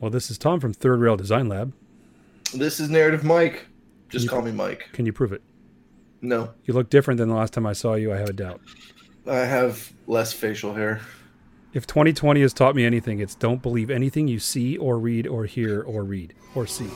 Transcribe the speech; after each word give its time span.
Well, 0.00 0.10
this 0.10 0.30
is 0.30 0.38
Tom 0.38 0.60
from 0.60 0.72
Third 0.72 1.00
Rail 1.00 1.16
Design 1.16 1.48
Lab. 1.48 1.72
This 2.54 2.80
is 2.80 2.88
Narrative 2.90 3.24
Mike. 3.24 3.66
Just 4.08 4.24
You- 4.24 4.30
call 4.30 4.42
me 4.42 4.52
Mike. 4.52 4.90
Can 4.92 5.06
you 5.06 5.12
prove 5.12 5.32
it? 5.32 5.42
No, 6.22 6.50
You 6.64 6.74
look 6.74 6.88
different 6.90 7.18
than 7.18 7.28
the 7.28 7.34
last 7.34 7.52
time 7.52 7.66
I 7.66 7.72
saw 7.74 7.94
you. 7.94 8.12
I 8.12 8.16
have 8.16 8.28
a 8.30 8.32
doubt. 8.32 8.60
I 9.26 9.38
have 9.40 9.92
less 10.06 10.32
facial 10.32 10.74
hair. 10.74 11.00
If 11.74 11.86
2020 11.86 12.40
has 12.40 12.52
taught 12.54 12.74
me 12.74 12.84
anything, 12.84 13.20
it's 13.20 13.34
don't 13.34 13.60
believe 13.62 13.90
anything 13.90 14.26
you 14.26 14.38
see 14.38 14.76
or 14.78 14.98
read 14.98 15.26
or 15.26 15.44
hear 15.44 15.82
or 15.82 16.02
read 16.04 16.32
or 16.54 16.66
see. 16.66 16.88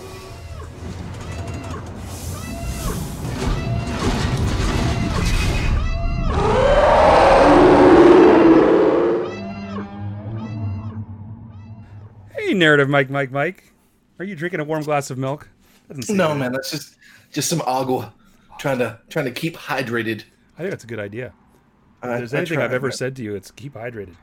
Narrative, 12.61 12.89
Mike, 12.89 13.11
Mike, 13.11 13.33
Mike. 13.33 13.73
Are 14.21 14.25
you 14.25 14.37
drinking 14.37 14.61
a 14.61 14.65
warm 14.65 14.83
glass 14.83 15.11
of 15.11 15.19
milk? 15.19 15.49
No, 16.09 16.33
it. 16.33 16.37
man, 16.37 16.53
that's 16.53 16.71
just 16.71 16.97
just 17.33 17.49
some 17.49 17.63
agua. 17.67 18.15
Trying 18.59 18.79
to 18.79 19.01
trying 19.09 19.25
to 19.25 19.33
keep 19.33 19.57
hydrated. 19.57 20.23
I 20.57 20.59
think 20.59 20.71
that's 20.71 20.85
a 20.85 20.87
good 20.87 21.01
idea. 21.01 21.33
If 22.03 22.19
there's 22.19 22.35
I 22.35 22.39
anything 22.39 22.57
try, 22.57 22.65
I've 22.65 22.73
ever 22.73 22.91
said 22.91 23.17
to 23.17 23.23
you, 23.23 23.35
it's 23.35 23.51
keep 23.51 23.75
hydrated. 23.75 24.15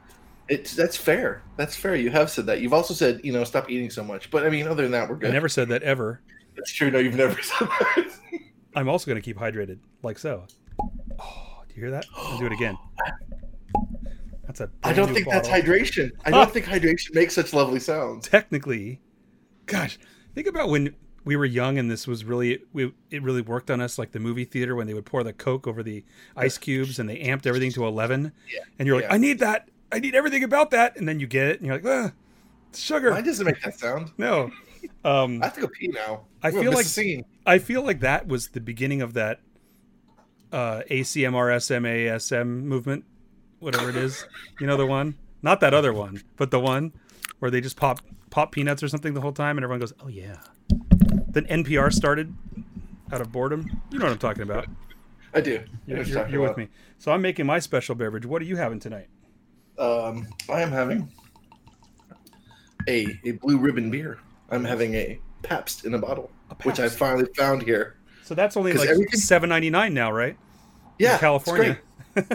It's 0.47 0.75
that's 0.75 0.95
fair. 0.95 1.41
That's 1.57 1.75
fair. 1.75 1.95
You 1.95 2.09
have 2.11 2.29
said 2.29 2.45
that. 2.45 2.61
You've 2.61 2.73
also 2.73 2.93
said 2.93 3.19
you 3.23 3.33
know 3.33 3.43
stop 3.43 3.69
eating 3.69 3.89
so 3.89 4.03
much. 4.03 4.31
But 4.31 4.45
I 4.45 4.49
mean, 4.49 4.67
other 4.67 4.83
than 4.83 4.91
that, 4.93 5.09
we're 5.09 5.15
good. 5.15 5.31
I 5.31 5.33
never 5.33 5.49
said 5.49 5.67
that 5.69 5.83
ever. 5.83 6.21
That's 6.55 6.71
true. 6.71 6.89
No, 6.89 6.99
you've 6.99 7.15
never 7.15 7.41
said 7.41 7.67
that. 7.67 8.13
I'm 8.75 8.87
also 8.87 9.07
going 9.07 9.21
to 9.21 9.25
keep 9.25 9.37
hydrated, 9.37 9.79
like 10.03 10.19
so. 10.19 10.45
Oh, 11.19 11.63
do 11.67 11.75
you 11.75 11.81
hear 11.81 11.91
that? 11.91 12.05
I'll 12.15 12.37
do 12.37 12.45
it 12.45 12.53
again. 12.53 12.77
That's 14.47 14.59
a. 14.61 14.69
I 14.83 14.93
don't 14.93 15.13
think 15.13 15.27
that's 15.29 15.47
hydration. 15.47 16.11
I 16.25 16.31
don't 16.31 16.49
think 16.51 16.65
hydration 16.65 17.13
makes 17.13 17.35
such 17.35 17.53
lovely 17.53 17.79
sounds. 17.79 18.27
Technically, 18.27 18.99
gosh, 19.67 19.99
think 20.33 20.47
about 20.47 20.69
when 20.69 20.95
we 21.25 21.35
were 21.35 21.45
young 21.45 21.77
and 21.77 21.91
this 21.91 22.07
was 22.07 22.23
really 22.23 22.59
we, 22.71 22.93
it 23.11 23.21
really 23.21 23.41
worked 23.41 23.69
on 23.69 23.81
us, 23.81 23.99
like 23.99 24.13
the 24.13 24.19
movie 24.19 24.45
theater 24.45 24.75
when 24.75 24.87
they 24.87 24.93
would 24.93 25.05
pour 25.05 25.23
the 25.23 25.33
Coke 25.33 25.67
over 25.67 25.83
the 25.83 26.03
ice 26.37 26.57
cubes 26.57 26.97
and 26.99 27.09
they 27.09 27.17
amped 27.19 27.45
everything 27.45 27.71
to 27.73 27.85
eleven, 27.85 28.31
Yeah. 28.51 28.61
and 28.79 28.87
you're 28.87 28.95
like, 28.95 29.03
Yeah. 29.05 29.13
I 29.13 29.17
need 29.17 29.39
that, 29.39 29.67
I 29.91 29.99
need 29.99 30.15
everything 30.15 30.43
about 30.45 30.71
that, 30.71 30.95
and 30.97 31.07
then 31.07 31.19
you 31.19 31.27
get 31.27 31.47
it, 31.47 31.57
and 31.59 31.67
you're 31.67 31.75
like, 31.75 31.85
ah, 31.85 32.13
sugar. 32.73 33.11
Why 33.11 33.19
does 33.21 33.41
it 33.41 33.43
make 33.43 33.61
that 33.63 33.77
sound? 33.79 34.11
no, 34.17 34.49
um, 35.03 35.41
I 35.43 35.47
have 35.47 35.55
to 35.55 35.61
go 35.61 35.67
pee 35.67 35.89
now. 35.89 36.21
I 36.41 36.51
feel 36.51 36.71
like- 36.71 36.85
scene. 36.85 37.25
I 37.45 37.59
feel 37.59 37.81
like 37.83 37.99
that 37.99 38.27
was 38.27 38.49
the 38.49 38.61
beginning 38.61 39.01
of 39.01 39.13
that 39.15 39.41
uh, 40.53 40.81
ACMRSMASM 40.89 42.47
movement, 42.63 43.03
whatever 43.59 43.89
it 43.89 43.95
is. 43.95 44.25
You 44.59 44.67
know 44.67 44.77
the 44.77 44.85
one, 44.85 45.15
not 45.41 45.59
that 45.61 45.73
other 45.73 45.93
one, 45.93 46.21
but 46.35 46.51
the 46.51 46.59
one 46.59 46.93
where 47.39 47.51
they 47.51 47.61
just 47.61 47.77
pop 47.77 47.99
pop 48.29 48.51
peanuts 48.51 48.83
or 48.83 48.87
something 48.87 49.13
the 49.13 49.21
whole 49.21 49.31
time, 49.31 49.57
and 49.57 49.63
everyone 49.63 49.79
goes, 49.79 49.93
"Oh 50.03 50.07
yeah." 50.07 50.37
Then 51.29 51.45
NPR 51.45 51.93
started 51.93 52.33
out 53.11 53.21
of 53.21 53.31
boredom. 53.31 53.81
You 53.91 53.99
know 53.99 54.05
what 54.05 54.11
I'm 54.13 54.17
talking 54.17 54.43
about. 54.43 54.67
I 55.33 55.41
do. 55.41 55.61
You're, 55.85 56.01
you're, 56.01 56.27
you're 56.29 56.41
with 56.41 56.57
me. 56.57 56.67
So 56.97 57.11
I'm 57.11 57.21
making 57.21 57.45
my 57.45 57.59
special 57.59 57.93
beverage. 57.95 58.25
What 58.25 58.41
are 58.41 58.45
you 58.45 58.55
having 58.55 58.79
tonight? 58.79 59.07
Um, 59.77 60.27
I 60.49 60.61
am 60.61 60.71
having 60.71 61.11
a 62.87 63.07
a 63.25 63.31
blue 63.33 63.57
ribbon 63.57 63.91
beer. 63.91 64.19
I'm 64.49 64.63
having 64.63 64.93
a 64.95 65.19
Pabst 65.43 65.85
in 65.85 65.93
a 65.93 65.99
bottle, 65.99 66.31
which 66.63 66.79
I 66.79 66.89
finally 66.89 67.27
found 67.35 67.61
here. 67.61 67.97
So 68.23 68.33
that's 68.33 68.57
only 68.57 68.73
like 68.73 68.89
everything- 68.89 69.19
seven 69.19 69.49
ninety 69.49 69.69
nine 69.69 69.93
now, 69.93 70.11
right? 70.11 70.37
Yeah, 70.97 71.13
In 71.13 71.19
California. 71.19 71.79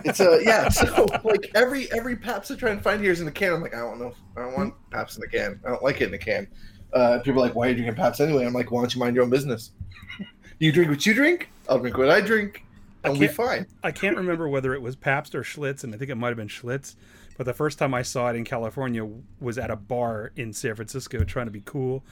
It's, 0.05 0.21
a 0.21 0.41
yeah. 0.43 0.69
So 0.71 1.07
like 1.25 1.51
every 1.55 1.91
every 1.93 2.17
Pabst 2.17 2.51
I 2.51 2.55
try 2.55 2.71
and 2.71 2.83
find 2.83 3.01
here 3.01 3.13
is 3.13 3.21
in 3.21 3.27
the 3.27 3.33
can. 3.33 3.53
I'm 3.53 3.63
like, 3.63 3.75
I 3.75 3.81
don't 3.81 4.01
know. 4.01 4.15
I 4.37 4.41
don't 4.41 4.57
want 4.57 4.75
Pabst 4.91 5.17
in 5.17 5.21
the 5.21 5.29
can. 5.29 5.61
I 5.65 5.71
don't 5.71 5.83
like 5.83 6.01
it 6.01 6.05
in 6.05 6.11
the 6.11 6.19
can. 6.19 6.49
Uh, 6.93 7.19
people 7.21 7.43
are 7.43 7.47
like, 7.47 7.55
why 7.55 7.67
are 7.67 7.69
you 7.71 7.77
drinking 7.77 7.95
Pabst 7.97 8.21
anyway? 8.21 8.45
I'm 8.45 8.53
like, 8.53 8.71
why 8.71 8.81
don't 8.81 8.95
you 8.95 9.01
mind 9.01 9.17
your 9.17 9.25
own 9.25 9.31
business? 9.31 9.73
you 10.59 10.73
drink 10.73 10.91
what 10.91 11.05
you 11.07 11.15
drink. 11.15 11.49
I'll 11.69 11.79
drink 11.79 11.97
what 11.97 12.11
I 12.11 12.21
drink, 12.21 12.65
and 13.05 13.13
we'll 13.13 13.21
be 13.21 13.29
fine. 13.29 13.67
I 13.83 13.93
can't 13.93 14.17
remember 14.17 14.49
whether 14.49 14.75
it 14.75 14.83
was 14.83 14.97
Pabst 14.97 15.35
or 15.35 15.43
Schlitz, 15.43 15.85
and 15.85 15.95
I 15.95 15.99
think 15.99 16.11
it 16.11 16.17
might 16.17 16.29
have 16.29 16.37
been 16.37 16.49
Schlitz. 16.49 16.97
But 17.39 17.47
the 17.47 17.55
first 17.55 17.79
time 17.79 17.95
I 17.95 18.03
saw 18.03 18.29
it 18.29 18.37
in 18.37 18.45
California 18.45 19.09
was 19.41 19.59
at 19.59 19.71
a 19.71 19.77
bar 19.77 20.33
in 20.37 20.53
San 20.53 20.75
Francisco, 20.75 21.25
trying 21.25 21.47
to 21.47 21.53
be 21.53 21.63
cool, 21.65 22.05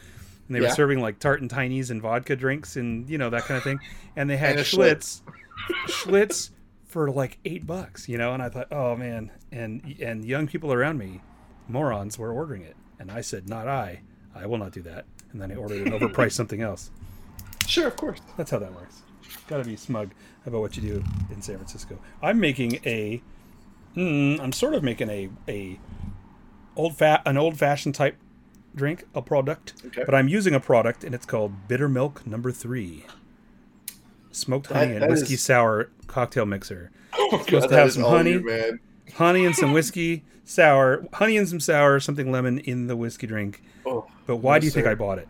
and 0.48 0.56
they 0.56 0.60
were 0.60 0.70
serving 0.70 1.00
like 1.00 1.18
tart 1.18 1.40
and 1.40 1.50
tinies 1.50 1.90
and 1.90 2.02
vodka 2.02 2.34
drinks 2.34 2.76
and 2.76 3.08
you 3.08 3.18
know 3.18 3.30
that 3.30 3.44
kind 3.44 3.58
of 3.58 3.62
thing. 3.62 3.78
And 4.16 4.28
they 4.28 4.36
had 4.36 4.56
And 4.56 4.66
Schlitz, 4.66 5.20
Schlitz 5.86 6.50
for 6.90 7.10
like 7.10 7.38
eight 7.44 7.66
bucks, 7.66 8.08
you 8.08 8.18
know. 8.18 8.32
And 8.34 8.42
I 8.42 8.48
thought, 8.48 8.68
oh 8.72 8.96
man, 8.96 9.30
and 9.52 9.96
and 10.00 10.24
young 10.24 10.46
people 10.46 10.72
around 10.72 10.98
me, 10.98 11.20
morons, 11.68 12.18
were 12.18 12.32
ordering 12.32 12.62
it, 12.62 12.76
and 12.98 13.10
I 13.10 13.20
said, 13.20 13.48
not 13.48 13.68
I. 13.68 14.00
I 14.34 14.46
will 14.46 14.58
not 14.58 14.72
do 14.72 14.82
that. 14.82 15.06
And 15.32 15.40
then 15.40 15.50
I 15.52 15.56
ordered 15.56 15.86
an 15.86 15.92
overpriced 15.98 16.32
something 16.32 16.60
else. 16.62 16.90
Sure, 17.66 17.86
of 17.86 17.96
course. 17.96 18.20
That's 18.36 18.50
how 18.50 18.58
that 18.58 18.72
works. 18.74 19.02
Got 19.46 19.58
to 19.58 19.64
be 19.64 19.76
smug 19.76 20.10
about 20.46 20.60
what 20.60 20.76
you 20.76 20.82
do 20.82 21.04
in 21.30 21.40
San 21.42 21.56
Francisco. 21.56 21.98
I'm 22.22 22.40
making 22.40 22.80
a. 22.84 23.22
Mm, 23.96 24.40
I'm 24.40 24.52
sort 24.52 24.74
of 24.74 24.82
making 24.82 25.08
a 25.10 25.30
a 25.48 25.78
old 26.76 26.96
fat 26.96 27.22
an 27.26 27.36
old 27.36 27.58
fashioned 27.58 27.94
type 27.94 28.16
drink, 28.74 29.04
a 29.16 29.20
product, 29.22 29.72
Okay. 29.86 30.04
but 30.04 30.14
I'm 30.14 30.28
using 30.28 30.54
a 30.54 30.60
product 30.60 31.02
and 31.02 31.12
it's 31.14 31.26
called 31.26 31.66
Bitter 31.68 31.88
Milk 31.88 32.24
Number 32.26 32.52
Three. 32.52 33.04
Smoked 34.32 34.68
honey 34.68 34.86
That- 34.86 34.92
and 34.94 35.02
that 35.02 35.10
whiskey 35.10 35.34
is- 35.34 35.42
sour 35.42 35.90
cocktail 36.10 36.44
mixer. 36.46 36.90
Oh 37.14 37.30
Supposed 37.44 37.50
God, 37.50 37.68
to 37.68 37.76
have 37.76 37.92
some 37.92 38.02
honey. 38.02 38.32
you. 38.32 38.78
Honey 39.14 39.44
and 39.46 39.54
some 39.56 39.72
whiskey 39.72 40.24
sour, 40.44 41.04
honey 41.14 41.36
and 41.36 41.48
some 41.48 41.60
sour, 41.60 41.98
something 42.00 42.30
lemon 42.30 42.58
in 42.60 42.86
the 42.86 42.96
whiskey 42.96 43.26
drink. 43.26 43.62
Oh, 43.86 44.06
But 44.26 44.36
why 44.36 44.56
Yes, 44.56 44.60
do 44.60 44.66
you 44.66 44.70
think. 44.72 44.86
I 44.86 44.94
bought 44.94 45.18
it? 45.18 45.28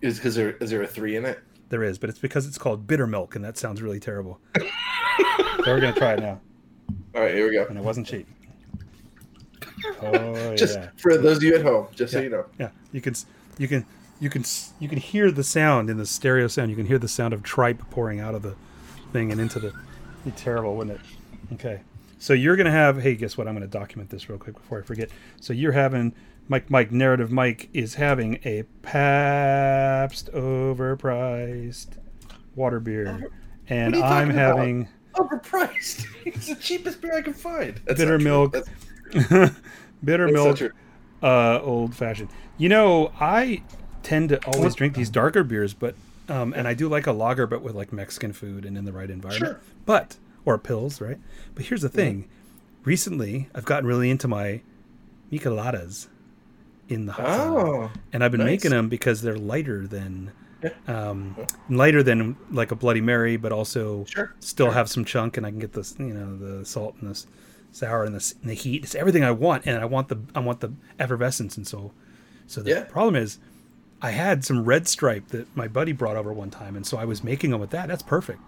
is 0.00 0.16
because 0.16 0.34
there 0.34 0.52
is 0.52 0.70
there 0.70 0.82
a 0.82 0.86
three 0.86 1.16
in 1.16 1.24
it? 1.26 1.40
There 1.68 1.82
is, 1.84 1.98
but 1.98 2.08
it's 2.10 2.18
because 2.18 2.46
it's 2.46 2.58
called 2.58 2.86
bitter 2.86 3.06
milk, 3.06 3.36
and 3.36 3.44
that 3.44 3.56
sounds 3.58 3.82
really 3.82 4.00
terrible. 4.00 4.40
so 4.58 4.66
we're 5.66 5.80
gonna 5.80 5.92
try 5.92 6.14
it 6.14 6.20
now. 6.20 6.40
All 7.14 7.22
right, 7.22 7.34
here 7.34 7.46
we 7.48 7.52
go. 7.54 7.66
and 7.68 7.76
it 7.78 7.84
wasn't 7.84 8.06
cheap. 8.06 8.26
Oh 10.02 10.54
Just 10.56 10.78
yeah, 10.78 10.90
for 10.96 11.16
those 11.16 11.38
of 11.38 11.42
you 11.42 11.54
at 11.54 11.62
home, 11.62 11.86
just 11.94 12.12
so 12.12 12.20
you 12.20 12.28
know. 12.28 12.44
yeah. 12.58 12.70
You 12.92 13.00
can, 13.00 13.14
you 13.58 13.66
can, 13.68 13.86
you 14.20 14.28
can, 14.28 14.44
you 14.78 14.88
can 14.88 14.98
hear 14.98 15.30
the 15.30 15.44
sound 15.44 15.88
in 15.88 15.96
the 15.96 16.04
stereo 16.06 16.48
sound. 16.48 16.70
You 16.70 16.76
can 16.76 16.84
hear 16.86 16.98
the 16.98 17.08
sound 17.08 17.32
of 17.32 17.42
tripe 17.42 17.82
pouring 17.90 18.20
out 18.20 18.34
of 18.34 18.42
the 18.42 18.56
thing 19.12 19.32
and 19.32 19.40
into 19.40 19.58
the. 19.58 19.72
Be 20.24 20.30
terrible, 20.32 20.76
wouldn't 20.76 20.98
it? 20.98 21.54
Okay, 21.54 21.80
so 22.18 22.32
you're 22.32 22.56
gonna 22.56 22.70
have. 22.70 23.00
Hey, 23.00 23.14
guess 23.14 23.36
what? 23.36 23.48
I'm 23.48 23.54
gonna 23.54 23.66
document 23.66 24.10
this 24.10 24.28
real 24.28 24.38
quick 24.38 24.56
before 24.56 24.78
I 24.78 24.82
forget. 24.82 25.10
So 25.40 25.52
you're 25.52 25.72
having. 25.72 26.14
Mike, 26.48 26.68
Mike, 26.68 26.90
narrative. 26.90 27.30
Mike 27.30 27.68
is 27.72 27.94
having 27.94 28.40
a 28.44 28.64
Pabst 28.82 30.32
overpriced 30.32 31.90
water 32.56 32.80
beer, 32.80 33.30
and 33.68 33.94
are 33.94 33.98
you 33.98 34.02
I'm 34.04 34.28
talking 34.28 34.30
about? 34.30 34.58
having. 34.58 34.88
Overpriced. 35.14 36.06
it's 36.24 36.48
the 36.48 36.56
cheapest 36.56 37.00
beer 37.00 37.14
I 37.16 37.22
can 37.22 37.34
find. 37.34 37.80
That's 37.84 37.98
Bitter 37.98 38.18
milk. 38.18 38.56
Bitter 40.04 40.28
milk 40.28 40.60
uh, 41.22 41.60
old 41.62 41.94
fashioned. 41.94 42.30
You 42.58 42.68
know, 42.68 43.12
I 43.20 43.62
tend 44.02 44.30
to 44.30 44.44
always 44.46 44.74
drink 44.74 44.94
these 44.94 45.10
darker 45.10 45.44
beers, 45.44 45.74
but 45.74 45.94
um, 46.30 46.52
and 46.54 46.66
I 46.68 46.74
do 46.74 46.88
like 46.88 47.06
a 47.06 47.12
lager, 47.12 47.46
but 47.46 47.62
with 47.62 47.74
like 47.74 47.92
Mexican 47.92 48.32
food 48.32 48.64
and 48.64 48.78
in 48.78 48.84
the 48.84 48.92
right 48.92 49.10
environment. 49.10 49.58
Sure. 49.58 49.60
But 49.84 50.16
or 50.44 50.56
pills, 50.58 51.00
right? 51.00 51.18
But 51.54 51.66
here's 51.66 51.82
the 51.82 51.88
thing: 51.88 52.28
recently, 52.84 53.48
I've 53.54 53.64
gotten 53.66 53.86
really 53.86 54.10
into 54.10 54.28
my 54.28 54.62
micheladas 55.30 56.08
in 56.88 57.06
the 57.06 57.12
hot 57.12 57.38
Oh, 57.38 57.90
and 58.12 58.24
I've 58.24 58.32
been 58.32 58.40
nice. 58.40 58.64
making 58.64 58.70
them 58.70 58.88
because 58.88 59.22
they're 59.22 59.36
lighter 59.36 59.86
than. 59.86 60.32
Um, 60.86 61.36
lighter 61.70 62.02
than 62.02 62.36
like 62.50 62.70
a 62.70 62.74
Bloody 62.74 63.00
Mary, 63.00 63.36
but 63.38 63.50
also 63.52 64.04
Sure, 64.04 64.34
still 64.40 64.66
sure. 64.66 64.74
have 64.74 64.90
some 64.90 65.04
chunk, 65.06 65.36
and 65.36 65.46
I 65.46 65.50
can 65.50 65.58
get 65.58 65.72
the 65.72 65.90
you 65.98 66.12
know 66.12 66.36
the 66.36 66.64
salt 66.66 66.96
and 67.00 67.14
the 67.14 67.26
sour 67.72 68.04
and 68.04 68.14
the, 68.14 68.34
and 68.42 68.50
the 68.50 68.54
heat. 68.54 68.84
It's 68.84 68.94
everything 68.94 69.24
I 69.24 69.30
want, 69.30 69.66
and 69.66 69.80
I 69.80 69.86
want 69.86 70.08
the 70.08 70.18
I 70.34 70.40
want 70.40 70.60
the 70.60 70.72
effervescence, 70.98 71.56
and 71.56 71.66
so 71.66 71.92
so 72.46 72.60
the 72.62 72.70
Yeah. 72.70 72.84
problem 72.84 73.16
is, 73.16 73.38
I 74.02 74.10
had 74.12 74.44
some 74.44 74.64
red 74.64 74.88
stripe 74.88 75.28
that 75.28 75.54
my 75.56 75.68
buddy 75.68 75.92
brought 75.92 76.16
over 76.16 76.32
one 76.32 76.50
time, 76.50 76.74
and 76.76 76.86
so 76.86 76.96
I 76.96 77.04
was 77.04 77.22
making 77.22 77.50
them 77.50 77.60
with 77.60 77.70
that. 77.70 77.88
That's 77.88 78.02
perfect. 78.02 78.40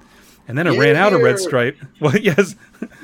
And 0.48 0.58
then 0.58 0.66
I 0.66 0.72
Yeah, 0.72 0.80
ran 0.80 0.96
out 0.96 1.12
of 1.12 1.20
red 1.20 1.38
stripe. 1.38 1.76
Well, 2.00 2.16
yes, 2.16 2.56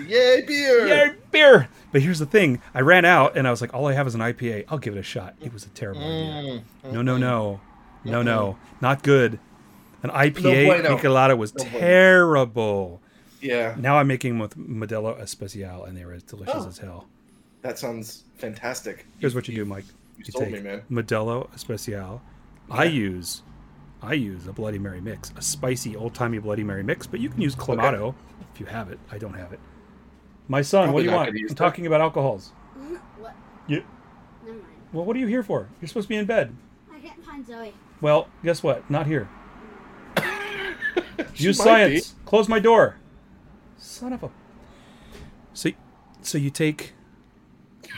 yay 0.06 0.43
beer! 0.47 0.87
yeah, 0.89 1.12
beer. 1.31 1.69
But 1.93 2.03
here's 2.03 2.19
the 2.19 2.27
thing: 2.27 2.61
I 2.75 2.81
ran 2.81 3.05
out, 3.05 3.37
and 3.37 3.47
I 3.47 3.50
was 3.50 3.61
like, 3.61 3.73
all 3.75 3.87
I 3.87 3.93
have 3.93 4.06
is 4.06 4.15
an 4.15 4.21
IPA. 4.21 4.65
I'll 4.69 4.79
give 4.79 4.97
it 4.97 4.99
a 4.99 5.03
shot. 5.05 5.35
It 5.41 5.53
was 5.53 5.65
a 5.65 5.69
terrible 5.69 6.00
idea. 6.03 6.62
Mm, 6.85 6.93
No, 6.93 7.03
no, 7.03 7.17
no, 7.17 7.61
no, 8.05 8.23
no, 8.23 8.56
not 8.81 9.03
good. 9.03 9.39
An 10.03 10.11
IPA 10.11 10.67
bueno. 10.67 10.97
Michelada 10.97 11.37
was 11.37 11.55
No 11.55 11.65
bueno. 11.65 11.79
terrible. 11.79 13.00
yeah, 13.41 13.75
Now 13.79 13.99
I'm 13.99 14.06
making 14.09 14.33
them 14.33 14.39
with 14.41 14.56
Modelo 14.56 15.21
Especial, 15.21 15.85
and 15.85 15.97
they 15.97 16.05
were 16.05 16.12
as 16.15 16.23
delicious 16.25 16.55
Oh. 16.65 16.69
as 16.69 16.79
hell. 16.79 17.06
that 17.62 17.79
sounds 17.79 18.25
fantastic. 18.37 19.05
Here's 19.19 19.35
what 19.35 19.47
you 19.49 19.55
do, 19.55 19.65
Mike. 19.65 19.85
You 20.17 20.25
You 20.27 20.33
take 20.41 20.53
me, 20.53 20.61
man. 20.61 20.83
Modelo 20.91 21.53
Especial. 21.55 22.21
I 22.70 22.85
use, 22.85 23.43
I 24.03 24.15
use 24.15 24.47
a 24.47 24.53
Bloody 24.53 24.79
Mary 24.79 25.00
mix, 25.00 25.32
a 25.37 25.43
spicy 25.43 25.97
old 25.97 26.15
timey 26.15 26.38
Bloody 26.38 26.65
Mary 26.65 26.82
mix, 26.82 27.06
but 27.06 27.20
you 27.20 27.29
can 27.29 27.41
use 27.41 27.56
Clamato 27.56 28.15
if 28.53 28.61
you 28.61 28.67
have 28.67 28.91
it. 28.91 28.99
I 29.11 29.19
don't 29.19 29.35
have 29.35 29.53
it. 29.53 29.61
My 30.49 30.62
son, 30.62 30.93
what 30.93 31.00
do 31.00 31.06
you 31.06 31.15
want? 31.15 31.29
I'm 31.29 31.47
that. 31.49 31.56
talking 31.56 31.87
about 31.87 32.00
alcohols. 32.00 32.53
What? 33.19 33.35
You, 33.67 33.85
Never 34.44 34.59
mind. 34.59 34.67
Well, 34.93 35.05
what 35.05 35.17
are 35.17 35.19
you 35.19 35.26
here 35.26 35.43
for? 35.43 35.69
You're 35.81 35.88
supposed 35.88 36.06
to 36.06 36.09
be 36.09 36.17
in 36.17 36.26
bed. 36.26 36.55
I 36.93 36.99
can't 37.00 37.23
find 37.25 37.47
Zoe. 37.47 37.75
Well, 38.00 38.29
guess 38.43 38.62
what? 38.62 38.88
Not 38.91 39.06
here. 39.06 39.29
Use 41.35 41.59
might 41.59 41.64
science. 41.64 42.14
Close 42.25 42.49
my 42.49 42.59
door. 42.59 42.97
Son 43.76 44.12
of 44.12 44.23
a. 44.23 44.31
So, 45.53 45.71
so 46.23 46.38
you 46.38 46.50
take 46.50 46.94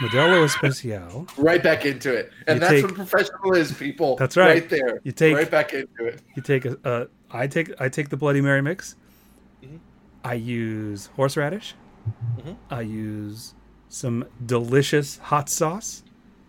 Modelo 0.01 0.45
Especial. 0.45 1.27
Right 1.37 1.63
back 1.63 1.85
into 1.85 2.13
it, 2.15 2.33
and 2.47 2.57
You 2.57 2.61
that's 2.61 2.73
take- 2.73 2.85
what 2.87 2.95
professional 2.95 3.53
is, 3.55 3.73
people. 3.73 4.17
That's 4.17 4.37
right. 4.37 4.61
Right 4.63 4.69
there. 4.69 5.01
You 5.05 5.13
take- 5.13 5.37
right 5.37 5.51
back 5.51 5.73
into 5.75 6.05
it. 6.07 6.23
You 6.35 6.43
take 6.43 6.65
a, 6.65 6.79
a 6.85 7.07
I 7.31 7.47
take 7.47 7.73
I 7.81 7.89
take 7.89 8.09
the 8.09 8.17
Bloody 8.17 8.41
Mary 8.41 8.63
mix. 8.63 8.97
Mhm. 9.63 9.79
I 10.25 10.35
use 10.35 11.11
horseradish. 11.17 11.75
Mhm. 12.39 12.57
I 12.71 12.81
use 12.81 13.55
some 13.89 14.25
delicious 14.47 15.19
hot 15.19 15.49
sauce. 15.51 16.03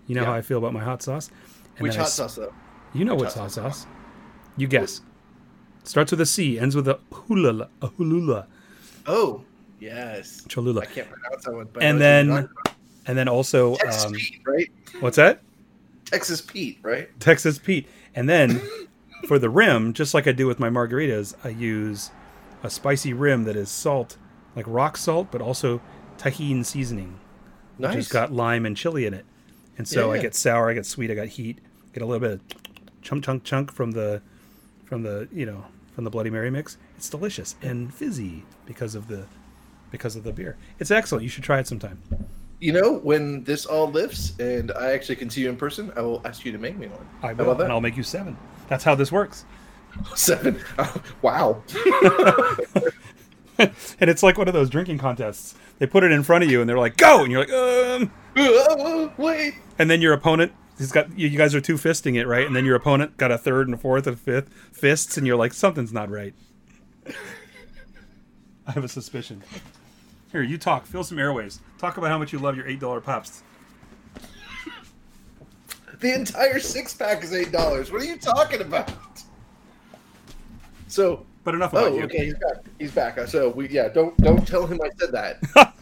You 0.07 0.15
know 0.15 0.21
Yeah. 0.21 0.27
how 0.27 0.33
I 0.33 0.42
feel 0.42 0.57
about 0.57 0.74
my 0.74 0.83
hot 0.83 1.03
sauce. 1.03 1.30
And 1.77 1.83
Which 1.83 1.94
then 1.94 2.01
I 2.01 2.03
hot 2.03 2.12
sauce 2.12 2.36
though? 2.36 2.53
You 2.94 3.06
know 3.06 3.15
Which 3.15 3.24
what's 3.24 3.36
hot 3.36 3.44
hot 3.44 3.51
sauce. 3.51 3.88
You 4.57 4.68
guess. 4.68 5.01
Starts 5.83 6.12
with 6.12 6.21
a 6.21 6.25
C, 6.25 6.59
ends 6.59 6.75
with 6.75 6.88
a 6.88 7.00
hulula, 7.12 7.68
a 7.81 7.88
hulula, 7.89 8.45
Oh, 9.07 9.44
yes. 9.80 10.42
cholula. 10.48 10.81
I 10.81 10.86
can't 10.86 11.09
pronounce 11.09 11.44
that 11.45 11.53
one. 11.53 11.68
But 11.74 11.81
And 11.83 11.95
what 11.98 12.00
then. 12.00 12.50
And 13.07 13.18
then 13.18 13.27
also, 13.27 13.75
Texas 13.75 14.06
um, 14.06 14.13
Pete, 14.13 14.39
right? 14.45 14.69
what's 15.00 15.18
that? 15.18 15.42
Texas 16.06 16.42
Pete, 16.42 16.80
right? 16.83 17.09
Texas 17.19 17.57
Pete. 17.57 17.88
And 18.13 18.27
then 18.30 18.62
for 19.27 19.39
the 19.39 19.50
rim, 19.50 19.94
just 19.94 20.13
like 20.13 20.27
I 20.27 20.31
do 20.31 20.45
with 20.48 20.59
my 20.59 20.69
margaritas, 20.69 21.33
I 21.44 21.50
use 21.50 22.12
a 22.63 22.69
spicy 22.69 23.13
rim 23.13 23.45
that 23.45 23.56
is 23.56 23.69
salt, 23.69 24.18
like 24.56 24.65
rock 24.68 24.98
salt, 24.98 25.30
but 25.31 25.42
also 25.42 25.81
Tajín 26.18 26.65
seasoning, 26.65 27.19
which 27.77 27.94
has 27.94 28.07
got 28.07 28.31
lime 28.31 28.65
and 28.65 28.75
chili 28.77 29.06
in 29.06 29.13
it. 29.13 29.25
And 29.77 29.88
so 29.88 30.12
I 30.12 30.18
Yeah. 30.18 30.21
get 30.24 30.36
sour, 30.36 30.69
I 30.69 30.74
get 30.74 30.86
sweet, 30.86 31.09
I 31.09 31.15
got 31.15 31.27
heat, 31.30 31.59
get 31.94 32.03
a 32.03 32.06
little 32.06 32.19
bit 32.19 32.33
of 32.33 32.42
chunk 33.01 33.24
chunk 33.24 33.44
chunk 33.44 33.71
from 33.71 33.92
the 33.92 34.21
from 34.86 35.03
the 35.03 35.27
you 35.31 35.45
know 35.45 35.65
from 35.95 36.03
the 36.03 36.09
Bloody 36.09 36.30
Mary 36.30 36.51
mix. 36.51 36.77
It's 36.98 37.09
delicious 37.09 37.56
and 37.62 37.94
fizzy 37.94 38.44
because 38.65 38.94
of 38.94 39.07
the 39.07 39.25
because 39.89 40.15
of 40.15 40.24
the 40.24 40.31
beer. 40.33 40.57
It's 40.80 40.92
excellent. 40.92 41.24
You 41.24 41.30
should 41.30 41.44
try 41.44 41.59
it 41.59 41.68
sometime. 41.68 42.00
You 42.61 42.73
know, 42.73 42.93
when 42.99 43.43
this 43.43 43.65
all 43.65 43.89
lifts 43.89 44.37
and 44.39 44.71
I 44.71 44.91
actually 44.91 45.15
can 45.15 45.31
see 45.31 45.41
you 45.41 45.49
in 45.49 45.57
person, 45.57 45.91
I 45.95 46.01
will 46.01 46.21
ask 46.25 46.45
you 46.45 46.51
to 46.51 46.59
make 46.59 46.77
me 46.77 46.87
one. 46.87 47.07
I 47.23 47.33
will, 47.33 47.45
about 47.45 47.57
that? 47.57 47.63
and 47.65 47.73
I'll 47.73 47.81
make 47.81 47.97
you 47.97 48.03
seven. 48.03 48.37
That's 48.69 48.83
how 48.83 48.93
this 48.93 49.11
works. 49.11 49.45
Seven. 50.15 50.57
Oh, 50.79 51.01
wow. 51.21 51.63
and 53.59 54.09
it's 54.09 54.23
like 54.23 54.37
one 54.37 54.47
of 54.47 54.53
those 54.53 54.69
drinking 54.69 54.99
contests. 54.99 55.53
They 55.79 55.85
put 55.85 56.05
it 56.05 56.13
in 56.13 56.23
front 56.23 56.45
of 56.45 56.49
you, 56.49 56.61
and 56.61 56.69
they're 56.69 56.77
like, 56.77 56.95
"Go!" 56.95 57.23
and 57.23 57.31
you're 57.31 57.41
like, 57.41 57.51
"Um." 57.51 58.11
Oh, 58.37 59.11
wait. 59.17 59.55
And 59.77 59.89
then 59.89 59.99
your 59.99 60.13
opponent, 60.13 60.53
he's 60.77 60.93
got 60.93 61.17
you 61.19 61.29
guys 61.31 61.53
are 61.53 61.59
two 61.59 61.75
fisting 61.75 62.15
it, 62.15 62.25
right? 62.25 62.47
And 62.47 62.55
then 62.55 62.63
your 62.63 62.77
opponent 62.77 63.17
got 63.17 63.31
a 63.31 63.37
third 63.37 63.67
and 63.67 63.73
a 63.73 63.77
fourth 63.77 64.07
and 64.07 64.15
a 64.15 64.17
fifth 64.17 64.47
fists, 64.71 65.17
and 65.17 65.27
you're 65.27 65.35
like, 65.35 65.51
something's 65.53 65.91
not 65.91 66.09
right. 66.09 66.33
I 68.65 68.71
have 68.71 68.85
a 68.85 68.87
suspicion. 68.87 69.43
Here, 70.31 70.43
you 70.43 70.57
talk. 70.57 70.85
Feel 70.85 71.03
some 71.03 71.19
airways. 71.19 71.59
Talk 71.77 71.97
about 71.97 72.09
how 72.09 72.17
much 72.17 72.31
you 72.31 72.39
love 72.39 72.55
your 72.55 72.67
eight 72.67 72.79
dollar 72.79 73.01
pops. 73.01 73.43
The 75.99 76.13
entire 76.15 76.59
six 76.59 76.93
pack 76.95 77.23
is 77.23 77.33
eight 77.33 77.51
dollars. 77.51 77.91
What 77.91 78.01
are 78.01 78.05
you 78.05 78.17
talking 78.17 78.61
about? 78.61 78.91
So, 80.87 81.25
But 81.43 81.55
enough 81.55 81.73
about 81.73 81.91
you. 81.91 81.95
oh, 81.95 81.99
you. 81.99 82.03
okay, 82.05 82.25
he's 82.25 82.33
back. 82.33 82.55
He's 82.79 82.91
back. 82.91 83.27
So 83.27 83.49
we, 83.49 83.69
yeah, 83.69 83.89
don't 83.89 84.17
don't 84.17 84.47
tell 84.47 84.65
him 84.65 84.79
I 84.83 84.89
said 84.99 85.11
that. 85.11 85.41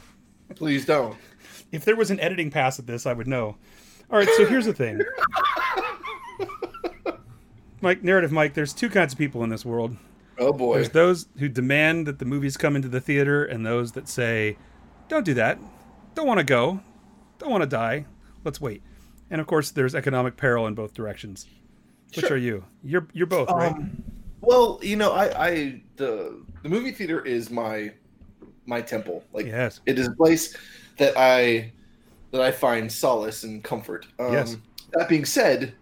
Please 0.55 0.85
don't. 0.85 1.15
If 1.71 1.85
there 1.85 1.95
was 1.95 2.09
an 2.11 2.19
editing 2.19 2.49
pass 2.49 2.79
at 2.79 2.87
this, 2.87 3.05
I 3.05 3.13
would 3.13 3.27
know. 3.27 3.55
All 4.11 4.17
right, 4.17 4.27
so 4.37 4.45
here's 4.45 4.65
the 4.65 4.73
thing. 4.73 4.99
Mike, 7.81 8.03
narrative 8.03 8.31
Mike, 8.31 8.55
there's 8.55 8.73
two 8.73 8.89
kinds 8.89 9.13
of 9.13 9.19
people 9.19 9.43
in 9.43 9.49
this 9.49 9.63
world. 9.63 9.95
Oh 10.39 10.53
boy. 10.53 10.75
There's 10.75 10.89
those 10.89 11.27
who 11.37 11.49
demand 11.49 12.07
that 12.07 12.19
the 12.19 12.25
movies 12.25 12.57
come 12.57 12.75
into 12.75 12.87
the 12.87 13.01
theater, 13.01 13.43
and 13.45 13.65
those 13.65 13.91
that 13.93 14.07
say, 14.07 14.57
"Don't 15.07 15.25
do 15.25 15.33
that. 15.35 15.59
Don't 16.15 16.27
want 16.27 16.39
to 16.39 16.43
go. 16.45 16.79
Don't 17.37 17.51
want 17.51 17.61
to 17.63 17.67
die. 17.69 18.05
Let's 18.43 18.59
wait." 18.61 18.81
And 19.29 19.39
of 19.41 19.47
course, 19.47 19.71
there's 19.71 19.93
economic 19.95 20.37
peril 20.37 20.65
in 20.67 20.73
both 20.73 20.93
directions. 20.93 21.45
Which 22.15 22.25
Sure. 22.25 22.33
are 22.35 22.37
you? 22.37 22.65
You're 22.83 23.07
you're 23.13 23.27
both, 23.27 23.49
right? 23.51 23.71
Um, 23.71 24.03
well, 24.41 24.79
you 24.81 24.95
know, 24.95 25.11
I, 25.11 25.47
I 25.47 25.81
the 25.97 26.41
the 26.63 26.69
movie 26.69 26.91
theater 26.91 27.23
is 27.23 27.49
my 27.51 27.91
my 28.65 28.81
temple. 28.81 29.23
Like 29.33 29.45
Yes. 29.45 29.81
it 29.85 29.99
is 29.99 30.07
a 30.07 30.11
place 30.11 30.55
that 30.97 31.13
I 31.17 31.71
that 32.31 32.41
I 32.41 32.51
find 32.51 32.91
solace 32.91 33.43
and 33.43 33.63
comfort. 33.63 34.07
Um, 34.19 34.33
Yes. 34.33 34.57
That 34.93 35.07
being 35.09 35.25
said, 35.25 35.73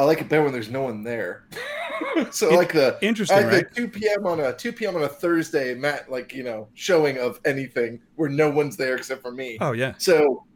I 0.00 0.04
like 0.04 0.22
it 0.22 0.30
better 0.30 0.44
when 0.44 0.52
there's 0.54 0.70
no 0.70 0.80
one 0.82 1.02
there. 1.02 1.44
so 2.30 2.48
In- 2.48 2.56
like 2.56 2.72
the 2.72 2.96
Interesting, 3.02 3.36
I 3.36 3.42
like 3.42 3.52
right? 3.52 3.74
the 3.74 3.82
2 3.82 3.88
p.m. 3.88 4.26
on 4.26 4.40
a 4.40 4.52
2 4.54 4.72
p.m. 4.72 4.96
on 4.96 5.02
a 5.02 5.08
Thursday, 5.08 5.74
Matt, 5.74 6.10
like 6.10 6.32
you 6.32 6.42
know, 6.42 6.68
showing 6.72 7.18
of 7.18 7.38
anything 7.44 8.00
where 8.16 8.30
no 8.30 8.48
one's 8.48 8.78
there 8.78 8.96
except 8.96 9.20
for 9.20 9.30
me. 9.30 9.58
Oh 9.60 9.72
yeah. 9.72 9.92
So 9.98 10.46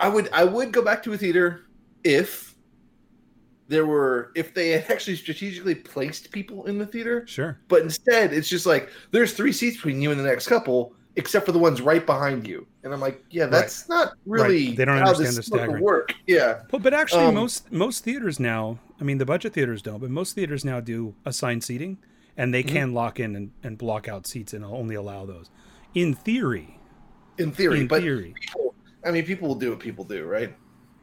I 0.00 0.08
would 0.08 0.28
I 0.32 0.42
would 0.42 0.72
go 0.72 0.82
back 0.82 1.00
to 1.04 1.12
a 1.12 1.16
theater 1.16 1.66
if 2.02 2.56
there 3.68 3.86
were 3.86 4.32
if 4.34 4.52
they 4.52 4.70
had 4.70 4.90
actually 4.90 5.14
strategically 5.14 5.76
placed 5.76 6.32
people 6.32 6.66
in 6.66 6.76
the 6.78 6.86
theater, 6.86 7.24
Sure. 7.28 7.60
but 7.68 7.82
instead 7.82 8.32
it's 8.32 8.48
just 8.48 8.66
like 8.66 8.90
there's 9.12 9.32
three 9.32 9.52
seats 9.52 9.76
between 9.76 10.02
you 10.02 10.10
and 10.10 10.18
the 10.18 10.24
next 10.24 10.48
couple, 10.48 10.92
except 11.14 11.46
for 11.46 11.52
the 11.52 11.58
ones 11.60 11.80
right 11.80 12.04
behind 12.04 12.48
you. 12.48 12.66
And 12.88 12.94
I'm 12.94 13.00
like, 13.02 13.22
yeah, 13.30 13.44
that's 13.44 13.86
not 13.86 14.14
really 14.24 14.68
Right. 14.68 14.76
They 14.78 14.84
don't 14.86 14.96
how 14.96 15.08
understand 15.08 15.28
this 15.28 15.34
the 15.34 15.40
is 15.40 15.44
supposed 15.46 15.60
to 15.60 15.64
staggering. 15.66 15.84
work. 15.84 16.14
Yeah. 16.26 16.62
But 16.70 16.82
but 16.82 16.94
actually, 16.94 17.24
Um, 17.26 17.34
most 17.34 17.70
most 17.70 18.02
theaters 18.02 18.40
now, 18.40 18.78
I 18.98 19.04
mean, 19.04 19.18
the 19.18 19.26
budget 19.26 19.52
theaters 19.52 19.82
don't, 19.82 19.98
but 20.00 20.08
most 20.08 20.34
theaters 20.34 20.64
now 20.64 20.80
do 20.80 21.14
assigned 21.26 21.62
seating, 21.64 21.98
and 22.34 22.54
they 22.54 22.62
Mhm. 22.62 22.68
can 22.68 22.94
lock 22.94 23.20
in 23.20 23.36
and, 23.36 23.50
and 23.62 23.76
block 23.76 24.08
out 24.08 24.26
seats 24.26 24.54
and 24.54 24.64
only 24.64 24.94
allow 24.94 25.26
those. 25.26 25.50
In 25.94 26.14
theory, 26.14 26.78
In 27.36 27.52
theory. 27.52 27.80
in 27.80 27.88
but 27.88 28.00
theory, 28.00 28.32
people 28.40 28.74
I 29.04 29.10
mean 29.10 29.26
people 29.26 29.48
will 29.48 29.54
do 29.54 29.68
what 29.68 29.80
people 29.80 30.04
do, 30.06 30.24
right? 30.24 30.54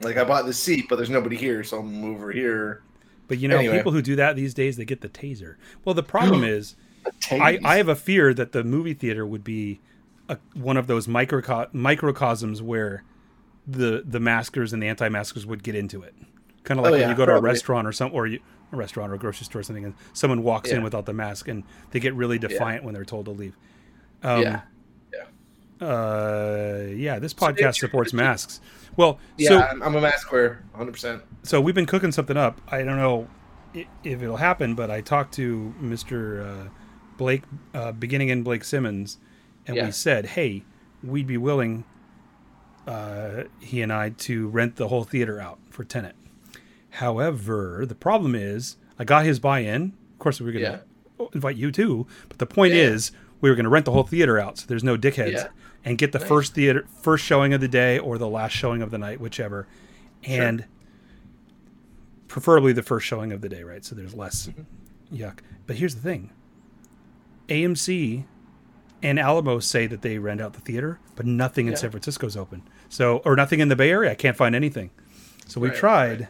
Like 0.01 0.17
I 0.17 0.23
bought 0.23 0.47
this 0.47 0.57
seat, 0.57 0.87
but 0.89 0.95
there's 0.95 1.11
nobody 1.11 1.35
here, 1.35 1.63
so 1.63 1.77
I'm 1.81 2.03
over 2.03 2.31
here. 2.31 2.81
but 3.27 3.37
you 3.37 3.47
know, 3.47 3.57
Anyway. 3.59 3.77
people 3.77 3.91
who 3.91 4.01
do 4.01 4.15
that 4.15 4.35
these 4.35 4.55
days, 4.55 4.75
they 4.77 4.85
get 4.85 5.01
the 5.01 5.09
taser. 5.09 5.55
Well, 5.83 5.93
the 5.93 6.01
problem 6.03 6.43
is. 6.57 6.75
I, 7.31 7.59
I 7.63 7.77
have 7.77 7.87
a 7.87 7.95
fear 7.95 8.33
that 8.33 8.51
the 8.53 8.63
movie 8.63 8.95
theater 8.95 9.27
would 9.27 9.43
be 9.43 9.79
a, 10.29 10.37
one 10.53 10.77
of 10.77 10.87
those 10.87 11.07
microco- 11.07 11.73
microcosms 11.73 12.61
where 12.61 13.03
the 13.67 14.03
the 14.05 14.19
maskers 14.19 14.73
and 14.73 14.81
the 14.83 14.87
anti-maskers 14.87 15.45
would 15.45 15.63
get 15.63 15.75
into 15.75 16.01
it. 16.03 16.13
Kind 16.63 16.79
of 16.79 16.83
like 16.83 16.89
Oh, 16.89 16.93
when 16.93 17.01
yeah, 17.01 17.09
you 17.09 17.15
go 17.15 17.25
to 17.25 17.35
a 17.35 17.41
restaurant 17.41 17.87
or 17.87 17.91
some 17.91 18.11
or 18.13 18.25
you, 18.27 18.39
a 18.71 18.75
restaurant 18.75 19.11
or 19.11 19.15
a 19.15 19.19
grocery 19.19 19.45
store 19.45 19.59
or 19.61 19.63
something, 19.63 19.85
and 19.85 19.93
someone 20.13 20.43
walks 20.43 20.69
in 20.71 20.83
without 20.83 21.05
the 21.05 21.13
mask 21.13 21.47
and 21.47 21.63
they 21.91 21.99
get 21.99 22.13
really 22.15 22.37
defiant 22.39 22.83
when 22.83 22.93
they're 22.93 23.05
told 23.05 23.25
to 23.25 23.31
leave. 23.31 23.55
Um, 24.23 24.41
yeah. 24.41 24.61
Uh, 25.81 26.85
yeah. 26.95 27.19
This 27.19 27.33
podcast 27.33 27.79
supports 27.79 28.13
masks. 28.13 28.61
Well, 28.95 29.19
Yeah, 29.37 29.49
so 29.49 29.59
I'm, 29.59 29.83
I'm 29.83 29.95
a 29.95 30.01
mask 30.01 30.31
wearer, 30.31 30.63
100. 30.71 30.91
percent 30.91 31.21
so 31.43 31.59
we've 31.59 31.75
been 31.75 31.85
cooking 31.85 32.11
something 32.11 32.37
up. 32.37 32.61
I 32.69 32.83
don't 32.83 32.97
know 32.97 33.27
if 33.73 34.21
it'll 34.23 34.37
happen, 34.37 34.73
but 34.73 34.89
I 34.89 35.01
talked 35.01 35.33
to 35.35 35.73
Mr. 35.81 36.45
Uh, 36.67 36.69
Blake, 37.17 37.43
uh, 37.73 37.91
beginning 37.91 38.29
in 38.29 38.41
Blake 38.41 38.63
Simmons, 38.63 39.17
and 39.67 39.75
Yeah. 39.77 39.85
we 39.85 39.91
said, 39.91 40.25
hey, 40.27 40.63
we'd 41.03 41.27
be 41.27 41.37
willing, 41.37 41.83
uh, 42.87 43.43
he 43.59 43.81
and 43.81 43.91
I, 43.91 44.09
to 44.09 44.47
rent 44.47 44.75
the 44.75 44.87
whole 44.87 45.03
theater 45.03 45.39
out 45.39 45.59
for 45.69 45.83
Tenet. 45.83 46.15
However, 46.91 47.85
the 47.85 47.95
problem 47.95 48.35
is, 48.35 48.77
I 48.97 49.03
got 49.03 49.25
his 49.25 49.39
buy-in. 49.39 49.93
Of 50.13 50.19
course, 50.19 50.39
we 50.39 50.45
were 50.45 50.51
going 50.51 50.65
to 50.65 51.29
invite 51.33 51.57
you 51.57 51.71
too, 51.71 52.07
but 52.29 52.37
the 52.37 52.45
point 52.45 52.73
Yeah. 52.73 52.83
is, 52.83 53.11
we 53.41 53.49
were 53.49 53.55
going 53.55 53.65
to 53.65 53.69
rent 53.69 53.85
the 53.85 53.91
whole 53.91 54.03
theater 54.03 54.39
out, 54.39 54.57
so 54.59 54.65
there's 54.67 54.83
no 54.83 54.97
dickheads, 54.97 55.31
Yeah. 55.33 55.47
and 55.83 55.97
get 55.97 56.11
the 56.13 56.19
Nice. 56.19 56.27
first 56.27 56.53
theater, 56.53 56.85
first 57.01 57.25
showing 57.25 57.53
of 57.53 57.61
the 57.61 57.67
day 57.67 57.99
or 57.99 58.17
the 58.17 58.29
last 58.29 58.53
showing 58.53 58.81
of 58.81 58.91
the 58.91 58.97
night, 58.97 59.19
whichever, 59.19 59.67
Sure. 60.21 60.41
and 60.43 60.65
preferably 62.27 62.73
the 62.73 62.81
first 62.83 63.05
showing 63.05 63.31
of 63.31 63.41
the 63.41 63.49
day, 63.49 63.63
right? 63.63 63.83
So 63.85 63.93
there's 63.95 64.13
less 64.15 64.47
Mm-hmm. 64.47 65.15
yuck. 65.15 65.39
But 65.67 65.75
here's 65.77 65.95
the 65.95 66.01
thing: 66.01 66.31
AMC 67.49 68.25
and 69.05 69.19
Alamo 69.19 69.59
say 69.59 69.85
that 69.87 70.01
they 70.01 70.17
rent 70.17 70.41
out 70.41 70.53
the 70.53 70.61
theater, 70.61 70.99
but 71.15 71.25
nothing 71.27 71.67
in 71.67 71.73
Yeah. 71.73 71.77
San 71.77 71.91
Francisco's 71.91 72.35
open. 72.35 72.63
So, 72.89 73.17
or 73.19 73.35
nothing 73.35 73.59
in 73.59 73.69
the 73.69 73.75
Bay 73.75 73.91
Area. 73.91 74.11
I 74.11 74.15
can't 74.15 74.35
find 74.35 74.55
anything. 74.55 74.89
So 75.47 75.61
we 75.61 75.69
Right, 75.69 75.77
tried, 75.77 76.27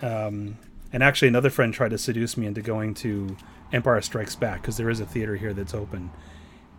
um, 0.00 0.56
and 0.92 1.02
actually 1.02 1.28
another 1.28 1.50
friend 1.50 1.72
tried 1.72 1.90
to 1.90 1.98
seduce 1.98 2.36
me 2.36 2.46
into 2.46 2.62
going 2.62 2.94
to 2.94 3.36
Empire 3.72 4.00
Strikes 4.00 4.34
Back 4.34 4.60
because 4.60 4.76
there 4.76 4.90
is 4.90 4.98
a 4.98 5.06
theater 5.06 5.36
here 5.36 5.52
that's 5.52 5.72
open, 5.72 6.10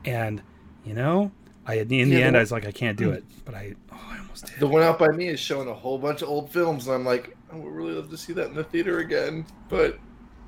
and 0.03 0.41
you 0.83 0.93
know, 0.93 1.31
I 1.65 1.75
in 1.75 1.87
the 1.87 1.97
Yeah, 1.99 2.25
end 2.27 2.35
the 2.35 2.39
I 2.39 2.41
was 2.41 2.51
like, 2.51 2.65
I 2.65 2.71
can't 2.71 2.97
do 2.97 3.11
it, 3.11 3.23
but 3.45 3.55
I 3.55 3.75
oh, 3.91 3.97
I 4.11 4.19
almost 4.19 4.47
did. 4.47 4.59
The 4.59 4.67
one 4.67 4.83
out 4.83 4.99
by 4.99 5.07
me 5.09 5.29
is 5.29 5.39
showing 5.39 5.69
a 5.69 5.73
whole 5.73 5.97
bunch 5.97 6.21
of 6.21 6.27
old 6.27 6.51
films, 6.51 6.87
and 6.87 6.95
I'm 6.95 7.05
like, 7.05 7.37
I 7.53 7.55
would 7.55 7.71
really 7.71 7.93
love 7.93 8.09
to 8.09 8.17
see 8.17 8.33
that 8.33 8.47
in 8.47 8.53
the 8.55 8.65
theater 8.65 8.99
again, 8.99 9.45
but 9.69 9.97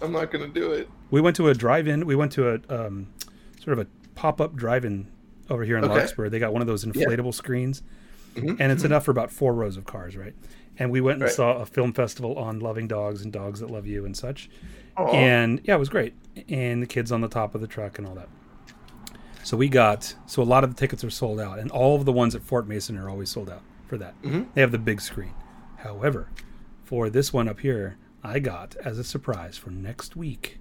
I'm 0.02 0.12
not 0.12 0.30
going 0.30 0.46
to 0.46 0.60
do 0.60 0.74
it. 0.74 0.90
We 1.10 1.22
went 1.22 1.38
to 1.38 1.48
a 1.48 1.54
drive-in. 1.54 2.06
We 2.06 2.16
went 2.16 2.34
to 2.34 2.50
a 2.56 2.86
um, 2.86 3.08
sort 3.64 3.80
of 3.80 3.88
a 3.88 4.03
pop-up 4.16 4.56
drive-in 4.56 5.08
over 5.50 5.64
here 5.64 5.78
in 5.78 5.84
Okay. 5.84 5.94
Larkspur. 5.94 6.30
They 6.30 6.40
got 6.40 6.54
one 6.54 6.62
of 6.62 6.68
those 6.68 6.86
inflatable 6.86 7.34
screens, 7.34 7.84
Mhm. 8.36 8.58
and 8.60 8.72
it's 8.72 8.84
enough 8.84 9.06
for 9.06 9.12
about 9.12 9.32
four 9.32 9.54
rows 9.54 9.78
of 9.78 9.86
cars, 9.86 10.16
right? 10.18 10.34
and 10.80 10.90
we 10.90 11.00
went 11.00 11.18
and 11.18 11.24
Right. 11.26 11.32
saw 11.32 11.58
a 11.58 11.68
film 11.68 11.94
festival 11.94 12.36
on 12.36 12.60
loving 12.60 12.88
dogs 12.88 13.22
and 13.24 13.32
dogs 13.32 13.60
that 13.60 13.70
love 13.70 13.86
you 13.86 14.06
and 14.06 14.18
such. 14.18 14.50
Aw. 14.98 15.06
And 15.12 15.62
yeah, 15.66 15.76
it 15.76 15.78
was 15.78 15.88
great. 15.88 16.16
And 16.50 16.82
the 16.82 16.88
kids 16.88 17.12
on 17.12 17.22
the 17.22 17.28
top 17.28 17.54
of 17.54 17.62
the 17.62 17.68
truck 17.68 18.00
and 18.00 18.08
all 18.08 18.16
that. 18.16 18.28
So 19.44 19.56
we 19.56 19.70
got 19.70 20.16
so 20.26 20.42
a 20.42 20.44
lot 20.44 20.64
of 20.64 20.74
the 20.74 20.80
tickets 20.80 21.04
are 21.04 21.12
sold 21.12 21.40
out, 21.40 21.60
and 21.60 21.70
all 21.70 21.96
of 21.96 22.06
the 22.06 22.12
ones 22.12 22.34
at 22.34 22.42
Fort 22.42 22.68
Mason 22.68 22.98
are 22.98 23.08
always 23.08 23.30
sold 23.30 23.52
out 23.52 23.62
for 23.88 24.00
that. 24.00 24.20
Mhm. 24.24 24.48
They 24.56 24.62
have 24.62 24.72
the 24.72 24.80
big 24.80 25.00
screen. 25.00 25.34
However, 25.78 26.30
for 26.84 27.08
this 27.08 27.32
one 27.32 27.48
up 27.48 27.60
here, 27.60 27.98
I 28.24 28.40
got 28.40 28.76
as 28.84 28.98
a 28.98 29.04
surprise 29.04 29.60
for 29.60 29.70
next 29.70 30.16
week 30.16 30.58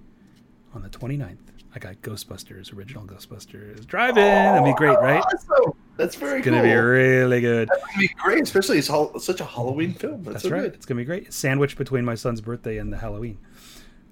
on 0.75 0.83
the 0.83 0.89
29th. 0.89 1.51
I 1.75 1.79
got 1.79 1.95
Ghostbusters, 2.03 2.75
original 2.77 3.03
Ghostbusters. 3.05 3.85
Drive 3.87 4.17
in. 4.17 4.23
That'd 4.23 4.63
be 4.65 4.73
great, 4.77 4.97
right? 4.99 5.23
Awesome. 5.23 5.73
That's 5.97 6.15
very 6.15 6.39
It's 6.39 6.45
gonna 6.45 6.61
be 6.61 6.71
really 6.73 7.41
good. 7.41 7.67
That's 7.69 7.81
gonna 7.81 7.99
be 7.99 8.07
great, 8.21 8.43
especially 8.43 8.77
it's 8.77 8.87
such 9.25 9.41
a 9.41 9.45
Halloween 9.45 9.93
film. 9.93 10.23
That's, 10.23 10.33
That's 10.35 10.43
so 10.43 10.49
right. 10.51 10.61
good. 10.63 10.73
It's 10.75 10.85
gonna 10.85 11.01
be 11.01 11.05
great. 11.05 11.33
Sandwiched 11.33 11.77
between 11.77 12.05
my 12.05 12.15
son's 12.15 12.41
birthday 12.41 12.77
and 12.77 12.91
the 12.93 12.97
Halloween. 12.97 13.37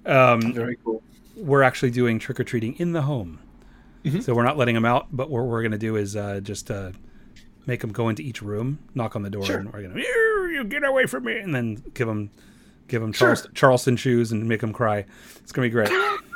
Um, 0.06 0.52
Very 0.52 0.76
cool. 0.84 1.02
we're 1.36 1.62
actually 1.62 1.90
doing 1.92 2.18
trick 2.18 2.40
or 2.40 2.44
treating 2.44 2.74
in 2.74 2.92
the 2.92 3.02
home, 3.02 3.38
Mhm. 4.04 4.22
so 4.22 4.34
we're 4.34 4.42
not 4.44 4.56
letting 4.56 4.74
them 4.74 4.84
out. 4.84 5.08
But 5.12 5.30
what 5.30 5.44
we're 5.44 5.62
gonna 5.62 5.78
do 5.78 5.94
is 5.96 6.16
uh, 6.16 6.40
just 6.40 6.70
uh, 6.70 6.90
make 7.66 7.80
them 7.80 7.92
go 7.92 8.08
into 8.08 8.22
each 8.22 8.42
room, 8.42 8.80
knock 8.94 9.14
on 9.14 9.22
the 9.22 9.30
door, 9.30 9.44
Sure. 9.44 9.58
and 9.58 9.72
we're 9.72 9.82
gonna 9.82 9.98
you, 10.00 10.50
you 10.52 10.64
get 10.64 10.82
away 10.84 11.06
from 11.06 11.24
me, 11.24 11.38
and 11.38 11.54
then 11.54 11.82
give 11.94 12.08
them 12.08 12.30
give 12.88 13.00
them 13.02 13.12
Sure. 13.12 13.28
Charleston, 13.28 13.54
Charleston 13.54 13.96
Chews 13.96 14.32
and 14.32 14.48
make 14.48 14.60
them 14.60 14.72
cry. 14.72 15.04
It's 15.40 15.52
gonna 15.52 15.66
be 15.66 15.70
great. 15.70 15.88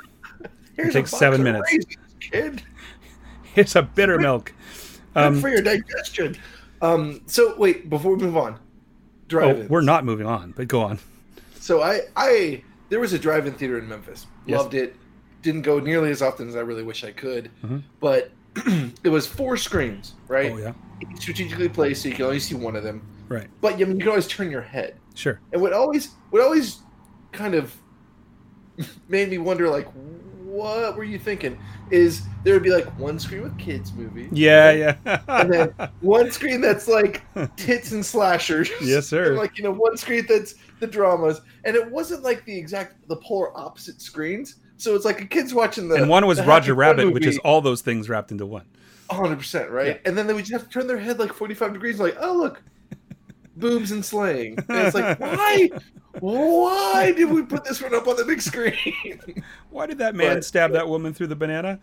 Here's 0.76 0.92
takes 0.94 1.10
a 1.10 1.12
box 1.12 1.18
seven 1.18 1.42
minutes. 1.42 1.70
raisins, 1.72 1.96
kid. 2.20 2.62
It's 3.54 3.74
a 3.76 3.82
bitter 3.82 4.18
milk. 4.18 4.52
Um, 5.14 5.40
for 5.40 5.48
your 5.48 5.62
digestion. 5.62 6.36
Um, 6.82 7.22
so 7.26 7.56
wait, 7.56 7.88
before 7.88 8.14
we 8.16 8.22
move 8.22 8.36
on, 8.36 8.54
oh, 8.54 8.58
drive-ins. 9.28 9.70
we're 9.70 9.80
not 9.80 10.04
moving 10.04 10.26
on, 10.26 10.52
but 10.52 10.68
go 10.68 10.82
on. 10.82 10.98
So 11.58 11.82
I, 11.82 12.02
I, 12.16 12.62
there 12.90 13.00
was 13.00 13.14
a 13.14 13.18
drive-in 13.18 13.54
theater 13.54 13.78
in 13.78 13.88
Memphis. 13.88 14.26
Yes. 14.46 14.58
Loved 14.58 14.74
it. 14.74 14.94
Didn't 15.40 15.62
go 15.62 15.78
nearly 15.80 16.10
as 16.10 16.20
often 16.20 16.48
as 16.48 16.56
I 16.56 16.60
really 16.60 16.82
wish 16.82 17.02
I 17.04 17.12
could, 17.12 17.50
Mhm. 17.64 17.82
but 17.98 18.30
it 19.04 19.08
was 19.08 19.26
four 19.26 19.56
screens, 19.56 20.14
right? 20.28 20.52
Oh 20.52 20.58
yeah, 20.58 20.72
Strategically 21.18 21.68
placed, 21.70 22.02
so 22.02 22.08
you 22.10 22.14
can 22.14 22.24
only 22.26 22.40
see 22.40 22.54
one 22.54 22.76
of 22.76 22.82
them. 22.82 23.00
right. 23.28 23.48
But 23.62 23.74
I 23.74 23.76
mean, 23.78 23.92
you 23.92 23.98
can 24.00 24.08
always 24.08 24.26
turn 24.26 24.50
your 24.50 24.60
head. 24.62 24.96
Sure. 25.14 25.40
And 25.52 25.62
what 25.62 25.72
always, 25.72 26.10
what 26.30 26.42
always, 26.42 26.80
kind 27.32 27.54
of 27.54 27.74
made 29.08 29.30
me 29.30 29.38
wonder, 29.38 29.68
like, 29.70 29.88
what 30.56 30.96
were 30.96 31.04
you 31.04 31.18
thinking? 31.18 31.58
Is 31.90 32.22
there 32.42 32.54
would 32.54 32.62
be 32.62 32.70
like 32.70 32.86
one 32.98 33.18
screen 33.18 33.42
with 33.42 33.58
kids 33.58 33.92
movie, 33.92 34.28
Yeah, 34.32 34.70
yeah. 35.04 35.20
and 35.28 35.52
then 35.52 35.74
one 36.00 36.30
screen 36.30 36.60
that's 36.60 36.88
like 36.88 37.22
tits 37.56 37.92
and 37.92 38.04
slashers. 38.04 38.70
Yes, 38.80 39.06
sir. 39.06 39.28
And 39.28 39.36
like 39.36 39.56
you 39.58 39.64
know, 39.64 39.72
one 39.72 39.96
screen 39.96 40.24
that's 40.28 40.54
the 40.80 40.86
dramas, 40.86 41.40
and 41.64 41.76
it 41.76 41.90
wasn't 41.90 42.22
like 42.22 42.44
the 42.44 42.56
exact 42.56 43.08
the 43.08 43.16
polar 43.16 43.56
opposite 43.56 44.00
screens. 44.00 44.56
So 44.78 44.94
it's 44.94 45.04
like 45.04 45.20
a 45.20 45.26
kid's 45.26 45.54
watching 45.54 45.88
the 45.88 45.96
and 45.96 46.08
one 46.08 46.26
was 46.26 46.40
Roger 46.42 46.74
Rabbit, 46.74 47.12
which 47.12 47.26
is 47.26 47.38
all 47.38 47.60
those 47.60 47.82
things 47.82 48.08
wrapped 48.08 48.30
into 48.30 48.46
one. 48.46 48.64
100%, 49.10 49.70
right? 49.70 49.86
Yeah. 49.86 49.98
And 50.04 50.18
then 50.18 50.26
they 50.26 50.34
would 50.34 50.44
just 50.44 50.52
have 50.52 50.64
to 50.64 50.68
turn 50.68 50.86
their 50.86 50.98
head 50.98 51.18
like 51.18 51.32
45 51.32 51.72
degrees, 51.72 52.00
like, 52.00 52.16
oh, 52.20 52.34
look, 52.34 52.62
boobs 53.56 53.90
and 53.92 54.04
slaying. 54.04 54.56
And 54.68 54.78
it's 54.86 54.94
like, 54.94 55.18
why? 55.20 55.70
Why 56.20 57.12
did 57.12 57.30
we 57.30 57.42
put 57.42 57.64
this 57.64 57.82
one 57.82 57.94
up 57.94 58.06
on 58.08 58.16
the 58.16 58.24
big 58.24 58.40
screen? 58.40 58.74
Why 59.70 59.86
did 59.86 59.98
that 59.98 60.14
man 60.14 60.36
But- 60.36 60.44
stab 60.44 60.72
that 60.72 60.88
woman 60.88 61.12
through 61.12 61.26
the 61.28 61.36
banana? 61.36 61.78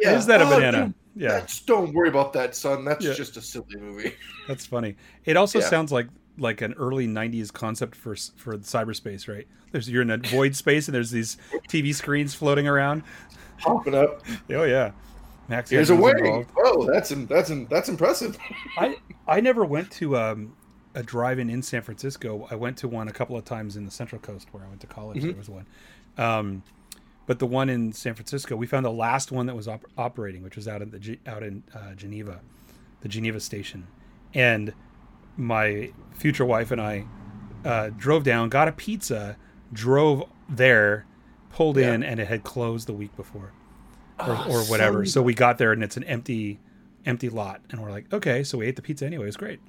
yeah. 0.00 0.16
Is 0.16 0.26
that 0.26 0.40
a 0.40 0.44
Oh, 0.46 0.50
banana? 0.50 0.86
dude, 0.86 0.94
Yeah, 1.14 1.46
don't 1.66 1.92
worry 1.92 2.08
about 2.08 2.32
that, 2.34 2.54
son. 2.54 2.84
That's 2.84 3.04
Yeah. 3.04 3.12
just 3.12 3.36
a 3.36 3.42
silly 3.42 3.76
movie. 3.78 4.14
that's 4.48 4.64
funny. 4.66 4.96
It 5.24 5.36
also 5.36 5.58
Yeah. 5.60 5.66
sounds 5.68 5.92
like 5.92 6.08
like 6.38 6.60
an 6.60 6.74
early 6.74 7.06
'90s 7.06 7.50
concept 7.52 7.94
for 7.96 8.14
for 8.36 8.58
cyberspace, 8.58 9.26
right? 9.28 9.46
There's 9.72 9.88
you're 9.88 10.02
in 10.02 10.10
a 10.10 10.18
void 10.18 10.54
space 10.56 10.86
and 10.88 10.94
there's 10.94 11.10
these 11.10 11.36
TV 11.68 11.94
screens 11.94 12.34
floating 12.34 12.66
around. 12.68 13.02
Popping 13.58 13.94
up. 13.94 14.22
Oh 14.50 14.64
yeah, 14.64 14.90
Max. 15.48 15.70
Here's 15.70 15.88
a 15.90 15.96
wedding. 15.96 16.26
involved. 16.26 16.50
Oh, 16.58 16.86
that's 16.90 17.08
that's 17.10 17.50
that's 17.70 17.88
impressive. 17.88 18.36
I 18.78 18.96
I 19.26 19.40
never 19.40 19.64
went 19.64 19.90
to 19.92 20.16
um, 20.18 20.52
a 20.96 21.02
drive-in 21.04 21.48
in 21.48 21.62
San 21.62 21.82
Francisco. 21.82 22.48
I 22.50 22.56
went 22.56 22.76
to 22.78 22.88
one 22.88 23.06
a 23.06 23.12
couple 23.12 23.36
of 23.36 23.44
times 23.44 23.76
in 23.76 23.84
the 23.84 23.90
Central 23.92 24.20
Coast 24.20 24.48
where 24.52 24.64
I 24.64 24.68
went 24.68 24.80
to 24.80 24.86
college. 24.88 25.18
Mhm. 25.22 25.26
There 25.28 25.36
was 25.36 25.48
one, 25.48 25.66
um, 26.18 26.62
but 27.26 27.38
the 27.38 27.46
one 27.46 27.68
in 27.68 27.92
San 27.92 28.14
Francisco, 28.14 28.56
we 28.56 28.66
found 28.66 28.84
the 28.84 28.90
last 28.92 29.30
one 29.30 29.46
that 29.46 29.54
was 29.54 29.68
op- 29.68 29.86
operating, 29.98 30.42
which 30.42 30.56
was 30.56 30.66
out 30.66 30.82
in 30.82 30.90
the 30.90 30.98
Ge- 30.98 31.18
out 31.26 31.42
in 31.44 31.62
uh, 31.74 31.94
Geneva, 31.94 32.40
the 33.02 33.08
Geneva 33.08 33.38
station, 33.40 33.86
and 34.34 34.72
my 35.36 35.92
future 36.14 36.44
wife 36.44 36.70
and 36.70 36.80
I 36.80 37.04
uh, 37.64 37.90
drove 37.96 38.24
down, 38.24 38.48
got 38.48 38.68
a 38.68 38.72
pizza, 38.72 39.36
drove 39.72 40.24
there, 40.48 41.04
pulled 41.50 41.76
Yeah. 41.76 41.92
in, 41.94 42.02
and 42.02 42.20
it 42.20 42.28
had 42.28 42.42
closed 42.44 42.86
the 42.86 42.92
week 42.92 43.14
before 43.16 43.52
or, 44.20 44.26
Oh, 44.30 44.46
or 44.48 44.60
whatever. 44.64 45.04
son. 45.04 45.10
So 45.12 45.22
we 45.22 45.34
got 45.34 45.58
there 45.58 45.72
and 45.72 45.82
it's 45.82 45.96
an 45.96 46.04
empty, 46.04 46.58
empty 47.04 47.28
lot, 47.28 47.60
and 47.70 47.82
we're 47.82 47.90
like, 47.90 48.10
okay, 48.12 48.42
so 48.44 48.58
we 48.58 48.66
ate 48.66 48.76
the 48.76 48.82
pizza 48.82 49.04
anyway. 49.04 49.24
It 49.24 49.26
was 49.26 49.36
great. 49.36 49.60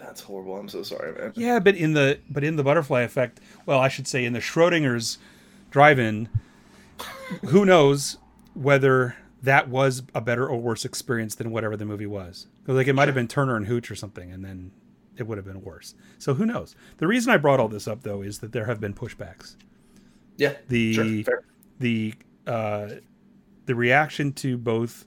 That's 0.00 0.22
horrible. 0.22 0.56
I'm 0.56 0.68
so 0.68 0.82
sorry, 0.82 1.12
man. 1.12 1.32
Yeah, 1.36 1.58
but 1.60 1.76
in 1.76 1.92
the 1.92 2.18
but 2.28 2.42
in 2.42 2.56
the 2.56 2.64
butterfly 2.64 3.02
effect, 3.02 3.38
well, 3.66 3.78
I 3.78 3.88
should 3.88 4.08
say 4.08 4.24
in 4.24 4.32
the 4.32 4.40
Schrodinger's 4.40 5.18
drive-in, 5.70 6.28
who 7.48 7.66
knows 7.66 8.16
whether 8.54 9.16
that 9.42 9.68
was 9.68 10.02
a 10.14 10.20
better 10.20 10.48
or 10.48 10.58
worse 10.58 10.84
experience 10.84 11.34
than 11.34 11.50
whatever 11.50 11.76
the 11.76 11.84
movie 11.84 12.06
was? 12.06 12.46
like 12.66 12.86
it 12.86 12.94
might 12.94 13.08
have 13.08 13.14
been 13.14 13.28
Turner 13.28 13.56
and 13.56 13.66
Hooch 13.66 13.90
or 13.90 13.94
something, 13.94 14.32
and 14.32 14.44
then 14.44 14.70
it 15.16 15.26
would 15.26 15.38
have 15.38 15.44
been 15.44 15.62
worse. 15.62 15.94
So 16.18 16.34
who 16.34 16.46
knows? 16.46 16.74
The 16.96 17.06
reason 17.06 17.32
I 17.32 17.36
brought 17.36 17.60
all 17.60 17.68
this 17.68 17.86
up 17.86 18.02
though 18.02 18.22
is 18.22 18.38
that 18.38 18.52
there 18.52 18.64
have 18.66 18.80
been 18.80 18.94
pushbacks. 18.94 19.56
Yeah. 20.36 20.54
The 20.68 21.24
Sure. 21.24 21.44
The 21.78 22.14
uh, 22.46 22.88
the 23.66 23.74
reaction 23.74 24.32
to 24.34 24.56
both 24.56 25.04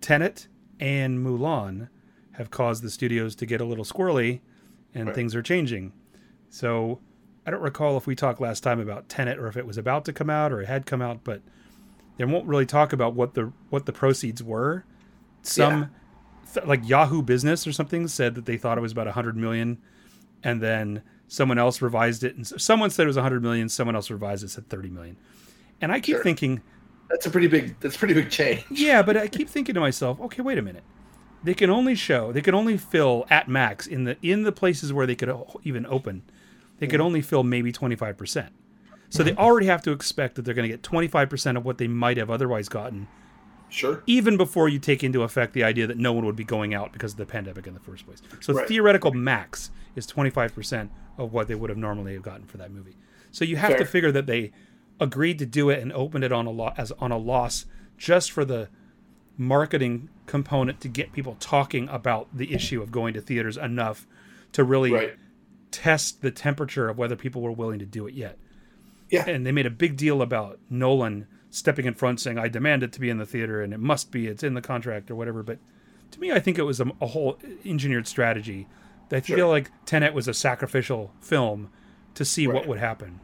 Tenet 0.00 0.48
and 0.78 1.24
Mulan 1.24 1.88
have 2.38 2.50
caused 2.50 2.82
the 2.82 2.90
studios 2.90 3.34
to 3.36 3.46
get 3.46 3.60
a 3.60 3.64
little 3.64 3.84
squirrely, 3.84 4.40
and 4.94 5.06
Right. 5.08 5.14
things 5.14 5.34
are 5.34 5.42
changing. 5.42 5.92
So 6.48 7.00
I 7.46 7.50
don't 7.50 7.60
recall 7.62 7.96
if 7.96 8.06
we 8.06 8.14
talked 8.14 8.40
last 8.40 8.62
time 8.62 8.80
about 8.80 9.08
Tenet 9.08 9.38
or 9.38 9.46
if 9.48 9.56
it 9.56 9.66
was 9.66 9.76
about 9.78 10.04
to 10.06 10.12
come 10.12 10.30
out 10.30 10.52
or 10.52 10.62
it 10.62 10.66
had 10.66 10.86
come 10.86 11.02
out, 11.02 11.24
but 11.24 11.42
they 12.16 12.24
won't 12.24 12.46
really 12.46 12.66
talk 12.66 12.92
about 12.92 13.14
what 13.14 13.34
the 13.34 13.52
what 13.70 13.86
the 13.86 13.92
proceeds 13.92 14.42
were. 14.42 14.84
Some 15.42 15.90
th- 16.52 16.66
like 16.66 16.86
Yahoo 16.88 17.22
Business 17.22 17.66
or 17.66 17.72
something 17.72 18.08
said 18.08 18.34
that 18.34 18.44
they 18.46 18.56
thought 18.56 18.78
it 18.78 18.80
was 18.80 18.92
about 18.92 19.06
a 19.08 19.12
hundred 19.12 19.36
million, 19.36 19.78
and 20.42 20.60
then 20.60 21.02
someone 21.26 21.58
else 21.58 21.80
revised 21.82 22.24
it, 22.24 22.34
and 22.36 22.46
someone 22.46 22.90
said 22.90 23.04
it 23.04 23.06
was 23.06 23.16
a 23.16 23.22
hundred 23.22 23.42
million. 23.42 23.68
Someone 23.68 23.94
else 23.94 24.10
revised 24.10 24.42
it 24.44 24.48
said 24.50 24.68
thirty 24.68 24.88
million. 24.90 25.16
And 25.80 25.92
I 25.92 26.00
keep 26.00 26.16
Sure. 26.16 26.22
thinking, 26.24 26.60
That's 27.08 27.24
a 27.26 27.30
pretty 27.30 27.46
big. 27.46 27.76
That's 27.80 27.96
a 27.96 27.98
pretty 27.98 28.14
big 28.14 28.30
change. 28.30 28.64
yeah, 28.70 29.00
but 29.02 29.16
I 29.16 29.28
keep 29.28 29.48
thinking 29.48 29.74
to 29.74 29.80
myself, 29.80 30.20
okay, 30.20 30.42
wait 30.42 30.58
a 30.58 30.62
minute. 30.62 30.82
They 31.44 31.54
can 31.54 31.70
only 31.70 31.94
show, 31.94 32.32
they 32.32 32.40
can 32.40 32.54
only 32.54 32.76
fill 32.76 33.26
at 33.30 33.48
max 33.48 33.86
in 33.86 34.04
the 34.04 34.16
in 34.22 34.42
the 34.42 34.52
places 34.52 34.92
where 34.92 35.06
they 35.06 35.14
could 35.14 35.32
even 35.64 35.86
open. 35.86 36.22
They 36.78 36.86
could 36.86 37.00
only 37.00 37.22
fill 37.22 37.42
maybe 37.44 37.72
twenty 37.72 37.96
five 37.96 38.16
percent. 38.16 38.52
So 39.10 39.22
they 39.22 39.34
already 39.34 39.66
have 39.66 39.82
to 39.82 39.92
expect 39.92 40.34
that 40.34 40.42
they're 40.44 40.54
going 40.54 40.68
to 40.68 40.72
get 40.72 40.82
twenty 40.82 41.08
five 41.08 41.30
percent 41.30 41.56
of 41.56 41.64
what 41.64 41.78
they 41.78 41.88
might 41.88 42.16
have 42.18 42.28
otherwise 42.30 42.68
gotten, 42.68 43.06
Sure. 43.70 44.02
even 44.06 44.36
before 44.36 44.68
you 44.68 44.78
take 44.78 45.02
into 45.04 45.22
effect 45.22 45.52
the 45.54 45.64
idea 45.64 45.86
that 45.86 45.96
no 45.96 46.12
one 46.12 46.26
would 46.26 46.36
be 46.36 46.44
going 46.44 46.74
out 46.74 46.92
because 46.92 47.12
of 47.12 47.18
the 47.18 47.26
pandemic 47.26 47.66
in 47.66 47.74
the 47.74 47.80
first 47.80 48.04
place. 48.04 48.20
So 48.40 48.52
Right. 48.52 48.68
theoretical 48.68 49.12
max 49.12 49.70
is 49.96 50.06
twenty 50.06 50.30
five 50.30 50.54
percent 50.54 50.90
of 51.16 51.32
what 51.32 51.48
they 51.48 51.54
would 51.54 51.70
have 51.70 51.78
normally 51.78 52.14
have 52.14 52.22
gotten 52.22 52.46
for 52.46 52.56
that 52.58 52.70
movie. 52.72 52.96
So 53.30 53.44
you 53.44 53.56
have 53.56 53.76
to 53.76 53.84
figure 53.84 54.12
that 54.12 54.26
they 54.26 54.52
agreed 55.00 55.38
to 55.38 55.46
do 55.46 55.70
it 55.70 55.80
and 55.80 55.92
opened 55.92 56.24
it 56.24 56.32
on 56.32 56.46
a 56.46 56.50
lo- 56.50 56.72
as 56.76 56.90
on 56.98 57.12
a 57.12 57.18
loss 57.18 57.64
just 57.96 58.30
for 58.32 58.44
the 58.44 58.68
marketing 59.36 60.08
component 60.28 60.80
to 60.82 60.88
get 60.88 61.12
people 61.12 61.36
talking 61.40 61.88
about 61.88 62.28
the 62.32 62.54
issue 62.54 62.80
of 62.80 62.92
going 62.92 63.14
to 63.14 63.20
theaters 63.20 63.56
enough 63.56 64.06
to 64.52 64.62
really 64.62 64.92
Right. 64.92 65.16
test 65.72 66.22
the 66.22 66.30
temperature 66.30 66.88
of 66.88 66.96
whether 66.96 67.16
people 67.16 67.42
were 67.42 67.50
willing 67.52 67.80
to 67.80 67.84
do 67.86 68.06
it 68.06 68.14
yet. 68.14 68.38
Yeah. 69.10 69.28
And 69.28 69.44
they 69.44 69.52
made 69.52 69.66
a 69.66 69.70
big 69.70 69.96
deal 69.96 70.22
about 70.22 70.60
Nolan 70.70 71.26
stepping 71.50 71.86
in 71.86 71.94
front 71.94 72.20
saying, 72.20 72.38
I 72.38 72.48
demand 72.48 72.82
it 72.82 72.92
to 72.92 73.00
be 73.00 73.08
in 73.10 73.18
the 73.18 73.26
theater 73.26 73.62
and 73.62 73.72
it 73.74 73.80
must 73.80 74.12
be, 74.12 74.26
it's 74.26 74.42
in 74.42 74.54
the 74.54 74.60
contract 74.60 75.10
or 75.10 75.16
whatever. 75.16 75.42
But 75.42 75.58
to 76.12 76.20
me, 76.20 76.30
I 76.30 76.38
think 76.40 76.58
it 76.58 76.62
was 76.64 76.78
a, 76.80 76.86
a 77.00 77.06
whole 77.08 77.38
engineered 77.64 78.06
strategy. 78.06 78.68
I 79.10 79.20
feel 79.20 79.36
Sure. 79.38 79.48
like 79.48 79.70
Tenet 79.86 80.12
was 80.12 80.28
a 80.28 80.34
sacrificial 80.34 81.12
film 81.20 81.70
to 82.14 82.24
see 82.24 82.46
what 82.46 82.66
would 82.68 82.78
happen. 82.78 83.20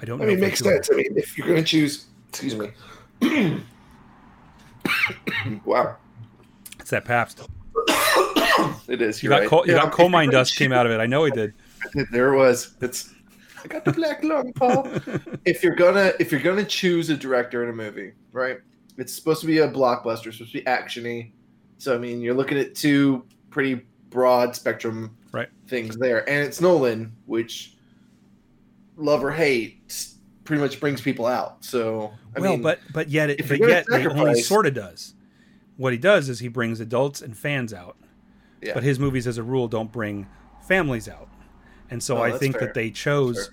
I 0.00 0.04
don't 0.04 0.18
know. 0.18 0.24
I 0.24 0.28
mean, 0.28 0.36
for 0.36 0.44
makes 0.44 0.58
sense. 0.58 0.90
I 0.92 0.96
mean, 0.96 1.16
if 1.16 1.38
you're 1.38 1.46
going 1.46 1.58
to 1.58 1.64
choose, 1.64 2.04
excuse 2.28 2.54
me. 2.54 2.70
wow, 5.64 5.96
It's 6.80 6.90
that 6.90 7.04
Pabst. 7.04 7.48
it 8.88 9.02
is. 9.02 9.22
You 9.22 9.28
got 9.28 9.40
right. 9.40 9.48
coal, 9.48 9.66
you 9.66 9.74
Yeah, 9.74 9.82
got 9.82 9.92
coal 9.92 10.08
mine 10.08 10.30
dust 10.30 10.56
came 10.56 10.72
out 10.72 10.86
of 10.86 10.92
it. 10.92 11.00
I 11.00 11.06
know 11.06 11.24
he 11.24 11.30
did. 11.30 11.54
There 12.10 12.32
it 12.34 12.36
was. 12.36 12.74
It's. 12.80 13.12
I 13.64 13.68
got 13.68 13.84
the 13.84 13.92
black 13.92 14.22
lung, 14.24 14.52
Paul. 14.54 14.88
if 15.44 15.62
you're 15.62 15.74
gonna, 15.76 16.12
if 16.18 16.32
you're 16.32 16.40
gonna 16.40 16.64
choose 16.64 17.10
a 17.10 17.16
director 17.16 17.62
in 17.62 17.70
a 17.70 17.72
movie, 17.72 18.12
right? 18.32 18.58
It's 18.98 19.12
supposed 19.12 19.40
to 19.42 19.46
be 19.46 19.58
a 19.58 19.68
blockbuster. 19.68 20.26
It's 20.28 20.38
supposed 20.38 20.52
to 20.52 20.58
be 20.58 20.64
actiony. 20.64 21.30
So 21.78 21.94
I 21.94 21.98
mean, 21.98 22.20
you're 22.20 22.34
looking 22.34 22.58
at 22.58 22.74
two 22.74 23.24
pretty 23.50 23.82
broad 24.10 24.56
spectrum 24.56 25.16
Right. 25.32 25.48
things 25.68 25.96
there, 25.96 26.28
and 26.28 26.44
it's 26.46 26.60
Nolan, 26.60 27.12
which 27.26 27.76
love 28.96 29.22
or 29.22 29.30
hate 29.30 29.78
pretty 30.46 30.62
much 30.62 30.80
brings 30.80 31.00
people 31.00 31.26
out. 31.26 31.64
So 31.64 32.12
I 32.36 32.40
well, 32.40 32.52
mean, 32.52 32.62
but 32.62 32.80
but 32.92 33.08
yet 33.10 33.30
it, 33.30 33.46
but 33.48 33.58
yet 33.58 33.86
only 33.90 34.40
sort 34.40 34.66
of 34.66 34.74
does. 34.74 35.14
What 35.76 35.92
he 35.92 35.98
does 35.98 36.28
is 36.30 36.38
he 36.38 36.48
brings 36.48 36.80
adults 36.80 37.20
and 37.20 37.36
fans 37.36 37.74
out, 37.74 37.96
yeah, 38.62 38.72
but 38.72 38.82
his 38.82 38.98
movies, 38.98 39.26
as 39.26 39.36
a 39.36 39.42
rule, 39.42 39.68
don't 39.68 39.92
bring 39.92 40.26
families 40.66 41.08
out. 41.08 41.28
And 41.90 42.02
so 42.02 42.18
Oh, 42.18 42.22
I 42.22 42.32
think 42.32 42.56
fair. 42.56 42.68
that 42.68 42.74
they 42.74 42.90
chose. 42.90 43.50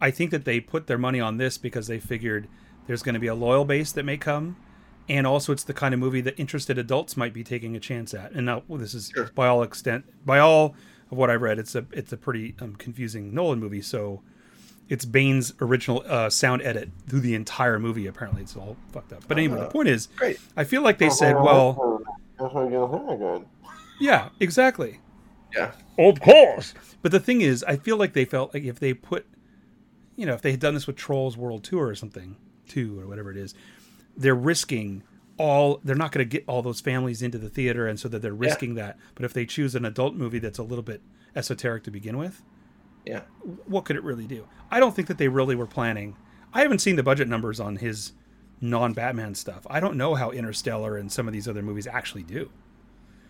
I 0.00 0.10
think 0.10 0.30
that 0.30 0.44
they 0.44 0.60
put 0.60 0.86
their 0.86 0.96
money 0.98 1.20
on 1.20 1.36
this 1.36 1.58
because 1.58 1.86
they 1.88 1.98
figured 2.00 2.48
there's 2.86 3.02
going 3.02 3.14
to 3.14 3.20
be 3.20 3.26
a 3.26 3.34
loyal 3.34 3.64
base 3.64 3.92
that 3.92 4.04
may 4.04 4.16
come, 4.16 4.56
and 5.08 5.26
also 5.26 5.52
it's 5.52 5.64
the 5.64 5.74
kind 5.74 5.92
of 5.92 6.00
movie 6.00 6.20
that 6.22 6.38
interested 6.38 6.78
adults 6.78 7.16
might 7.16 7.34
be 7.34 7.44
taking 7.44 7.76
a 7.76 7.80
chance 7.80 8.14
at. 8.14 8.32
And 8.32 8.46
now 8.46 8.62
well, 8.66 8.78
this 8.78 8.94
is 8.94 9.10
Sure. 9.14 9.30
by 9.34 9.46
all 9.46 9.62
extent, 9.62 10.04
by 10.24 10.38
all 10.38 10.74
of 11.10 11.18
what 11.18 11.28
I've 11.30 11.42
read, 11.42 11.58
it's 11.58 11.74
a 11.74 11.84
it's 11.92 12.12
a 12.12 12.16
pretty 12.16 12.54
um, 12.60 12.76
confusing 12.76 13.34
Nolan 13.34 13.58
movie. 13.60 13.82
So 13.82 14.22
it's 14.88 15.04
Bane's 15.04 15.52
original 15.60 16.02
uh, 16.06 16.30
sound 16.30 16.62
edit 16.62 16.90
through 17.08 17.20
the 17.20 17.34
entire 17.34 17.78
movie. 17.78 18.06
Apparently, 18.06 18.42
it's 18.42 18.56
all 18.56 18.76
fucked 18.92 19.12
up. 19.12 19.22
But 19.28 19.38
anyway, 19.38 19.56
the 19.60 19.66
Uh, 19.66 19.70
point 19.70 19.88
is, 19.88 20.08
great. 20.16 20.38
I 20.56 20.64
feel 20.64 20.82
like 20.82 20.98
they 20.98 21.10
said, 21.10 21.34
well, 21.36 22.02
well, 22.38 23.44
yeah, 24.00 24.28
exactly. 24.40 25.00
yeah, 25.54 25.72
Of 25.98 26.20
course. 26.20 26.74
But 27.02 27.12
the 27.12 27.20
thing 27.20 27.40
is, 27.40 27.64
I 27.64 27.76
feel 27.76 27.96
like 27.96 28.12
they 28.12 28.24
felt 28.24 28.54
like 28.54 28.64
if 28.64 28.78
they 28.80 28.94
put, 28.94 29.26
you 30.16 30.26
know, 30.26 30.34
if 30.34 30.42
they 30.42 30.50
had 30.52 30.60
done 30.60 30.74
this 30.74 30.86
with 30.86 30.96
Trolls 30.96 31.36
World 31.36 31.64
Tour 31.64 31.86
or 31.88 31.94
something, 31.94 32.36
two 32.68 32.98
or 33.00 33.06
whatever 33.06 33.30
it 33.30 33.36
is, 33.36 33.54
they're 34.16 34.34
risking 34.34 35.02
all. 35.36 35.80
They're 35.84 35.94
not 35.96 36.12
going 36.12 36.26
to 36.26 36.30
get 36.30 36.44
all 36.48 36.62
those 36.62 36.80
families 36.80 37.22
into 37.22 37.38
the 37.38 37.48
theater, 37.48 37.86
and 37.86 37.98
so 37.98 38.08
that 38.08 38.22
they're 38.22 38.34
risking 38.34 38.74
that. 38.76 38.98
But 39.14 39.24
if 39.24 39.32
they 39.32 39.46
choose 39.46 39.74
an 39.74 39.84
adult 39.84 40.14
movie 40.14 40.38
that's 40.38 40.58
a 40.58 40.62
little 40.64 40.82
bit 40.82 41.00
esoteric 41.36 41.84
to 41.84 41.90
begin 41.90 42.18
with, 42.18 42.42
yeah. 43.08 43.22
what 43.66 43.84
could 43.84 43.96
it 43.96 44.04
really 44.04 44.26
do? 44.26 44.46
I 44.70 44.80
don't 44.80 44.94
think 44.94 45.08
that 45.08 45.18
they 45.18 45.28
really 45.28 45.54
were 45.54 45.66
planning. 45.66 46.16
I 46.52 46.62
haven't 46.62 46.80
seen 46.80 46.96
the 46.96 47.02
budget 47.02 47.28
numbers 47.28 47.60
on 47.60 47.76
his 47.76 48.12
non-Batman 48.60 49.34
stuff. 49.34 49.66
I 49.70 49.80
don't 49.80 49.96
know 49.96 50.14
how 50.14 50.30
Interstellar 50.30 50.96
and 50.96 51.10
some 51.10 51.26
of 51.26 51.32
these 51.32 51.48
other 51.48 51.62
movies 51.62 51.86
actually 51.86 52.22
do. 52.22 52.50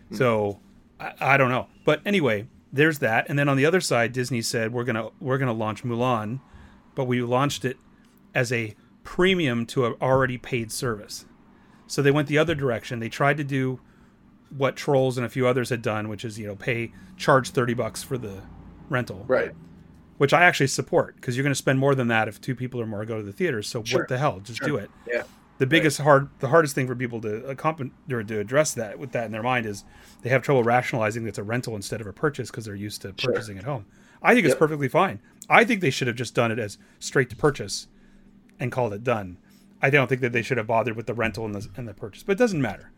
Hmm. 0.08 0.16
So 0.16 0.60
I, 0.98 1.12
I 1.20 1.36
don't 1.36 1.50
know. 1.50 1.68
But 1.84 2.00
anyway, 2.04 2.46
there's 2.72 2.98
that. 3.00 3.26
And 3.28 3.38
then 3.38 3.48
on 3.48 3.56
the 3.56 3.66
other 3.66 3.80
side, 3.80 4.12
Disney 4.12 4.42
said 4.42 4.72
we're 4.72 4.84
gonna 4.84 5.10
we're 5.20 5.38
gonna 5.38 5.52
launch 5.52 5.84
Mulan, 5.84 6.40
but 6.94 7.04
we 7.04 7.22
launched 7.22 7.64
it 7.64 7.76
as 8.34 8.52
a 8.52 8.74
premium 9.04 9.64
to 9.66 9.86
an 9.86 9.94
already 10.00 10.38
paid 10.38 10.70
service. 10.70 11.24
So 11.86 12.02
they 12.02 12.10
went 12.10 12.28
the 12.28 12.38
other 12.38 12.54
direction. 12.54 13.00
They 13.00 13.08
tried 13.08 13.38
to 13.38 13.44
do 13.44 13.80
what 14.54 14.76
Trolls 14.76 15.16
and 15.16 15.24
a 15.26 15.28
few 15.28 15.46
others 15.46 15.70
had 15.70 15.82
done, 15.82 16.08
which 16.08 16.24
is 16.24 16.38
you 16.38 16.46
know 16.46 16.56
pay 16.56 16.92
charge 17.16 17.50
thirty 17.50 17.74
bucks 17.74 18.02
for 18.02 18.18
the 18.18 18.42
rental 18.88 19.24
Right. 19.26 19.52
Which 20.18 20.32
I 20.32 20.44
actually 20.44 20.66
support 20.68 21.16
because 21.16 21.36
you're 21.36 21.42
going 21.44 21.52
to 21.52 21.58
spend 21.58 21.78
more 21.78 21.94
than 21.94 22.08
that 22.08 22.28
if 22.28 22.40
two 22.40 22.54
people 22.54 22.80
or 22.80 22.86
more 22.86 23.04
go 23.04 23.16
to 23.16 23.22
the 23.22 23.32
theater. 23.32 23.62
So 23.62 23.82
Sure. 23.82 24.00
what 24.00 24.08
the 24.08 24.18
hell? 24.18 24.40
Just 24.40 24.62
do 24.62 24.76
it. 24.76 24.90
Yeah. 25.06 25.22
The 25.58 25.66
biggest 25.66 25.98
hard, 26.00 26.28
the 26.38 26.48
hardest 26.48 26.74
thing 26.76 26.86
for 26.86 26.94
people 26.94 27.20
to 27.22 27.44
accompany 27.46 27.90
or 28.12 28.22
to 28.22 28.38
address 28.38 28.74
that 28.74 28.98
with 28.98 29.10
that 29.12 29.26
in 29.26 29.32
their 29.32 29.42
mind 29.42 29.66
is 29.66 29.82
they 30.22 30.30
have 30.30 30.42
trouble 30.42 30.62
rationalizing 30.62 31.24
that 31.24 31.30
it's 31.30 31.38
a 31.38 31.42
rental 31.42 31.74
instead 31.74 32.00
of 32.00 32.06
a 32.06 32.12
purchase 32.12 32.50
because 32.50 32.64
they're 32.66 32.74
used 32.76 33.02
to 33.02 33.14
Sure. 33.16 33.32
purchasing 33.32 33.58
at 33.58 33.64
home. 33.64 33.86
I 34.22 34.34
think 34.34 34.46
it's 34.46 34.54
perfectly 34.54 34.88
fine. 34.88 35.20
I 35.48 35.64
think 35.64 35.80
they 35.80 35.90
should 35.90 36.06
have 36.08 36.16
just 36.16 36.34
done 36.34 36.52
it 36.52 36.58
as 36.58 36.78
straight 37.00 37.30
to 37.30 37.36
purchase 37.36 37.88
and 38.60 38.70
called 38.70 38.92
it 38.92 39.02
done. 39.02 39.38
I 39.80 39.90
don't 39.90 40.08
think 40.08 40.20
that 40.20 40.32
they 40.32 40.42
should 40.42 40.58
have 40.58 40.66
bothered 40.66 40.96
with 40.96 41.06
the 41.06 41.14
rental 41.14 41.44
and 41.44 41.54
the 41.54 41.68
and 41.76 41.86
the 41.88 41.94
purchase, 41.94 42.22
but 42.24 42.32
it 42.32 42.38
doesn't 42.38 42.60
matter. 42.62 42.90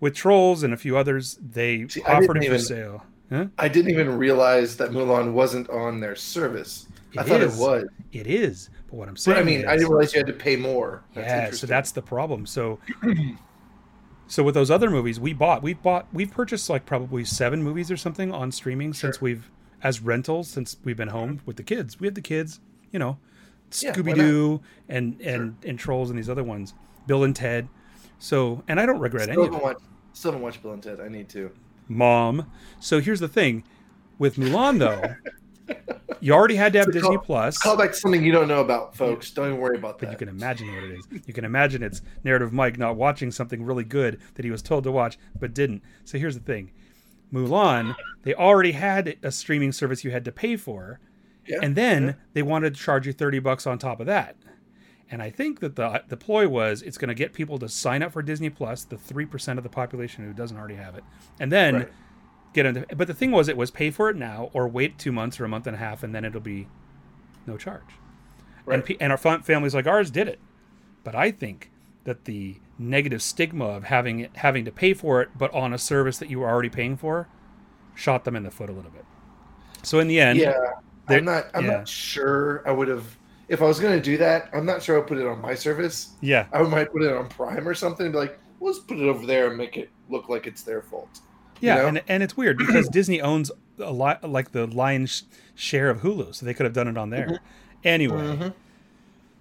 With 0.00 0.14
Trolls 0.14 0.62
and 0.62 0.72
a 0.72 0.76
few 0.76 0.96
others, 0.96 1.38
they 1.42 1.86
See, 1.88 2.02
offered 2.02 2.36
it 2.36 2.40
for 2.40 2.44
even- 2.44 2.60
sale. 2.60 3.04
Huh? 3.30 3.46
I 3.58 3.68
didn't 3.68 3.90
even 3.90 4.16
realize 4.16 4.76
that 4.78 4.90
Mulan 4.90 5.32
wasn't 5.32 5.68
on 5.70 6.00
their 6.00 6.16
service. 6.16 6.86
I 7.16 7.22
It 7.22 7.26
thought 7.26 7.40
is. 7.42 7.58
it 7.58 7.60
was. 7.60 7.84
It 8.12 8.26
is, 8.26 8.70
but 8.86 8.94
what 8.96 9.08
I'm 9.08 9.16
saying, 9.16 9.36
But 9.36 9.40
I 9.42 9.44
mean, 9.44 9.66
I 9.66 9.72
didn't 9.76 9.90
realize 9.90 10.14
you 10.14 10.20
had 10.20 10.26
to 10.28 10.32
pay 10.32 10.56
more. 10.56 11.02
That's 11.14 11.26
yeah, 11.28 11.50
so 11.50 11.66
that's 11.66 11.92
the 11.92 12.00
problem. 12.02 12.46
So, 12.46 12.78
so 14.26 14.42
with 14.42 14.54
those 14.54 14.70
other 14.70 14.90
movies, 14.90 15.18
we 15.20 15.32
bought, 15.32 15.62
we've 15.62 15.82
bought, 15.82 16.06
we've 16.12 16.30
purchased 16.30 16.68
like 16.70 16.86
probably 16.86 17.24
seven 17.24 17.62
movies 17.62 17.90
or 17.90 17.96
something 17.96 18.32
on 18.32 18.50
streaming 18.52 18.92
since 18.94 19.20
we've 19.20 19.50
as 19.82 20.00
rentals 20.00 20.48
since 20.48 20.76
we've 20.84 20.96
been 20.96 21.08
home 21.08 21.40
with 21.46 21.56
the 21.56 21.62
kids. 21.62 22.00
We 22.00 22.06
have 22.06 22.14
the 22.14 22.20
kids, 22.20 22.60
you 22.92 22.98
know, 22.98 23.18
Yeah, 23.80 23.92
Scooby 23.94 24.14
Doo 24.14 24.60
and 24.88 25.20
and 25.20 25.54
and 25.64 25.78
Trolls 25.78 26.10
and 26.10 26.18
these 26.18 26.28
other 26.30 26.44
ones, 26.44 26.74
Bill 27.06 27.24
and 27.24 27.34
Ted. 27.36 27.68
So, 28.18 28.64
and 28.68 28.80
I 28.80 28.86
don't 28.86 28.98
regret 28.98 29.28
Still 29.28 29.44
any 29.46 29.56
it. 29.56 29.62
watched. 29.62 29.80
Still 30.14 30.32
haven't 30.32 30.42
watched 30.42 30.62
Bill 30.62 30.72
and 30.72 30.82
Ted. 30.82 31.00
I 31.00 31.08
need 31.08 31.28
to. 31.30 31.50
Mom. 31.88 32.50
So 32.80 33.00
here's 33.00 33.20
the 33.20 33.28
thing, 33.28 33.64
with 34.18 34.36
Mulan 34.36 34.78
though, 34.78 35.74
you 36.20 36.32
already 36.32 36.56
had 36.56 36.72
to 36.74 36.80
have 36.80 36.86
So 36.86 36.92
Disney 36.92 37.16
call- 37.16 37.24
Plus. 37.24 37.58
Call 37.58 37.76
back 37.76 37.90
to 37.90 37.96
something 37.96 38.22
you 38.22 38.32
don't 38.32 38.48
know 38.48 38.60
about, 38.60 38.96
folks. 38.96 39.30
Don't 39.30 39.48
even 39.48 39.60
worry 39.60 39.76
about 39.76 39.98
that. 39.98 40.06
But 40.06 40.12
you 40.12 40.18
can 40.18 40.28
imagine 40.28 40.72
what 40.72 40.84
it 40.84 40.98
is. 40.98 41.06
You 41.26 41.34
can 41.34 41.44
imagine 41.44 41.82
it's 41.82 42.02
narrative 42.24 42.52
Mike 42.52 42.78
not 42.78 42.96
watching 42.96 43.30
something 43.30 43.64
really 43.64 43.84
good 43.84 44.20
that 44.34 44.44
he 44.44 44.50
was 44.50 44.62
told 44.62 44.84
to 44.84 44.92
watch 44.92 45.18
but 45.38 45.54
didn't. 45.54 45.82
So 46.04 46.18
here's 46.18 46.34
the 46.34 46.42
thing. 46.42 46.72
Mulan, 47.32 47.94
they 48.22 48.34
already 48.34 48.72
had 48.72 49.16
a 49.22 49.30
streaming 49.30 49.72
service 49.72 50.02
you 50.04 50.10
had 50.10 50.24
to 50.24 50.32
pay 50.32 50.56
for, 50.56 50.98
yeah. 51.46 51.58
and 51.62 51.76
then 51.76 52.04
yeah. 52.04 52.12
they 52.32 52.42
wanted 52.42 52.74
to 52.74 52.80
charge 52.80 53.06
you 53.06 53.12
30 53.12 53.38
bucks 53.40 53.66
on 53.66 53.78
top 53.78 54.00
of 54.00 54.06
that. 54.06 54.36
And 55.10 55.22
I 55.22 55.30
think 55.30 55.60
that 55.60 55.76
the 55.76 55.86
uh, 55.86 55.98
the 56.08 56.16
ploy 56.16 56.48
was 56.48 56.82
it's 56.82 56.98
going 56.98 57.08
to 57.08 57.14
get 57.14 57.32
people 57.32 57.58
to 57.58 57.68
sign 57.68 58.02
up 58.02 58.12
for 58.12 58.22
Disney 58.22 58.50
Plus, 58.50 58.84
the 58.84 58.96
3% 58.96 59.56
of 59.56 59.62
the 59.62 59.70
population 59.70 60.24
who 60.24 60.32
doesn't 60.32 60.56
already 60.56 60.74
have 60.74 60.94
it. 60.94 61.04
And 61.40 61.50
then 61.50 61.74
Right. 61.74 61.88
get 62.52 62.66
into 62.66 62.84
but 62.94 63.06
the 63.06 63.14
thing 63.14 63.30
was 63.30 63.48
it 63.48 63.56
was 63.56 63.70
pay 63.70 63.90
for 63.90 64.10
it 64.10 64.16
now 64.16 64.50
or 64.52 64.68
wait 64.68 64.98
2 64.98 65.12
months 65.12 65.40
or 65.40 65.44
a 65.44 65.48
month 65.48 65.66
and 65.66 65.76
a 65.76 65.78
half 65.78 66.02
and 66.02 66.14
then 66.14 66.24
it'll 66.24 66.40
be 66.40 66.68
no 67.46 67.56
charge. 67.56 67.82
Right. 68.66 68.86
And, 68.86 68.96
and 69.00 69.12
our 69.12 69.18
fam- 69.18 69.42
families 69.42 69.74
like 69.74 69.86
ours 69.86 70.10
did 70.10 70.28
it. 70.28 70.38
But 71.04 71.14
I 71.14 71.30
think 71.30 71.70
that 72.04 72.24
the 72.26 72.56
negative 72.78 73.22
stigma 73.22 73.66
of 73.66 73.84
having 73.84 74.20
it, 74.20 74.36
having 74.36 74.64
to 74.64 74.70
pay 74.70 74.94
for 74.94 75.20
it, 75.20 75.30
but 75.36 75.52
on 75.52 75.72
a 75.72 75.78
service 75.78 76.18
that 76.18 76.30
you 76.30 76.40
were 76.40 76.48
already 76.48 76.68
paying 76.68 76.96
for, 76.96 77.28
shot 77.94 78.24
them 78.24 78.36
in 78.36 78.44
the 78.44 78.50
foot 78.50 78.70
a 78.70 78.72
little 78.72 78.90
bit. 78.90 79.04
So 79.82 79.98
in 79.98 80.08
the 80.08 80.20
end, 80.20 80.38
yeah, 80.38 80.54
I'm 81.08 81.24
not. 81.24 81.46
I'm 81.54 81.64
yeah. 81.64 81.78
not 81.78 81.88
sure. 81.88 82.62
I 82.66 82.72
would 82.72 82.88
have. 82.88 83.17
If 83.48 83.62
I 83.62 83.64
was 83.64 83.80
going 83.80 83.96
to 83.96 84.02
do 84.02 84.16
that, 84.18 84.50
I'm 84.52 84.66
not 84.66 84.82
sure 84.82 84.98
I'd 85.00 85.06
put 85.06 85.18
it 85.18 85.26
on 85.26 85.40
my 85.40 85.54
service. 85.54 86.10
yeah, 86.20 86.46
I 86.52 86.62
might 86.62 86.92
put 86.92 87.02
it 87.02 87.12
on 87.12 87.28
Prime 87.28 87.66
or 87.66 87.74
something. 87.74 88.06
And 88.06 88.12
be 88.12 88.18
like, 88.18 88.38
well, 88.60 88.72
let's 88.72 88.84
put 88.84 88.98
it 88.98 89.04
over 89.08 89.24
there 89.26 89.48
and 89.48 89.56
make 89.56 89.76
it 89.76 89.90
look 90.10 90.28
like 90.28 90.46
it's 90.46 90.62
their 90.62 90.82
fault. 90.82 91.20
yeah, 91.60 91.76
know? 91.76 91.86
and 91.86 92.02
and 92.08 92.22
it's 92.22 92.36
weird 92.36 92.58
because 92.58 92.88
Disney 92.92 93.20
owns 93.20 93.50
a 93.78 93.92
lot, 93.92 94.22
like 94.28 94.52
the 94.52 94.66
lion's 94.66 95.24
share 95.54 95.88
of 95.90 96.00
Hulu, 96.02 96.34
so 96.34 96.44
they 96.46 96.52
could 96.54 96.64
have 96.64 96.72
done 96.72 96.88
it 96.88 96.98
on 96.98 97.10
there. 97.10 97.26
Mhm. 97.26 97.38
Anyway, 97.84 98.16
Mhm. 98.36 98.52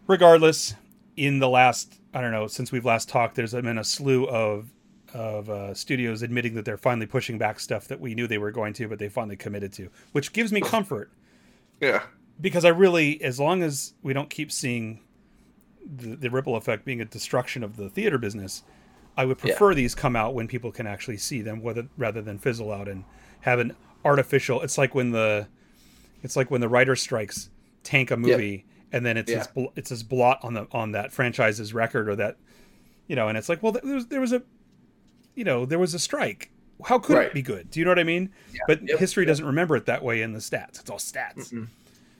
regardless, 0.07 0.75
in 1.15 1.39
the 1.39 1.49
last 1.49 1.99
I 2.13 2.21
don't 2.21 2.31
know 2.31 2.47
since 2.47 2.71
we've 2.71 2.85
last 2.85 3.09
talked, 3.09 3.35
there's 3.35 3.53
been 3.53 3.77
a 3.77 3.83
slew 3.83 4.25
of 4.27 4.71
of 5.13 5.49
uh, 5.49 5.73
studios 5.73 6.21
admitting 6.21 6.53
that 6.55 6.65
they're 6.65 6.77
finally 6.77 7.05
pushing 7.07 7.37
back 7.37 7.59
stuff 7.59 7.87
that 7.87 7.99
we 7.99 8.13
knew 8.13 8.27
they 8.27 8.37
were 8.37 8.51
going 8.51 8.73
to, 8.73 8.87
but 8.87 8.99
they 8.99 9.07
finally 9.09 9.35
committed 9.37 9.71
to, 9.73 9.89
which 10.11 10.33
gives 10.33 10.51
me 10.51 10.59
comfort 10.61 11.09
Yeah. 11.81 12.03
Because 12.39 12.65
I 12.65 12.69
really, 12.69 13.21
as 13.23 13.39
long 13.39 13.63
as 13.63 13.93
we 14.03 14.13
don't 14.13 14.29
keep 14.29 14.51
seeing 14.51 15.01
the, 15.85 16.15
the 16.15 16.29
ripple 16.29 16.55
effect 16.55 16.85
being 16.85 17.01
a 17.01 17.05
destruction 17.05 17.63
of 17.63 17.77
the 17.77 17.89
theater 17.89 18.17
business, 18.17 18.63
I 19.15 19.25
would 19.25 19.37
Yeah. 19.37 19.51
prefer 19.53 19.73
these 19.73 19.95
come 19.95 20.15
out 20.15 20.33
when 20.33 20.47
people 20.47 20.71
can 20.71 20.85
actually 20.87 21.17
see 21.17 21.41
them, 21.41 21.61
whether 21.61 21.87
rather 21.97 22.21
than 22.21 22.37
fizzle 22.37 22.71
out 22.71 22.87
and 22.87 23.03
have 23.41 23.59
an 23.59 23.75
artificial. 24.05 24.61
It's 24.61 24.77
like 24.77 24.93
when 24.93 25.11
the, 25.11 25.47
it's 26.23 26.35
like 26.35 26.51
when 26.51 26.61
the 26.61 26.69
writer 26.69 26.95
strikes 26.95 27.49
tank 27.83 28.11
a 28.11 28.17
movie, 28.17 28.65
and 28.91 29.05
then 29.05 29.17
it's 29.17 29.31
Yeah. 29.31 29.39
this 29.39 29.47
bl- 29.47 29.65
it's 29.75 29.89
this 29.89 30.03
blot 30.03 30.39
on 30.43 30.53
the 30.53 30.67
on 30.71 30.91
that 30.91 31.11
franchise's 31.11 31.73
record 31.73 32.07
or 32.09 32.15
that, 32.17 32.37
you 33.07 33.15
know, 33.15 33.27
and 33.27 33.37
it's 33.37 33.49
like, 33.49 33.61
well, 33.63 33.71
there 33.71 33.81
was 33.83 34.07
there 34.07 34.21
was 34.21 34.33
a, 34.33 34.43
you 35.35 35.43
know, 35.43 35.65
there 35.65 35.79
was 35.79 35.93
a 35.93 35.99
strike. 35.99 36.51
How 36.85 36.99
could 36.99 37.15
Right. 37.17 37.27
it 37.27 37.33
be 37.33 37.41
good? 37.41 37.71
Do 37.71 37.79
you 37.79 37.85
know 37.85 37.91
what 37.91 37.99
I 37.99 38.03
mean? 38.03 38.29
But 38.67 38.87
Yep. 38.87 38.99
history 38.99 39.23
Yep. 39.23 39.27
doesn't 39.29 39.45
remember 39.45 39.75
it 39.75 39.85
that 39.87 40.03
way 40.03 40.21
in 40.21 40.33
the 40.33 40.39
stats. 40.39 40.79
It's 40.79 40.89
all 40.89 40.99
stats. 40.99 41.51
Mm-mm. 41.51 41.67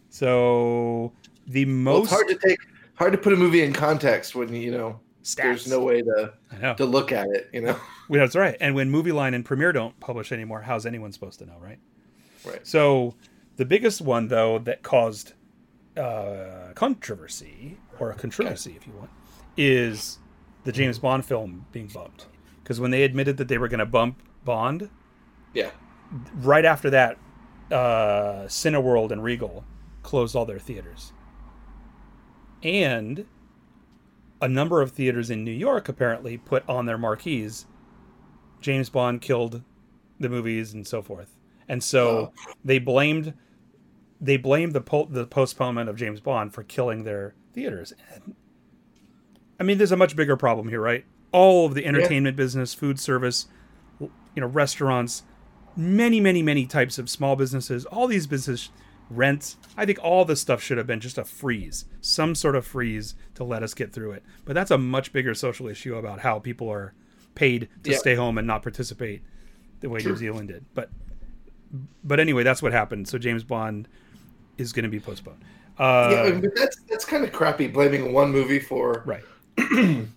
So 0.10 1.12
the 1.48 1.66
Well, 1.66 1.74
most 1.74 2.04
it's 2.06 2.12
hard 2.14 2.28
to 2.30 2.36
take, 2.36 2.60
hard 2.96 3.12
to 3.12 3.18
put 3.18 3.34
a 3.34 3.36
movie 3.36 3.64
in 3.64 3.74
context 3.74 4.36
when 4.36 4.54
you 4.54 4.72
know 4.72 5.00
stats. 5.24 5.36
there's 5.36 5.68
no 5.68 5.80
way 5.82 6.02
to 6.02 6.34
to 6.78 6.86
look 6.86 7.12
at 7.12 7.28
it. 7.30 7.50
You 7.54 7.62
know. 7.62 7.80
Well, 8.10 8.22
that's 8.22 8.38
right. 8.38 8.56
And 8.62 8.74
when 8.74 8.90
Movie 8.90 9.12
Line 9.12 9.34
and 9.34 9.44
Premiere 9.44 9.74
don't 9.74 10.00
publish 10.00 10.32
anymore, 10.32 10.62
how's 10.62 10.86
anyone 10.86 11.12
supposed 11.12 11.40
to 11.40 11.46
know, 11.46 11.58
right? 11.60 11.78
Right. 12.46 12.66
So 12.66 13.16
the 13.58 13.66
biggest 13.66 14.00
one, 14.00 14.30
though, 14.30 14.60
that 14.60 14.82
caused 14.82 15.34
uh, 15.98 16.72
controversy 16.74 17.78
or 18.00 18.12
a 18.12 18.16
controversy, 18.16 18.76
if 18.78 18.88
you 18.88 18.94
want, 18.94 19.10
is 19.58 20.20
the 20.64 20.72
James 20.72 21.00
Bond 21.00 21.26
film 21.26 21.66
being 21.74 21.88
bumped. 21.88 22.28
Because 22.64 22.80
when 22.80 22.92
they 22.92 23.04
admitted 23.04 23.36
that 23.38 23.50
they 23.50 23.58
were 23.58 23.68
going 23.68 23.80
to 23.80 23.86
bump 23.86 24.22
Bond, 24.46 24.90
Yeah. 25.54 25.72
right 26.36 26.64
after 26.64 26.90
that, 26.92 27.18
uh, 27.72 28.46
Cineworld 28.48 29.12
and 29.12 29.22
Regal 29.22 29.66
closed 30.08 30.38
all 30.38 30.46
their 30.46 30.58
theaters. 30.58 31.12
And 32.64 33.26
a 34.42 34.48
number 34.48 34.82
of 34.82 34.92
theaters 34.92 35.30
in 35.30 35.44
New 35.44 35.52
York 35.52 35.90
apparently 35.90 36.38
put 36.38 36.68
on 36.70 36.86
their 36.86 36.98
marquees 36.98 37.66
James 38.62 38.90
Bond 38.90 39.22
killed 39.22 39.62
the 40.20 40.30
movies 40.30 40.74
and 40.74 40.88
so 40.88 41.02
forth. 41.02 41.36
and 41.68 41.84
so 41.84 42.32
they 42.64 42.80
blamed 42.80 43.34
they 44.22 44.38
blamed 44.38 44.74
the 44.74 44.82
po- 44.82 45.10
the 45.12 45.28
postponement 45.28 45.90
of 45.90 45.98
James 45.98 46.22
Bond 46.22 46.54
for 46.54 46.64
killing 46.64 47.04
their 47.04 47.36
theaters. 47.54 47.94
And, 48.14 48.34
I 49.60 49.64
mean, 49.64 49.78
there's 49.78 49.92
a 49.92 49.98
much 49.98 50.16
bigger 50.16 50.38
problem 50.38 50.70
here, 50.70 50.82
right? 50.82 51.06
All 51.32 51.66
of 51.68 51.76
the 51.76 51.86
entertainment 51.86 52.36
business, 52.38 52.74
food 52.74 53.00
service, 53.00 53.48
you 54.00 54.10
know, 54.38 54.48
restaurants, 54.48 55.24
many, 55.76 56.20
many, 56.20 56.42
many 56.42 56.66
types 56.66 56.98
of 56.98 57.10
small 57.10 57.36
businesses, 57.36 57.86
all 57.86 58.08
these 58.08 58.26
businesses 58.26 58.72
rent. 59.10 59.56
I 59.76 59.86
think 59.86 60.00
all 60.02 60.26
this 60.26 60.42
stuff 60.42 60.62
should 60.62 60.78
have 60.78 60.88
been 60.88 61.00
just 61.00 61.18
a 61.18 61.24
freeze, 61.24 61.86
some 62.02 62.36
sort 62.36 62.56
of 62.56 62.66
freeze 62.66 63.16
to 63.36 63.44
let 63.44 63.64
us 63.64 63.74
get 63.74 63.94
through 63.94 64.12
it. 64.12 64.24
But 64.46 64.54
that's 64.54 64.72
a 64.72 64.78
much 64.78 65.14
bigger 65.14 65.34
social 65.34 65.68
issue 65.68 65.96
about 65.96 66.20
how 66.20 66.40
people 66.40 66.70
are 66.70 66.94
paid 67.36 67.70
to 67.84 67.92
Yeah. 67.92 67.98
stay 67.98 68.16
home 68.16 68.38
and 68.38 68.48
not 68.48 68.64
participate 68.64 69.22
the 69.80 69.90
way 69.90 70.00
True. 70.00 70.14
New 70.14 70.18
Zealand 70.18 70.48
did. 70.50 70.66
But 70.74 70.90
but 72.04 72.20
anyway, 72.20 72.44
that's 72.44 72.62
what 72.62 72.72
happened. 72.72 73.08
So 73.08 73.18
James 73.18 73.44
Bond 73.44 73.88
is 74.58 74.72
going 74.72 74.84
to 74.84 74.90
be 74.90 75.00
postponed. 75.00 75.44
Uh, 75.78 76.10
yeah, 76.12 76.40
but 76.40 76.56
that's 76.56 76.78
that's 76.90 77.06
kind 77.06 77.24
of 77.24 77.32
crappy 77.32 77.68
blaming 77.68 78.14
one 78.14 78.32
movie 78.32 78.60
for 78.60 79.04
right. 79.06 79.24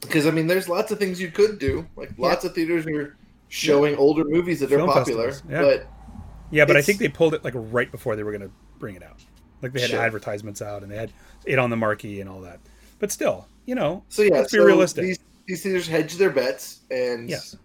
because 0.00 0.26
I 0.26 0.30
mean, 0.30 0.46
there's 0.46 0.68
lots 0.68 0.90
of 0.90 0.98
things 0.98 1.20
you 1.20 1.30
could 1.30 1.58
do. 1.58 1.86
Like 1.96 2.10
lots 2.18 2.44
of 2.44 2.54
theaters 2.54 2.86
are 2.86 3.16
showing 3.48 3.96
older 3.96 4.24
movies 4.24 4.60
that 4.60 4.72
are 4.72 4.84
popular, 4.86 5.32
yeah. 5.48 5.62
but 5.62 5.86
Yeah, 6.50 6.64
but 6.64 6.76
I 6.76 6.82
think 6.82 6.98
they 6.98 7.08
pulled 7.08 7.34
it 7.34 7.44
like 7.44 7.54
right 7.56 7.90
before 7.90 8.16
they 8.16 8.22
were 8.22 8.32
going 8.32 8.42
to 8.48 8.50
bring 8.78 8.94
it 8.94 9.02
out. 9.02 9.22
Like 9.62 9.72
they 9.72 9.80
had 9.80 9.90
Sure. 9.90 10.00
advertisements 10.00 10.62
out 10.62 10.82
and 10.82 10.90
they 10.90 10.96
had 10.96 11.12
it 11.44 11.58
on 11.58 11.70
the 11.70 11.76
marquee 11.76 12.20
and 12.20 12.30
all 12.30 12.40
that. 12.42 12.60
But 12.98 13.12
still, 13.12 13.46
you 13.66 13.74
know, 13.74 14.04
so 14.08 14.22
yeah, 14.22 14.34
Let's 14.34 14.52
be 14.52 14.58
realistic. 14.58 15.04
These 15.04 15.18
these 15.46 15.62
theaters 15.62 15.86
hedge 15.86 16.14
their 16.16 16.30
bets, 16.30 16.80
and 16.90 17.28
yes, 17.28 17.56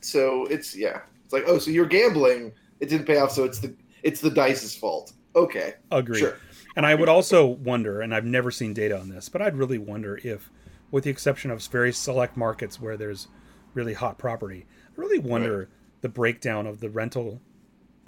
so 0.00 0.46
it's 0.46 0.76
yeah, 0.76 1.00
it's 1.24 1.32
like 1.32 1.44
oh, 1.46 1.58
so 1.58 1.70
you're 1.70 1.86
gambling, 1.86 2.52
it 2.80 2.88
didn't 2.88 3.06
pay 3.06 3.18
off, 3.18 3.32
so 3.32 3.44
it's 3.44 3.58
the 3.60 3.74
it's 4.02 4.20
the 4.20 4.30
dice's 4.30 4.74
fault. 4.74 5.12
Okay, 5.36 5.74
agree. 5.90 6.18
sure. 6.18 6.38
And 6.74 6.86
I 6.86 6.94
would 6.94 7.08
also 7.08 7.46
wonder, 7.46 8.00
and 8.00 8.14
I've 8.14 8.24
never 8.24 8.50
seen 8.50 8.72
data 8.72 8.98
on 8.98 9.08
this, 9.10 9.28
but 9.28 9.42
I'd 9.42 9.56
really 9.56 9.78
wonder 9.78 10.18
if, 10.24 10.50
with 10.90 11.04
the 11.04 11.10
exception 11.10 11.50
of 11.50 11.62
very 11.66 11.92
select 11.92 12.36
markets 12.36 12.80
where 12.80 12.96
there's 12.96 13.28
really 13.74 13.92
hot 13.92 14.18
property, 14.18 14.66
I 14.88 15.00
really 15.00 15.18
wonder 15.18 15.68
the 16.00 16.08
breakdown 16.08 16.66
of 16.66 16.80
the 16.80 16.88
rental 16.88 17.40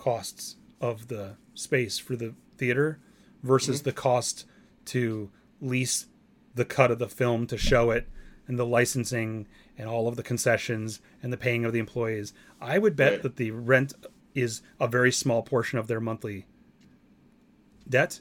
costs 0.04 0.56
of 0.80 1.08
the 1.08 1.36
space 1.54 1.98
for 1.98 2.14
the 2.16 2.34
theater 2.58 2.98
versus 3.42 3.78
Mm-hmm. 3.78 3.84
the 3.84 3.92
cost 3.92 4.44
to 4.86 5.30
lease 5.60 6.06
the 6.54 6.64
cut 6.66 6.90
of 6.90 6.98
the 6.98 7.08
film 7.08 7.46
to 7.46 7.56
show 7.56 7.90
it 7.90 8.06
and 8.46 8.58
the 8.58 8.66
licensing 8.66 9.46
and 9.78 9.88
all 9.88 10.06
of 10.06 10.16
the 10.16 10.22
concessions 10.22 11.00
and 11.22 11.32
the 11.32 11.36
paying 11.38 11.64
of 11.64 11.72
the 11.72 11.78
employees. 11.78 12.34
I 12.60 12.76
would 12.78 12.96
bet 12.96 13.12
Right. 13.12 13.22
that 13.22 13.36
the 13.36 13.50
rent 13.52 13.94
is 14.34 14.60
a 14.78 14.86
very 14.86 15.10
small 15.10 15.42
portion 15.42 15.78
of 15.78 15.86
their 15.86 16.00
monthly 16.00 16.46
debt. 17.88 18.20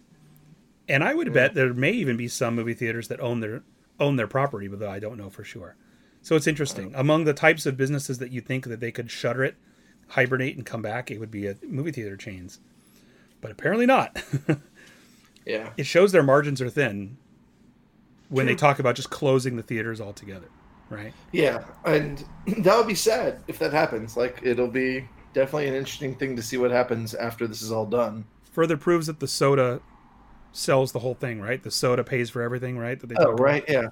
And 0.87 1.03
I 1.03 1.13
would 1.13 1.33
bet 1.33 1.53
there 1.53 1.73
may 1.73 1.91
even 1.91 2.15
be 2.17 2.27
some 2.27 2.55
movie 2.55 2.73
theaters 2.73 3.07
that 3.09 3.19
own 3.19 3.39
their 3.41 3.63
own 3.99 4.15
their 4.15 4.27
property, 4.27 4.67
but 4.67 4.81
I 4.87 4.99
don't 4.99 5.17
know 5.17 5.29
for 5.29 5.43
sure. 5.43 5.75
So 6.21 6.35
it's 6.35 6.47
interesting. 6.47 6.93
Among 6.95 7.25
the 7.25 7.33
types 7.33 7.65
of 7.65 7.77
businesses 7.77 8.17
that 8.19 8.31
you 8.31 8.41
think 8.41 8.65
that 8.65 8.79
they 8.79 8.91
could 8.91 9.11
shutter 9.11 9.43
it, 9.43 9.55
hibernate 10.09 10.55
and 10.57 10.65
come 10.65 10.81
back, 10.81 11.11
it 11.11 11.19
would 11.19 11.31
be 11.31 11.47
a 11.47 11.57
movie 11.63 11.91
theater 11.91 12.17
chains. 12.17 12.59
But 13.41 13.51
apparently 13.51 13.85
not. 13.87 14.21
Yeah, 15.45 15.73
it 15.77 15.85
shows 15.85 16.11
their 16.11 16.23
margins 16.23 16.61
are 16.61 16.69
thin 16.69 17.17
when 18.29 18.45
they 18.45 18.55
talk 18.55 18.79
about 18.79 18.95
just 18.95 19.09
closing 19.09 19.55
the 19.55 19.63
theaters 19.63 20.01
altogether, 20.01 20.49
right? 20.89 21.13
yeah, 21.31 21.63
and 21.85 22.23
that 22.59 22.77
would 22.77 22.87
be 22.87 22.95
sad 22.95 23.43
if 23.47 23.59
that 23.59 23.73
happens. 23.73 24.15
Like 24.17 24.39
it'll 24.43 24.67
be 24.71 25.09
definitely 25.33 25.67
an 25.67 25.75
interesting 25.75 26.15
thing 26.15 26.35
to 26.35 26.41
see 26.43 26.57
what 26.57 26.71
happens 26.71 27.13
after 27.15 27.47
this 27.47 27.61
is 27.61 27.71
all 27.71 27.85
done. 27.85 28.25
Further 28.51 28.77
proves 28.77 29.07
that 29.07 29.19
the 29.19 29.27
soda 29.27 29.81
sells 30.53 30.91
the 30.93 30.99
whole 30.99 31.15
thing, 31.15 31.41
right? 31.41 31.63
The 31.63 31.71
soda 31.71 32.03
pays 32.03 32.29
for 32.31 32.41
everything, 32.41 32.77
right? 32.79 32.99
That 32.99 33.07
they 33.07 33.17
Oh 33.17 33.31
talk 33.31 33.41
about. 33.41 33.55
right, 33.55 33.63
yeah, 33.67 33.87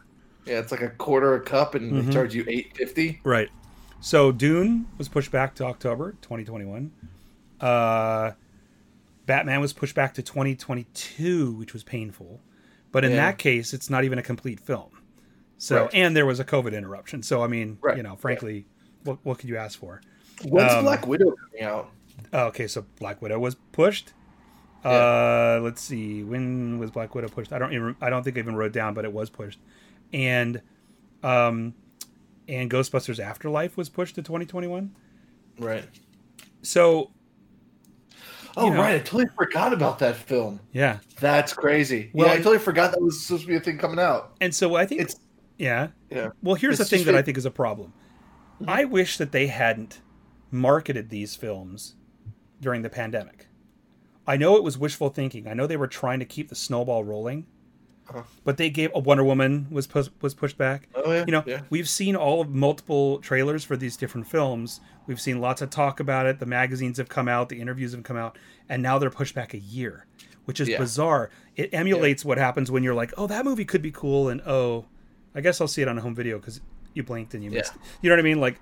yeah. 0.45 0.59
It's 0.59 0.71
like 0.71 0.81
a 0.81 0.89
quarter 0.91 1.35
a 1.35 1.41
cup, 1.43 1.75
and 1.75 1.95
Mhm. 1.95 1.97
they 1.97 2.05
charge 2.07 2.35
you 2.35 2.45
eight 2.47 2.75
fifty. 2.77 3.23
Right. 3.23 3.49
So 4.01 4.31
Dune 4.31 4.87
was 4.97 5.07
pushed 5.07 5.31
back 5.31 5.53
to 5.55 5.65
October 5.65 6.13
2021. 6.21 6.91
Uh, 7.59 8.31
Batman 9.27 9.61
was 9.61 9.73
pushed 9.73 9.93
back 9.95 10.13
to 10.15 10.23
2022, 10.23 11.53
which 11.53 11.73
was 11.73 11.83
painful. 11.83 12.41
But 12.91 13.05
in 13.05 13.11
Yeah. 13.11 13.17
that 13.17 13.37
case, 13.37 13.73
it's 13.73 13.89
not 13.89 14.03
even 14.03 14.17
a 14.17 14.23
complete 14.23 14.59
film. 14.59 14.89
So, 15.57 15.83
Right. 15.83 15.93
and 15.93 16.17
there 16.17 16.25
was 16.25 16.39
a 16.39 16.43
COVID 16.43 16.73
interruption. 16.73 17.21
So, 17.21 17.43
I 17.43 17.47
mean, 17.47 17.77
Right. 17.81 17.95
you 17.95 18.03
know, 18.03 18.15
frankly, 18.15 18.65
what, 19.03 19.19
what 19.23 19.37
could 19.37 19.47
you 19.49 19.57
ask 19.57 19.77
for? 19.79 20.01
When's 20.43 20.73
Um, 20.73 20.83
Black 20.83 21.05
Widow 21.05 21.31
coming 21.35 21.63
out? 21.63 21.91
Oh, 22.33 22.47
okay, 22.47 22.65
so 22.67 22.85
Black 22.99 23.21
Widow 23.21 23.37
was 23.39 23.55
pushed. 23.71 24.13
Uh, 24.83 25.59
let's 25.61 25.79
see, 25.79 26.23
when 26.23 26.79
was 26.79 26.89
Black 26.89 27.13
Widow 27.13 27.27
pushed? 27.29 27.53
I 27.53 27.59
don't 27.59 27.71
even, 27.73 27.95
I 28.01 28.09
don't 28.09 28.23
think 28.23 28.35
I 28.35 28.39
even 28.39 28.55
wrote 28.55 28.71
down, 28.73 28.95
but 28.95 29.05
it 29.05 29.13
was 29.13 29.29
pushed. 29.29 29.59
And, 30.11 30.61
um, 31.21 31.75
and 32.51 32.69
Ghostbusters 32.69 33.19
Afterlife 33.19 33.77
was 33.77 33.89
pushed 33.89 34.15
to 34.15 34.21
2021. 34.21 34.93
Right. 35.57 35.85
So, 36.61 37.11
Oh 38.57 38.65
You 38.65 38.73
know. 38.73 38.81
right, 38.81 38.95
I 38.95 38.99
totally 38.99 39.27
forgot 39.37 39.71
about 39.71 39.99
that 39.99 40.15
film. 40.17 40.59
yeah. 40.73 40.99
That's 41.19 41.53
crazy. 41.53 42.11
Well, 42.13 42.27
yeah, 42.27 42.33
I 42.33 42.37
totally 42.37 42.59
forgot 42.59 42.91
that 42.91 43.01
was 43.01 43.25
supposed 43.25 43.43
to 43.43 43.47
be 43.47 43.55
a 43.55 43.59
thing 43.61 43.77
coming 43.77 43.99
out. 43.99 44.33
And 44.41 44.53
so 44.53 44.75
I 44.75 44.85
think 44.85 45.01
It's 45.01 45.15
yeah. 45.57 45.87
yeah. 46.09 46.29
Well, 46.43 46.55
here's 46.55 46.79
It's 46.79 46.89
the 46.89 46.97
thing 46.97 47.05
that 47.05 47.15
I 47.15 47.21
think 47.21 47.37
is 47.37 47.45
a 47.45 47.51
problem. 47.51 47.93
Mm-hmm. 48.61 48.69
I 48.69 48.83
wish 48.85 49.17
that 49.17 49.31
they 49.31 49.47
hadn't 49.47 50.01
marketed 50.51 51.09
these 51.09 51.35
films 51.35 51.95
during 52.59 52.81
the 52.81 52.89
pandemic. 52.89 53.47
I 54.27 54.37
know 54.37 54.55
it 54.57 54.63
was 54.63 54.77
wishful 54.77 55.09
thinking. 55.09 55.47
I 55.47 55.53
know 55.53 55.65
they 55.65 55.77
were 55.77 55.87
trying 55.87 56.19
to 56.19 56.25
keep 56.25 56.49
the 56.49 56.55
snowball 56.55 57.03
rolling. 57.03 57.47
Uh-huh. 58.13 58.23
But 58.43 58.57
they 58.57 58.69
gave 58.69 58.91
a 58.93 58.99
Wonder 58.99 59.23
Woman 59.23 59.67
was 59.71 59.87
was 60.21 60.33
pushed 60.33 60.57
back. 60.57 60.87
Oh 60.95 61.11
yeah. 61.11 61.23
You 61.25 61.31
know, 61.31 61.43
yeah. 61.45 61.61
we've 61.69 61.89
seen 61.89 62.15
all 62.15 62.41
of 62.41 62.49
multiple 62.49 63.19
trailers 63.19 63.63
for 63.63 63.75
these 63.77 63.97
different 63.97 64.27
films. 64.27 64.79
We've 65.07 65.19
seen 65.21 65.39
lots 65.41 65.61
of 65.61 65.69
talk 65.69 65.99
about 65.99 66.25
it. 66.25 66.39
The 66.39 66.45
magazines 66.45 66.97
have 66.97 67.09
come 67.09 67.27
out, 67.27 67.49
the 67.49 67.59
interviews 67.61 67.93
have 67.93 68.03
come 68.03 68.17
out, 68.17 68.37
and 68.69 68.81
now 68.83 68.97
they're 68.99 69.09
pushed 69.09 69.33
back 69.35 69.53
a 69.53 69.59
year, 69.59 70.05
which 70.45 70.59
is 70.59 70.67
Yeah. 70.69 70.77
bizarre. 70.77 71.29
It 71.55 71.73
emulates 71.73 72.23
what 72.25 72.37
happens 72.37 72.69
when 72.71 72.83
you're 72.83 72.93
like, 72.93 73.13
"Oh, 73.17 73.27
that 73.27 73.45
movie 73.45 73.65
could 73.65 73.81
be 73.81 73.91
cool," 73.91 74.29
and 74.29 74.41
"Oh, 74.45 74.85
I 75.35 75.41
guess 75.41 75.59
I'll 75.61 75.67
see 75.67 75.81
it 75.81 75.87
on 75.87 75.97
a 75.97 76.01
home 76.01 76.15
video 76.15 76.37
because 76.39 76.61
you 76.93 77.03
blinked 77.03 77.33
and 77.33 77.43
you 77.43 77.51
missed." 77.51 77.73
it." 77.75 77.81
You 78.01 78.09
know 78.09 78.15
what 78.15 78.19
I 78.19 78.23
mean? 78.23 78.39
Like, 78.39 78.59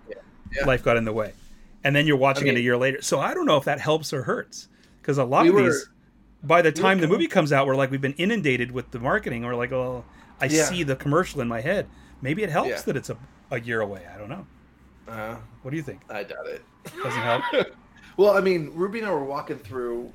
life 0.66 0.84
got 0.84 0.98
in 0.98 1.06
the 1.06 1.14
way, 1.14 1.34
and 1.84 1.96
then 1.96 2.08
you're 2.08 2.18
watching 2.18 2.48
I 2.48 2.52
it 2.52 2.58
a 2.58 2.62
year 2.62 2.78
later. 2.78 3.02
So 3.02 3.20
I 3.20 3.34
don't 3.34 3.46
know 3.46 3.58
if 3.58 3.66
that 3.66 3.80
helps 3.80 4.14
or 4.14 4.24
hurts 4.24 4.68
because 5.02 5.18
a 5.18 5.24
lot 5.24 5.44
We 5.44 5.50
of 5.50 5.56
were- 5.56 5.64
these, 5.64 5.90
by 6.44 6.62
the 6.62 6.72
time 6.72 7.00
the 7.00 7.08
movie 7.08 7.28
comes 7.28 7.52
out, 7.52 7.68
we're 7.68 7.76
like, 7.76 7.92
we've 7.92 8.02
been 8.02 8.14
inundated 8.14 8.72
with 8.72 8.92
the 8.92 9.00
marketing. 9.00 9.44
We're 9.46 9.56
like, 9.56 9.72
"Oh, 9.74 10.06
I 10.42 10.46
Yeah. 10.46 10.64
see 10.66 10.84
the 10.84 10.96
commercial 10.96 11.42
in 11.42 11.48
my 11.48 11.62
head." 11.62 11.88
Maybe 12.22 12.44
it 12.44 12.50
helps 12.50 12.70
Yeah. 12.70 12.82
that 12.82 12.98
it's 12.98 13.10
a, 13.10 13.18
a 13.52 13.60
year 13.60 13.82
away. 13.82 14.06
I 14.14 14.18
don't 14.18 14.30
know. 14.30 14.46
Uh, 15.08 15.36
What 15.64 15.72
do 15.72 15.78
you 15.78 15.84
think? 15.84 16.02
I 16.10 16.24
doubt 16.24 16.48
it. 16.48 16.62
Doesn't 17.04 17.22
help. 17.22 17.44
Well, 18.18 18.36
I 18.38 18.42
mean, 18.42 18.72
Ruby 18.74 19.00
and 19.00 19.08
I 19.08 19.12
were 19.14 19.24
walking 19.24 19.58
through 19.58 20.12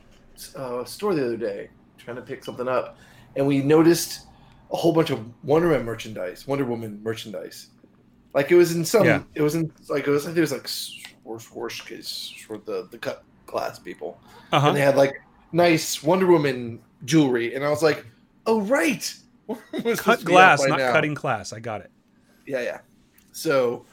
uh, 0.58 0.80
a 0.80 0.86
store 0.86 1.14
the 1.14 1.24
other 1.24 1.38
day, 1.38 1.70
trying 1.96 2.16
to 2.16 2.22
pick 2.22 2.44
something 2.44 2.68
up, 2.68 2.98
and 3.34 3.46
we 3.46 3.62
noticed 3.62 4.26
a 4.70 4.76
whole 4.76 4.92
bunch 4.92 5.08
of 5.08 5.24
Wonder 5.42 5.68
Woman 5.68 5.86
merchandise, 5.86 6.46
Wonder 6.46 6.66
Woman 6.66 7.00
merchandise. 7.02 7.68
Like 8.34 8.50
it 8.50 8.56
was 8.56 8.76
in 8.76 8.84
some, 8.84 9.06
Yeah. 9.06 9.22
it 9.34 9.40
was 9.40 9.54
in 9.54 9.72
like 9.88 10.06
it 10.06 10.10
was, 10.10 10.24
I 10.24 10.26
think 10.34 10.36
it 10.36 10.40
was 10.42 10.52
like 10.52 10.68
for 12.46 12.58
the 12.58 12.86
the 12.90 12.98
cut 12.98 13.24
class 13.46 13.78
people, 13.78 14.20
Uh 14.52 14.60
and 14.64 14.76
they 14.76 14.82
had 14.82 14.96
like 14.96 15.14
nice 15.54 16.02
Wonder 16.02 16.26
Woman 16.26 16.80
jewelry, 17.04 17.54
and 17.54 17.64
I 17.64 17.70
was 17.70 17.82
like, 17.82 18.04
oh 18.46 18.60
right, 18.62 19.14
Cut 19.48 20.20
to 20.20 20.26
be 20.26 20.32
out 20.32 20.58
glass, 20.58 20.66
not 20.66 20.78
now. 20.78 20.92
cutting 20.92 21.14
class. 21.14 21.52
I 21.52 21.60
got 21.60 21.80
it. 21.80 21.90
Yeah, 22.46 22.60
yeah. 22.62 22.78
So 23.32 23.84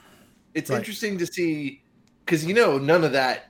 it's 0.54 0.70
Right. 0.70 0.78
interesting 0.80 1.18
to 1.20 1.26
see 1.26 1.82
because 2.26 2.46
you 2.46 2.54
know 2.54 2.78
none 2.78 3.04
of 3.04 3.12
that 3.14 3.50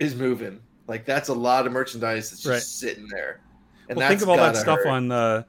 is 0.00 0.14
moving. 0.14 0.60
Like 0.86 1.04
that's 1.06 1.28
a 1.28 1.34
lot 1.34 1.66
of 1.66 1.72
merchandise 1.72 2.30
that's 2.30 2.42
just 2.42 2.50
Right. 2.52 2.62
sitting 2.62 3.08
there. 3.08 3.40
And 3.88 3.96
well, 3.98 4.08
think 4.08 4.22
of 4.22 4.28
all 4.28 4.36
that 4.36 4.56
stuff 4.56 4.78
hurt. 4.80 4.88
on 4.88 5.12
uh, 5.12 5.42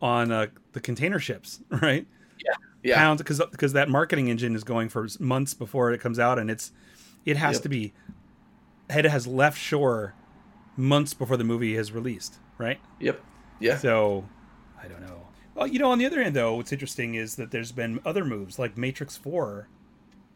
on 0.00 0.30
uh, 0.32 0.46
the 0.72 0.80
container 0.80 1.18
ships, 1.18 1.60
right? 1.82 2.06
Yeah. 2.82 2.96
Pounds 2.96 3.20
because 3.20 3.42
because 3.50 3.74
that 3.74 3.90
marketing 3.90 4.28
engine 4.28 4.54
is 4.54 4.64
going 4.64 4.88
for 4.88 5.06
months 5.18 5.52
before 5.52 5.92
it 5.92 6.00
comes 6.00 6.18
out, 6.18 6.38
and 6.38 6.50
it's 6.50 6.72
it 7.26 7.36
has 7.36 7.56
Yep. 7.56 7.62
to 7.64 7.68
be 7.68 7.92
it 8.88 9.04
has 9.04 9.26
left 9.26 9.58
shore 9.58 10.14
months 10.76 11.14
before 11.14 11.36
the 11.36 11.44
movie 11.44 11.74
is 11.76 11.92
released, 11.92 12.38
right? 12.58 12.78
Yep. 13.00 13.20
Yeah. 13.60 13.76
So 13.78 14.26
I 14.82 14.88
don't 14.88 15.00
know. 15.00 15.26
Well, 15.54 15.66
you 15.66 15.78
know, 15.78 15.90
on 15.90 15.98
the 15.98 16.06
other 16.06 16.22
hand, 16.22 16.34
though, 16.34 16.54
what's 16.54 16.72
interesting 16.72 17.14
is 17.16 17.36
that 17.36 17.50
there's 17.50 17.72
been 17.72 18.00
other 18.04 18.24
moves, 18.24 18.58
like 18.58 18.78
Matrix 18.78 19.16
Four 19.16 19.68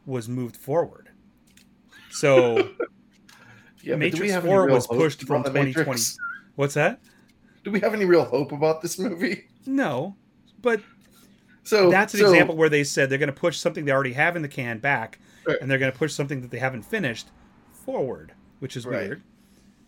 was 0.07 0.29
moved 0.29 0.57
forward. 0.57 1.09
So 2.11 2.57
yeah. 2.59 2.65
but 2.67 2.77
do 3.85 3.91
we 3.93 3.97
Matrix 3.97 4.37
Four 4.37 4.67
was 4.69 4.87
pushed 4.87 5.23
from 5.23 5.43
2020. 5.45 5.65
Matrix? 5.81 6.17
What's 6.57 6.75
that? 6.75 7.01
Do 7.65 7.71
we 7.71 7.81
have 7.81 7.95
any 7.95 8.05
real 8.05 8.25
hope 8.25 8.53
about 8.53 8.83
this 8.83 8.99
movie? 8.99 9.45
No, 9.67 10.15
but 10.61 10.83
So 11.63 11.91
that's 11.91 12.13
an 12.13 12.21
so- 12.21 12.27
example 12.31 12.57
where 12.57 12.69
they 12.69 12.85
said 12.85 13.09
they're 13.09 13.19
going 13.19 13.29
to 13.29 13.33
push 13.33 13.57
something 13.59 13.85
they 13.87 13.93
already 13.93 14.13
have 14.13 14.37
in 14.37 14.43
the 14.43 14.49
can 14.49 14.79
back, 14.79 15.19
Right. 15.47 15.57
and 15.63 15.71
they're 15.71 15.79
going 15.79 15.91
to 15.93 15.97
push 15.99 16.13
something 16.13 16.43
that 16.43 16.51
they 16.51 16.59
haven't 16.59 16.83
finished 16.83 17.29
forward, 17.73 18.33
which 18.59 18.77
is 18.77 18.85
Right. 18.85 19.07
weird. 19.09 19.23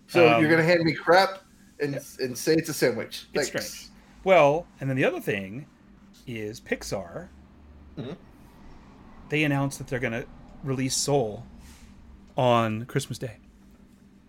So 0.09 0.35
Um, 0.35 0.41
you're 0.41 0.51
gonna 0.51 0.63
hand 0.63 0.83
me 0.85 0.93
crap 0.95 1.41
and 1.81 1.99
and 2.21 2.37
say 2.37 2.55
it's 2.55 2.69
a 2.69 2.75
sandwich. 2.75 3.27
It's 3.33 3.49
Thanks. 3.51 3.69
strange. 3.71 3.91
Well, 4.25 4.67
and 4.81 4.89
then 4.91 4.97
the 4.97 5.05
other 5.05 5.21
thing 5.21 5.67
is 6.27 6.61
Pixar. 6.61 7.29
Mhm. 7.97 8.17
They 9.29 9.45
announced 9.45 9.79
that 9.79 9.87
they're 9.89 9.99
going 10.01 10.13
to 10.13 10.27
release 10.63 10.95
Soul 10.97 11.45
on 12.37 12.85
Christmas 12.87 13.19
Day, 13.19 13.39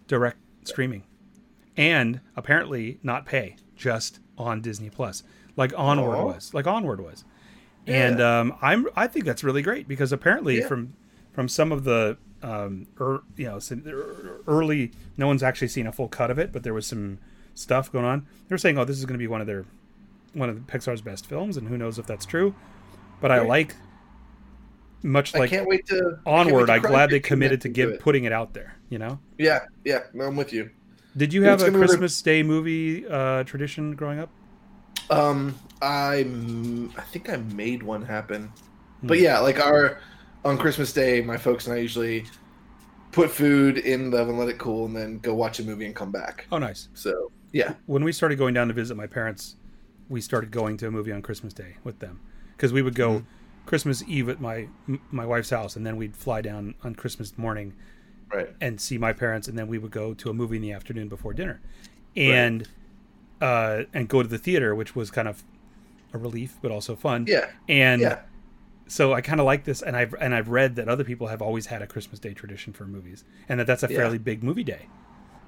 direct 0.08 0.38
streaming, 0.64 1.04
and 1.76 2.22
apparently 2.36 3.00
not 3.04 3.26
pay, 3.26 3.56
just 3.76 4.20
on 4.38 4.62
Disney 4.62 4.90
Plus, 4.90 5.24
like 5.56 5.74
Onward 5.78 6.16
Aw. 6.18 6.26
was, 6.26 6.54
like 6.54 6.66
Onward 6.68 7.02
was. 7.02 7.26
And 7.86 8.20
um, 8.22 8.56
I'm 8.62 8.88
I 8.96 9.08
think 9.08 9.26
that's 9.26 9.44
really 9.44 9.62
great 9.62 9.88
because 9.88 10.12
apparently 10.12 10.60
Yeah. 10.60 10.68
from 10.68 10.94
from 11.32 11.48
some 11.48 11.72
of 11.72 11.84
the 11.84 12.18
um, 12.44 12.88
er, 13.00 13.22
you 13.36 13.46
know 13.48 13.60
early 14.48 14.92
no 15.18 15.28
one's 15.28 15.44
actually 15.44 15.68
seen 15.70 15.88
a 15.88 15.92
full 15.92 16.08
cut 16.08 16.30
of 16.32 16.38
it, 16.40 16.52
but 16.52 16.64
there 16.64 16.74
was 16.74 16.86
some 16.88 17.18
stuff 17.54 17.92
going 17.92 18.06
on. 18.06 18.26
They 18.48 18.54
were 18.54 18.58
saying, 18.60 18.78
"Oh, 18.78 18.86
this 18.86 18.98
is 18.98 19.06
going 19.06 19.16
to 19.16 19.20
be 19.20 19.28
one 19.28 19.42
of 19.42 19.48
their 19.48 19.66
one 20.34 20.50
of 20.50 20.58
Pixar's 20.68 21.02
best 21.02 21.26
films," 21.26 21.58
and 21.58 21.68
who 21.68 21.78
knows 21.78 21.98
if 22.00 22.06
that's 22.06 22.26
true. 22.26 22.54
But 23.22 23.32
I 23.32 23.42
like 23.42 23.76
much 25.04 25.34
like 25.34 25.52
I 25.52 25.56
can't 25.58 25.68
wait 25.68 25.86
to 25.88 26.20
Onward. 26.26 26.70
I'm 26.70 26.82
glad 26.82 27.10
they 27.10 27.20
committed 27.32 27.62
to 27.62 27.70
give 27.70 27.90
it. 27.90 28.00
putting 28.00 28.24
it 28.26 28.32
out 28.32 28.54
there. 28.54 28.76
You 28.90 29.00
know, 29.00 29.20
Yeah, 29.38 29.66
yeah, 29.84 30.04
no, 30.14 30.26
I'm 30.26 30.36
with 30.36 30.54
you. 30.54 30.70
did 31.16 31.34
you 31.34 31.44
have 31.44 31.62
it's 31.62 31.70
a 31.70 31.72
Christmas 31.72 32.22
Day 32.22 32.42
movie 32.44 33.06
uh, 33.08 33.44
tradition 33.44 33.96
growing 33.96 34.20
up? 34.20 34.30
Um, 35.10 35.56
I 35.82 36.20
I 36.98 37.02
think 37.12 37.30
I 37.30 37.38
made 37.38 37.84
one 37.84 38.04
happen, 38.04 38.52
but 39.04 39.18
Hmm. 39.18 39.24
yeah, 39.24 39.40
like 39.40 39.60
our 39.60 40.00
on 40.48 40.58
Christmas 40.58 40.94
Day, 40.94 41.22
my 41.22 41.36
folks 41.36 41.68
and 41.68 41.76
I 41.76 41.80
usually 41.80 42.26
put 43.12 43.30
food 43.30 43.80
in 43.80 44.10
the 44.10 44.18
oven, 44.18 44.38
let 44.38 44.48
it 44.48 44.58
cool, 44.58 44.86
and 44.86 44.96
then 44.96 45.20
go 45.20 45.34
watch 45.34 45.60
a 45.60 45.64
movie 45.64 45.86
and 45.86 45.94
come 45.94 46.12
back. 46.12 46.48
Oh, 46.52 46.58
nice. 46.58 46.88
So 46.94 47.32
yeah, 47.52 47.74
when 47.86 48.04
we 48.04 48.14
started 48.14 48.38
going 48.38 48.54
down 48.54 48.70
to 48.70 48.74
visit 48.74 48.96
my 48.96 49.08
parents, 49.08 49.58
we 50.08 50.22
started 50.22 50.52
going 50.52 50.78
to 50.78 50.88
a 50.88 50.92
movie 50.92 51.12
on 51.12 51.22
Christmas 51.22 51.54
Day 51.54 51.76
with 51.84 52.00
them 52.00 52.22
because 52.56 52.72
we 52.72 52.82
would 52.82 52.96
go 52.96 53.24
Christmas 53.66 54.04
Eve 54.08 54.30
at 54.30 54.40
my 54.40 54.68
my 55.12 55.26
wife's 55.26 55.50
house, 55.50 55.76
and 55.76 55.86
then 55.86 55.98
we'd 55.98 56.16
fly 56.16 56.42
down 56.42 56.76
on 56.82 56.96
Christmas 56.96 57.38
morning 57.38 57.74
right. 58.34 58.50
and 58.62 58.80
see 58.80 58.98
my 58.98 59.12
parents, 59.12 59.50
and 59.50 59.60
then 59.60 59.68
we 59.68 59.78
would 59.78 59.92
go 59.92 60.14
to 60.14 60.30
a 60.30 60.34
movie 60.34 60.56
in 60.56 60.62
the 60.62 60.72
afternoon 60.72 61.10
before 61.10 61.34
dinner, 61.34 61.60
and 62.16 62.70
uh, 63.42 63.84
and 63.94 64.08
go 64.08 64.24
to 64.24 64.30
the 64.30 64.38
theater, 64.38 64.74
which 64.74 64.96
was 64.96 65.12
kind 65.12 65.28
of 65.28 65.44
a 66.14 66.18
relief 66.18 66.58
but 66.62 66.72
also 66.72 66.96
fun. 66.96 67.26
Yeah, 67.28 67.50
and 67.68 68.02
yeah, 68.02 68.20
so 68.88 69.14
I 69.14 69.22
kind 69.22 69.40
of 69.40 69.46
like 69.46 69.64
this, 69.64 69.82
and 69.82 69.96
I've 69.96 70.14
and 70.20 70.34
I've 70.36 70.50
read 70.50 70.76
that 70.78 70.88
other 70.90 71.04
people 71.04 71.28
have 71.28 71.42
always 71.42 71.66
had 71.68 71.82
a 71.82 71.88
Christmas 71.88 72.20
Day 72.20 72.34
tradition 72.34 72.74
for 72.74 72.86
movies, 72.86 73.24
and 73.50 73.60
that 73.60 73.68
that's 73.68 73.84
a 73.84 73.88
Yeah. 73.90 73.98
fairly 73.98 74.18
big 74.18 74.44
movie 74.44 74.64
day, 74.64 74.88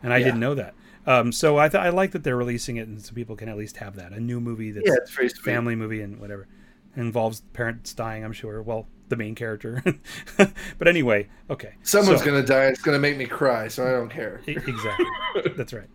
and 0.03 0.13
I 0.13 0.17
Yeah. 0.17 0.25
didn't 0.25 0.39
know 0.41 0.55
that. 0.55 0.73
Um, 1.07 1.31
so 1.31 1.57
I 1.57 1.69
th- 1.69 1.81
I 1.81 1.89
like 1.89 2.11
that 2.11 2.23
they're 2.23 2.35
releasing 2.37 2.77
it, 2.77 2.87
and 2.87 3.01
so 3.01 3.13
people 3.13 3.35
can 3.35 3.49
at 3.49 3.57
least 3.57 3.77
have 3.77 3.95
that 3.95 4.11
a 4.11 4.19
new 4.19 4.39
movie 4.39 4.71
that's 4.71 4.87
yeah. 4.87 4.95
It's 4.95 5.11
phrased 5.11 5.37
to 5.37 5.41
family 5.41 5.75
movie 5.75 6.01
and 6.01 6.19
whatever 6.19 6.47
involves 6.95 7.41
parents 7.53 7.93
dying. 7.93 8.23
I'm 8.25 8.33
sure. 8.33 8.61
Well, 8.61 8.87
the 9.07 9.15
main 9.15 9.33
character, 9.35 9.81
but 10.77 10.87
anyway, 10.87 11.27
okay. 11.49 11.73
Someone's 11.83 12.19
So- 12.19 12.25
gonna 12.27 12.43
die. 12.45 12.65
It's 12.65 12.81
gonna 12.81 12.99
make 12.99 13.17
me 13.17 13.25
cry, 13.25 13.67
so 13.67 13.87
I 13.87 13.91
don't 13.91 14.09
care. 14.09 14.41
Exactly. 14.45 15.05
That's 15.55 15.73
right. 15.73 15.89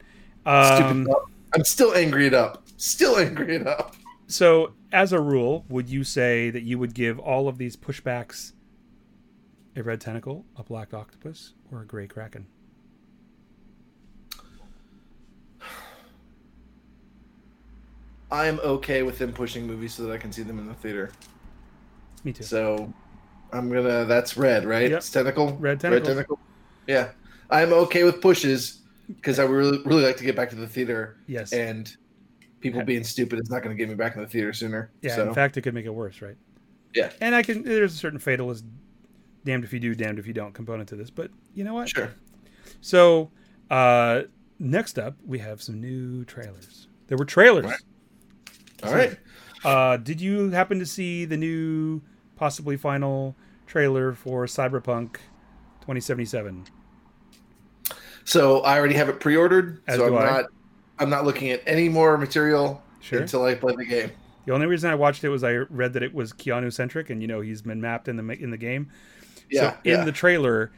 Um, 0.47 1.09
up. 1.11 1.31
I'm 1.55 1.65
still 1.65 1.95
angry 1.95 2.27
it 2.27 2.35
up. 2.35 2.65
Still 2.77 3.17
angry 3.19 3.55
it 3.57 3.67
up. 3.67 3.95
So, 4.27 4.73
as 4.93 5.13
a 5.13 5.21
rule, 5.21 5.65
would 5.69 5.89
you 5.89 6.05
say 6.05 6.51
that 6.51 6.63
you 6.63 6.79
would 6.79 6.95
give 6.95 7.19
all 7.19 7.49
of 7.49 7.59
these 7.59 7.77
pushbacks 7.77 8.53
a 9.77 9.83
red 9.83 10.01
tentacle, 10.01 10.45
a 10.57 10.63
black 10.63 10.95
octopus, 10.95 11.53
or 11.71 11.83
a 11.83 11.87
gray 11.87 12.07
kraken? 12.07 12.47
I 18.31 18.47
am 18.47 18.59
okay 18.61 19.03
with 19.03 19.19
them 19.19 19.33
pushing 19.33 19.67
movies 19.67 19.95
so 19.95 20.05
that 20.05 20.13
I 20.13 20.19
can 20.19 20.33
see 20.33 20.43
them 20.43 20.59
in 20.59 20.67
the 20.67 20.75
theater. 20.75 21.13
Me 22.25 22.33
too. 22.33 22.43
So 22.43 22.93
I'm 23.53 23.71
gonna. 23.71 24.05
That's 24.07 24.37
red, 24.37 24.65
right? 24.65 24.91
Yep. 24.91 24.99
It's 24.99 25.11
tentacle. 25.11 25.57
Red 25.61 25.79
tentacles. 25.79 26.09
tentacle. 26.09 26.39
Yeah, 26.87 27.11
I'm 27.51 27.73
okay 27.73 28.05
with 28.05 28.21
pushes 28.21 28.81
because 29.07 29.39
I 29.39 29.45
really, 29.45 29.79
really 29.85 30.03
like 30.03 30.17
to 30.17 30.25
get 30.25 30.35
back 30.35 30.51
to 30.51 30.57
the 30.57 30.67
theater, 30.67 31.19
yes. 31.27 31.53
and 31.53 31.95
people 32.65 32.83
being 32.83 33.05
stupid 33.05 33.39
is 33.39 33.51
not 33.51 33.63
going 33.63 33.77
to 33.77 33.79
get 33.81 33.89
me 33.89 33.95
back 33.95 34.17
in 34.17 34.23
the 34.23 34.27
theater 34.27 34.53
sooner. 34.53 34.91
yeah. 35.03 35.15
So 35.15 35.29
In 35.29 35.35
fact, 35.35 35.57
it 35.57 35.63
could 35.63 35.75
make 35.75 35.85
it 35.85 35.95
worse, 35.95 36.21
right? 36.23 36.37
Yeah. 36.95 37.13
And 37.21 37.35
I 37.35 37.43
can. 37.43 37.63
There's 37.63 37.95
a 37.95 37.97
certain 37.97 38.19
fatalist, 38.19 38.65
damned 39.45 39.65
if 39.65 39.73
you 39.73 39.79
do, 39.81 39.95
damned 39.95 40.19
if 40.19 40.27
you 40.27 40.33
don't 40.33 40.53
component 40.53 40.89
to 40.89 40.97
this. 40.97 41.11
But 41.11 41.31
you 41.55 41.63
know 41.63 41.75
what? 41.75 41.89
sure. 41.91 42.13
So, 42.81 43.31
uh, 43.71 44.23
next 44.59 44.99
up, 44.99 45.17
we 45.27 45.39
have 45.41 45.63
some 45.63 45.81
new 45.81 46.25
trailers. 46.25 46.89
There 47.07 47.19
were 47.19 47.27
trailers. 47.27 47.67
Right. 47.67 47.81
All 48.83 48.93
right. 48.95 49.19
Uh, 49.65 49.97
did 49.99 50.21
you 50.21 50.51
happen 50.51 50.79
to 50.79 50.87
see 50.87 51.25
the 51.27 51.37
new, 51.37 52.01
possibly 52.37 52.77
final 52.77 53.37
trailer 53.67 54.13
for 54.15 54.47
Cyberpunk 54.47 55.17
2077? 55.81 56.67
So 58.25 58.61
I 58.63 58.79
already 58.79 58.95
have 58.95 59.09
it 59.11 59.21
pre-ordered. 59.21 59.83
As 59.87 59.97
so 59.99 60.07
I'm 60.07 60.17
I. 60.17 60.25
not. 60.31 60.45
I'm 60.99 61.11
not 61.11 61.25
looking 61.25 61.51
at 61.51 61.63
any 61.67 61.89
more 61.89 62.17
material 62.19 62.83
Sure. 63.01 63.21
until 63.21 63.45
I 63.45 63.55
play 63.55 63.75
the 63.77 63.85
game. 63.85 64.11
The 64.47 64.53
only 64.55 64.67
reason 64.67 64.91
I 64.91 64.95
watched 64.95 65.25
it 65.25 65.29
was 65.29 65.43
I 65.45 65.53
read 65.55 65.93
that 65.95 66.03
it 66.03 66.15
was 66.15 66.33
Keanu 66.33 66.73
centric, 66.73 67.11
and 67.11 67.21
you 67.21 67.29
know 67.29 67.41
he's 67.41 67.63
been 67.63 67.81
mapped 67.81 68.09
in 68.09 68.17
the 68.17 68.33
in 68.43 68.51
the 68.51 68.57
game. 68.59 68.91
Yeah. 69.51 69.73
so 69.73 69.77
in 69.85 69.99
yeah. 69.99 70.05
the 70.05 70.13
trailer, 70.13 70.73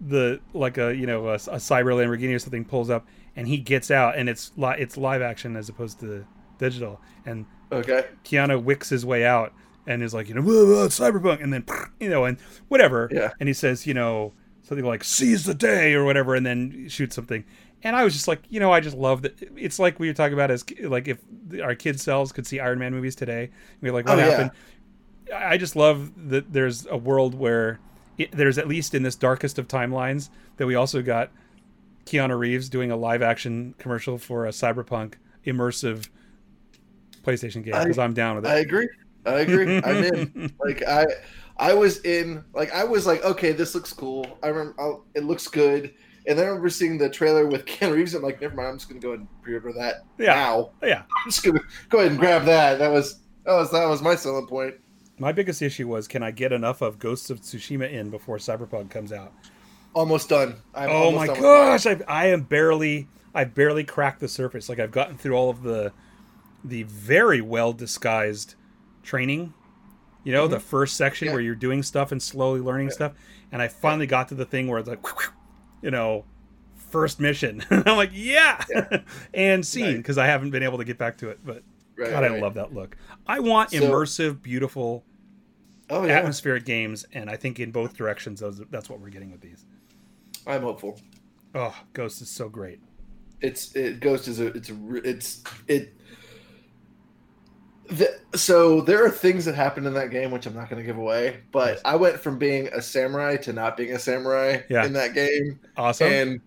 the 0.00 0.40
like 0.52 0.78
a 0.78 0.94
you 0.94 1.06
know 1.06 1.28
a, 1.28 1.34
a 1.34 1.58
cyber 1.58 1.92
Lamborghini 1.94 2.34
or 2.34 2.38
something 2.38 2.64
pulls 2.64 2.90
up, 2.90 3.06
and 3.34 3.48
he 3.48 3.58
gets 3.58 3.90
out, 3.90 4.16
and 4.16 4.28
it's 4.28 4.52
li- 4.56 4.76
it's 4.78 4.96
live 4.96 5.22
action 5.22 5.56
as 5.56 5.68
opposed 5.68 6.00
to 6.00 6.24
digital, 6.58 7.00
and 7.24 7.46
okay. 7.72 8.06
Keanu 8.24 8.62
wicks 8.62 8.88
his 8.88 9.04
way 9.06 9.24
out 9.24 9.52
and 9.86 10.02
is 10.02 10.12
like, 10.12 10.28
you 10.28 10.34
know, 10.34 10.42
whoa, 10.42 10.66
whoa, 10.66 10.88
cyberpunk, 10.88 11.42
and 11.42 11.52
then 11.52 11.64
you 12.00 12.08
know, 12.08 12.24
and 12.24 12.38
whatever, 12.68 13.08
Yeah. 13.12 13.30
and 13.40 13.48
he 13.48 13.52
says, 13.52 13.86
you 13.86 13.94
know, 13.94 14.32
something 14.62 14.84
like 14.84 15.04
"seize 15.04 15.44
the 15.44 15.54
day" 15.54 15.94
or 15.94 16.04
whatever, 16.04 16.34
and 16.34 16.44
then 16.44 16.88
shoots 16.88 17.14
something. 17.14 17.44
And 17.86 17.94
I 17.94 18.02
was 18.04 18.14
just 18.14 18.26
like, 18.26 18.42
you 18.48 18.58
know, 18.58 18.72
I 18.72 18.80
just 18.80 18.96
love 18.96 19.22
that. 19.22 19.40
It's 19.56 19.78
like 19.78 20.00
we 20.00 20.08
were 20.08 20.14
talking 20.14 20.34
about 20.34 20.50
as 20.50 20.64
like 20.80 21.06
if 21.06 21.18
our 21.62 21.74
kids 21.76 22.02
selves 22.02 22.32
could 22.32 22.46
see 22.46 22.58
Iron 22.58 22.80
Man 22.80 22.92
movies 22.92 23.14
today, 23.14 23.50
we're 23.80 23.92
like, 23.92 24.06
what 24.06 24.18
Oh, 24.18 24.22
happened? 24.22 24.50
I 25.32 25.52
I 25.52 25.56
just 25.56 25.76
love 25.76 26.12
that 26.30 26.52
there's 26.52 26.86
a 26.86 26.96
world 26.96 27.34
where 27.34 27.78
it, 28.18 28.32
there's 28.32 28.58
at 28.58 28.68
least 28.68 28.94
in 28.94 29.02
this 29.02 29.14
darkest 29.16 29.58
of 29.58 29.68
timelines 29.68 30.30
that 30.56 30.66
we 30.66 30.74
also 30.74 31.02
got 31.02 31.30
Keanu 32.06 32.38
Reeves 32.38 32.68
doing 32.68 32.90
a 32.90 32.96
live 32.96 33.22
action 33.22 33.74
commercial 33.78 34.18
for 34.18 34.46
a 34.46 34.50
cyberpunk 34.50 35.14
immersive 35.46 36.08
PlayStation 37.24 37.64
game 37.64 37.78
because 37.82 37.98
I'm 37.98 38.14
down 38.14 38.36
with 38.36 38.46
it. 38.46 38.52
I 38.52 38.58
agree. 38.58 38.88
I 39.24 39.40
agree. 39.40 39.80
I'm 39.84 40.04
in. 40.04 40.52
Like 40.60 40.82
I, 40.86 41.06
I 41.56 41.74
was 41.74 42.00
in. 42.04 42.44
Like 42.54 42.72
I 42.72 42.84
was 42.84 43.06
like, 43.06 43.24
okay, 43.24 43.52
this 43.52 43.74
looks 43.74 43.92
cool. 43.92 44.38
I 44.42 44.48
remember 44.48 44.74
I'll, 44.80 45.04
it 45.14 45.24
looks 45.24 45.48
good. 45.48 45.94
And 46.28 46.36
then 46.38 46.44
I 46.46 46.48
remember 46.48 46.68
seeing 46.70 46.98
the 46.98 47.08
trailer 47.08 47.46
with 47.46 47.66
Keanu 47.66 47.94
Reeves. 47.94 48.14
I'm 48.14 48.22
like, 48.22 48.40
never 48.40 48.54
mind. 48.54 48.68
I'm 48.68 48.76
just 48.78 48.88
gonna 48.88 49.00
go 49.00 49.10
ahead 49.10 49.20
and 49.20 49.42
pre-order 49.42 49.72
that 49.74 50.04
Yeah. 50.18 50.34
now. 50.34 50.70
Yeah. 50.82 51.02
I'm 51.02 51.24
just 51.30 51.44
gonna 51.44 51.60
go 51.88 51.98
ahead 51.98 52.10
and 52.10 52.20
grab 52.20 52.44
that. 52.46 52.78
That 52.78 52.90
was 52.90 53.20
that 53.44 53.52
was 53.54 53.70
that 53.72 53.86
was 53.88 54.02
my 54.02 54.14
selling 54.16 54.46
point. 54.46 54.74
My 55.18 55.32
biggest 55.32 55.62
issue 55.62 55.88
was 55.88 56.08
can 56.08 56.22
I 56.22 56.30
get 56.32 56.52
enough 56.52 56.82
of 56.82 56.98
Ghosts 56.98 57.30
of 57.30 57.40
Tsushima 57.40 57.90
in 57.90 58.10
before 58.10 58.38
Cyberpunk 58.38 58.90
comes 58.90 59.12
out? 59.12 59.32
Almost 59.94 60.28
done. 60.28 60.56
I'm 60.74 60.90
oh 60.90 60.92
almost 61.04 61.26
my 61.28 61.34
done 61.34 61.42
gosh, 61.42 61.86
I, 61.86 62.00
I 62.08 62.26
am 62.26 62.42
barely 62.42 63.06
I've 63.34 63.54
barely 63.54 63.84
cracked 63.84 64.20
the 64.20 64.28
surface. 64.28 64.68
Like 64.68 64.78
I've 64.78 64.90
gotten 64.90 65.16
through 65.16 65.34
all 65.34 65.48
of 65.50 65.62
the 65.62 65.92
the 66.64 66.82
very 66.82 67.40
well 67.40 67.72
disguised 67.72 68.56
training. 69.02 69.54
You 70.24 70.32
know, 70.32 70.48
the 70.48 70.58
first 70.58 70.96
section 70.96 71.26
Mm-hmm. 71.26 71.30
Yeah. 71.30 71.34
where 71.34 71.42
you're 71.42 71.54
doing 71.54 71.84
stuff 71.84 72.10
and 72.10 72.20
slowly 72.20 72.60
learning 72.60 72.90
stuff, 72.90 73.12
and 73.52 73.62
I 73.62 73.68
finally 73.68 74.08
got 74.08 74.26
to 74.30 74.34
the 74.34 74.44
thing 74.44 74.66
where 74.66 74.80
it's 74.80 74.88
like, 74.88 74.98
you 75.82 75.90
know, 75.90 76.24
first 76.76 77.20
mission. 77.20 77.64
I'm 77.70 77.96
like, 77.96 78.10
yeah, 78.12 78.64
and 79.34 79.64
scene 79.66 79.98
because 79.98 80.18
I 80.18 80.26
haven't 80.26 80.50
been 80.50 80.62
able 80.62 80.78
to 80.78 80.84
get 80.84 80.98
back 80.98 81.18
to 81.18 81.28
it, 81.28 81.40
but 81.44 81.62
Right, 81.96 82.10
God, 82.10 82.24
I 82.24 82.38
love 82.40 82.54
that 82.54 82.74
look. 82.74 82.96
I 83.26 83.40
want 83.40 83.70
So- 83.70 83.80
immersive, 83.80 84.42
beautiful, 84.42 85.04
Oh 85.88 86.04
yeah, 86.04 86.18
atmospheric 86.18 86.64
games, 86.64 87.06
and 87.12 87.30
I 87.30 87.36
think 87.36 87.60
in 87.60 87.70
both 87.70 87.96
directions, 87.96 88.40
those 88.40 88.60
that's 88.70 88.90
what 88.90 89.00
we're 89.00 89.10
getting 89.10 89.30
with 89.30 89.40
these. 89.40 89.64
I'm 90.46 90.62
hopeful. 90.62 91.00
Oh, 91.54 91.74
Ghost 91.92 92.20
is 92.20 92.28
so 92.28 92.48
great. 92.48 92.80
It's 93.40 93.74
it 93.76 94.00
Ghost 94.00 94.28
is 94.28 94.40
a 94.40 94.46
it's 94.48 94.70
a 94.70 94.76
it's 95.04 95.44
it. 95.68 95.94
The, 97.88 98.18
so 98.34 98.80
there 98.80 99.04
are 99.04 99.10
things 99.10 99.44
that 99.44 99.54
happened 99.54 99.86
in 99.86 99.94
that 99.94 100.10
game 100.10 100.30
which 100.30 100.46
I'm 100.46 100.54
not 100.54 100.68
going 100.68 100.82
to 100.82 100.86
give 100.86 100.98
away, 100.98 101.40
but. 101.52 101.80
I 101.84 101.94
went 101.96 102.18
from 102.18 102.38
being 102.38 102.68
a 102.72 102.82
samurai 102.82 103.36
to 103.38 103.52
not 103.52 103.76
being 103.76 103.92
a 103.94 103.98
samurai 103.98 104.62
Yeah. 104.68 104.84
in 104.84 104.92
that 104.94 105.14
game, 105.14 105.58
Awesome. 105.76 106.10
and 106.12 106.40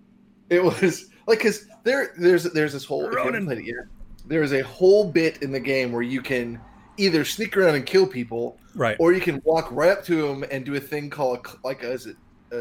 it 0.49 0.63
was 0.63 1.05
like 1.27 1.39
because 1.39 1.67
there 1.83 2.13
there's 2.17 2.43
there's 2.43 2.73
this 2.73 2.83
whole 2.83 3.05
if 3.07 3.13
you 3.13 3.19
haven't 3.19 3.45
played 3.45 3.59
it 3.59 3.65
yet, 3.65 3.85
there 4.27 4.43
is 4.43 4.51
a 4.53 4.61
whole 4.63 5.09
bit 5.09 5.41
in 5.41 5.51
the 5.51 5.59
game 5.59 5.91
where 5.91 6.01
you 6.01 6.21
can 6.21 6.59
either 6.97 7.23
sneak 7.23 7.55
around 7.55 7.75
and 7.75 7.85
kill 7.85 8.05
people, 8.05 8.57
right. 8.75 8.97
or 8.99 9.13
you 9.13 9.21
can 9.21 9.41
walk 9.45 9.69
right 9.71 9.91
up 9.91 10.03
to 10.05 10.27
them 10.27 10.43
and 10.51 10.65
do 10.65 10.75
a 10.75 10.79
thing 10.79 11.09
called 11.09 11.37
a, 11.45 11.67
like 11.67 11.83
a, 11.83 11.91
is 11.91 12.05
it 12.07 12.17
a 12.51 12.55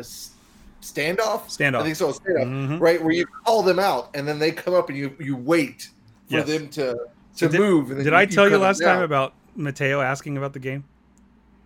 standoff. 0.81 1.47
Standoff. 1.49 1.81
I 1.81 1.83
think 1.83 1.97
so. 1.97 2.13
Standoff. 2.13 2.45
Mhm. 2.47 2.81
Right, 2.81 3.03
where 3.03 3.13
you 3.13 3.27
call 3.27 3.63
them 3.65 3.79
out, 3.81 4.11
and 4.15 4.29
then 4.29 4.39
they 4.39 4.53
come 4.53 4.75
up, 4.75 4.89
and 4.89 4.97
you 4.97 5.17
you 5.19 5.37
wait 5.37 5.89
for 6.31 6.37
Yes. 6.39 6.47
them 6.47 6.69
to 6.69 6.97
to 7.39 7.49
did- 7.49 7.61
move. 7.61 7.89
Did 7.89 8.07
you- 8.07 8.15
I 8.15 8.27
tell 8.27 8.45
you 8.45 8.51
them 8.51 8.61
last 8.63 8.81
time 8.83 9.03
about 9.03 9.35
Mateo 9.57 10.01
asking 10.01 10.37
about 10.37 10.53
the 10.53 10.59
game? 10.61 10.85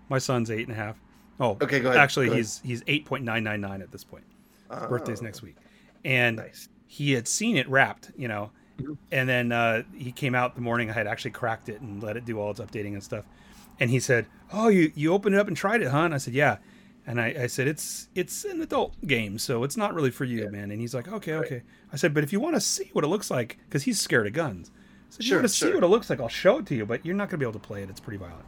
My 0.09 0.19
son's 0.19 0.51
eight 0.51 0.67
and 0.69 0.73
a 0.73 0.81
half. 0.81 0.97
Oh, 1.41 1.57
Okay, 1.61 1.81
go 1.81 1.89
ahead. 1.89 2.01
Actually, 2.01 2.27
Go 2.27 2.33
ahead. 2.33 2.39
he's 2.45 2.61
he's 2.65 2.83
eight 2.87 3.05
point 3.05 3.25
nine 3.25 3.43
nine 3.45 3.61
nine 3.61 3.83
at 3.83 3.91
this 3.91 4.05
point. 4.05 4.25
Oh, 4.71 4.87
Birthday's 4.89 5.23
next 5.23 5.43
week, 5.43 5.57
and 6.05 6.37
Nice. 6.37 6.69
he 6.87 7.13
had 7.13 7.27
seen 7.27 7.57
it 7.57 7.69
wrapped, 7.69 8.11
you 8.17 8.29
know, 8.29 8.51
Mhm. 8.81 8.97
and 9.11 9.29
then 9.29 9.53
uh, 9.53 9.83
he 9.95 10.13
came 10.13 10.35
out 10.35 10.55
the 10.55 10.61
morning. 10.61 10.89
I 10.91 10.93
had 10.95 11.07
actually 11.07 11.33
cracked 11.33 11.69
it 11.69 11.81
and 11.81 12.03
let 12.03 12.17
it 12.17 12.25
do 12.25 12.39
all 12.39 12.51
its 12.51 12.61
updating 12.61 12.93
and 12.93 13.03
stuff. 13.03 13.25
And 13.81 13.91
he 13.91 13.99
said, 14.01 14.27
"Oh, 14.53 14.69
you 14.69 14.93
you 14.95 15.13
opened 15.13 15.35
it 15.35 15.39
up 15.39 15.49
and 15.49 15.57
tried 15.57 15.83
it, 15.83 15.89
huh?" 15.89 16.01
And 16.05 16.15
I 16.15 16.19
said, 16.19 16.35
"Yeah." 16.35 16.59
And 17.07 17.21
I, 17.21 17.35
I 17.41 17.47
said, 17.49 17.67
"It's 17.67 18.09
it's 18.15 18.45
an 18.45 18.61
adult 18.61 18.95
game, 19.07 19.39
so 19.39 19.65
it's 19.65 19.77
not 19.77 19.93
really 19.95 20.11
for 20.11 20.25
you, 20.25 20.45
Yeah. 20.45 20.51
man." 20.51 20.71
And 20.71 20.81
he's 20.81 20.95
like, 20.95 21.09
"Okay, 21.09 21.35
okay." 21.35 21.63
I 21.93 21.97
said, 21.97 22.15
"But 22.15 22.23
if 22.25 22.33
you 22.33 22.39
want 22.41 22.55
to 22.55 22.61
see 22.61 22.91
what 22.93 23.05
it 23.05 23.09
looks 23.09 23.31
like, 23.31 23.59
because 23.69 23.83
he's 23.85 23.99
scared 24.01 24.27
of 24.27 24.33
guns, 24.35 24.71
so 25.12 25.18
if 25.20 25.25
you 25.27 25.29
Sure, 25.29 25.38
want 25.38 25.48
to 25.48 25.55
see 25.55 25.75
what 25.75 25.85
it 25.85 25.88
looks 25.88 26.09
like, 26.09 26.20
I'll 26.20 26.29
show 26.29 26.59
it 26.59 26.66
to 26.66 26.75
you, 26.75 26.87
but 26.87 27.05
you're 27.05 27.14
not 27.14 27.25
going 27.29 27.38
to 27.40 27.44
be 27.44 27.44
able 27.44 27.59
to 27.61 27.66
play 27.66 27.83
it. 27.83 27.90
It's 27.90 28.01
pretty 28.01 28.18
violent." 28.18 28.44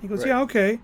He 0.00 0.08
goes, 0.08 0.20
Right. 0.20 0.28
"Yeah, 0.28 0.40
okay." 0.42 0.78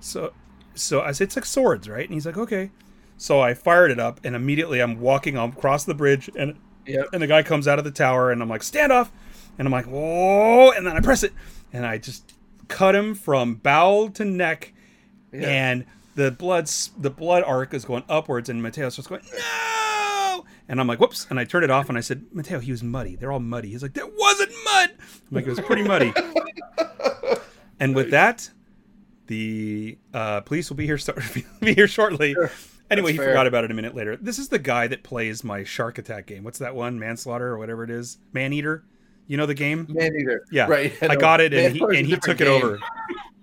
So 0.00 0.32
so 0.74 1.00
I 1.02 1.12
said, 1.12 1.24
"It's 1.26 1.36
like 1.36 1.44
swords, 1.44 1.88
right?" 1.88 2.04
And 2.04 2.12
he's 2.14 2.26
like, 2.26 2.36
"Okay." 2.36 2.70
So 3.16 3.40
I 3.40 3.54
fired 3.54 3.90
it 3.92 4.00
up, 4.00 4.20
and 4.24 4.34
immediately 4.34 4.80
I'm 4.80 4.98
walking 5.00 5.36
across 5.38 5.84
the 5.84 5.94
bridge, 5.94 6.28
and 6.36 6.56
Yep. 6.86 7.06
and 7.12 7.22
the 7.22 7.26
guy 7.28 7.42
comes 7.44 7.68
out 7.68 7.78
of 7.78 7.84
the 7.84 7.90
tower, 7.92 8.30
and 8.32 8.42
I'm 8.42 8.48
like, 8.48 8.62
stand 8.64 8.90
off, 8.92 9.10
and 9.58 9.66
I'm 9.66 9.72
like, 9.72 9.86
whoa, 9.86 10.70
and 10.72 10.84
then 10.86 10.96
I 10.96 11.00
press 11.00 11.22
it, 11.22 11.32
and 11.72 11.86
I 11.86 11.96
just 11.98 12.34
cut 12.68 12.94
him 12.96 13.14
from 13.14 13.54
bow 13.54 14.08
to 14.14 14.24
neck, 14.24 14.72
Yeah. 15.32 15.48
and 15.48 15.84
the 16.16 16.30
blood 16.32 16.66
the 16.98 17.10
blood 17.10 17.42
arc 17.44 17.72
is 17.72 17.84
going 17.84 18.02
upwards, 18.08 18.48
and 18.50 18.62
Mateo 18.62 18.88
starts 18.90 19.06
going, 19.08 19.22
no, 19.32 19.38
and 20.68 20.80
I'm 20.80 20.86
like, 20.86 21.00
whoops, 21.00 21.26
and 21.30 21.38
I 21.38 21.44
turned 21.44 21.64
it 21.64 21.70
off, 21.70 21.88
and 21.88 21.98
I 21.98 22.00
said, 22.00 22.24
Mateo, 22.32 22.58
he 22.60 22.70
was 22.70 22.82
muddy. 22.82 23.16
They're 23.16 23.32
all 23.32 23.40
muddy. 23.40 23.70
He's 23.70 23.82
like, 23.82 23.94
that 23.94 24.10
wasn't 24.16 24.52
mud. 24.64 24.90
I'm 24.98 25.36
like, 25.36 25.46
it 25.46 25.50
was 25.50 25.60
pretty 25.60 25.82
muddy. 25.82 26.12
and 27.80 27.94
with 27.94 28.10
that, 28.10 28.50
the 29.26 29.98
uh, 30.12 30.40
police 30.42 30.68
will 30.70 30.76
be 30.76 30.86
here 30.86 30.98
start, 30.98 31.22
be 31.60 31.74
here 31.74 31.88
shortly. 31.88 32.34
Sure. 32.34 32.50
Anyway, 32.90 33.12
That's 33.12 33.12
he 33.12 33.18
fair. 33.18 33.28
forgot 33.28 33.46
about 33.46 33.64
it 33.64 33.70
a 33.70 33.74
minute 33.74 33.94
later. 33.94 34.16
This 34.16 34.38
is 34.38 34.48
the 34.50 34.58
guy 34.58 34.86
that 34.88 35.02
plays 35.02 35.42
my 35.42 35.64
shark 35.64 35.98
attack 35.98 36.26
game. 36.26 36.44
What's 36.44 36.58
that 36.58 36.74
one? 36.74 36.98
Manslaughter 36.98 37.48
or 37.48 37.58
whatever 37.58 37.82
it 37.82 37.90
is. 37.90 38.18
Maneater. 38.32 38.84
You 39.26 39.38
know 39.38 39.46
the 39.46 39.54
game? 39.54 39.86
Maneater. 39.88 40.44
Yeah. 40.52 40.66
Right. 40.66 40.92
I 41.02 41.16
got 41.16 41.40
it, 41.40 41.54
and 41.54 41.74
he 41.74 41.82
and 41.82 42.06
he 42.06 42.16
took 42.16 42.40
it 42.40 42.46
over. 42.48 42.78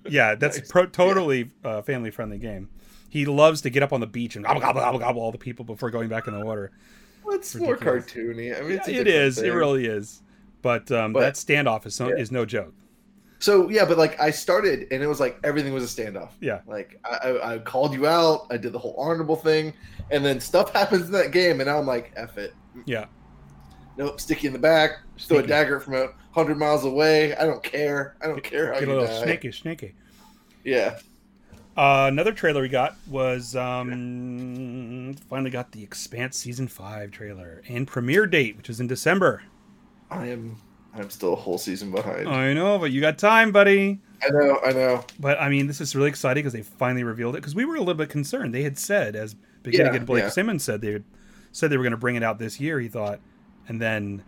Yeah, 0.10 0.34
that's 0.34 0.58
Nice. 0.58 0.68
pro- 0.72 0.88
totally 0.88 1.52
uh, 1.64 1.84
family 1.84 2.10
friendly 2.10 2.40
game. 2.40 2.70
He 3.08 3.26
loves 3.26 3.62
to 3.62 3.70
get 3.70 3.84
up 3.84 3.94
on 3.94 4.00
the 4.00 4.08
beach 4.08 4.36
and 4.36 4.44
gobble 4.44 4.60
gobble 4.60 4.82
gobble 4.82 4.98
gobble 4.98 5.22
all 5.22 5.32
the 5.32 5.38
people 5.38 5.64
before 5.64 5.92
going 5.92 6.10
back 6.10 6.28
in 6.28 6.34
the 6.34 6.44
water. 6.44 6.72
Well, 7.24 7.36
it's 7.36 7.56
more 7.56 7.78
cartoony. 7.78 8.58
I 8.58 8.62
mean, 8.62 8.72
a 8.86 8.92
Yeah, 8.92 9.02
it 9.02 9.04
different. 9.06 9.38
It 9.48 9.54
really 9.54 9.86
is. 9.86 10.22
But, 10.62 10.92
um, 10.92 11.14
But- 11.14 11.22
that 11.22 11.34
standoff 11.36 11.86
is, 11.86 11.96
so, 11.96 12.10
Yeah. 12.10 12.16
is 12.16 12.32
no 12.32 12.46
joke. 12.46 12.74
So 13.40 13.70
yeah, 13.70 13.86
but 13.86 13.98
like 13.98 14.20
I 14.22 14.30
started, 14.30 14.88
and 14.92 15.02
it 15.02 15.08
was 15.08 15.20
like 15.20 15.40
everything 15.44 15.74
was 15.74 15.84
a 15.84 16.02
standoff. 16.02 16.30
Yeah. 16.42 16.60
Like 16.68 17.00
I, 17.04 17.16
I, 17.30 17.54
I 17.56 17.58
called 17.58 17.92
you 17.96 18.06
out. 18.06 18.46
I 18.52 18.58
did 18.58 18.72
the 18.72 18.78
whole 18.78 18.94
honorable 19.00 19.36
thing, 19.36 19.74
and 20.12 20.24
then 20.24 20.40
stuff 20.40 20.72
happens 20.76 21.08
in 21.08 21.12
that 21.14 21.32
game, 21.32 21.60
and 21.60 21.68
I'm 21.68 21.88
like, 21.88 22.12
F 22.16 22.38
it. 22.38 22.54
Yeah. 22.86 23.06
Nope, 23.98 24.22
Sticky 24.22 24.46
in 24.46 24.54
the 24.54 24.60
back, 24.60 25.00
throw 25.20 25.40
a 25.40 25.44
dagger 25.48 25.80
from 25.80 25.96
a 25.96 26.10
hundred 26.34 26.60
miles 26.60 26.86
away. 26.86 27.36
I 27.36 27.46
don't 27.46 27.64
care. 27.64 28.16
I 28.22 28.28
don't 28.28 28.44
care 28.44 28.74
how 28.74 28.80
Get 28.80 28.84
a 28.90 28.92
you 28.92 29.00
little 29.00 29.08
die. 29.20 29.24
snaky, 29.24 29.52
snaky. 29.52 29.96
Yeah. 30.64 31.00
Uh, 31.76 32.06
another 32.12 32.34
trailer 32.34 32.62
we 32.62 32.70
got 32.70 32.96
was 33.10 33.56
um, 33.56 33.90
finally 35.14 35.50
got 35.52 35.72
the 35.72 35.84
Expanse 35.84 36.38
season 36.38 36.68
five 36.68 37.12
trailer 37.12 37.62
and 37.68 37.88
premiere 37.88 38.26
date, 38.28 38.58
which 38.58 38.70
is 38.70 38.80
in 38.80 38.88
December. 38.88 39.44
I 40.10 40.28
am. 40.28 40.58
I'm 40.94 41.10
still 41.10 41.34
a 41.34 41.38
whole 41.38 41.58
season 41.58 41.90
behind. 41.92 42.28
I 42.28 42.54
know, 42.54 42.78
but 42.78 42.92
you 42.92 43.00
got 43.00 43.18
time, 43.18 43.52
buddy. 43.52 44.00
I 44.22 44.30
know. 44.30 44.60
I 44.66 44.72
know. 44.74 45.06
But 45.20 45.40
I 45.40 45.48
mean, 45.50 45.68
this 45.68 45.80
is 45.80 45.96
really 45.96 46.10
exciting 46.10 46.42
because 46.44 46.54
they 46.54 46.64
finally 46.64 47.04
revealed 47.04 47.36
it. 47.36 47.40
Because 47.40 47.56
we 47.56 47.64
were 47.64 47.76
a 47.76 47.80
little 47.80 47.94
bit 47.94 48.10
concerned. 48.10 48.54
They 48.54 48.64
had 48.64 48.78
said, 48.78 49.16
as 49.16 49.34
beginning 49.64 49.94
Yeah, 49.94 49.98
and 49.98 50.06
Blake 50.06 50.24
yeah. 50.24 50.30
Simmons 50.30 50.64
said, 50.64 50.82
they 50.82 51.02
said 51.54 51.70
they 51.70 51.78
were 51.78 51.84
going 51.84 51.92
to 51.92 51.98
bring 51.98 52.18
it 52.18 52.24
out 52.24 52.40
this 52.40 52.60
year. 52.60 52.80
He 52.80 52.90
thought, 52.90 53.22
and 53.70 53.82
then, 53.82 54.24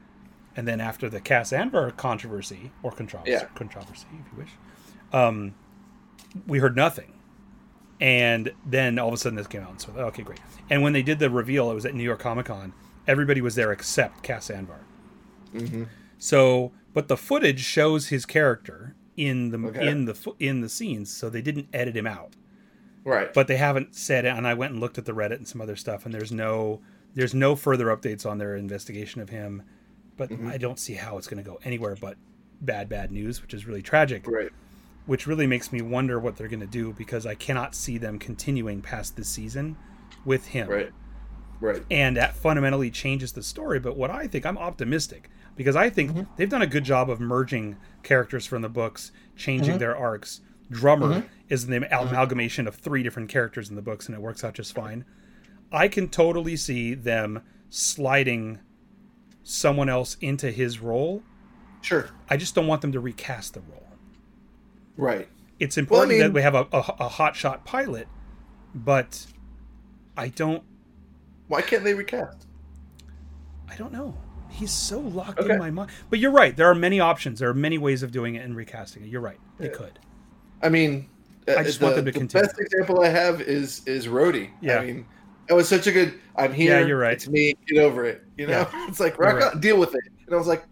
and 0.56 0.66
then 0.68 0.80
after 0.80 1.10
the 1.10 1.20
Cas 1.20 1.52
Anvar 1.52 1.96
controversy 1.98 2.72
or 2.82 2.92
controversy, 2.92 3.32
Yeah. 3.32 3.46
controversy, 3.56 4.08
if 4.26 4.32
you 4.32 4.38
wish, 4.40 4.52
um, 5.12 5.54
we 6.48 6.60
heard 6.60 6.76
nothing. 6.78 7.13
And 8.00 8.52
then 8.66 9.00
all 9.00 9.08
of 9.10 9.14
a 9.14 9.18
sudden 9.18 9.36
this 9.38 9.48
came 9.48 9.62
out. 9.62 9.70
And 9.72 9.82
so 9.82 9.92
okay, 9.98 10.24
great. 10.24 10.40
And 10.70 10.82
when 10.82 10.94
they 10.94 11.04
did 11.04 11.20
the 11.20 11.30
reveal, 11.30 11.72
it 11.72 11.76
was 11.76 11.86
at 11.86 11.94
New 11.94 12.04
York 12.04 12.20
Comic 12.20 12.48
Con. 12.48 12.74
Everybody 13.08 13.42
was 13.42 13.56
there 13.56 13.72
except 13.72 14.24
Cas 14.24 14.50
Anvar. 14.50 14.80
hmm 15.52 15.84
So, 16.18 16.72
but 16.94 17.08
the 17.08 17.18
footage 17.18 17.62
shows 17.62 18.08
his 18.08 18.26
character 18.26 18.96
in 19.18 19.50
the 19.52 19.68
Okay. 19.68 19.88
in 19.88 20.06
the 20.06 20.34
in 20.40 20.62
the 20.62 20.70
scenes, 20.70 21.12
so 21.12 21.30
they 21.30 21.42
didn't 21.42 21.68
edit 21.74 21.96
him 21.96 22.08
out. 22.08 22.36
Right. 23.06 23.34
But 23.34 23.48
they 23.48 23.58
haven't 23.58 23.96
said 23.96 24.26
it, 24.26 24.30
and 24.30 24.48
I 24.48 24.54
went 24.54 24.72
and 24.72 24.80
looked 24.80 24.98
at 24.98 25.06
the 25.06 25.12
Reddit 25.12 25.36
and 25.38 25.48
some 25.48 25.60
other 25.62 25.76
stuff, 25.76 26.06
and 26.06 26.14
there's 26.14 26.32
no 26.32 26.82
there's 27.14 27.34
no 27.36 27.56
further 27.56 27.88
updates 27.96 28.26
on 28.26 28.38
their 28.40 28.56
investigation 28.56 29.22
of 29.22 29.30
him. 29.30 29.62
But 30.18 30.30
Mhm. 30.30 30.48
I 30.50 30.58
don't 30.58 30.80
see 30.80 30.94
how 30.96 31.18
it's 31.18 31.28
going 31.28 31.44
to 31.44 31.48
go 31.50 31.60
anywhere 31.64 31.96
but 32.00 32.18
bad, 32.62 32.88
bad 32.90 33.12
news, 33.12 33.42
which 33.42 33.54
is 33.54 33.68
really 33.68 33.82
tragic. 33.84 34.26
right. 34.28 34.50
Which 35.06 35.28
really 35.28 35.48
makes 35.48 35.72
me 35.72 35.82
wonder 35.82 36.20
what 36.20 36.38
they're 36.38 36.48
going 36.48 36.60
to 36.62 36.66
do 36.68 36.94
because 36.94 37.26
I 37.26 37.36
cannot 37.36 37.76
see 37.76 37.98
them 37.98 38.20
continuing 38.20 38.82
past 38.82 39.16
this 39.18 39.28
season 39.28 39.76
with 40.24 40.48
him 40.48 40.70
Right. 40.70 40.92
Right. 41.60 41.84
and 41.92 42.16
that 42.18 42.36
fundamentally 42.36 42.90
changes 42.90 43.34
the 43.34 43.44
story. 43.44 43.80
But 43.80 43.98
what 43.98 44.10
I 44.10 44.28
think, 44.28 44.46
I'm 44.46 44.58
optimistic 44.58 45.30
because 45.58 45.76
I 45.76 45.90
think 45.90 46.12
Mhm. 46.12 46.28
they've 46.38 46.50
done 46.50 46.62
a 46.62 46.68
good 46.68 46.86
job 46.86 47.10
of 47.10 47.20
merging 47.20 47.76
characters 48.02 48.46
from 48.46 48.62
the 48.62 48.70
books, 48.70 49.12
changing 49.36 49.76
Mhm. 49.76 49.80
their 49.80 49.96
arcs. 49.98 50.42
Drummer 50.72 51.08
Mhm. 51.22 51.26
is 51.50 51.68
the 51.68 51.78
amalgamation 51.78 52.68
of 52.68 52.76
three 52.76 53.04
different 53.04 53.30
characters 53.30 53.70
in 53.70 53.76
the 53.76 53.82
books, 53.82 54.08
and 54.08 54.16
it 54.16 54.22
works 54.22 54.44
out 54.44 54.54
just 54.56 54.74
fine. 54.74 55.04
I 55.72 55.88
can 55.90 56.08
totally 56.08 56.56
see 56.56 56.94
them 56.94 57.42
sliding 57.70 58.60
someone 59.44 59.90
else 59.90 60.16
into 60.22 60.52
his 60.52 60.80
role. 60.80 61.24
Sure. 61.82 62.10
I 62.30 62.38
just 62.38 62.56
don't 62.56 62.68
want 62.68 62.82
them 62.82 62.94
to 62.94 63.00
recast 63.02 63.54
the 63.54 63.60
role. 63.62 63.83
Right. 64.98 65.28
It's 65.60 65.78
important 65.78 66.10
mean- 66.12 66.20
that 66.22 66.34
we 66.34 66.42
have 66.42 66.56
a, 66.56 66.68
a, 66.72 66.80
a 67.00 67.10
hotshot 67.10 67.64
pilot, 67.66 68.08
but 68.76 69.26
I 70.18 70.28
don't 70.30 70.64
Why 71.48 71.62
can't 71.62 71.84
they 71.84 71.94
recast? 71.94 72.48
I 73.70 73.76
don't 73.76 73.92
know. 73.94 74.16
He's 74.50 74.72
so 74.72 75.00
locked 75.00 75.40
Okay. 75.40 75.54
in 75.54 75.60
my 75.60 75.72
mind. 75.72 75.90
But 76.12 76.20
you're 76.20 76.32
right. 76.32 76.56
There 76.56 76.70
are 76.70 76.76
many 76.76 77.00
options. 77.00 77.40
There 77.40 77.50
are 77.50 77.56
many 77.56 77.80
ways 77.80 78.04
of 78.04 78.12
doing 78.12 78.36
it 78.36 78.44
and 78.46 78.56
recasting 78.56 79.04
it. 79.04 79.10
You're 79.10 79.22
right. 79.22 79.40
They 79.58 79.68
Yeah. 79.68 79.74
could. 79.74 80.00
I 80.62 80.70
mean, 80.70 81.10
uh, 81.48 81.56
I 81.58 81.64
just 81.64 81.80
the, 81.80 81.86
want 81.86 81.96
them 81.96 82.06
to 82.06 82.12
the 82.12 82.20
continue. 82.20 82.46
best 82.46 82.60
example 82.60 83.02
I 83.02 83.10
have 83.10 83.42
is 83.42 83.82
is 83.88 84.08
Rhodey. 84.08 84.50
Yeah. 84.62 84.78
I 84.78 84.86
mean, 84.86 85.06
it 85.50 85.54
was 85.54 85.68
such 85.68 85.88
a 85.88 85.92
good. 85.92 86.20
I'm 86.36 86.54
here. 86.54 86.80
Yeah, 86.80 86.86
you're 86.86 87.00
right. 87.00 87.14
It's 87.14 87.28
me. 87.28 87.56
Get 87.68 87.80
over 87.80 88.06
it. 88.06 88.24
You 88.38 88.48
know, 88.48 88.68
it's 88.88 89.00
like 89.00 89.18
rock 89.18 89.40
right. 89.40 89.60
deal 89.60 89.80
with 89.80 89.96
it. 89.96 90.02
And 90.26 90.36
I 90.36 90.38
was 90.38 90.48
like, 90.48 90.64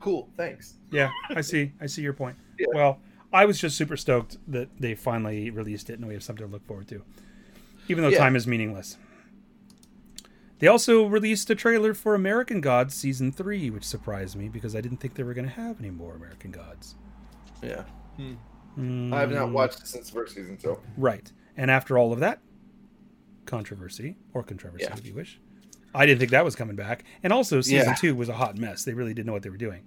cool, 0.00 0.28
thanks. 0.36 0.74
Yeah, 0.90 1.10
I 1.30 1.40
see. 1.40 1.72
I 1.80 1.86
see 1.86 2.02
your 2.02 2.12
point. 2.12 2.36
Yeah. 2.58 2.66
Well, 2.74 3.00
I 3.32 3.44
was 3.44 3.58
just 3.60 3.76
super 3.76 3.96
stoked 3.96 4.38
that 4.50 4.68
they 4.80 4.94
finally 4.94 5.50
released 5.50 5.90
it 5.90 5.98
and 5.98 6.08
we 6.08 6.14
have 6.14 6.22
something 6.22 6.46
to 6.46 6.50
look 6.52 6.66
forward 6.66 6.88
to, 6.88 7.02
even 7.88 8.02
though 8.02 8.08
Yeah. 8.10 8.18
time 8.18 8.36
is 8.36 8.46
meaningless. 8.46 8.96
They 10.60 10.66
also 10.66 11.06
released 11.06 11.48
a 11.50 11.54
trailer 11.54 11.94
for 11.94 12.14
American 12.14 12.60
Gods 12.60 12.94
season 12.94 13.30
three, 13.30 13.70
which 13.70 13.84
surprised 13.84 14.34
me 14.36 14.48
because 14.48 14.74
I 14.74 14.80
didn't 14.80 14.96
think 14.98 15.14
they 15.14 15.22
were 15.22 15.34
going 15.34 15.46
to 15.46 15.52
have 15.54 15.78
any 15.78 15.90
more 15.90 16.14
American 16.16 16.50
Gods. 16.50 16.94
Yeah, 17.62 17.84
Mm, 18.78 19.12
I 19.12 19.20
have 19.20 19.30
not 19.32 19.50
watched 19.52 19.80
it 19.80 19.86
since 19.88 20.06
the 20.08 20.12
first 20.12 20.34
season, 20.34 20.58
so 20.58 20.80
Right. 20.96 21.30
And 21.56 21.70
after 21.70 21.98
all 21.98 22.12
of 22.12 22.20
that 22.20 22.40
controversy, 23.46 24.16
or 24.34 24.42
controversy 24.42 24.84
Yeah. 24.84 24.94
if 24.96 25.06
you 25.06 25.14
wish, 25.14 25.40
I 25.94 26.06
didn't 26.06 26.18
think 26.20 26.30
that 26.32 26.44
was 26.44 26.54
coming 26.56 26.76
back. 26.76 27.04
And 27.22 27.32
also, 27.32 27.60
season 27.60 27.88
Yeah. 27.88 27.94
two 27.94 28.14
was 28.14 28.28
a 28.28 28.34
hot 28.34 28.56
mess. 28.58 28.84
They 28.84 28.94
really 28.94 29.14
didn't 29.14 29.26
know 29.26 29.32
what 29.32 29.42
they 29.42 29.50
were 29.50 29.56
doing. 29.56 29.82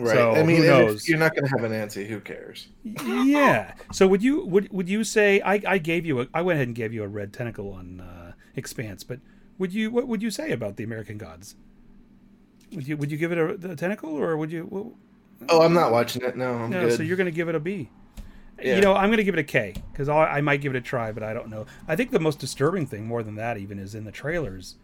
Right. 0.00 0.14
So, 0.14 0.32
I 0.32 0.42
mean, 0.42 0.56
who 0.56 0.62
and 0.70 0.86
knows? 0.86 1.08
you're 1.08 1.18
not 1.18 1.34
going 1.34 1.44
to 1.44 1.50
have 1.50 1.64
an 1.64 1.72
Nancy. 1.72 2.06
Who 2.06 2.20
cares? 2.20 2.68
yeah. 2.84 3.74
So 3.92 4.06
would 4.06 4.22
you 4.22 4.44
would 4.46 4.70
would 4.72 4.88
you 4.88 5.04
say 5.04 5.40
I, 5.42 5.60
I 5.66 5.78
gave 5.78 6.04
you 6.06 6.20
a 6.22 6.26
I 6.34 6.42
went 6.42 6.56
ahead 6.56 6.68
and 6.68 6.74
gave 6.74 6.92
you 6.92 7.02
a 7.02 7.08
red 7.08 7.32
tentacle 7.32 7.72
on 7.72 8.00
uh, 8.00 8.32
Expanse, 8.56 9.04
but 9.04 9.20
would 9.58 9.72
you 9.72 9.90
what 9.90 10.08
would 10.08 10.22
you 10.22 10.30
say 10.30 10.52
about 10.52 10.76
the 10.76 10.84
American 10.84 11.18
Gods? 11.18 11.54
Would 12.72 12.86
you 12.88 12.96
would 12.96 13.10
you 13.10 13.16
give 13.16 13.32
it 13.32 13.38
a, 13.38 13.56
the 13.56 13.76
tentacle 13.76 14.10
or 14.10 14.36
would 14.36 14.50
you? 14.52 14.66
Well, 14.70 14.94
Oh, 15.48 15.62
I'm 15.62 15.72
not 15.72 15.90
watching 15.90 16.22
it. 16.22 16.36
No, 16.36 16.52
I'm 16.52 16.70
no, 16.70 16.88
good. 16.88 16.96
so 16.96 17.02
you're 17.02 17.16
going 17.16 17.24
to 17.26 17.30
give 17.32 17.48
it 17.48 17.54
a 17.54 17.60
B. 17.60 17.88
Yeah. 18.62 18.76
You 18.76 18.82
know, 18.82 18.94
I'm 18.94 19.08
going 19.08 19.16
to 19.18 19.24
give 19.24 19.34
it 19.34 19.40
a 19.40 19.44
K 19.44 19.74
because 19.90 20.08
I 20.08 20.24
I 20.26 20.40
might 20.42 20.60
give 20.60 20.74
it 20.74 20.78
a 20.78 20.82
try, 20.82 21.12
but 21.12 21.22
I 21.22 21.32
don't 21.32 21.48
know. 21.48 21.64
I 21.88 21.96
think 21.96 22.10
the 22.10 22.20
most 22.20 22.38
disturbing 22.38 22.86
thing, 22.86 23.06
more 23.06 23.22
than 23.22 23.36
that, 23.36 23.56
even, 23.56 23.78
is 23.78 23.94
in 23.94 24.04
the 24.04 24.12
trailers. 24.12 24.76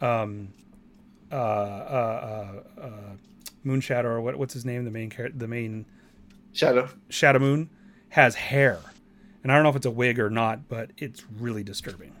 Um, 0.00 0.50
uh, 1.32 1.34
uh, 1.34 2.60
uh, 2.78 2.80
uh, 2.80 2.88
Moonshadow 3.64 4.04
or 4.04 4.20
what? 4.20 4.36
What's 4.36 4.54
his 4.54 4.64
name? 4.64 4.84
The 4.84 4.90
main 4.90 5.10
character, 5.10 5.38
the 5.38 5.48
main 5.48 5.86
Shadow. 6.52 6.88
Shadow 7.08 7.40
Moon 7.40 7.70
has 8.10 8.34
hair, 8.34 8.78
and 9.42 9.50
I 9.50 9.56
don't 9.56 9.64
know 9.64 9.70
if 9.70 9.76
it's 9.76 9.86
a 9.86 9.90
wig 9.90 10.18
or 10.20 10.30
not, 10.30 10.68
but 10.68 10.90
it's 10.96 11.24
really 11.38 11.64
disturbing. 11.64 12.12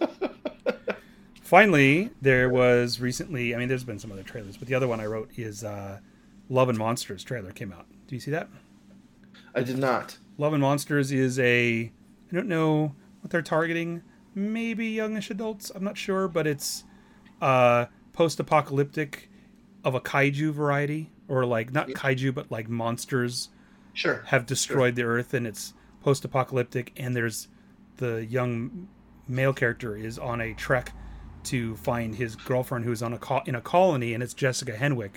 finally, 1.42 2.10
there 2.20 2.48
was 2.48 2.98
recently. 3.00 3.54
I 3.54 3.58
mean, 3.58 3.68
there's 3.68 3.84
been 3.84 3.98
some 3.98 4.10
other 4.10 4.22
trailers, 4.22 4.56
but 4.56 4.68
the 4.68 4.74
other 4.74 4.88
one 4.88 5.00
I 5.00 5.06
wrote 5.06 5.30
is 5.36 5.62
uh, 5.62 5.98
Love 6.48 6.68
and 6.68 6.78
Monsters 6.78 7.22
trailer 7.22 7.52
came 7.52 7.72
out. 7.72 7.86
Do 8.08 8.14
you 8.14 8.20
see 8.20 8.30
that? 8.30 8.48
I 9.54 9.62
did 9.62 9.78
not. 9.78 10.18
Love 10.38 10.54
and 10.54 10.62
Monsters 10.62 11.12
is 11.12 11.38
a. 11.38 11.92
I 12.30 12.34
don't 12.34 12.48
know 12.48 12.94
what 13.20 13.30
they're 13.30 13.42
targeting. 13.42 14.02
Maybe 14.34 14.86
youngish 14.86 15.30
adults. 15.30 15.70
I'm 15.74 15.84
not 15.84 15.98
sure, 15.98 16.26
but 16.26 16.46
it's 16.46 16.84
uh, 17.42 17.84
post-apocalyptic 18.14 19.28
of 19.84 19.94
a 19.94 20.00
kaiju 20.00 20.52
variety, 20.52 21.10
or 21.28 21.44
like 21.44 21.72
not 21.72 21.88
kaiju, 21.88 22.34
but 22.34 22.50
like 22.50 22.68
monsters 22.68 23.48
Sure. 23.94 24.22
have 24.26 24.46
destroyed 24.46 24.94
the 24.94 25.02
earth 25.02 25.34
and 25.34 25.46
it's 25.46 25.74
post-apocalyptic 26.02 26.92
and 26.96 27.14
there's 27.14 27.48
the 27.98 28.24
young 28.24 28.88
male 29.28 29.52
character 29.52 29.94
is 29.96 30.18
on 30.18 30.40
a 30.40 30.54
trek 30.54 30.92
to 31.44 31.76
find 31.76 32.14
his 32.14 32.34
girlfriend 32.34 32.84
who's 32.84 33.02
on 33.02 33.12
a 33.12 33.18
col- 33.18 33.42
in 33.46 33.54
a 33.54 33.60
colony 33.60 34.14
and 34.14 34.22
it's 34.22 34.32
Jessica 34.34 34.72
Henwick 34.72 35.16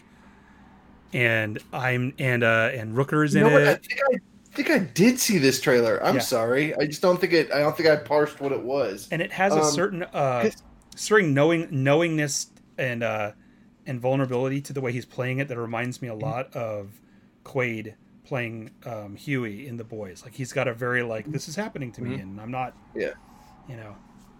and 1.13 1.59
I'm 1.71 2.13
and 2.19 2.43
uh 2.43 2.69
and 2.73 2.95
Rooker's 2.95 3.33
You 3.33 3.45
in 3.45 3.47
know 3.47 3.53
what? 3.53 3.67
I 3.67 3.71
it 3.71 3.85
think 3.85 4.01
I, 4.13 4.19
think 4.55 4.69
I 4.69 4.79
did 4.79 5.19
see 5.19 5.37
this 5.37 5.59
trailer. 5.61 6.03
I'm 6.03 6.15
Yeah. 6.15 6.21
sorry. 6.21 6.75
I 6.75 6.85
just 6.85 7.01
don't 7.01 7.19
think 7.19 7.33
it. 7.33 7.51
I 7.51 7.59
don't 7.59 7.75
think 7.75 7.89
I 7.89 7.95
parsed 7.97 8.39
what 8.41 8.51
it 8.51 8.61
was. 8.61 9.07
and 9.11 9.21
it 9.21 9.31
has 9.31 9.53
a 9.53 9.61
Um, 9.61 9.71
certain 9.71 10.03
uh 10.03 10.49
certain 10.95 11.33
knowing 11.33 11.67
knowingness 11.71 12.47
and 12.77 13.03
uh 13.03 13.31
and 13.87 13.99
vulnerability 13.99 14.61
to 14.61 14.73
the 14.73 14.81
way 14.81 14.91
he's 14.91 15.05
playing 15.05 15.39
it 15.39 15.47
that 15.47 15.57
reminds 15.57 16.01
me 16.01 16.07
a 16.07 16.13
lot 16.15 16.53
of 16.55 16.89
Quaid 17.43 17.93
playing 18.23 18.71
um, 18.85 19.15
Hughie 19.15 19.67
in 19.67 19.77
The 19.77 19.83
Boys. 19.83 20.23
Like 20.23 20.33
he's 20.33 20.51
got 20.51 20.67
a 20.67 20.73
very 20.73 21.03
like 21.03 21.31
this 21.31 21.47
is 21.47 21.55
happening 21.55 21.91
to 21.93 22.01
me 22.01 22.17
Mhm. 22.17 22.21
and 22.23 22.41
I'm 22.41 22.51
not 22.51 22.75
Yeah. 22.95 23.11
you 23.69 23.75
know 23.77 23.95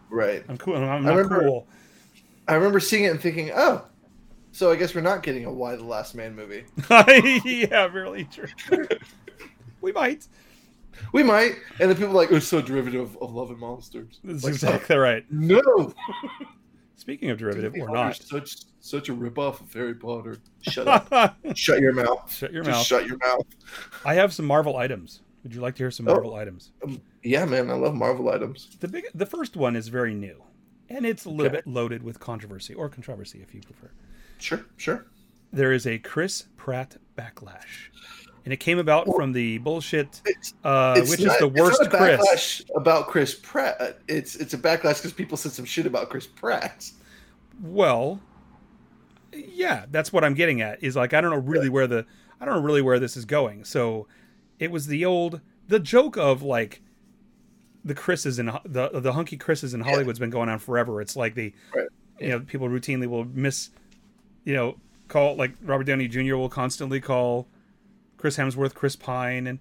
Right. 0.10 0.44
I'm 0.48 0.58
cool. 0.58 0.76
I'm 0.76 0.84
I 0.84 1.00
not 1.00 1.10
remember- 1.16 1.42
cool. 1.42 1.68
I 2.48 2.54
remember 2.56 2.80
seeing 2.80 3.06
it 3.06 3.08
and 3.08 3.20
thinking, 3.20 3.52
oh, 3.56 3.84
so 4.52 4.72
I 4.72 4.76
guess 4.76 4.94
we're 4.94 5.02
not 5.02 5.24
getting 5.24 5.46
a 5.46 5.52
Y 5.52 5.76
the 5.76 5.84
Last 5.84 6.14
Man 6.16 6.36
movie. 6.36 6.64
yeah, 7.46 7.86
really 7.88 8.26
true. 8.26 8.48
we 9.82 9.92
might. 9.92 10.28
We 11.12 11.24
might, 11.24 11.56
and 11.80 11.90
the 11.92 11.96
people 11.96 12.12
are 12.12 12.14
like, 12.14 12.32
it's 12.32 12.46
so 12.48 12.62
derivative 12.62 13.18
of 13.20 13.34
Love 13.34 13.50
and 13.50 13.60
Monsters. 13.60 14.20
That's 14.24 14.44
Like, 14.44 14.54
exactly 14.54 14.96
right. 14.96 15.26
No, 15.30 15.62
Speaking 16.98 17.30
of 17.30 17.38
derivative 17.38 17.74
Disney 17.74 17.88
or 17.88 17.94
not, 17.94 18.16
such 18.16 18.56
such 18.80 19.10
a 19.10 19.14
ripoff 19.14 19.60
of 19.62 19.74
Harry 19.74 19.94
Potter. 19.96 20.38
Shut 20.62 20.88
up. 20.88 21.36
shut 21.56 21.80
your 21.82 21.94
mouth. 21.94 22.32
shut 22.34 22.54
your 22.54 22.64
Just 22.64 22.76
mouth. 22.78 22.86
shut 22.86 23.08
your 23.08 23.18
mouth. 23.18 23.46
I 24.06 24.14
have 24.16 24.34
some 24.34 24.46
Marvel 24.46 24.78
items. 24.78 25.22
Would 25.44 25.54
you 25.54 25.62
like 25.62 25.76
to 25.76 25.84
hear 25.84 25.92
some 25.92 26.08
Oh. 26.08 26.14
Marvel 26.14 26.36
items? 26.36 26.72
Um, 26.84 27.02
yeah, 27.24 27.46
man, 27.46 27.70
I 27.70 27.74
love 27.74 27.94
Marvel 27.96 28.30
items. 28.30 28.76
The 28.80 28.88
big, 28.88 29.06
the 29.14 29.26
first 29.26 29.56
one 29.56 29.76
is 29.76 29.90
very 29.90 30.14
new, 30.16 30.42
and 30.90 31.06
it's 31.06 31.26
a 31.26 31.30
little 31.30 31.48
Okay. 31.48 31.58
bit 31.58 31.68
loaded 31.68 32.02
with 32.02 32.20
controversy 32.20 32.74
or 32.74 32.90
controversy, 32.90 33.42
if 33.42 33.54
you 33.54 33.62
prefer. 33.62 33.92
Sure, 34.40 34.66
sure. 34.78 35.06
There 35.54 35.72
is 35.72 35.86
a 35.86 36.00
Chris 36.00 36.46
Pratt 36.58 36.98
backlash, 37.18 37.90
and 38.46 38.54
it 38.54 38.58
came 38.58 38.78
about 38.80 39.08
Well, 39.08 39.18
from 39.18 39.34
the 39.34 39.58
bullshit, 39.58 40.22
uh, 40.64 41.02
which 41.02 41.20
not- 41.22 41.34
is 41.36 41.40
the 41.40 41.48
it's 41.48 41.60
worst 41.60 41.82
not 41.84 41.94
a 41.94 41.98
Chris. 41.98 42.20
backlash 42.22 42.76
about 42.76 43.08
Chris 43.08 43.36
Pratt. 43.42 44.00
It's 44.08 44.36
it's 44.36 44.54
a 44.54 44.58
backlash 44.58 44.98
because 44.98 45.14
people 45.14 45.36
said 45.38 45.52
some 45.52 45.66
shit 45.66 45.86
about 45.86 46.10
Chris 46.10 46.28
Pratt. 46.28 46.90
Well, 47.62 48.22
yeah, 49.34 49.86
that's 49.92 50.14
what 50.14 50.24
I'm 50.24 50.34
getting 50.34 50.62
at. 50.62 50.84
Is 50.84 50.96
like 50.96 51.14
I 51.14 51.22
don't 51.22 51.32
know 51.32 51.38
really 51.40 51.70
where 51.70 51.88
the 51.88 52.06
I 52.40 52.46
don't 52.46 52.56
know 52.56 52.62
really 52.62 52.82
where 52.82 53.00
this 53.00 53.18
is 53.18 53.26
going. 53.26 53.66
So 53.66 54.08
it 54.60 54.72
was 54.72 54.88
the 54.88 55.06
old 55.06 55.42
the 55.68 55.80
joke 55.80 56.18
of 56.18 56.42
like 56.44 56.82
the 57.84 57.94
Chris's 57.96 58.40
in 58.40 58.48
the 58.66 58.90
the 58.94 59.14
hunky 59.14 59.38
Chris's 59.38 59.74
in 59.74 59.82
Hollywood's 59.82 60.20
been 60.20 60.30
going 60.30 60.50
on 60.50 60.60
forever. 60.60 61.02
It's 61.02 61.16
like 61.16 61.36
the 61.36 61.54
Right. 61.74 61.88
you 62.20 62.30
know 62.30 62.40
people 62.40 62.68
routinely 62.70 63.08
will 63.08 63.26
miss 63.26 63.70
you 64.44 64.54
know 64.54 64.78
call 65.08 65.36
like 65.36 65.54
Robert 65.62 65.84
Downey 65.86 66.08
Jr. 66.08 66.36
will 66.36 66.50
constantly 66.50 67.00
call 67.02 67.48
Chris 68.26 68.38
Hemsworth 68.38 68.74
Chris 68.74 68.96
Pine 68.96 69.46
and 69.46 69.60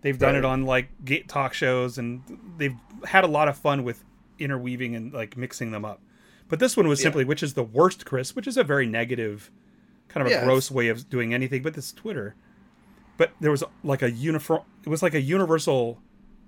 they've 0.00 0.18
done 0.18 0.32
Right. 0.32 0.38
it 0.38 0.44
on 0.46 0.62
like 0.64 0.88
gate 1.04 1.28
talk 1.28 1.52
shows 1.52 1.98
and 1.98 2.22
they've 2.56 2.74
had 3.04 3.22
a 3.22 3.26
lot 3.26 3.48
of 3.48 3.58
fun 3.58 3.84
with 3.84 4.02
interweaving 4.38 4.96
and 4.96 5.12
like 5.12 5.36
mixing 5.36 5.72
them 5.72 5.84
up. 5.84 6.00
But 6.48 6.58
this 6.58 6.74
one 6.74 6.88
was 6.88 7.00
Yeah. 7.00 7.04
simply 7.04 7.26
which 7.26 7.42
is 7.42 7.52
the 7.52 7.62
worst 7.62 8.06
Chris, 8.06 8.34
which 8.34 8.46
is 8.46 8.56
a 8.56 8.64
very 8.64 8.86
negative 8.86 9.50
kind 10.08 10.26
of 10.26 10.32
a 10.32 10.36
Yeah, 10.36 10.44
gross 10.46 10.70
way 10.70 10.88
of 10.88 11.10
doing 11.10 11.34
anything, 11.34 11.60
but 11.62 11.74
this 11.74 11.92
Twitter. 11.92 12.34
But 13.18 13.32
there 13.40 13.50
was 13.50 13.62
like 13.84 14.00
a 14.00 14.10
uniform 14.10 14.62
it 14.84 14.88
was 14.88 15.02
like 15.02 15.12
a 15.12 15.20
universal 15.20 16.00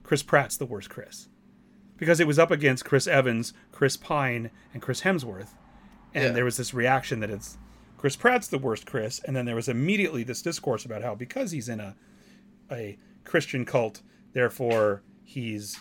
Chris 0.02 0.22
Pratt's 0.22 0.56
the 0.56 0.64
worst 0.64 0.88
Chris. 0.88 1.28
Because 1.98 2.20
it 2.20 2.26
was 2.26 2.38
up 2.38 2.50
against 2.50 2.86
Chris 2.86 3.06
Evans, 3.06 3.52
Chris 3.70 3.98
Pine, 3.98 4.50
and 4.72 4.80
Chris 4.80 5.02
Hemsworth. 5.02 5.48
And 6.14 6.24
Yeah. 6.24 6.30
there 6.30 6.44
was 6.46 6.56
this 6.56 6.72
reaction 6.72 7.20
that 7.20 7.28
it's 7.28 7.58
Chris 8.00 8.16
Pratt's 8.16 8.48
the 8.48 8.56
worst 8.56 8.86
Chris, 8.86 9.20
and 9.26 9.36
then 9.36 9.44
there 9.44 9.54
was 9.54 9.68
immediately 9.68 10.22
this 10.22 10.40
discourse 10.40 10.86
about 10.86 11.02
how 11.02 11.14
because 11.14 11.50
he's 11.50 11.68
in 11.68 11.80
a 11.80 11.94
a 12.72 12.96
Christian 13.24 13.66
cult, 13.66 14.00
therefore 14.32 15.02
he's 15.22 15.78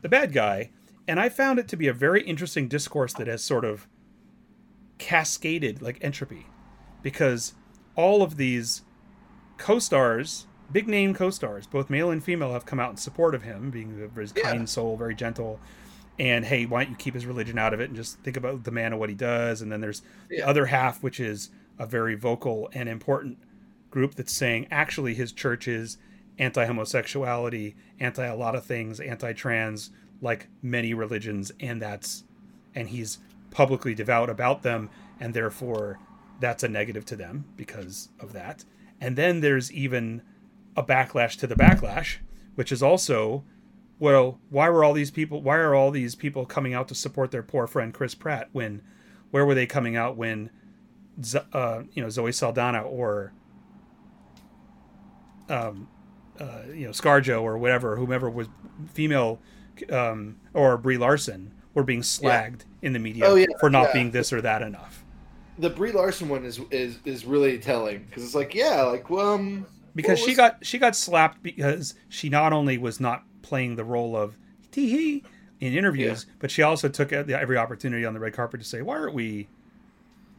the 0.00 0.08
bad 0.08 0.32
guy. 0.32 0.70
And 1.06 1.20
I 1.20 1.28
found 1.28 1.58
it 1.58 1.68
to 1.68 1.76
be 1.76 1.88
a 1.88 1.92
very 1.92 2.22
interesting 2.22 2.68
discourse 2.68 3.12
that 3.14 3.26
has 3.26 3.44
sort 3.44 3.66
of 3.66 3.86
cascaded 4.96 5.82
like 5.82 5.98
entropy 6.00 6.46
because 7.02 7.52
all 7.96 8.22
of 8.22 8.38
these 8.38 8.80
co-stars 9.58 10.46
big 10.72 10.88
name 10.88 11.12
co-stars 11.12 11.66
both 11.66 11.90
male 11.90 12.10
and 12.10 12.24
female 12.24 12.54
have 12.54 12.64
come 12.64 12.80
out 12.80 12.90
in 12.92 12.96
support 12.96 13.34
of 13.34 13.42
him 13.42 13.70
being 13.70 14.00
a 14.02 14.06
very 14.08 14.28
Yeah. 14.34 14.42
kind 14.52 14.66
soul 14.70 14.96
very 14.96 15.14
gentle 15.14 15.60
and 16.22 16.44
hey 16.44 16.66
why 16.66 16.84
don't 16.84 16.92
you 16.92 16.96
keep 16.96 17.14
his 17.14 17.26
religion 17.26 17.58
out 17.58 17.74
of 17.74 17.80
it 17.80 17.88
and 17.88 17.96
just 17.96 18.16
think 18.20 18.36
about 18.36 18.62
the 18.62 18.70
man 18.70 18.92
and 18.92 19.00
what 19.00 19.08
he 19.08 19.14
does? 19.14 19.60
And 19.60 19.72
then 19.72 19.80
there's 19.80 20.02
the 20.28 20.40
other 20.40 20.66
half 20.66 21.02
which 21.02 21.18
is 21.18 21.50
a 21.80 21.84
very 21.84 22.14
vocal 22.14 22.70
and 22.72 22.88
important 22.88 23.38
group 23.90 24.14
that's 24.14 24.32
saying 24.32 24.68
actually 24.70 25.14
his 25.14 25.32
church 25.32 25.66
is 25.66 25.98
anti-homosexuality 26.38 27.74
anti 27.98 28.24
a 28.24 28.36
lot 28.36 28.54
of 28.54 28.64
things 28.64 29.00
anti-trans 29.00 29.90
like 30.20 30.46
many 30.62 30.94
religions 30.94 31.50
and 31.58 31.82
that's 31.82 32.22
and 32.72 32.90
he's 32.90 33.18
publicly 33.50 33.92
devout 33.92 34.30
about 34.30 34.62
them 34.62 34.88
and 35.18 35.34
therefore 35.34 35.98
that's 36.38 36.62
a 36.62 36.68
negative 36.68 37.04
to 37.06 37.16
them 37.16 37.44
because 37.56 38.10
of 38.20 38.32
that. 38.32 38.64
And 39.00 39.16
then 39.16 39.40
there's 39.40 39.72
even 39.72 40.22
a 40.76 40.84
backlash 40.84 41.36
to 41.40 41.48
the 41.48 41.56
backlash 41.56 42.18
which 42.54 42.70
is 42.70 42.80
also 42.80 43.42
well 44.02 44.40
why 44.50 44.68
were 44.68 44.82
all 44.82 44.92
these 44.92 45.12
people 45.12 45.40
why 45.42 45.56
are 45.56 45.76
all 45.76 45.92
these 45.92 46.16
people 46.16 46.44
coming 46.44 46.74
out 46.74 46.88
to 46.88 46.94
support 46.94 47.30
their 47.30 47.42
poor 47.42 47.68
friend 47.68 47.94
chris 47.94 48.16
pratt 48.16 48.48
when 48.50 48.82
where 49.30 49.46
were 49.46 49.54
they 49.54 49.64
coming 49.64 49.94
out 49.96 50.16
when 50.16 50.50
Z- 51.22 51.38
uh, 51.52 51.82
you 51.92 52.02
know 52.02 52.08
zoe 52.08 52.32
saldana 52.32 52.82
or 52.82 53.32
um, 55.48 55.86
uh, 56.40 56.62
you 56.74 56.86
know 56.86 56.90
scarjo 56.90 57.42
or 57.42 57.56
whatever 57.58 57.96
whomever 57.96 58.28
was 58.28 58.48
female 58.92 59.38
um, 59.90 60.36
or 60.52 60.76
brie 60.76 60.98
larson 60.98 61.52
were 61.74 61.84
being 61.84 62.00
slagged 62.02 62.62
in 62.82 62.92
the 62.92 62.98
media 62.98 63.24
Oh, 63.26 63.34
yeah, 63.36 63.46
for 63.60 63.70
not 63.70 63.84
yeah. 63.88 63.92
being 63.92 64.10
this 64.10 64.32
or 64.32 64.40
that 64.42 64.62
enough 64.62 65.04
The 65.58 65.70
Brie 65.70 65.92
Larson 65.92 66.28
one 66.28 66.44
is 66.44 66.60
is 66.70 66.98
is 67.04 67.24
really 67.24 67.58
telling 67.58 68.04
because 68.08 68.24
it's 68.24 68.34
like, 68.34 68.54
yeah, 68.54 68.82
like, 68.82 69.08
well, 69.10 69.34
um, 69.34 69.66
because 69.94 70.18
she 70.18 70.28
was- 70.30 70.36
got 70.36 70.56
she 70.66 70.78
got 70.78 70.96
slapped 70.96 71.42
because 71.42 71.94
she 72.08 72.28
not 72.28 72.52
only 72.52 72.76
was 72.78 72.98
not 73.00 73.22
playing 73.42 73.76
the 73.76 73.84
role 73.84 74.16
of 74.16 74.36
tee 74.70 74.90
hee 74.90 75.24
in 75.60 75.72
interviews, 75.74 76.26
but 76.38 76.50
she 76.50 76.62
also 76.62 76.88
took 76.88 77.12
every 77.12 77.56
opportunity 77.56 78.04
on 78.04 78.14
the 78.14 78.20
red 78.20 78.32
carpet 78.32 78.60
to 78.60 78.66
say, 78.66 78.82
"Why 78.82 78.96
aren't 78.98 79.14
we?" 79.14 79.48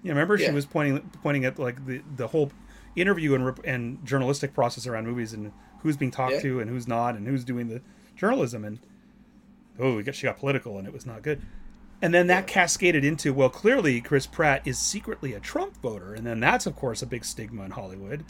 You 0.01 0.10
know, 0.10 0.12
remember 0.12 0.38
she 0.38 0.51
was 0.51 0.66
pointing 0.66 0.99
pointing 1.22 1.45
at 1.45 1.58
like 1.60 1.86
the 1.86 2.01
the 2.16 2.28
whole 2.28 2.51
interview 2.95 3.34
and 3.36 3.60
and 3.66 4.06
journalistic 4.06 4.54
process 4.54 4.86
around 4.86 5.06
movies 5.08 5.34
and 5.34 5.51
who's 5.82 5.97
being 5.97 6.12
talked 6.12 6.34
Yeah. 6.36 6.41
to 6.41 6.60
and 6.60 6.70
who's 6.70 6.88
not 6.88 7.16
and 7.16 7.28
who's 7.28 7.43
doing 7.43 7.68
the 7.68 7.82
journalism 8.16 8.64
and 8.66 8.80
oh, 9.80 9.95
we 9.97 10.04
got 10.04 10.16
she 10.16 10.28
got 10.28 10.38
political 10.38 10.78
and 10.78 10.88
it 10.88 10.93
was 10.93 11.06
not 11.06 11.22
good. 11.24 11.41
And 12.01 12.14
then 12.14 12.28
that 12.28 12.47
cascaded 12.47 13.06
into 13.06 13.34
well, 13.34 13.49
clearly 13.49 14.01
Chris 14.01 14.28
Pratt 14.28 14.62
is 14.68 14.78
secretly 14.78 15.34
a 15.34 15.39
Trump 15.39 15.78
voter, 15.82 16.14
and 16.14 16.26
then 16.28 16.39
that's 16.41 16.66
of 16.66 16.76
course 16.76 17.01
a 17.01 17.06
big 17.06 17.24
stigma 17.24 17.64
in 17.64 17.72
Hollywood. 17.72 18.26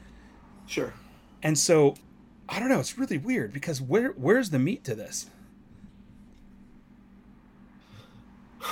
sure. 0.68 0.94
And 1.42 1.58
so, 1.58 1.96
I 2.50 2.60
don't 2.60 2.70
know. 2.70 2.80
It's 2.80 2.98
really 2.98 3.18
weird 3.18 3.54
because 3.54 3.82
where 3.82 4.10
where's 4.12 4.50
the 4.50 4.60
meat 4.60 4.84
to 4.86 4.96
this? 4.96 5.28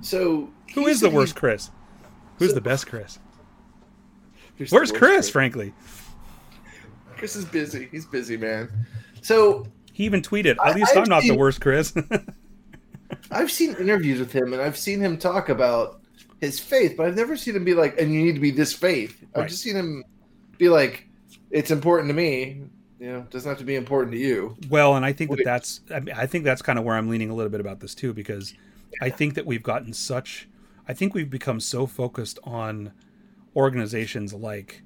So 0.00 0.50
who 0.74 0.86
is 0.86 1.00
the 1.00 1.10
worst 1.10 1.34
Chris? 1.34 1.70
Who's 2.38 2.50
So- 2.50 2.54
the 2.54 2.60
best 2.60 2.86
Chris? 2.86 3.18
Where's 4.58 4.72
worst 4.72 4.94
Chris? 4.94 5.28
Frankly, 5.30 5.72
Chris 7.16 7.34
is 7.36 7.44
busy. 7.44 7.88
He's 7.92 8.06
busy, 8.06 8.36
man. 8.36 8.68
So 9.22 9.66
he 9.92 10.04
even 10.04 10.20
tweeted, 10.22 10.52
"At 10.52 10.60
I- 10.60 10.72
least 10.74 10.92
I've 10.92 11.04
I'm 11.04 11.08
not 11.08 11.22
the 11.22 11.36
worst 11.36 11.60
Chris." 11.60 11.92
I've 13.30 13.50
seen 13.50 13.74
interviews 13.76 14.18
with 14.20 14.32
him, 14.32 14.52
and 14.52 14.60
I've 14.62 14.76
seen 14.76 15.00
him 15.00 15.16
talk 15.18 15.48
about 15.48 16.00
his 16.40 16.60
faith, 16.60 16.94
but 16.96 17.06
I've 17.06 17.16
never 17.16 17.36
seen 17.36 17.56
him 17.56 17.64
be 17.64 17.74
like, 17.74 18.00
"And 18.00 18.12
you 18.14 18.22
need 18.22 18.34
to 18.34 18.40
be 18.40 18.50
this 18.52 18.72
faith." 18.72 19.20
I've 19.34 19.40
Right. 19.42 19.48
just 19.48 19.62
seen 19.62 19.74
him 19.76 20.04
be 20.58 20.68
like, 20.68 21.07
"It's 21.50 21.70
important 21.70 22.10
to 22.10 22.14
me." 22.14 22.62
You 22.98 23.12
know, 23.12 23.18
it 23.18 23.30
doesn't 23.30 23.48
have 23.48 23.58
to 23.58 23.64
be 23.64 23.76
important 23.76 24.12
to 24.12 24.18
you. 24.18 24.56
well, 24.68 24.96
and 24.96 25.04
I 25.04 25.12
think 25.12 25.30
that 25.30 25.44
that's 25.44 25.80
I, 25.94 26.00
mean, 26.00 26.14
I 26.16 26.26
think 26.26 26.44
that's 26.44 26.62
kind 26.62 26.78
of 26.78 26.84
where 26.84 26.96
I'm 26.96 27.08
leaning 27.08 27.30
a 27.30 27.34
little 27.34 27.50
bit 27.50 27.60
about 27.60 27.80
this 27.80 27.94
too 27.94 28.12
because 28.12 28.54
I 29.00 29.08
think 29.10 29.34
that 29.34 29.46
we've 29.46 29.62
gotten 29.62 29.92
such. 29.92 30.48
I 30.88 30.94
think 30.94 31.14
we've 31.14 31.30
become 31.30 31.60
so 31.60 31.86
focused 31.86 32.38
on 32.44 32.92
organizations 33.54 34.34
like 34.34 34.82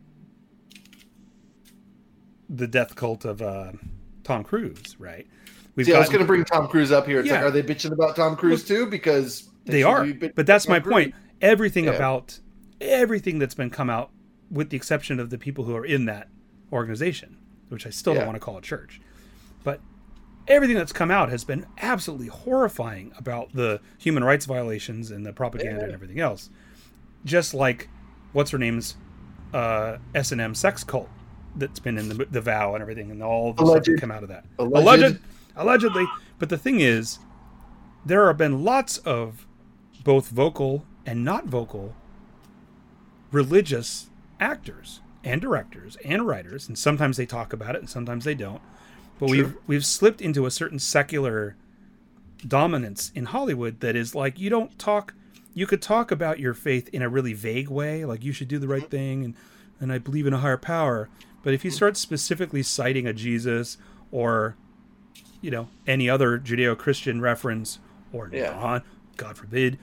the 2.50 2.66
death 2.66 2.94
cult 2.96 3.24
of 3.24 3.40
uh, 3.40 3.72
Tom 4.24 4.44
Cruise, 4.44 4.96
right? 4.98 5.26
We've 5.74 5.86
See, 5.86 5.94
I 5.94 5.98
was 5.98 6.08
going 6.08 6.20
to 6.20 6.26
bring 6.26 6.44
Tom 6.44 6.68
Cruise 6.68 6.92
up 6.92 7.06
here. 7.06 7.20
It's 7.20 7.28
yeah. 7.28 7.36
like, 7.36 7.44
are 7.44 7.50
they 7.50 7.62
bitching 7.62 7.92
about 7.92 8.14
Tom 8.14 8.36
Cruise 8.36 8.62
too? 8.62 8.86
Because 8.86 9.48
they, 9.64 9.74
they 9.74 9.82
are. 9.82 10.06
But 10.34 10.46
that's 10.46 10.68
my 10.68 10.80
Cruise. 10.80 10.92
point. 10.92 11.14
Everything 11.40 11.84
yeah. 11.84 11.92
about 11.92 12.38
everything 12.80 13.38
that's 13.38 13.54
been 13.54 13.70
come 13.70 13.88
out, 13.88 14.10
with 14.50 14.68
the 14.68 14.76
exception 14.76 15.18
of 15.18 15.30
the 15.30 15.38
people 15.38 15.64
who 15.64 15.74
are 15.74 15.86
in 15.86 16.04
that 16.06 16.28
organization, 16.72 17.36
which 17.68 17.86
I 17.86 17.90
still 17.90 18.14
yeah. 18.14 18.20
don't 18.20 18.28
want 18.28 18.36
to 18.36 18.44
call 18.44 18.56
a 18.56 18.62
church, 18.62 19.00
but 19.64 19.80
everything 20.48 20.76
that's 20.76 20.92
come 20.92 21.10
out 21.10 21.28
has 21.28 21.44
been 21.44 21.66
absolutely 21.78 22.28
horrifying 22.28 23.12
about 23.16 23.52
the 23.52 23.80
human 23.98 24.24
rights 24.24 24.46
violations 24.46 25.10
and 25.10 25.24
the 25.24 25.32
propaganda 25.32 25.84
and 25.84 25.92
everything 25.92 26.20
else. 26.20 26.50
Just 27.24 27.54
like 27.54 27.88
what's 28.32 28.50
her 28.50 28.58
name's 28.58 28.96
uh, 29.54 29.98
S 30.14 30.32
and 30.32 30.40
M 30.40 30.54
sex 30.54 30.82
cult 30.82 31.08
that's 31.56 31.78
been 31.78 31.98
in 31.98 32.08
the, 32.08 32.24
the 32.26 32.40
vow 32.40 32.74
and 32.74 32.82
everything, 32.82 33.10
and 33.10 33.22
all 33.22 33.52
the 33.52 33.62
Alleged. 33.62 33.84
stuff 33.84 33.94
that 33.94 34.00
come 34.00 34.10
out 34.10 34.22
of 34.22 34.28
that. 34.30 34.44
Alleged. 34.58 34.86
Alleged, 34.86 35.18
allegedly. 35.56 36.06
But 36.38 36.48
the 36.48 36.58
thing 36.58 36.80
is, 36.80 37.18
there 38.04 38.26
have 38.26 38.38
been 38.38 38.64
lots 38.64 38.98
of 38.98 39.46
both 40.02 40.28
vocal 40.28 40.84
and 41.06 41.24
not 41.24 41.46
vocal 41.46 41.94
religious 43.30 44.08
actors 44.40 45.00
and 45.24 45.40
directors 45.40 45.96
and 46.04 46.26
writers, 46.26 46.68
and 46.68 46.78
sometimes 46.78 47.16
they 47.16 47.26
talk 47.26 47.52
about 47.52 47.74
it 47.74 47.80
and 47.80 47.90
sometimes 47.90 48.24
they 48.24 48.34
don't. 48.34 48.60
But 49.18 49.30
we've 49.30 49.56
we've 49.66 49.86
slipped 49.86 50.20
into 50.20 50.46
a 50.46 50.50
certain 50.50 50.78
secular 50.78 51.56
dominance 52.46 53.12
in 53.14 53.26
Hollywood 53.26 53.80
that 53.80 53.94
is 53.94 54.14
like 54.14 54.38
you 54.38 54.50
don't 54.50 54.76
talk 54.78 55.14
you 55.54 55.66
could 55.66 55.82
talk 55.82 56.10
about 56.10 56.40
your 56.40 56.54
faith 56.54 56.88
in 56.92 57.02
a 57.02 57.08
really 57.08 57.32
vague 57.34 57.68
way, 57.68 58.04
like 58.04 58.24
you 58.24 58.32
should 58.32 58.48
do 58.48 58.58
the 58.58 58.68
right 58.68 58.82
mm-hmm. 58.82 58.90
thing 58.90 59.24
and 59.24 59.34
and 59.80 59.92
I 59.92 59.98
believe 59.98 60.26
in 60.26 60.32
a 60.32 60.38
higher 60.38 60.56
power. 60.56 61.08
But 61.42 61.54
if 61.54 61.64
you 61.64 61.70
mm-hmm. 61.70 61.76
start 61.76 61.96
specifically 61.96 62.62
citing 62.62 63.06
a 63.06 63.12
Jesus 63.12 63.78
or 64.10 64.56
you 65.40 65.50
know 65.50 65.68
any 65.86 66.08
other 66.08 66.38
Judeo-Christian 66.38 67.20
reference 67.20 67.78
or 68.12 68.28
yeah. 68.32 68.50
non, 68.50 68.82
God 69.16 69.36
forbid, 69.36 69.78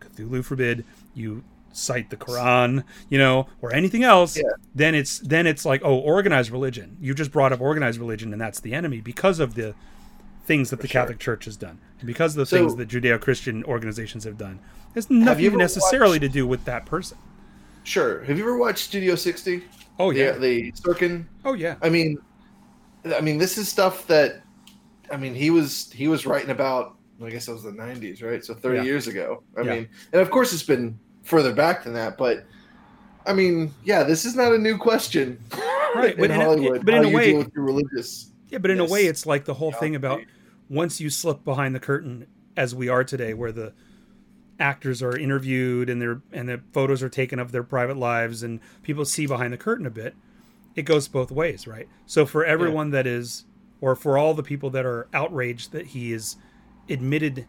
Cthulhu 0.00 0.44
forbid, 0.44 0.84
you 1.14 1.44
cite 1.76 2.10
the 2.10 2.16
Quran, 2.16 2.84
you 3.08 3.18
know, 3.18 3.46
or 3.60 3.72
anything 3.72 4.02
else, 4.02 4.36
yeah. 4.36 4.44
then 4.74 4.94
it's 4.94 5.18
then 5.20 5.46
it's 5.46 5.64
like 5.64 5.82
oh, 5.84 5.96
organized 5.96 6.50
religion. 6.50 6.96
You 7.00 7.14
just 7.14 7.30
brought 7.30 7.52
up 7.52 7.60
organized 7.60 7.98
religion, 7.98 8.32
and 8.32 8.40
that's 8.40 8.60
the 8.60 8.74
enemy 8.74 9.00
because 9.00 9.40
of 9.40 9.54
the 9.54 9.74
things 10.44 10.70
that 10.70 10.76
For 10.76 10.82
the 10.82 10.88
sure. 10.88 11.02
Catholic 11.02 11.18
Church 11.18 11.44
has 11.44 11.56
done, 11.56 11.78
and 11.98 12.06
because 12.06 12.34
of 12.34 12.38
the 12.38 12.46
so, 12.46 12.56
things 12.56 12.76
that 12.76 12.88
Judeo-Christian 12.88 13.64
organizations 13.64 14.24
have 14.24 14.38
done. 14.38 14.60
It's 14.94 15.10
nothing 15.10 15.58
necessarily 15.58 16.18
watched, 16.18 16.22
to 16.22 16.28
do 16.30 16.46
with 16.46 16.64
that 16.64 16.86
person. 16.86 17.18
Sure. 17.84 18.24
Have 18.24 18.38
you 18.38 18.44
ever 18.44 18.56
watched 18.56 18.78
Studio 18.78 19.14
60? 19.14 19.62
Oh 19.98 20.10
yeah, 20.10 20.32
the, 20.32 20.38
the 20.38 20.72
Sorkin. 20.72 21.26
Oh 21.44 21.52
yeah. 21.52 21.76
I 21.82 21.90
mean, 21.90 22.18
I 23.14 23.20
mean, 23.20 23.38
this 23.38 23.58
is 23.58 23.68
stuff 23.68 24.06
that, 24.06 24.42
I 25.10 25.16
mean, 25.16 25.34
he 25.34 25.50
was 25.50 25.90
he 25.92 26.08
was 26.08 26.26
writing 26.26 26.50
about. 26.50 26.94
I 27.22 27.30
guess 27.30 27.48
it 27.48 27.52
was 27.52 27.62
the 27.62 27.70
'90s, 27.70 28.22
right? 28.22 28.44
So 28.44 28.52
30 28.52 28.76
yeah. 28.76 28.82
years 28.82 29.06
ago. 29.06 29.42
I 29.56 29.62
yeah. 29.62 29.74
mean, 29.74 29.88
and 30.12 30.20
of 30.20 30.30
course 30.30 30.52
it's 30.52 30.62
been 30.62 30.98
further 31.26 31.52
back 31.52 31.84
than 31.84 31.92
that, 31.94 32.16
but 32.16 32.46
I 33.26 33.32
mean, 33.32 33.74
yeah, 33.84 34.04
this 34.04 34.24
is 34.24 34.36
not 34.36 34.52
a 34.52 34.58
new 34.58 34.78
question, 34.78 35.42
right? 35.94 36.14
in 36.14 36.20
but 36.20 36.30
Hollywood, 36.30 36.76
in 36.76 36.82
a, 36.82 36.84
but 36.84 36.94
in 36.94 37.04
a 37.04 37.10
way, 37.10 37.34
with 37.34 37.52
your 37.54 37.64
religious. 37.64 38.32
Yeah, 38.48 38.58
but 38.58 38.70
in 38.70 38.78
yes. 38.78 38.88
a 38.88 38.92
way, 38.92 39.06
it's 39.06 39.26
like 39.26 39.44
the 39.44 39.54
whole 39.54 39.72
thing 39.72 39.96
about 39.96 40.20
once 40.70 41.00
you 41.00 41.10
slip 41.10 41.44
behind 41.44 41.74
the 41.74 41.80
curtain, 41.80 42.26
as 42.56 42.74
we 42.74 42.88
are 42.88 43.02
today, 43.02 43.34
where 43.34 43.52
the 43.52 43.72
actors 44.58 45.02
are 45.02 45.16
interviewed 45.16 45.90
and 45.90 46.00
their 46.00 46.22
and 46.32 46.48
the 46.48 46.60
photos 46.72 47.02
are 47.02 47.08
taken 47.08 47.38
of 47.38 47.52
their 47.52 47.62
private 47.62 47.96
lives 47.96 48.42
and 48.42 48.60
people 48.82 49.04
see 49.04 49.26
behind 49.26 49.52
the 49.52 49.58
curtain 49.58 49.84
a 49.84 49.90
bit 49.90 50.14
it 50.74 50.82
goes 50.82 51.08
both 51.08 51.30
ways 51.30 51.66
right 51.66 51.88
so 52.06 52.24
for 52.24 52.42
everyone 52.42 52.88
yeah. 52.88 52.92
that 52.92 53.06
is 53.06 53.44
or 53.82 53.94
for 53.94 54.16
all 54.16 54.32
the 54.32 54.42
people 54.42 54.70
that 54.70 54.86
are 54.86 55.08
outraged 55.12 55.72
that 55.72 55.86
he 55.88 56.10
is 56.10 56.36
admitted 56.88 57.46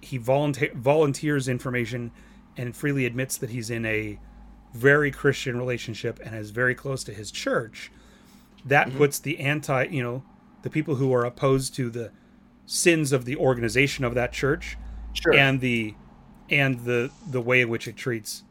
he 0.00 0.16
volunteer, 0.16 0.70
volunteers 0.74 1.48
information 1.48 2.12
and 2.56 2.76
freely 2.76 3.06
admits 3.06 3.36
that 3.36 3.50
he's 3.50 3.70
in 3.70 3.84
a 3.84 4.18
very 4.72 5.10
christian 5.10 5.56
relationship 5.56 6.18
and 6.24 6.34
is 6.34 6.50
very 6.50 6.74
close 6.74 7.04
to 7.04 7.12
his 7.12 7.30
church 7.30 7.92
that 8.64 8.88
mm-hmm. 8.88 8.98
puts 8.98 9.18
the 9.18 9.38
anti 9.38 9.84
you 9.84 10.02
know 10.02 10.22
the 10.62 10.70
people 10.70 10.96
who 10.96 11.12
are 11.12 11.24
opposed 11.24 11.74
to 11.74 11.90
the 11.90 12.10
sins 12.66 13.12
of 13.12 13.24
the 13.24 13.36
organization 13.36 14.04
of 14.04 14.14
that 14.14 14.32
church 14.32 14.76
sure. 15.12 15.34
and 15.34 15.60
the 15.60 15.94
and 16.50 16.80
the 16.84 17.10
the 17.30 17.40
way 17.40 17.60
in 17.60 17.68
which 17.68 17.86
it 17.86 17.96
treats 17.96 18.42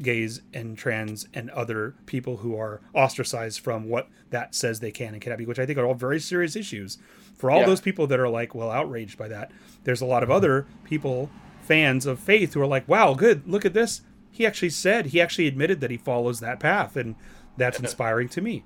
gays 0.00 0.40
and 0.52 0.76
trans 0.76 1.28
and 1.34 1.50
other 1.50 1.94
people 2.06 2.38
who 2.38 2.56
are 2.56 2.80
ostracized 2.92 3.60
from 3.60 3.88
what 3.88 4.08
that 4.30 4.54
says 4.54 4.80
they 4.80 4.90
can 4.90 5.14
and 5.14 5.22
cannot 5.22 5.38
be, 5.38 5.46
which 5.46 5.58
I 5.58 5.66
think 5.66 5.78
are 5.78 5.86
all 5.86 5.94
very 5.94 6.20
serious 6.20 6.56
issues. 6.56 6.98
For 7.36 7.50
all 7.50 7.60
yeah. 7.60 7.66
those 7.66 7.80
people 7.80 8.06
that 8.08 8.20
are 8.20 8.28
like, 8.28 8.54
well, 8.54 8.70
outraged 8.70 9.18
by 9.18 9.28
that, 9.28 9.52
there's 9.84 10.00
a 10.00 10.06
lot 10.06 10.22
of 10.22 10.30
other 10.30 10.66
people, 10.84 11.30
fans 11.64 12.06
of 12.06 12.18
faith, 12.18 12.54
who 12.54 12.60
are 12.60 12.66
like, 12.66 12.88
wow, 12.88 13.14
good, 13.14 13.48
look 13.48 13.64
at 13.64 13.74
this. 13.74 14.02
He 14.30 14.46
actually 14.46 14.70
said, 14.70 15.06
he 15.06 15.20
actually 15.20 15.46
admitted 15.46 15.80
that 15.80 15.90
he 15.90 15.96
follows 15.96 16.40
that 16.40 16.60
path, 16.60 16.96
and 16.96 17.14
that's 17.56 17.78
inspiring 17.78 18.28
to 18.30 18.40
me. 18.40 18.64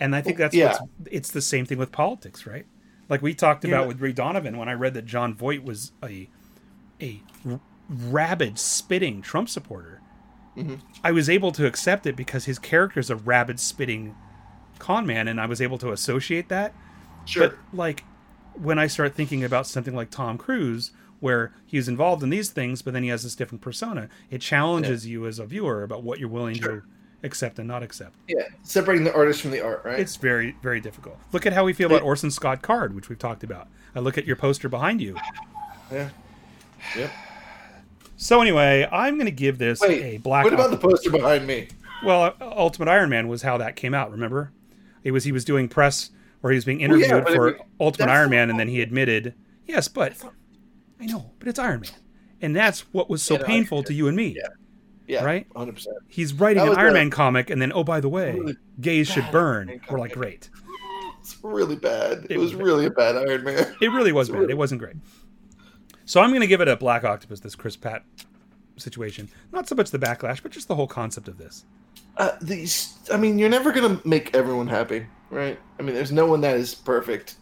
And 0.00 0.14
I 0.16 0.20
think 0.20 0.38
that's 0.38 0.54
yeah. 0.54 0.76
it's 1.06 1.30
the 1.30 1.40
same 1.40 1.66
thing 1.66 1.78
with 1.78 1.92
politics, 1.92 2.46
right? 2.46 2.66
Like 3.08 3.22
we 3.22 3.34
talked 3.34 3.64
about 3.64 3.82
yeah. 3.82 3.86
with 3.88 4.00
Ray 4.00 4.12
Donovan 4.12 4.56
when 4.56 4.68
I 4.68 4.72
read 4.72 4.94
that 4.94 5.06
Jon 5.06 5.34
Voight 5.34 5.62
was 5.62 5.92
a 6.02 6.28
a 7.00 7.20
rabid, 7.88 8.58
spitting 8.58 9.22
Trump 9.22 9.48
supporter, 9.48 10.00
mm-hmm. 10.56 10.76
I 11.02 11.12
was 11.12 11.28
able 11.28 11.52
to 11.52 11.66
accept 11.66 12.06
it 12.06 12.16
because 12.16 12.46
his 12.46 12.58
character 12.58 12.98
is 12.98 13.10
a 13.10 13.16
rabid, 13.16 13.60
spitting 13.60 14.16
con 14.78 15.06
man, 15.06 15.28
and 15.28 15.40
I 15.40 15.46
was 15.46 15.60
able 15.60 15.78
to 15.78 15.92
associate 15.92 16.48
that. 16.48 16.74
Sure. 17.24 17.50
But 17.50 17.58
like 17.72 18.04
when 18.54 18.78
I 18.78 18.86
start 18.86 19.14
thinking 19.14 19.44
about 19.44 19.66
something 19.66 19.94
like 19.94 20.10
Tom 20.10 20.38
Cruise, 20.38 20.90
where 21.24 21.52
he's 21.64 21.88
involved 21.88 22.22
in 22.22 22.28
these 22.28 22.50
things, 22.50 22.82
but 22.82 22.92
then 22.92 23.02
he 23.02 23.08
has 23.08 23.22
this 23.22 23.34
different 23.34 23.62
persona, 23.62 24.10
it 24.30 24.42
challenges 24.42 25.06
yeah. 25.06 25.12
you 25.12 25.26
as 25.26 25.38
a 25.38 25.46
viewer 25.46 25.82
about 25.82 26.02
what 26.02 26.18
you're 26.18 26.28
willing 26.28 26.54
sure. 26.54 26.80
to 26.80 26.82
accept 27.22 27.58
and 27.58 27.66
not 27.66 27.82
accept. 27.82 28.14
Yeah, 28.28 28.42
separating 28.62 29.04
the 29.04 29.14
artist 29.14 29.40
from 29.40 29.50
the 29.50 29.62
art, 29.62 29.80
right? 29.86 29.98
It's 29.98 30.16
very, 30.16 30.54
very 30.62 30.80
difficult. 30.80 31.16
Look 31.32 31.46
at 31.46 31.54
how 31.54 31.64
we 31.64 31.72
feel 31.72 31.86
about 31.86 32.02
Orson 32.02 32.30
Scott 32.30 32.60
Card, 32.60 32.94
which 32.94 33.08
we've 33.08 33.18
talked 33.18 33.42
about. 33.42 33.68
I 33.94 34.00
look 34.00 34.18
at 34.18 34.26
your 34.26 34.36
poster 34.36 34.68
behind 34.68 35.00
you. 35.00 35.16
Yeah. 35.90 36.10
Yep. 36.94 37.10
So 38.18 38.42
anyway, 38.42 38.86
I'm 38.92 39.14
going 39.14 39.24
to 39.24 39.32
give 39.32 39.56
this 39.56 39.80
Wait, 39.80 40.02
a 40.02 40.18
black. 40.18 40.44
What 40.44 40.52
about 40.52 40.72
the 40.72 40.76
poster 40.76 41.10
behind 41.10 41.46
me? 41.46 41.68
Well, 42.04 42.34
Ultimate 42.42 42.88
Iron 42.90 43.08
Man 43.08 43.28
was 43.28 43.40
how 43.40 43.56
that 43.56 43.76
came 43.76 43.94
out. 43.94 44.10
Remember, 44.10 44.52
it 45.02 45.12
was 45.12 45.24
he 45.24 45.32
was 45.32 45.46
doing 45.46 45.70
press 45.70 46.10
or 46.42 46.50
he 46.50 46.56
was 46.56 46.66
being 46.66 46.82
interviewed 46.82 47.10
well, 47.10 47.24
yeah, 47.26 47.34
for 47.34 47.48
it, 47.48 47.62
Ultimate 47.80 48.10
Iron 48.10 48.28
Man, 48.28 48.50
and 48.50 48.60
then 48.60 48.68
he 48.68 48.82
admitted, 48.82 49.32
"Yes, 49.66 49.88
but 49.88 50.12
I 51.04 51.12
know, 51.12 51.30
but 51.38 51.48
it's 51.48 51.58
Iron 51.58 51.80
Man," 51.80 51.92
and 52.40 52.56
that's 52.56 52.80
what 52.92 53.10
was 53.10 53.22
so 53.22 53.38
painful 53.38 53.82
to 53.84 53.94
you 53.94 54.08
and 54.08 54.16
me. 54.16 54.36
Yeah. 54.36 54.48
Yeah, 55.06 55.22
right. 55.22 55.46
Hundred 55.54 55.74
percent. 55.74 55.96
He's 56.08 56.32
writing 56.32 56.62
an 56.62 56.76
Iron 56.76 56.94
Man 56.94 57.10
comic, 57.10 57.50
and 57.50 57.60
then 57.60 57.72
oh 57.74 57.84
by 57.84 58.00
the 58.00 58.08
way, 58.08 58.32
really 58.32 58.56
gays 58.80 59.08
should 59.08 59.30
burn. 59.30 59.80
We're 59.90 59.98
like, 59.98 60.12
great. 60.12 60.50
It's 61.20 61.38
really 61.42 61.76
bad. 61.76 62.24
It, 62.24 62.32
it 62.32 62.38
was, 62.38 62.54
was 62.54 62.62
really 62.62 62.84
a 62.84 62.90
bad 62.90 63.16
Iron 63.16 63.44
Man. 63.44 63.74
It 63.80 63.88
really 63.88 64.12
was 64.12 64.28
bad. 64.28 64.40
Really... 64.40 64.52
It 64.52 64.58
wasn't 64.58 64.82
great. 64.82 64.96
So 66.04 66.20
I'm 66.20 66.28
going 66.28 66.42
to 66.42 66.46
give 66.46 66.60
it 66.60 66.68
a 66.68 66.76
Black 66.76 67.02
Octopus, 67.02 67.40
this 67.40 67.54
Chris 67.54 67.76
Pratt 67.76 68.04
situation. 68.76 69.30
Not 69.50 69.66
so 69.66 69.74
much 69.74 69.90
the 69.90 69.98
backlash, 69.98 70.42
but 70.42 70.52
just 70.52 70.68
the 70.68 70.74
whole 70.74 70.86
concept 70.86 71.28
of 71.28 71.38
this. 71.38 71.64
Uh, 72.18 72.32
these, 72.42 72.98
I 73.10 73.16
mean, 73.16 73.38
you're 73.38 73.48
never 73.48 73.72
going 73.72 73.98
to 73.98 74.06
make 74.06 74.34
everyone 74.36 74.66
happy, 74.66 75.06
right? 75.30 75.58
I 75.78 75.82
mean, 75.82 75.94
there's 75.94 76.12
no 76.12 76.26
one 76.26 76.42
that 76.42 76.58
is 76.58 76.74
perfect. 76.74 77.36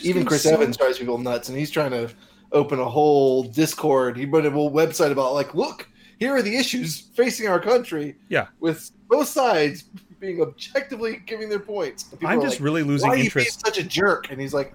Even 0.00 0.24
Chris 0.24 0.44
so... 0.44 0.54
Evans 0.54 0.78
drives 0.78 0.98
people 0.98 1.18
nuts, 1.18 1.50
and 1.50 1.58
he's 1.58 1.70
trying 1.70 1.90
to 1.90 2.10
open 2.52 2.78
a 2.78 2.88
whole 2.88 3.42
Discord. 3.44 4.16
He 4.16 4.26
put 4.26 4.46
a 4.46 4.50
whole 4.50 4.70
website 4.70 5.12
about, 5.12 5.34
like, 5.34 5.54
look, 5.54 5.88
here 6.18 6.34
are 6.34 6.42
the 6.42 6.56
issues 6.56 7.00
facing 7.14 7.48
our 7.48 7.60
country. 7.60 8.16
Yeah. 8.28 8.46
With 8.60 8.90
both 9.08 9.28
sides 9.28 9.84
being 10.20 10.40
objectively 10.40 11.22
giving 11.26 11.48
their 11.48 11.60
points. 11.60 12.06
I'm 12.24 12.40
just 12.40 12.56
like, 12.56 12.64
really 12.64 12.82
losing 12.82 13.10
Why 13.10 13.16
interest. 13.16 13.62
Why 13.64 13.70
such 13.70 13.84
a 13.84 13.86
jerk? 13.86 14.30
And 14.30 14.40
he's 14.40 14.54
like, 14.54 14.74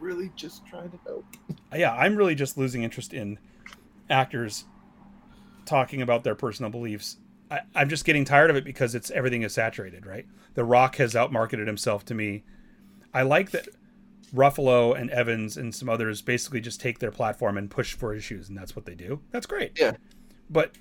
really 0.00 0.30
just 0.36 0.66
trying 0.66 0.90
to 0.90 0.98
help. 1.04 1.24
Uh, 1.72 1.76
yeah, 1.76 1.94
I'm 1.94 2.16
really 2.16 2.34
just 2.34 2.58
losing 2.58 2.82
interest 2.82 3.14
in 3.14 3.38
actors 4.10 4.64
talking 5.64 6.02
about 6.02 6.24
their 6.24 6.34
personal 6.34 6.70
beliefs. 6.70 7.16
I, 7.50 7.60
am 7.74 7.88
just 7.88 8.04
getting 8.04 8.24
tired 8.24 8.50
of 8.50 8.56
it 8.56 8.64
because 8.64 8.94
it's 8.94 9.10
everything 9.10 9.42
is 9.42 9.54
saturated, 9.54 10.06
right? 10.06 10.26
The 10.54 10.64
Rock 10.64 10.96
has 10.96 11.14
outmarketed 11.14 11.66
himself 11.66 12.04
to 12.06 12.14
me. 12.14 12.42
I 13.12 13.22
like 13.22 13.50
that 13.52 13.68
Ruffalo 14.34 14.98
and 14.98 15.10
Evans 15.10 15.56
and 15.56 15.74
some 15.74 15.88
others 15.88 16.20
basically 16.22 16.60
just 16.60 16.80
take 16.80 16.98
their 16.98 17.10
platform 17.10 17.56
and 17.56 17.70
push 17.70 17.94
for 17.94 18.14
issues, 18.14 18.48
and 18.48 18.58
that's 18.58 18.74
what 18.74 18.84
they 18.84 18.94
do. 18.94 19.20
That's 19.30 19.46
great. 19.46 19.78
Yeah. 19.78 19.92
But 20.50 20.72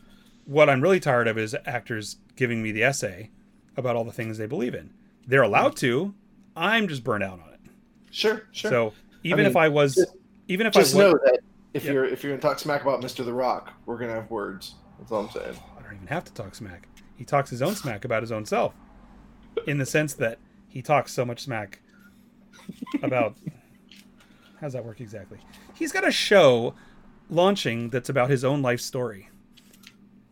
what 0.46 0.70
I'm 0.70 0.82
really 0.82 1.00
tired 1.00 1.28
of 1.28 1.38
is 1.38 1.56
actors 1.66 2.18
giving 2.36 2.64
me 2.64 2.72
the 2.72 2.84
essay 2.84 3.30
about 3.78 3.96
all 3.96 4.04
the 4.04 4.12
things 4.12 4.38
they 4.38 4.48
believe 4.48 4.74
in. 4.74 4.94
They're 5.28 5.44
allowed 5.44 5.76
to. 5.78 6.14
I'm 6.56 6.88
just 6.88 7.04
burnt 7.04 7.24
out 7.24 7.40
on 7.40 7.54
it. 7.54 7.60
Sure, 8.12 8.44
sure. 8.52 8.72
So 8.72 8.94
even 9.24 9.40
I 9.40 9.44
mean, 9.44 9.50
if 9.52 9.56
I 9.56 9.70
was, 9.70 9.96
just, 9.96 10.16
even 10.48 10.68
if 10.68 10.74
just 10.74 10.94
I 10.96 10.98
was, 10.98 11.14
know 11.14 11.20
that 11.26 11.40
if 11.74 11.86
Yep. 11.86 11.94
you're 11.94 12.06
if 12.06 12.24
you're 12.24 12.32
gonna 12.34 12.42
talk 12.42 12.60
smack 12.60 12.82
about 12.82 13.02
Mr. 13.02 13.26
The 13.26 13.34
Rock, 13.34 13.74
we're 13.86 13.98
gonna 13.98 14.14
have 14.14 14.30
words. 14.30 14.76
That's 15.00 15.12
all 15.12 15.22
I'm 15.24 15.30
saying. 15.32 15.56
I 15.78 15.82
don't 15.82 15.96
even 15.96 16.08
have 16.08 16.24
to 16.26 16.34
talk 16.34 16.54
smack. 16.56 16.88
He 17.16 17.24
talks 17.26 17.50
his 17.50 17.62
own 17.62 17.76
smack 17.76 18.06
about 18.06 18.22
his 18.22 18.32
own 18.32 18.46
self, 18.46 18.74
in 19.66 19.78
the 19.78 19.86
sense 19.86 20.14
that 20.16 20.40
he 20.68 20.82
talks 20.82 21.12
so 21.14 21.26
much 21.26 21.42
smack 21.42 21.80
about. 23.02 23.36
How's 24.60 24.74
that 24.74 24.86
work 24.86 25.02
exactly? 25.02 25.40
He's 25.76 25.92
got 25.92 26.08
a 26.08 26.12
show 26.12 26.74
launching 27.30 27.90
that's 27.90 28.10
about 28.10 28.30
his 28.30 28.44
own 28.44 28.62
life 28.62 28.80
story. 28.80 29.30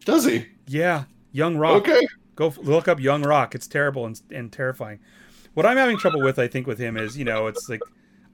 Does 0.05 0.25
he? 0.25 0.47
Yeah, 0.67 1.05
Young 1.31 1.57
Rock. 1.57 1.87
Okay. 1.87 2.01
Go 2.35 2.53
look 2.61 2.87
up 2.87 2.99
Young 2.99 3.23
Rock. 3.23 3.55
It's 3.55 3.67
terrible 3.67 4.05
and, 4.05 4.19
and 4.31 4.51
terrifying. 4.51 4.99
What 5.53 5.65
I'm 5.65 5.77
having 5.77 5.97
trouble 5.97 6.21
with, 6.21 6.39
I 6.39 6.47
think, 6.47 6.65
with 6.65 6.79
him 6.79 6.95
is, 6.95 7.17
you 7.17 7.25
know, 7.25 7.47
it's 7.47 7.67
like 7.67 7.81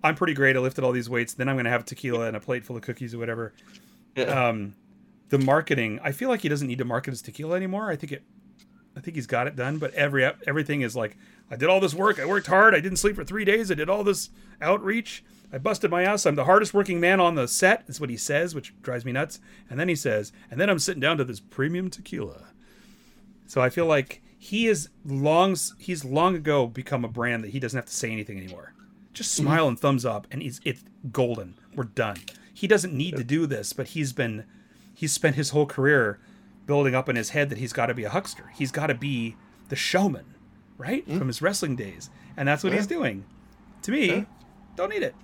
I'm 0.03 0.15
pretty 0.15 0.33
great. 0.33 0.55
I 0.55 0.59
lifted 0.59 0.83
all 0.83 0.91
these 0.91 1.09
weights. 1.09 1.33
Then 1.33 1.49
I'm 1.49 1.55
going 1.55 1.65
to 1.65 1.71
have 1.71 1.83
tequila 1.83 2.27
and 2.27 2.37
a 2.37 2.39
plate 2.39 2.63
full 2.63 2.75
of 2.75 2.83
cookies 2.83 3.13
or 3.13 3.17
whatever. 3.17 3.53
Yeah. 4.15 4.47
Um, 4.49 4.75
the 5.29 5.39
marketing. 5.39 5.99
I 6.03 6.11
feel 6.11 6.29
like 6.29 6.41
he 6.41 6.49
doesn't 6.49 6.67
need 6.67 6.77
to 6.77 6.85
market 6.85 7.11
his 7.11 7.21
tequila 7.21 7.55
anymore. 7.55 7.89
I 7.89 7.95
think 7.95 8.13
it. 8.13 8.23
I 8.97 8.99
think 8.99 9.15
he's 9.15 9.27
got 9.27 9.47
it 9.47 9.55
done. 9.55 9.77
But 9.77 9.93
every 9.93 10.25
everything 10.47 10.81
is 10.81 10.95
like, 10.95 11.15
I 11.51 11.55
did 11.55 11.69
all 11.69 11.79
this 11.79 11.93
work. 11.93 12.19
I 12.19 12.25
worked 12.25 12.47
hard. 12.47 12.73
I 12.73 12.79
didn't 12.79 12.97
sleep 12.97 13.15
for 13.15 13.23
three 13.23 13.45
days. 13.45 13.71
I 13.71 13.75
did 13.75 13.89
all 13.89 14.03
this 14.03 14.29
outreach. 14.61 15.23
I 15.53 15.59
busted 15.59 15.91
my 15.91 16.03
ass. 16.03 16.25
I'm 16.25 16.35
the 16.35 16.45
hardest 16.45 16.73
working 16.73 16.99
man 16.99 17.19
on 17.19 17.35
the 17.35 17.47
set. 17.47 17.83
Is 17.87 18.01
what 18.01 18.09
he 18.09 18.17
says, 18.17 18.55
which 18.55 18.73
drives 18.81 19.05
me 19.05 19.11
nuts. 19.11 19.39
And 19.69 19.79
then 19.79 19.87
he 19.87 19.95
says, 19.95 20.33
and 20.49 20.59
then 20.59 20.69
I'm 20.69 20.79
sitting 20.79 20.99
down 20.99 21.17
to 21.17 21.23
this 21.23 21.39
premium 21.39 21.89
tequila. 21.89 22.47
So 23.45 23.61
I 23.61 23.69
feel 23.69 23.85
like 23.85 24.21
he 24.37 24.67
is 24.67 24.89
long 25.05 25.55
he's 25.77 26.03
long 26.03 26.35
ago 26.35 26.67
become 26.67 27.05
a 27.05 27.09
brand 27.09 27.43
that 27.43 27.51
he 27.51 27.59
doesn't 27.59 27.77
have 27.77 27.85
to 27.85 27.93
say 27.93 28.11
anything 28.11 28.37
anymore. 28.37 28.73
Just 29.13 29.35
mm-hmm. 29.35 29.47
smile 29.47 29.67
and 29.67 29.79
thumbs 29.79 30.05
up 30.05 30.27
and 30.31 30.41
he's 30.41 30.59
it's 30.65 30.83
golden. 31.11 31.55
We're 31.75 31.85
done. 31.85 32.17
He 32.53 32.67
doesn't 32.67 32.93
need 32.93 33.15
to 33.17 33.23
do 33.23 33.45
this, 33.45 33.73
but 33.73 33.89
he's 33.89 34.13
been 34.13 34.43
he's 34.93 35.13
spent 35.13 35.35
his 35.35 35.51
whole 35.51 35.67
career 35.67 36.19
building 36.67 36.93
up 36.93 37.09
in 37.09 37.15
his 37.15 37.31
head 37.31 37.49
that 37.49 37.57
he's 37.57 37.73
got 37.73 37.87
to 37.87 37.95
be 37.95 38.03
a 38.03 38.09
huckster. 38.09 38.51
He's 38.55 38.71
got 38.71 38.87
to 38.87 38.93
be 38.93 39.35
the 39.69 39.75
showman, 39.75 40.35
right? 40.77 41.03
From 41.07 41.25
his 41.27 41.41
wrestling 41.41 41.75
days. 41.75 42.11
And 42.35 42.47
that's 42.47 42.63
what 42.63 42.73
he's 42.73 42.85
doing. 42.85 43.25
To 43.83 43.91
me, 43.91 44.05
Yeah. 44.07 44.23
don't 44.75 44.89
need 44.89 45.01
it. 45.01 45.15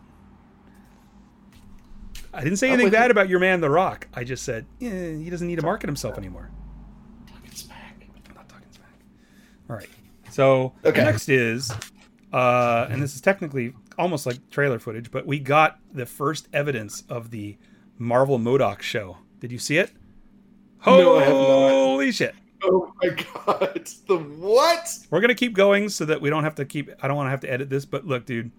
I 2.34 2.44
didn't 2.44 2.58
say 2.58 2.70
anything 2.72 2.92
bad 2.92 3.06
you. 3.06 3.12
about 3.12 3.30
your 3.30 3.40
man 3.40 3.62
The 3.62 3.70
Rock. 3.70 4.08
I 4.14 4.24
just 4.24 4.44
said, 4.44 4.66
yeah, 4.80 5.12
he 5.12 5.30
doesn't 5.30 5.48
need 5.48 5.58
to 5.58 5.62
market 5.62 5.88
himself 5.88 6.18
anymore. 6.18 6.50
Talking 7.28 7.52
Smack. 7.52 7.96
I'm 8.28 8.36
not 8.36 8.50
talking 8.50 8.68
smack. 8.72 8.90
All 9.70 9.76
right. 9.76 9.90
So 10.32 10.74
Okay. 10.84 11.04
next 11.04 11.30
is, 11.30 11.72
uh, 12.32 12.88
and 12.90 13.04
this 13.04 13.14
is 13.14 13.22
technically 13.22 13.76
almost 14.00 14.26
like 14.26 14.50
trailer 14.50 14.80
footage, 14.80 15.12
but 15.12 15.28
we 15.28 15.38
got 15.38 15.80
the 15.94 16.08
first 16.08 16.48
evidence 16.54 17.04
of 17.08 17.30
the 17.30 17.58
Marvel 18.00 18.40
MODOK 18.40 18.82
show. 18.82 19.18
Did 19.40 19.52
you 19.52 19.60
see 19.60 19.78
it? 19.78 19.92
No, 20.86 21.18
I 21.18 21.24
have 21.24 21.34
not. 21.34 21.70
Holy 21.70 22.12
shit! 22.12 22.36
Oh 22.64 22.94
my 23.02 23.10
god. 23.10 23.90
The 24.08 24.18
what? 24.18 24.98
We're 25.10 25.22
gonna 25.22 25.36
keep 25.36 25.54
going 25.54 25.90
so 25.90 26.06
that 26.06 26.20
we 26.22 26.30
don't 26.30 26.44
have 26.44 26.56
to 26.56 26.66
keep. 26.66 26.90
I 27.02 27.08
don't 27.08 27.16
want 27.18 27.28
to 27.28 27.32
have 27.32 27.40
to 27.42 27.52
edit 27.52 27.70
this, 27.70 27.86
but 27.86 28.06
look, 28.06 28.26
dude, 28.26 28.52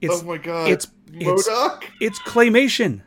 it's 0.00 0.22
oh 0.22 0.24
my 0.24 0.38
god. 0.38 0.68
it's- 0.70 0.88
it's- 1.14 1.48
MODOK? 1.48 1.84
it's 2.00 2.18
claymation. 2.20 3.02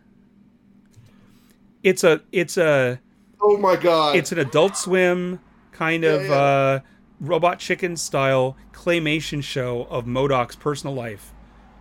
It's 1.84 2.04
a 2.04 2.22
it's 2.32 2.58
a 2.58 3.00
Oh 3.42 3.58
my 3.58 3.76
god. 3.76 4.16
it's 4.16 4.32
an 4.32 4.40
Adult 4.40 4.76
Swim 4.78 5.40
kind 5.72 6.04
Yeah, 6.04 6.10
of 6.12 6.26
yeah. 6.26 6.34
uh, 6.34 6.80
Robot 7.20 7.60
Chicken 7.60 7.96
style 7.98 8.58
claymation 8.74 9.44
show 9.44 9.84
of 9.90 10.06
MODOK's 10.06 10.56
personal 10.56 10.96
life. 10.96 11.32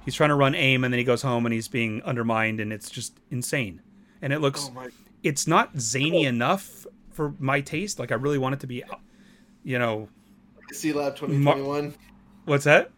He's 0.05 0.15
trying 0.15 0.29
to 0.31 0.35
run 0.35 0.55
AIM, 0.55 0.85
and 0.85 0.93
then 0.93 0.99
he 0.99 1.05
goes 1.05 1.23
home 1.23 1.47
and 1.47 1.53
he's 1.53 1.69
being 1.69 2.03
undermined, 2.03 2.61
and 2.61 2.73
it's 2.73 2.91
just 2.91 3.19
insane. 3.31 3.81
And 4.21 4.33
it 4.35 4.41
looks, 4.41 4.69
Oh 4.71 4.75
my 4.75 4.89
it's 5.25 5.47
not 5.49 5.77
zany 5.81 6.25
enough 6.27 6.87
for 7.11 7.35
my 7.41 7.61
taste. 7.61 7.99
Like 7.99 8.13
I 8.13 8.15
really 8.15 8.39
want 8.39 8.55
it 8.55 8.61
to 8.61 8.67
be, 8.69 8.85
you 9.65 9.79
know, 9.79 10.09
Sealab 10.73 11.17
2021. 11.17 11.95
what's 12.45 12.65
that? 12.65 12.91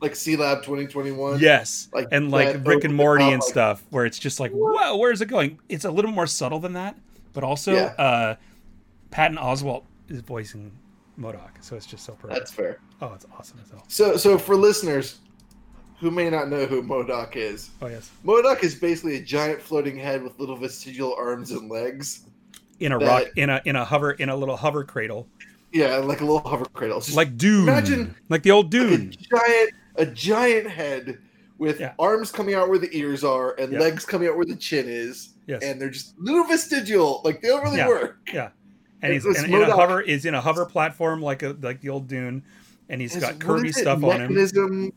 Like 0.00 0.12
Sealab 0.12 0.62
2021. 0.62 1.40
Yes, 1.40 1.88
Like 1.92 2.08
and 2.12 2.30
like 2.30 2.66
Rick 2.66 2.84
and 2.84 2.94
Morty 2.94 3.24
and 3.24 3.40
like- 3.40 3.42
stuff, 3.42 3.84
where 3.90 4.04
it's 4.06 4.18
just 4.18 4.40
like, 4.40 4.52
whoa, 4.52 4.96
where's 4.96 5.20
it 5.20 5.26
going? 5.26 5.58
It's 5.68 5.84
a 5.84 5.90
little 5.90 6.10
more 6.12 6.26
subtle 6.26 6.60
than 6.60 6.74
that, 6.74 6.96
but 7.32 7.42
also 7.44 7.74
Yeah. 7.74 7.94
uh, 7.98 8.34
Patton 9.10 9.38
Oswalt 9.38 9.84
is 10.08 10.20
voicing 10.20 10.70
MODOK, 11.18 11.62
so 11.62 11.76
it's 11.76 11.86
just 11.86 12.04
so 12.04 12.12
perfect. 12.12 12.38
That's 12.38 12.52
fair. 12.52 12.78
Oh, 13.00 13.12
it's 13.14 13.24
awesome 13.38 13.58
as 13.64 13.70
hell. 13.70 13.84
So, 13.88 14.16
so 14.18 14.36
for 14.36 14.54
listeners 14.54 15.18
who 15.98 16.10
may 16.10 16.28
not 16.30 16.48
know 16.48 16.66
who 16.66 16.82
MODOK 16.82 17.36
is, 17.36 17.70
Oh 17.82 17.86
yes, 17.88 18.10
MODOK 18.24 18.62
is 18.62 18.74
basically 18.74 19.16
a 19.16 19.22
giant 19.22 19.60
floating 19.62 19.96
head 19.96 20.22
with 20.22 20.38
little 20.38 20.56
vestigial 20.56 21.14
arms 21.14 21.50
and 21.50 21.68
legs. 21.70 22.20
in 22.80 22.92
a 22.92 22.98
That- 22.98 23.06
rock, 23.06 23.24
in 23.36 23.48
a 23.50 23.62
in 23.64 23.74
a 23.76 23.84
hover, 23.84 24.12
in 24.12 24.28
a 24.28 24.36
little 24.36 24.56
hover 24.56 24.84
cradle, 24.84 25.26
Yeah, 25.72 25.96
like 25.96 26.20
a 26.20 26.24
little 26.24 26.40
hover 26.46 26.66
cradle. 26.66 27.00
Just 27.00 27.16
like 27.16 27.36
Dune, 27.38 27.62
Imagine- 27.62 28.14
like 28.28 28.42
the 28.42 28.50
old 28.50 28.72
like 28.72 28.84
a 28.84 28.98
giant, 29.06 29.70
a 29.96 30.06
giant 30.06 30.68
head 30.70 31.18
with 31.58 31.80
Yeah. 31.80 31.92
arms 31.98 32.30
coming 32.30 32.54
out 32.54 32.68
where 32.68 32.78
the 32.78 32.94
ears 32.94 33.24
are 33.24 33.54
and 33.58 33.72
Yeah. 33.72 33.80
legs 33.80 34.04
coming 34.04 34.28
out 34.28 34.36
where 34.36 34.44
the 34.44 34.56
chin 34.56 34.84
is, 34.88 35.30
Yes, 35.46 35.62
and 35.62 35.80
they're 35.80 35.88
just 35.88 36.12
little 36.18 36.44
vestigial. 36.44 37.22
Like 37.24 37.40
they 37.40 37.48
don't 37.48 37.62
really 37.64 37.78
Yeah. 37.78 37.88
work. 37.88 38.18
yeah, 38.32 38.50
and 39.00 39.12
he's 39.14 39.24
It's 39.24 39.38
and 39.42 39.54
in 39.54 39.62
a 39.62 39.74
hover 39.74 40.02
is 40.02 40.26
in 40.26 40.34
a 40.34 40.40
hover 40.42 40.66
platform 40.66 41.22
like 41.22 41.42
a 41.42 41.56
like 41.62 41.80
the 41.80 41.88
old 41.88 42.08
Dune, 42.08 42.42
and 42.90 43.00
he's 43.00 43.16
Is- 43.16 43.22
got 43.22 43.32
what 43.36 43.40
Kirby 43.40 43.68
is 43.70 43.78
it? 43.78 43.80
stuff 43.80 44.04
on 44.04 44.10
him. 44.20 44.20
mechanism, 44.34 44.92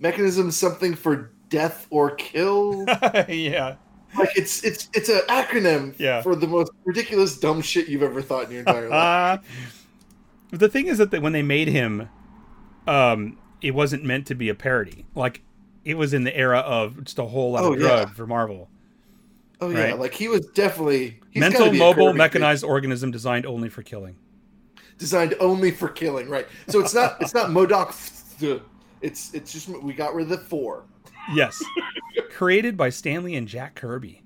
Mechanism 0.00 0.50
something 0.50 0.94
for 0.94 1.30
death 1.50 1.86
or 1.90 2.12
kill. 2.12 2.84
yeah, 3.28 3.76
like 4.18 4.30
it's 4.36 4.64
it's 4.64 4.88
it's 4.94 5.08
an 5.08 5.20
acronym 5.28 5.94
Yeah. 5.98 6.22
for 6.22 6.34
the 6.34 6.46
most 6.46 6.72
ridiculous 6.84 7.38
dumb 7.38 7.60
shit 7.60 7.86
you've 7.88 8.02
ever 8.02 8.22
thought 8.22 8.46
in 8.46 8.50
your 8.50 8.60
entire 8.60 8.88
life. 8.88 9.40
Uh, 10.52 10.56
the 10.56 10.68
thing 10.68 10.86
is 10.86 10.98
that 10.98 11.12
when 11.20 11.32
they 11.32 11.42
made 11.42 11.68
him, 11.68 12.08
um, 12.86 13.38
it 13.60 13.72
wasn't 13.72 14.04
meant 14.04 14.26
to 14.28 14.34
be 14.34 14.48
a 14.48 14.54
parody. 14.54 15.04
Like 15.14 15.42
it 15.84 15.94
was 15.94 16.12
in 16.14 16.24
the 16.24 16.36
era 16.36 16.58
of 16.60 17.04
just 17.04 17.18
a 17.18 17.24
whole 17.26 17.52
lot 17.52 17.64
Oh, 17.64 17.72
of 17.74 17.80
yeah. 17.80 17.86
drug 17.86 18.14
for 18.14 18.26
Marvel. 18.26 18.68
Oh 19.60 19.68
yeah, 19.68 19.80
right. 19.90 19.98
like 19.98 20.14
he 20.14 20.28
was 20.28 20.46
definitely 20.54 21.20
he's 21.30 21.40
Mental, 21.40 21.70
be 21.70 21.78
mobile, 21.78 22.14
mechanized 22.14 22.64
organism 22.64 23.10
designed 23.10 23.44
only 23.44 23.68
for 23.68 23.82
killing. 23.82 24.16
designed 24.96 25.34
only 25.40 25.70
for 25.70 25.88
killing. 25.88 26.30
Right. 26.30 26.46
So 26.68 26.80
it's 26.80 26.94
not 26.94 27.20
it's 27.20 27.34
not 27.34 27.50
MODOK. 27.50 28.16
It's 29.02 29.32
it's 29.34 29.52
just 29.52 29.68
we 29.68 29.92
got 29.92 30.14
rid 30.14 30.24
of 30.24 30.28
the 30.30 30.38
four. 30.38 30.84
Yes, 31.34 31.62
created 32.30 32.76
by 32.76 32.90
Stan 32.90 33.24
Lee 33.24 33.36
and 33.36 33.46
Jack 33.46 33.74
Kirby. 33.74 34.22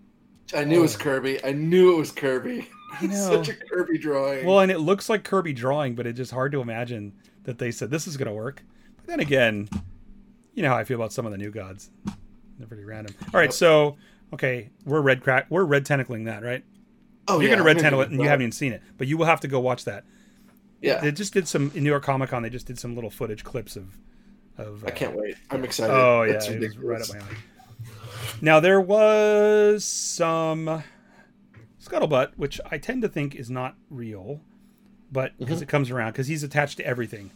I 0.54 0.64
knew 0.64 0.78
it 0.78 0.82
was 0.82 0.96
oh. 0.96 1.00
Kirby. 1.00 1.44
I 1.44 1.52
knew 1.52 1.94
it 1.94 1.98
was 1.98 2.10
Kirby. 2.12 2.54
You 2.54 2.64
It's 3.08 3.14
know- 3.28 3.42
Such 3.42 3.48
a 3.50 3.54
Kirby 3.54 3.98
drawing. 3.98 4.46
Well, 4.46 4.60
and 4.60 4.70
it 4.70 4.78
looks 4.78 5.08
like 5.08 5.24
Kirby 5.24 5.52
drawing, 5.52 5.94
but 5.94 6.06
it's 6.06 6.16
just 6.16 6.30
hard 6.32 6.52
to 6.52 6.60
imagine 6.60 7.12
that 7.44 7.58
they 7.58 7.70
said 7.70 7.90
this 7.90 8.06
is 8.06 8.16
going 8.16 8.28
to 8.28 8.32
work. 8.34 8.62
But 8.96 9.06
then 9.06 9.20
again, 9.20 9.68
you 10.54 10.62
know 10.62 10.68
how 10.70 10.76
I 10.76 10.84
feel 10.84 10.96
about 10.96 11.12
some 11.12 11.26
of 11.26 11.32
the 11.32 11.38
new 11.38 11.50
gods. 11.50 11.90
They're 12.58 12.68
pretty 12.68 12.84
random. 12.84 13.14
All 13.32 13.40
right, 13.40 13.44
Yep. 13.46 13.52
so 13.52 13.96
okay, 14.32 14.70
we're 14.84 15.00
red 15.00 15.22
crack, 15.22 15.46
we're 15.50 15.64
red 15.64 15.84
tentacling 15.84 16.26
that, 16.26 16.42
right? 16.42 16.64
oh, 17.26 17.40
You're 17.40 17.50
yeah, 17.50 17.56
gonna 17.56 17.64
red 17.66 17.76
I'm 17.78 17.82
tentacle 17.82 18.02
it, 18.02 18.10
and 18.10 18.20
you 18.20 18.28
haven't 18.28 18.42
even 18.42 18.52
seen 18.52 18.72
it, 18.72 18.82
but 18.98 19.06
you 19.08 19.16
will 19.16 19.26
have 19.26 19.40
to 19.40 19.48
go 19.48 19.58
watch 19.60 19.84
that. 19.86 20.04
Yeah, 20.82 21.00
They 21.00 21.10
just 21.12 21.32
did 21.32 21.48
some 21.48 21.72
in 21.74 21.82
New 21.82 21.90
York 21.90 22.02
Comic 22.04 22.28
Con. 22.30 22.42
They 22.42 22.50
just 22.50 22.66
did 22.66 22.78
some 22.78 22.94
little 22.94 23.10
footage 23.10 23.42
clips 23.44 23.74
of. 23.76 23.96
Of 24.58 24.84
I 24.84 24.88
uh, 24.88 24.90
can't 24.92 25.16
wait. 25.16 25.36
I'm 25.50 25.64
excited. 25.64 25.92
Oh 25.92 26.22
yeah, 26.22 26.34
It's 26.34 26.48
it 26.48 26.76
right 26.78 27.00
up 27.00 27.08
my 27.08 27.18
alley. 27.18 27.36
Now 28.40 28.60
there 28.60 28.80
was 28.80 29.84
some 29.84 30.82
scuttlebutt, 31.82 32.32
which 32.36 32.60
I 32.70 32.78
tend 32.78 33.02
to 33.02 33.08
think 33.08 33.34
is 33.34 33.50
not 33.50 33.76
real, 33.90 34.40
but 35.12 35.36
because 35.38 35.62
it 35.62 35.68
comes 35.68 35.90
around, 35.90 36.12
because 36.12 36.26
he's 36.26 36.42
attached 36.42 36.76
to 36.78 36.86
everything. 36.86 37.30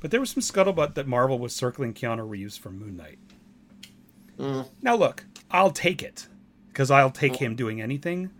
But 0.00 0.10
there 0.10 0.20
was 0.20 0.30
some 0.30 0.42
scuttlebutt 0.42 0.94
that 0.94 1.06
Marvel 1.06 1.38
was 1.38 1.54
circling 1.54 1.94
Keanu 1.94 2.28
Reeves 2.28 2.56
for 2.56 2.70
Moon 2.70 2.96
Knight. 2.96 3.18
Mm. 4.38 4.68
Now 4.82 4.96
look, 4.96 5.24
I'll 5.50 5.70
take 5.70 6.02
it 6.02 6.28
because 6.68 6.90
I'll 6.90 7.10
take 7.10 7.36
him 7.36 7.54
doing 7.54 7.80
anything. 7.80 8.30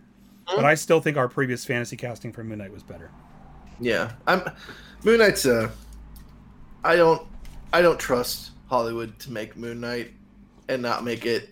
But 0.45 0.63
I 0.63 0.75
still 0.75 1.01
think 1.01 1.17
our 1.17 1.27
previous 1.27 1.65
fantasy 1.65 1.97
casting 1.97 2.31
for 2.31 2.43
Moon 2.43 2.59
Knight 2.59 2.71
was 2.71 2.83
better. 2.83 3.09
Yeah, 3.79 4.11
I'm. 4.27 4.43
Moon 5.03 5.19
Knight's 5.19 5.45
uh 5.45 5.69
I 6.83 6.95
don't. 6.95 7.27
I 7.75 7.81
don't 7.81 7.99
trust 7.99 8.51
Hollywood 8.69 9.19
to 9.19 9.31
make 9.33 9.57
Moon 9.57 9.81
Knight 9.81 10.13
and 10.69 10.81
not 10.81 11.03
make 11.03 11.25
it 11.25 11.49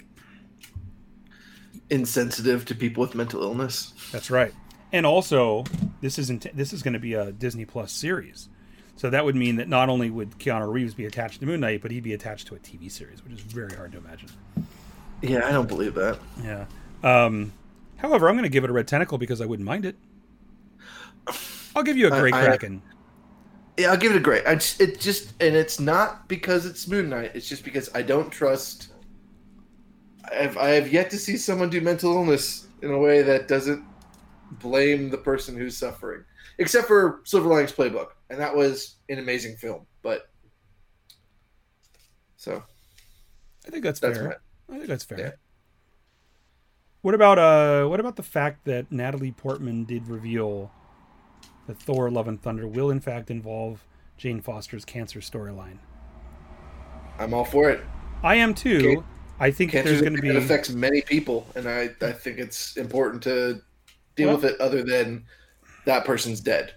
insensitive 1.90 2.64
to 2.64 2.76
people 2.76 3.02
with 3.02 3.14
mental 3.14 3.44
illness. 3.44 3.94
That's 4.14 4.32
right. 4.32 4.54
And 4.94 5.06
also, 5.06 5.66
this 6.00 6.18
isn't 6.18 6.48
this 6.56 6.72
is 6.72 6.82
going 6.82 6.94
to 6.94 7.00
be 7.00 7.14
a 7.14 7.34
Disney 7.34 7.66
Plus 7.66 7.92
series, 7.92 8.48
so 8.96 9.10
that 9.10 9.26
would 9.26 9.36
mean 9.36 9.58
that 9.58 9.68
not 9.68 9.90
only 9.90 10.10
would 10.10 10.40
Keanu 10.40 10.72
Reeves 10.72 10.94
be 10.94 11.06
attached 11.06 11.42
to 11.42 11.46
Moon 11.46 11.60
Knight, 11.60 11.82
but 11.82 11.92
he'd 11.92 12.04
be 12.04 12.14
attached 12.14 12.48
to 12.48 12.56
a 12.56 12.60
TV 12.60 12.90
series, 12.90 13.22
which 13.22 13.34
is 13.34 13.42
very 13.42 13.76
hard 13.76 13.92
to 13.92 13.98
imagine. 13.98 14.30
Yeah, 15.22 15.46
I 15.46 15.52
don't 15.52 15.68
believe 15.68 15.94
that. 15.96 16.20
Yeah. 16.42 16.68
Um, 17.04 17.52
however, 17.98 18.30
I'm 18.30 18.36
going 18.36 18.44
to 18.44 18.50
give 18.50 18.64
it 18.64 18.70
a 18.70 18.74
red 18.74 18.88
tentacle 18.88 19.18
because 19.18 19.42
I 19.42 19.46
wouldn't 19.46 19.68
mind 19.68 19.86
it. 19.86 19.98
I'll 21.76 21.84
give 21.84 21.98
you 21.98 22.08
a 22.08 22.12
great 22.12 22.34
I- 22.34 22.46
Kraken. 22.46 22.82
Yeah, 23.78 23.92
I'll 23.92 23.98
give 23.98 24.12
it 24.12 24.18
a 24.18 24.22
great. 24.22 24.46
I 24.46 24.56
just, 24.56 24.80
it 24.80 25.00
just, 25.00 25.34
and 25.42 25.56
it's 25.56 25.80
not 25.80 26.28
because 26.28 26.66
it's 26.66 26.88
Moon 26.88 27.10
Knight. 27.10 27.32
It's 27.34 27.50
just 27.50 27.64
because 27.64 27.90
I 27.96 28.04
don't 28.04 28.30
trust 28.30 28.94
I 30.32 30.36
have, 30.36 30.58
I 30.58 30.70
have 30.70 30.92
yet 30.92 31.10
to 31.12 31.18
see 31.18 31.38
someone 31.38 31.70
do 31.70 31.82
mental 31.82 32.14
illness 32.14 32.68
in 32.82 32.92
a 32.92 32.98
way 32.98 33.22
that 33.22 33.48
doesn't 33.48 33.84
blame 34.54 35.10
the 35.10 35.18
person 35.18 35.58
who's 35.58 35.78
suffering, 35.78 36.24
except 36.58 36.88
for 36.88 37.22
Silver 37.24 37.50
Linings 37.50 37.72
Playbook, 37.72 38.10
and 38.30 38.40
that 38.40 38.56
was 38.56 38.96
an 39.10 39.20
amazing 39.20 39.58
film. 39.58 39.86
But 40.02 40.30
so 42.38 42.64
I 43.68 43.70
think 43.70 43.84
that's, 43.84 44.00
that's 44.00 44.18
fair. 44.18 44.42
I 44.70 44.74
think 44.76 44.88
that's 44.88 45.04
fair. 45.04 45.20
Yeah. 45.20 45.32
What 47.02 47.16
about 47.16 47.38
uh 47.38 47.88
what 47.88 48.00
about 48.00 48.16
the 48.16 48.24
fact 48.24 48.64
that 48.66 48.92
Natalie 48.92 49.34
Portman 49.34 49.84
did 49.84 50.08
reveal 50.08 50.72
that 51.68 51.80
Thor 51.80 52.10
Love 52.10 52.28
and 52.28 52.42
Thunder 52.42 52.68
will 52.68 52.90
in 52.92 53.00
fact 53.00 53.32
involve 53.32 53.86
Jane 54.18 54.42
Foster's 54.42 54.86
cancer 54.86 55.20
storyline? 55.20 55.78
I'm 57.20 57.34
all 57.34 57.46
for 57.46 57.70
it. 57.70 57.82
I 58.24 58.36
am 58.36 58.54
too. 58.54 58.80
Can- 58.96 59.04
I 59.40 59.52
think 59.52 59.72
Cancer 59.72 59.90
there's 59.90 60.02
going 60.02 60.16
to 60.16 60.22
be 60.22 60.30
it 60.30 60.36
affects 60.36 60.70
many 60.70 61.02
people, 61.02 61.48
and 61.56 61.68
I 61.68 61.90
I 62.02 62.12
think 62.12 62.38
it's 62.38 62.78
important 62.78 63.24
to 63.24 63.62
deal 64.16 64.28
Well- 64.28 64.38
with 64.38 64.46
it 64.46 64.62
other 64.62 64.84
than 64.84 65.26
that 65.86 66.06
person's 66.06 66.40
dead. 66.40 66.76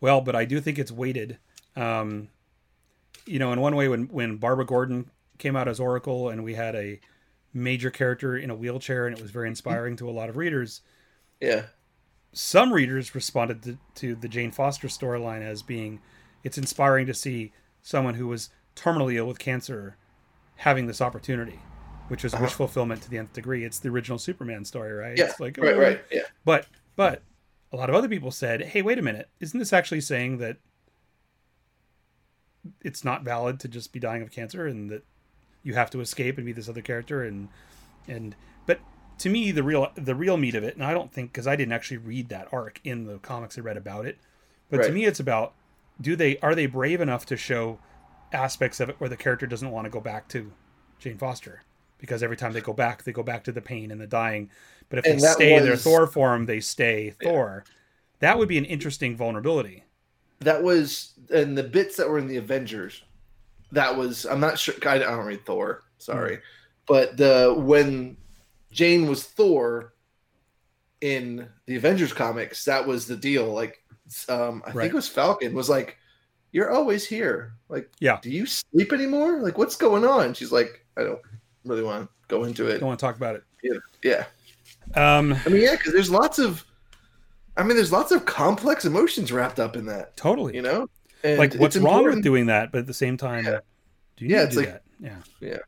Well, 0.00 0.20
but 0.20 0.36
I 0.36 0.44
do 0.44 0.60
think 0.60 0.78
it's 0.78 0.92
weighted. 0.92 1.38
Um, 1.76 2.28
you 3.26 3.38
know, 3.38 3.52
in 3.52 3.60
one 3.60 3.74
way, 3.74 3.88
when 3.88 4.04
when 4.04 4.36
Barbara 4.36 4.64
Gordon 4.64 5.10
came 5.38 5.56
out 5.56 5.66
as 5.66 5.80
Oracle, 5.80 6.28
and 6.28 6.44
we 6.44 6.54
had 6.54 6.74
a 6.76 7.00
major 7.52 7.90
character 7.90 8.36
in 8.36 8.50
a 8.50 8.54
wheelchair, 8.54 9.06
and 9.06 9.16
it 9.16 9.20
was 9.20 9.30
very 9.32 9.48
inspiring 9.48 9.96
to 9.96 10.08
a 10.08 10.12
lot 10.12 10.28
of 10.28 10.36
readers. 10.36 10.80
Yeah, 11.40 11.64
Some 12.34 12.72
readers 12.72 13.14
responded 13.14 13.62
to, 13.62 13.78
to 13.96 14.14
the 14.14 14.28
Jane 14.28 14.50
Foster 14.50 14.88
storyline 14.88 15.40
as 15.42 15.62
being, 15.62 16.00
it's 16.42 16.58
inspiring 16.58 17.06
to 17.06 17.14
see 17.14 17.52
someone 17.82 18.14
who 18.14 18.26
was 18.26 18.50
terminally 18.76 19.14
ill 19.14 19.26
with 19.26 19.38
cancer 19.38 19.96
having 20.56 20.86
this 20.86 21.00
opportunity, 21.00 21.60
which 22.08 22.22
was 22.24 22.34
Uh-huh. 22.34 22.42
wish 22.44 22.52
fulfillment 22.52 23.02
to 23.02 23.10
the 23.10 23.18
nth 23.18 23.32
degree. 23.32 23.64
It's 23.64 23.78
the 23.78 23.88
original 23.88 24.18
Superman 24.18 24.64
story, 24.64 24.92
right? 24.92 25.16
yeah, 25.16 25.24
It's 25.26 25.40
like 25.40 25.56
right, 25.58 25.74
oh, 25.74 25.78
right, 25.80 26.04
yeah. 26.10 26.22
But 26.44 26.66
but 26.96 27.22
a 27.72 27.76
lot 27.76 27.88
of 27.88 27.94
other 27.96 28.08
people 28.08 28.30
said, 28.30 28.62
"Hey, 28.62 28.82
wait 28.82 28.98
a 28.98 29.02
minute! 29.02 29.28
Isn't 29.40 29.58
this 29.58 29.72
actually 29.72 30.00
saying 30.00 30.38
that 30.38 30.58
it's 32.82 33.04
not 33.04 33.24
valid 33.24 33.60
to 33.60 33.68
just 33.68 33.92
be 33.92 34.00
dying 34.00 34.22
of 34.22 34.30
cancer 34.30 34.66
and 34.66 34.90
that 34.90 35.04
you 35.62 35.74
have 35.74 35.90
to 35.90 36.00
escape 36.00 36.36
and 36.36 36.46
be 36.46 36.52
this 36.52 36.68
other 36.68 36.82
character?" 36.82 37.22
And 37.24 37.48
and 38.08 38.34
but 38.66 38.80
to 39.18 39.28
me, 39.28 39.50
the 39.50 39.62
real 39.62 39.90
the 39.94 40.14
real 40.14 40.36
meat 40.36 40.54
of 40.54 40.64
it, 40.64 40.74
and 40.74 40.84
I 40.84 40.92
don't 40.92 41.12
think 41.12 41.32
because 41.32 41.46
I 41.46 41.56
didn't 41.56 41.72
actually 41.72 41.98
read 41.98 42.28
that 42.30 42.48
arc 42.52 42.80
in 42.84 43.04
the 43.04 43.18
comics 43.18 43.56
I 43.58 43.60
read 43.60 43.76
about 43.76 44.06
it, 44.06 44.18
but 44.70 44.82
to 44.82 44.92
me, 44.92 45.04
it's 45.04 45.20
about 45.20 45.54
do 46.00 46.16
they 46.16 46.38
are 46.38 46.54
they 46.54 46.66
brave 46.66 47.00
enough 47.00 47.26
to 47.26 47.36
show 47.36 47.78
aspects 48.32 48.80
of 48.80 48.88
it 48.90 48.96
where 48.98 49.08
the 49.08 49.16
character 49.16 49.46
doesn't 49.46 49.70
want 49.70 49.84
to 49.84 49.90
go 49.90 50.00
back 50.00 50.28
to 50.28 50.52
Jane 50.98 51.18
Foster 51.18 51.62
because 51.98 52.22
every 52.22 52.36
time 52.36 52.52
they 52.52 52.60
go 52.60 52.72
back, 52.72 53.04
they 53.04 53.12
go 53.12 53.22
back 53.22 53.44
to 53.44 53.52
the 53.52 53.60
pain 53.60 53.90
and 53.90 54.00
the 54.00 54.06
dying. 54.06 54.50
But 54.88 54.98
if 54.98 55.06
And 55.06 55.20
they 55.20 55.26
stay 55.26 55.54
in 55.54 55.62
their 55.62 55.76
Thor 55.76 56.06
form, 56.06 56.46
they 56.46 56.60
stay 56.60 57.14
Thor. 57.22 57.64
That 58.18 58.38
would 58.38 58.48
be 58.48 58.58
an 58.58 58.64
interesting 58.64 59.16
vulnerability. 59.16 59.84
That 60.40 60.62
was 60.62 61.12
and 61.32 61.56
the 61.56 61.62
bits 61.62 61.96
that 61.96 62.08
were 62.08 62.18
in 62.18 62.26
the 62.26 62.36
Avengers. 62.36 63.02
That 63.72 63.96
was 63.96 64.26
I'm 64.26 64.40
not 64.40 64.58
sure. 64.58 64.74
I, 64.84 64.96
I 64.96 64.98
don't 64.98 65.24
read 65.24 65.46
Thor. 65.46 65.84
Sorry, 65.98 66.36
hmm. 66.36 66.42
but 66.86 67.16
the 67.16 67.54
when 67.56 68.16
Jane 68.74 69.06
was 69.06 69.22
Thor 69.22 69.94
in 71.00 71.48
the 71.66 71.76
Avengers 71.76 72.12
comics, 72.12 72.64
that 72.64 72.86
was 72.86 73.06
the 73.06 73.16
deal. 73.16 73.46
Like, 73.52 73.82
um, 74.28 74.62
I 74.66 74.70
Right. 74.72 74.82
think 74.84 74.92
it 74.92 74.96
was 74.96 75.08
Falcon 75.08 75.54
was 75.54 75.68
like, 75.68 75.96
"You're 76.52 76.70
always 76.70 77.06
here. 77.06 77.54
Like, 77.68 77.88
Yeah. 78.00 78.18
do 78.20 78.30
you 78.30 78.46
sleep 78.46 78.92
anymore? 78.92 79.40
Like, 79.40 79.56
what's 79.58 79.76
going 79.76 80.04
on?" 80.04 80.34
She's 80.34 80.50
like, 80.52 80.84
"I 80.96 81.04
don't 81.04 81.20
really 81.64 81.82
want 81.82 82.04
to 82.08 82.10
go 82.28 82.44
into 82.44 82.66
it." 82.68 82.78
Don't 82.78 82.88
want 82.88 82.98
to 82.98 83.06
talk 83.06 83.16
about 83.16 83.36
it. 83.36 83.44
Yeah, 84.02 84.24
Um, 84.94 85.32
I 85.46 85.48
mean, 85.48 85.62
yeah, 85.62 85.76
because 85.76 85.92
there's 85.94 86.10
lots 86.10 86.38
of, 86.38 86.64
I 87.56 87.62
mean, 87.62 87.76
there's 87.76 87.92
lots 87.92 88.10
of 88.12 88.24
complex 88.26 88.84
emotions 88.84 89.32
wrapped 89.32 89.58
up 89.60 89.76
in 89.76 89.86
that. 89.86 90.16
totally. 90.16 90.54
You 90.56 90.62
know, 90.62 90.88
and 91.22 91.38
like, 91.38 91.54
what's 91.54 91.76
wrong 91.76 92.04
with 92.04 92.22
doing 92.22 92.46
that? 92.46 92.72
But 92.72 92.78
at 92.80 92.86
the 92.86 92.94
same 92.94 93.16
time, 93.16 93.44
Yeah. 93.46 93.60
do 94.16 94.24
you 94.24 94.30
Yeah, 94.32 94.38
need 94.38 94.44
it's 94.44 94.54
to 94.56 94.60
do 94.62 94.66
like- 94.66 94.74
that? 94.74 94.82
Yeah, 95.00 95.48
yeah, 95.48 95.58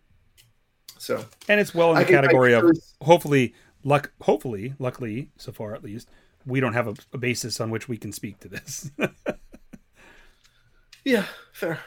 So 0.99 1.25
and 1.49 1.61
it's 1.61 1.75
well 1.75 1.91
in 1.91 1.97
the 1.97 2.03
I 2.03 2.05
category 2.05 2.55
of 2.55 2.77
hopefully, 3.03 3.55
luck. 3.85 4.13
Hopefully, 4.23 4.75
luckily, 4.79 5.31
so 5.37 5.53
far 5.53 5.75
at 5.75 5.83
least, 5.83 6.09
we 6.45 6.61
don't 6.61 6.73
have 6.73 6.89
a, 6.89 6.95
a 7.13 7.19
basis 7.19 7.61
on 7.61 7.71
which 7.71 7.89
we 7.89 7.97
can 7.97 8.13
speak 8.13 8.41
to 8.41 8.49
this. 8.49 8.91
yeah, 11.05 11.25
fair. 11.53 11.81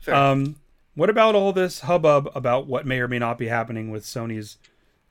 Fair. 0.00 0.14
Um, 0.14 0.56
what 0.94 1.08
about 1.08 1.34
all 1.34 1.52
this 1.52 1.80
hubbub 1.80 2.30
about 2.34 2.66
what 2.66 2.86
may 2.86 3.00
or 3.00 3.08
may 3.08 3.18
not 3.18 3.38
be 3.38 3.48
happening 3.48 3.90
with 3.90 4.04
Sony's 4.04 4.58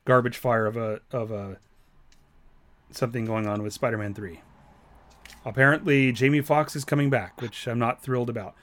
garbage 0.04 0.36
fire 0.36 0.66
of 0.66 0.76
a 0.76 1.00
of 1.10 1.30
a 1.30 1.58
something 2.90 3.24
going 3.24 3.46
on 3.46 3.62
with 3.62 3.72
Spider-Man 3.72 4.14
Three? 4.14 4.40
Apparently, 5.44 6.12
Jamie 6.12 6.40
Foxx 6.40 6.76
is 6.76 6.84
coming 6.84 7.10
back, 7.10 7.40
which 7.40 7.66
I'm 7.66 7.78
not 7.78 8.02
thrilled 8.02 8.30
about. 8.30 8.54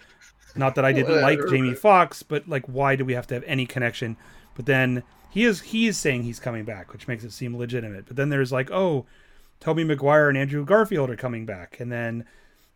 Not 0.55 0.75
that 0.75 0.85
I 0.85 0.93
didn't 0.93 1.21
like 1.21 1.39
Jamie 1.49 1.73
Foxx, 1.73 2.23
but 2.23 2.47
like, 2.47 2.65
why 2.65 2.95
do 2.95 3.05
we 3.05 3.13
have 3.13 3.27
to 3.27 3.35
have 3.35 3.43
any 3.45 3.65
connection? 3.65 4.17
But 4.59 4.65
then 4.65 5.03
he 5.29 5.45
is 5.45 5.61
he 5.61 5.87
is 5.87 5.97
saying 5.97 6.23
he's 6.23 6.37
coming 6.37 6.65
back, 6.65 6.91
which 6.91 7.07
makes 7.07 7.23
it 7.23 7.31
seem 7.31 7.55
legitimate. 7.55 8.05
But 8.07 8.17
then 8.17 8.27
there's 8.27 8.51
like, 8.51 8.69
oh, 8.71 9.05
Tobey 9.61 9.85
Maguire 9.85 10.27
and 10.27 10.37
Andrew 10.37 10.65
Garfield 10.65 11.09
are 11.09 11.15
coming 11.15 11.45
back, 11.45 11.79
and 11.79 11.89
then 11.89 12.25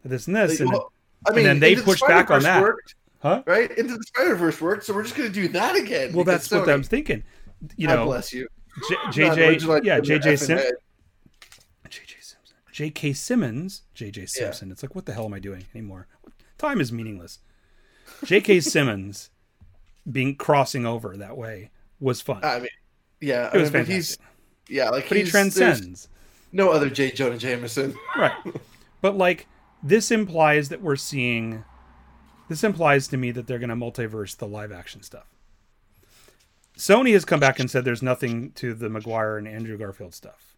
this 0.06 0.28
and 0.28 0.36
this, 0.38 0.62
and 0.62 0.72
Well, 0.72 0.94
I 1.28 1.34
mean, 1.34 1.44
then 1.44 1.60
they 1.60 1.76
push 1.76 2.00
the 2.00 2.08
back 2.08 2.32
on 2.32 2.42
that. 2.44 2.62
Worked, 2.62 2.96
huh? 3.22 3.44
right? 3.46 3.70
Into 3.78 3.98
the 3.98 4.04
Spider 4.04 4.36
Verse 4.36 4.62
worked, 4.62 4.86
so 4.86 4.94
we're 4.94 5.04
just 5.04 5.18
going 5.18 5.28
to 5.28 5.34
do 5.34 5.50
that 5.50 5.76
again. 5.76 6.14
Well, 6.14 6.24
that's 6.24 6.50
what 6.50 6.70
I'm 6.70 6.84
thinking. 6.84 7.22
You 7.76 7.88
God 7.88 7.96
know, 7.96 8.06
bless 8.06 8.32
you. 8.32 8.48
J- 8.88 8.96
JJ, 9.26 9.48
original 9.50 9.86
yeah, 9.86 10.00
JJ 10.00 10.22
effing 10.22 10.40
Sim- 10.40 10.58
head. 10.60 10.74
JJ 11.90 12.24
Simpson, 12.24 12.58
JK 12.72 13.14
Simmons, 13.14 13.82
JJ 13.94 14.30
Simpson. 14.30 14.72
It's 14.72 14.84
like, 14.84 14.96
what 14.96 15.06
the 15.06 15.12
hell 15.12 15.26
am 15.26 15.34
I 15.34 15.40
doing 15.40 15.66
anymore? 15.76 16.08
Time 16.58 16.80
is 16.80 16.94
meaningless. 16.94 17.40
JK 18.24 18.64
Simmons 18.72 19.32
being 20.10 20.38
crossing 20.38 20.86
over 20.86 21.18
that 21.18 21.36
way 21.36 21.70
was 22.04 22.22
fun. 22.22 22.44
I 22.44 22.60
mean, 22.60 22.68
yeah, 23.22 23.50
it 23.54 23.58
was 23.60 23.70
I 23.74 23.80
mean, 23.80 23.86
fantastic. 23.86 23.96
he's 23.96 24.18
yeah, 24.70 24.90
like 24.90 25.08
but 25.10 25.18
he 25.18 25.24
transcends, 25.24 26.10
No 26.52 26.70
other 26.72 26.90
J. 26.90 27.12
Jonah 27.12 27.38
Jameson. 27.38 27.96
right? 28.18 28.34
But 29.02 29.18
like, 29.18 29.48
this 29.82 30.12
implies 30.12 30.70
that 30.70 30.82
we're 30.82 30.96
seeing. 30.96 31.64
This 32.50 32.64
implies 32.64 33.08
to 33.08 33.18
me 33.18 33.32
that 33.32 33.48
they're 33.48 33.60
going 33.60 33.70
to 33.70 33.76
multiverse 33.76 34.38
the 34.38 34.48
live 34.48 34.72
action 34.72 35.02
stuff. 35.02 35.26
Sony 36.78 37.14
has 37.14 37.24
come 37.26 37.40
back 37.40 37.60
and 37.60 37.70
said 37.70 37.86
there's 37.86 38.02
nothing 38.02 38.52
to 38.54 38.74
the 38.74 38.90
Maguire 38.90 39.38
and 39.38 39.48
Andrew 39.48 39.78
Garfield 39.78 40.14
stuff. 40.14 40.56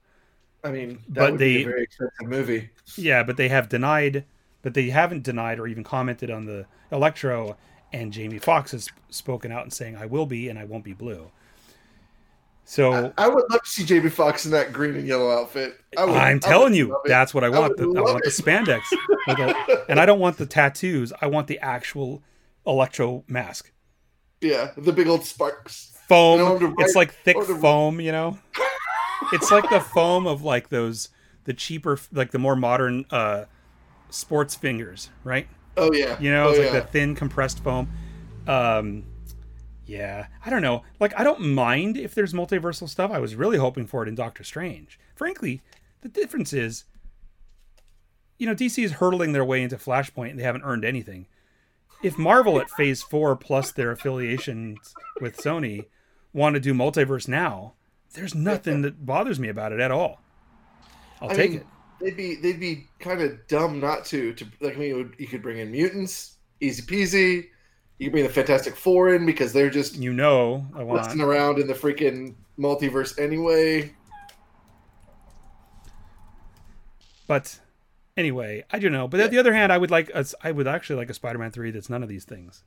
I 0.64 0.72
mean, 0.72 1.00
that 1.10 1.14
But 1.16 1.32
would 1.34 1.40
be 1.40 1.58
they- 1.58 1.62
a 1.64 1.66
very 1.66 1.84
expensive 1.84 2.28
movie. 2.28 2.70
Yeah, 2.96 3.24
but 3.24 3.38
they 3.38 3.50
have 3.50 3.70
denied, 3.70 4.26
but 4.62 4.74
they 4.74 4.90
haven't 4.90 5.24
denied 5.24 5.60
or 5.60 5.68
even 5.68 5.84
commented 5.84 6.32
on 6.32 6.46
the 6.46 6.66
Electro. 6.92 7.58
And 7.96 8.12
Jamie 8.12 8.40
Foxx 8.40 8.72
has 8.74 8.90
spoken 9.10 9.54
out 9.54 9.64
and 9.64 9.72
saying, 9.72 9.96
"I 9.96 10.06
will 10.06 10.26
be, 10.26 10.50
and 10.50 10.60
I 10.60 10.66
won't 10.66 10.84
be 10.84 10.92
blue." 10.92 11.32
So 12.66 13.14
I, 13.18 13.26
I 13.26 13.28
would 13.30 13.46
love 13.50 13.62
to 13.64 13.70
see 13.70 13.86
Jamie 13.86 14.10
Foxx 14.10 14.44
in 14.46 14.52
that 14.52 14.74
green 14.74 14.96
and 14.96 15.08
yellow 15.08 15.32
outfit. 15.32 15.80
I 15.98 16.02
I 16.02 16.34
would 16.34 16.42
telling 16.42 16.74
you, 16.74 16.98
that's 17.06 17.34
what 17.34 17.46
I 17.46 17.50
want. 17.50 17.78
would 17.80 17.96
The, 17.96 18.00
I 18.00 18.02
want 18.02 18.24
the 18.24 18.32
spandex, 18.32 18.82
the- 19.28 19.86
and 19.88 19.98
I 20.00 20.06
don't 20.06 20.20
want 20.20 20.38
the 20.38 20.46
tattoos. 20.46 21.14
I 21.22 21.28
want 21.28 21.48
the 21.48 21.58
actual 21.60 22.22
Electro 22.68 23.24
mask, 23.28 23.72
yeah, 24.42 24.72
the 24.76 24.92
big 24.92 25.08
old 25.08 25.24
sparks. 25.24 25.98
foam. 26.10 26.76
It's 26.80 26.96
like 26.96 27.14
thick 27.14 27.42
foam, 27.44 28.02
you 28.02 28.12
know. 28.12 28.38
it's 29.32 29.52
like 29.52 29.70
the 29.70 29.80
foam 29.80 30.28
of 30.28 30.42
like 30.42 30.68
those 30.68 31.10
the 31.46 31.54
cheaper, 31.54 31.98
like 32.12 32.32
the 32.32 32.40
more 32.40 32.58
modern 32.58 33.06
uh 33.10 33.46
sports 34.10 34.54
fingers, 34.56 35.12
right? 35.24 35.48
Oh 35.78 35.92
yeah, 35.94 36.20
You 36.20 36.32
know, 36.32 36.48
oh, 36.48 36.50
it's 36.50 36.60
like 36.60 36.74
yeah. 36.74 36.80
the 36.80 36.88
thin 36.88 37.16
compressed 37.16 37.64
foam. 37.64 37.90
Um, 38.48 39.04
yeah, 39.86 40.28
I 40.46 40.50
don't 40.50 40.62
know. 40.62 40.84
Like, 41.00 41.18
I 41.20 41.24
don't 41.24 41.42
mind 41.42 41.98
if 41.98 42.16
there's 42.16 42.34
multiversal 42.34 42.90
stuff. 42.90 43.12
I 43.12 43.20
was 43.20 43.36
really 43.36 43.58
hoping 43.58 43.86
for 43.86 44.04
it 44.04 44.10
in 44.10 44.16
Doctor 44.16 44.44
Strange. 44.44 45.00
Frankly, 45.16 45.62
the 46.02 46.10
difference 46.10 46.54
is, 46.54 46.86
you 48.38 48.48
know, 48.48 48.56
DC 48.56 48.84
is 48.84 48.94
hurtling 48.94 49.34
their 49.34 49.46
way 49.46 49.62
into 49.62 49.78
Flashpoint 49.78 50.32
and 50.32 50.40
they 50.40 50.44
haven't 50.44 50.64
earned 50.64 50.86
anything. 50.86 51.28
If 52.04 52.18
Marvel 52.18 52.60
at 52.60 52.70
Phase 52.72 53.02
Four 53.02 53.36
plus 53.36 53.72
their 53.72 53.92
affiliations 53.92 54.94
with 55.22 55.38
Sony 55.38 55.86
want 56.34 56.56
to 56.56 56.60
do 56.60 56.74
multiverse 56.74 57.28
now, 57.28 57.74
there's 58.14 58.36
nothing 58.36 58.82
that 58.82 59.06
bothers 59.06 59.40
me 59.40 59.50
about 59.50 59.72
it 59.72 59.80
at 59.80 59.92
all. 59.92 60.22
I'll 61.22 61.32
I 61.32 61.34
take 61.34 61.52
mean, 61.52 61.60
it. 61.62 61.68
They'd 62.02 62.18
be 62.18 62.36
they'd 62.36 62.60
be 62.60 62.88
kind 63.00 63.22
of 63.22 63.48
dumb 63.48 63.80
not 63.80 64.06
to. 64.06 64.34
To 64.34 64.46
like, 64.62 64.76
I 64.76 64.80
mean, 64.80 64.98
would, 64.98 65.16
you 65.18 65.28
could 65.28 65.42
bring 65.42 65.60
in 65.60 65.72
mutants, 65.72 66.36
easy 66.60 66.82
peasy. 66.82 67.48
You 67.98 68.08
could 68.08 68.12
bring 68.12 68.24
the 68.26 68.30
Fantastic 68.30 68.76
Four 68.76 69.16
in 69.16 69.26
because 69.26 69.54
they're 69.54 69.70
just 69.70 69.96
You 69.96 70.14
know, 70.14 70.66
I 70.76 70.84
want. 70.84 71.02
busting 71.02 71.22
around 71.22 71.60
in 71.60 71.68
the 71.68 71.74
freaking 71.74 72.36
multiverse 72.60 73.18
anyway. 73.20 73.94
But 77.28 77.60
anyway, 78.18 78.64
I 78.72 78.80
don't 78.80 78.92
know. 78.92 79.08
But 79.08 79.22
on 79.22 79.30
the 79.32 79.40
other 79.40 79.54
hand, 79.54 79.72
I 79.72 79.78
would 79.78 79.92
like 79.92 80.10
a, 80.14 80.26
I 80.42 80.52
would 80.52 80.68
actually 80.68 80.98
like 80.98 81.10
a 81.10 81.14
Spider-Man 81.14 81.52
three 81.52 81.72
that's 81.72 81.90
none 81.90 82.04
of 82.04 82.10
these 82.10 82.26
things. 82.26 82.64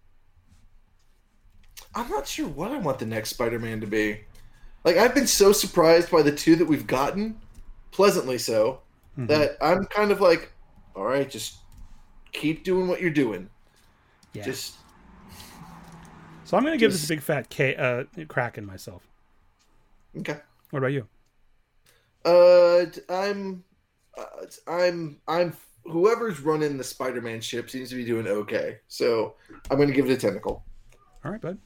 I'm 1.95 2.09
not 2.11 2.26
sure 2.26 2.49
what 2.49 2.70
I 2.72 2.79
want 2.79 2.99
the 2.99 3.07
next 3.07 3.31
Spider-Man 3.31 3.81
to 3.81 3.87
be. 3.87 4.20
Like 4.85 4.97
I've 4.97 5.14
been 5.14 5.26
so 5.26 5.53
surprised 5.53 6.11
by 6.11 6.22
the 6.22 6.33
two 6.33 6.57
that 6.57 6.66
we've 6.66 6.87
gotten, 6.87 7.39
pleasantly 7.91 8.39
so, 8.39 8.81
Mhm. 9.18 9.26
that 9.28 9.56
I'm 9.60 9.84
kind 9.86 10.12
of 10.12 10.20
like, 10.20 10.52
all 10.94 11.04
right, 11.04 11.28
just 11.28 11.58
keep 12.32 12.62
doing 12.64 12.86
what 12.88 13.00
you're 13.00 13.10
doing. 13.10 13.50
yeah. 14.32 14.44
Just 14.44 14.76
so 16.44 16.56
I'm 16.56 16.62
going 16.62 16.72
to 16.72 16.78
give 16.78 16.92
this 16.92 17.04
a 17.04 17.08
big 17.08 17.20
fat 17.20 17.50
K, 17.50 17.74
uh, 17.76 18.04
crack 18.26 18.56
in 18.56 18.64
myself. 18.64 19.06
okay. 20.18 20.38
What 20.70 20.78
about 20.78 20.92
you? 20.92 21.06
Uh, 22.24 22.86
I'm, 23.10 23.64
uh, 24.16 24.46
I'm, 24.66 25.20
I'm. 25.28 25.54
Whoever's 25.84 26.40
running 26.40 26.76
the 26.78 26.84
Spider-Man 26.84 27.40
ship 27.40 27.68
seems 27.70 27.90
to 27.90 27.96
be 27.96 28.04
doing 28.04 28.26
okay, 28.26 28.78
so 28.88 29.34
I'm 29.70 29.76
going 29.76 29.88
to 29.88 29.94
give 29.94 30.08
it 30.08 30.12
a 30.12 30.16
tentacle. 30.16 30.64
All 31.24 31.32
right, 31.32 31.40
bud. 31.40 31.58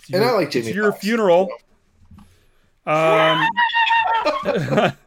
It's 0.00 0.10
And 0.12 0.24
I 0.24 0.32
like 0.32 0.46
it's 0.54 0.66
Jamie 0.66 0.72
your 0.72 0.92
Foxx, 0.92 1.04
funeral. 1.04 1.48
Um. 2.86 3.48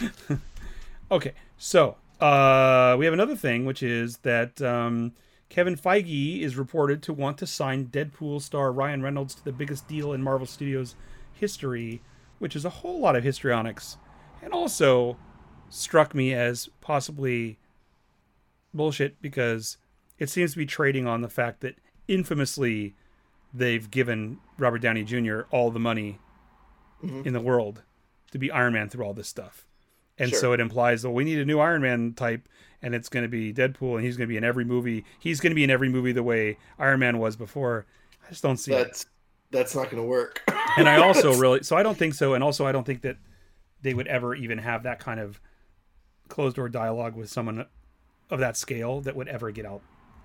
okay, 1.10 1.32
so 1.56 1.96
uh, 2.20 2.96
we 2.98 3.04
have 3.04 3.14
another 3.14 3.36
thing, 3.36 3.64
which 3.64 3.82
is 3.82 4.18
that 4.18 4.60
um, 4.62 5.12
Kevin 5.48 5.76
Feige 5.76 6.40
is 6.42 6.56
reported 6.56 7.02
to 7.04 7.12
want 7.12 7.38
to 7.38 7.46
sign 7.46 7.86
Deadpool 7.86 8.42
star 8.42 8.72
Ryan 8.72 9.02
Reynolds 9.02 9.34
to 9.36 9.44
the 9.44 9.52
biggest 9.52 9.86
deal 9.88 10.12
in 10.12 10.22
Marvel 10.22 10.46
Studios 10.46 10.94
history, 11.32 12.00
which 12.38 12.54
is 12.56 12.64
a 12.64 12.70
whole 12.70 12.98
lot 13.00 13.16
of 13.16 13.24
histrionics, 13.24 13.96
and 14.42 14.52
also 14.52 15.16
struck 15.70 16.14
me 16.14 16.32
as 16.32 16.68
possibly 16.80 17.58
bullshit 18.74 19.20
because 19.20 19.76
it 20.18 20.28
seems 20.28 20.52
to 20.52 20.58
be 20.58 20.66
trading 20.66 21.06
on 21.06 21.20
the 21.20 21.28
fact 21.28 21.60
that 21.60 21.74
infamously 22.06 22.94
they've 23.52 23.90
given 23.90 24.38
Robert 24.58 24.78
Downey 24.80 25.04
Jr. 25.04 25.40
all 25.50 25.70
the 25.70 25.78
money 25.78 26.18
Mhm. 27.02 27.24
in 27.26 27.32
the 27.32 27.40
world 27.40 27.82
to 28.32 28.38
be 28.38 28.50
Iron 28.50 28.72
Man 28.72 28.88
through 28.88 29.04
all 29.04 29.14
this 29.14 29.28
stuff. 29.28 29.64
And 30.18 30.30
Sure. 30.30 30.38
so 30.40 30.52
it 30.52 30.60
implies, 30.60 31.04
well, 31.04 31.12
we 31.12 31.24
need 31.24 31.38
a 31.38 31.44
new 31.44 31.60
Iron 31.60 31.82
Man 31.82 32.12
type, 32.14 32.48
and 32.82 32.94
it's 32.94 33.08
going 33.08 33.22
to 33.22 33.28
be 33.28 33.52
Deadpool, 33.52 33.96
and 33.96 34.04
he's 34.04 34.16
going 34.16 34.26
to 34.26 34.32
be 34.32 34.36
in 34.36 34.44
every 34.44 34.64
movie. 34.64 35.04
He's 35.18 35.40
going 35.40 35.50
to 35.50 35.54
be 35.54 35.64
in 35.64 35.70
every 35.70 35.88
movie 35.88 36.12
the 36.12 36.22
way 36.22 36.58
Iron 36.78 37.00
Man 37.00 37.18
was 37.18 37.36
before. 37.36 37.86
I 38.26 38.30
just 38.30 38.42
don't 38.42 38.56
see 38.56 38.72
it. 38.72 38.76
That's 38.76 39.06
that's 39.50 39.74
not 39.74 39.90
going 39.90 40.02
to 40.02 40.08
work. 40.08 40.42
And 40.76 40.88
I 40.88 41.00
also 41.02 41.34
really, 41.34 41.62
so 41.64 41.76
I 41.76 41.82
don't 41.82 41.96
think 41.98 42.14
so. 42.14 42.34
And 42.34 42.44
also, 42.44 42.64
I 42.66 42.70
don't 42.72 42.84
think 42.84 43.00
that 43.00 43.16
they 43.82 43.94
would 43.94 44.06
ever 44.06 44.34
even 44.34 44.58
have 44.58 44.82
that 44.84 45.00
kind 45.00 45.18
of 45.18 45.40
closed 46.28 46.54
door 46.56 46.68
dialogue 46.68 47.16
with 47.16 47.28
someone 47.30 47.64
of 48.30 48.38
that 48.38 48.56
scale 48.56 49.00
that 49.00 49.16
would 49.16 49.26
ever 49.28 49.50
get 49.50 49.64
out 49.66 49.80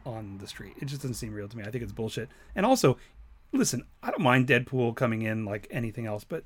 on 0.05 0.37
the 0.39 0.45
street. 0.47 0.73
It 0.79 0.85
just 0.85 1.01
doesn't 1.01 1.15
seem 1.15 1.33
real 1.33 1.47
to 1.47 1.57
me. 1.57 1.63
I 1.63 1.71
think 1.71 1.81
it's 1.83 1.93
bullshit. 1.93 2.29
And 2.55 2.65
also, 2.65 2.97
listen, 3.51 3.85
I 4.03 4.11
don't 4.11 4.21
mind 4.21 4.47
Deadpool 4.47 4.95
coming 4.95 5.21
in 5.23 5.45
like 5.45 5.65
anything 5.71 6.05
else, 6.05 6.23
but 6.23 6.43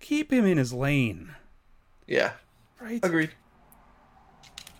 keep 0.00 0.32
him 0.32 0.46
in 0.46 0.56
his 0.58 0.72
lane, 0.72 1.34
yeah, 2.08 2.32
right? 2.84 3.00
agreed. 3.04 3.30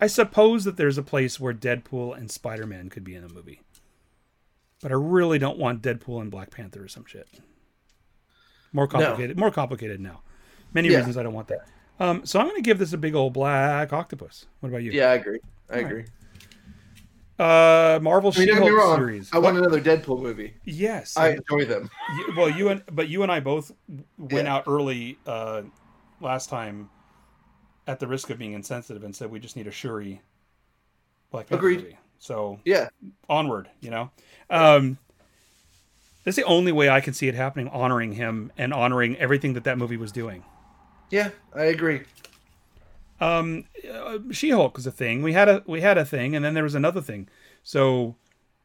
I 0.01 0.07
suppose 0.07 0.65
that 0.65 0.77
there's 0.77 0.99
a 0.99 1.03
place 1.03 1.39
where 1.41 1.55
Deadpool 1.55 2.17
and 2.17 2.31
Spider 2.31 2.67
Man 2.67 2.91
could 2.91 3.05
be 3.05 3.15
in 3.15 3.25
a 3.25 3.29
movie. 3.29 3.61
But 4.83 4.91
I 4.93 4.97
really 4.97 5.39
don't 5.39 5.57
want 5.59 5.83
Deadpool 5.83 6.21
and 6.21 6.31
Black 6.31 6.51
Panther 6.51 6.85
or 6.85 6.89
some 6.89 7.07
shit. 7.07 7.27
More 8.73 8.87
complicated. 8.87 9.39
More 9.39 9.51
complicated 9.51 10.01
now. 10.01 10.21
Many 10.75 10.89
Yeah. 10.89 10.99
reasons 10.99 11.17
I 11.17 11.23
don't 11.23 11.33
want 11.33 11.49
that. 11.49 11.67
Um, 12.01 12.27
so 12.27 12.39
I'm 12.41 12.47
going 12.47 12.57
to 12.57 12.63
give 12.63 12.79
this 12.79 12.93
a 12.93 12.99
big 12.99 13.15
old 13.15 13.33
black 13.33 13.93
octopus. 13.93 14.47
What 14.61 14.69
about 14.69 14.83
you? 14.83 14.91
Yeah, 14.91 15.11
I 15.11 15.15
agree. 15.15 15.39
I 15.71 15.75
All 15.79 15.85
agree. 15.87 16.05
Uh, 17.39 17.99
Marvel 18.03 18.33
I 18.35 18.39
mean, 18.41 18.49
don't 18.49 18.57
get 18.59 18.65
me 18.65 18.69
She-Hulk 18.71 18.97
series. 18.99 19.31
I 19.33 19.39
want 19.39 19.55
What- 19.57 19.65
another 19.65 19.81
Deadpool 19.81 20.21
movie. 20.23 20.55
yes. 20.65 21.17
I 21.17 21.31
enjoy 21.31 21.65
them. 21.65 21.89
You- 22.17 22.35
well, 22.37 22.49
you 22.51 22.69
and 22.69 22.83
but 22.93 23.09
you 23.09 23.23
and 23.23 23.33
I 23.33 23.41
both 23.41 23.73
went 24.19 24.47
Yeah. 24.47 24.55
out 24.57 24.65
early 24.67 25.19
uh, 25.27 25.63
last 26.21 26.49
time, 26.49 26.91
at 27.87 28.01
the 28.01 28.07
risk 28.07 28.31
of 28.31 28.39
being 28.39 28.53
insensitive, 28.53 29.05
and 29.05 29.15
said 29.15 29.31
we 29.31 29.39
just 29.41 29.57
need 29.57 29.67
a 29.67 29.71
Shuri 29.71 30.23
Black 31.31 31.49
Panther 31.49 31.59
Agreed. 31.67 31.79
movie. 31.83 31.99
So 32.19 32.61
Yeah, 32.65 32.89
onward, 33.29 33.69
you 33.81 33.91
know. 33.91 34.11
Um, 34.49 34.99
that's 36.25 36.37
the 36.37 36.45
only 36.45 36.73
way 36.73 36.89
I 36.89 37.01
can 37.01 37.13
see 37.13 37.29
it 37.29 37.35
happening, 37.35 37.69
honoring 37.69 38.13
him 38.13 38.51
and 38.57 38.73
honoring 38.73 39.17
everything 39.19 39.53
that 39.55 39.65
that 39.65 39.77
movie 39.77 39.99
was 39.99 40.11
doing. 40.13 40.45
yeah, 41.11 41.31
I 41.55 41.65
agree. 41.65 42.03
Um, 43.21 43.65
uh, 43.91 44.19
She-Hulk 44.33 44.77
was 44.77 44.87
a 44.87 44.91
thing. 44.91 45.23
We 45.23 45.33
had 45.35 45.49
a 45.49 45.63
we 45.67 45.81
had 45.81 45.99
a 45.99 46.05
thing, 46.05 46.35
and 46.35 46.45
then 46.45 46.55
there 46.55 46.65
was 46.65 46.75
another 46.75 47.01
thing. 47.01 47.29
So, 47.63 48.17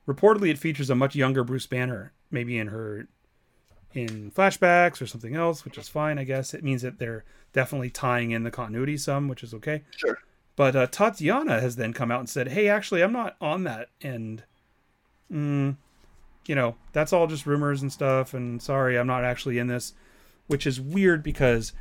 reportedly, 0.08 0.50
it 0.50 0.58
features 0.58 0.90
a 0.90 0.96
much 0.96 1.16
younger 1.16 1.44
Bruce 1.44 1.68
Banner, 1.68 2.14
maybe 2.32 2.58
in 2.58 2.68
her 2.68 3.08
in 3.94 4.32
flashbacks 4.32 5.02
or 5.02 5.08
something 5.08 5.36
else, 5.36 5.66
which 5.66 5.78
is 5.78 5.88
fine, 5.90 6.20
I 6.20 6.24
guess. 6.24 6.54
It 6.54 6.64
means 6.64 6.82
that 6.84 7.00
they're 7.00 7.24
definitely 7.54 7.90
tying 7.90 8.32
in 8.32 8.44
the 8.44 8.52
continuity 8.52 8.98
some, 8.98 9.28
which 9.28 9.44
is 9.44 9.54
okay. 9.56 9.84
Sure. 9.96 10.18
But 10.56 10.76
uh, 10.76 10.88
Tatiana 10.88 11.60
has 11.62 11.76
then 11.78 11.94
come 11.94 12.12
out 12.12 12.20
and 12.20 12.30
said, 12.30 12.50
"Hey, 12.50 12.68
actually, 12.68 13.02
I'm 13.02 13.14
not 13.14 13.36
on 13.40 13.64
that, 13.64 13.90
and 14.02 14.44
mm, 15.32 15.76
you 16.46 16.56
know, 16.56 16.76
that's 16.94 17.14
all 17.14 17.28
just 17.28 17.46
rumors 17.46 17.82
and 17.82 17.92
stuff. 17.92 18.34
And 18.34 18.62
sorry, 18.62 18.98
I'm 18.98 19.08
not 19.08 19.24
actually 19.24 19.58
in 19.58 19.68
this," 19.68 19.94
which 20.48 20.68
is 20.68 20.80
weird 20.82 21.24
because 21.24 21.74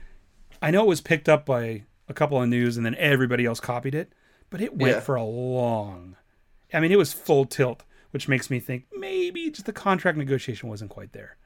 I 0.62 0.70
know 0.70 0.82
it 0.84 0.88
was 0.88 1.00
picked 1.00 1.28
up 1.28 1.44
by 1.44 1.82
a 2.08 2.14
couple 2.14 2.40
of 2.40 2.48
news, 2.48 2.76
and 2.76 2.86
then 2.86 2.94
everybody 2.94 3.44
else 3.44 3.60
copied 3.60 3.94
it, 3.94 4.12
but 4.48 4.60
it 4.60 4.76
went 4.76 4.94
Yeah. 4.96 5.00
for 5.00 5.14
a 5.16 5.24
long. 5.24 6.16
I 6.72 6.80
mean, 6.80 6.92
it 6.92 6.98
was 6.98 7.12
full 7.12 7.44
tilt, 7.46 7.84
which 8.12 8.28
makes 8.28 8.48
me 8.48 8.60
think 8.60 8.86
maybe 8.96 9.50
just 9.50 9.66
the 9.66 9.72
contract 9.72 10.16
negotiation 10.18 10.68
wasn't 10.68 10.90
quite 10.90 11.12
there, 11.12 11.36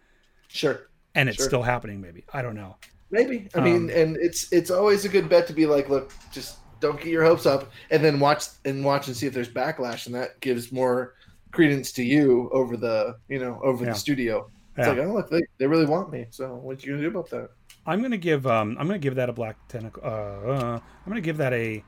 Sure. 0.53 0.89
and 1.15 1.29
it's 1.29 1.37
Sure. 1.39 1.47
still 1.47 1.63
happening. 1.63 2.01
Maybe 2.01 2.25
I 2.33 2.43
don't 2.43 2.55
know. 2.55 2.77
Maybe. 3.11 3.49
I 3.55 3.59
Um, 3.59 3.65
mean, 3.65 3.91
and 3.91 4.17
it's 4.17 4.51
it's 4.53 4.71
always 4.71 5.05
a 5.05 5.09
good 5.09 5.29
bet 5.29 5.47
to 5.49 5.53
be 5.53 5.67
like, 5.67 5.89
look, 5.89 6.13
just 6.33 6.59
don't 6.81 6.97
get 6.99 7.09
your 7.09 7.25
hopes 7.25 7.45
up, 7.47 7.71
and 7.91 8.03
then 8.03 8.19
watch 8.21 8.45
and 8.65 8.85
watch 8.85 9.07
and 9.09 9.17
see 9.17 9.27
if 9.27 9.35
there's 9.35 9.49
backlash, 9.51 10.07
and 10.07 10.15
that 10.15 10.41
gives 10.41 10.73
more 10.73 11.15
credence 11.53 11.93
to 11.93 12.03
you 12.03 12.49
over 12.53 12.77
the 12.77 13.17
you 13.29 13.39
know 13.39 13.61
over 13.63 13.85
Yeah. 13.85 13.93
the 13.93 13.99
studio. 13.99 14.51
It's 14.77 14.87
Yeah. 14.87 14.93
like, 14.95 15.07
oh 15.07 15.13
look, 15.13 15.31
they, 15.31 15.43
they 15.59 15.67
really 15.67 15.85
want 15.85 16.11
me. 16.11 16.27
So 16.31 16.55
what 16.55 16.83
you 16.83 16.93
gonna 16.93 17.03
do 17.03 17.09
about 17.09 17.29
that? 17.31 17.51
I'm 17.87 18.01
gonna 18.01 18.17
give 18.17 18.47
um 18.47 18.77
I'm 18.81 18.87
gonna 18.87 18.99
give 18.99 19.17
that 19.17 19.29
a 19.29 19.33
black 19.35 19.57
tentacle. 19.69 20.03
Uh, 20.05 20.07
uh, 20.09 20.79
I'm 21.05 21.09
gonna 21.11 21.21
give 21.21 21.37
that 21.37 21.53
a 21.53 21.85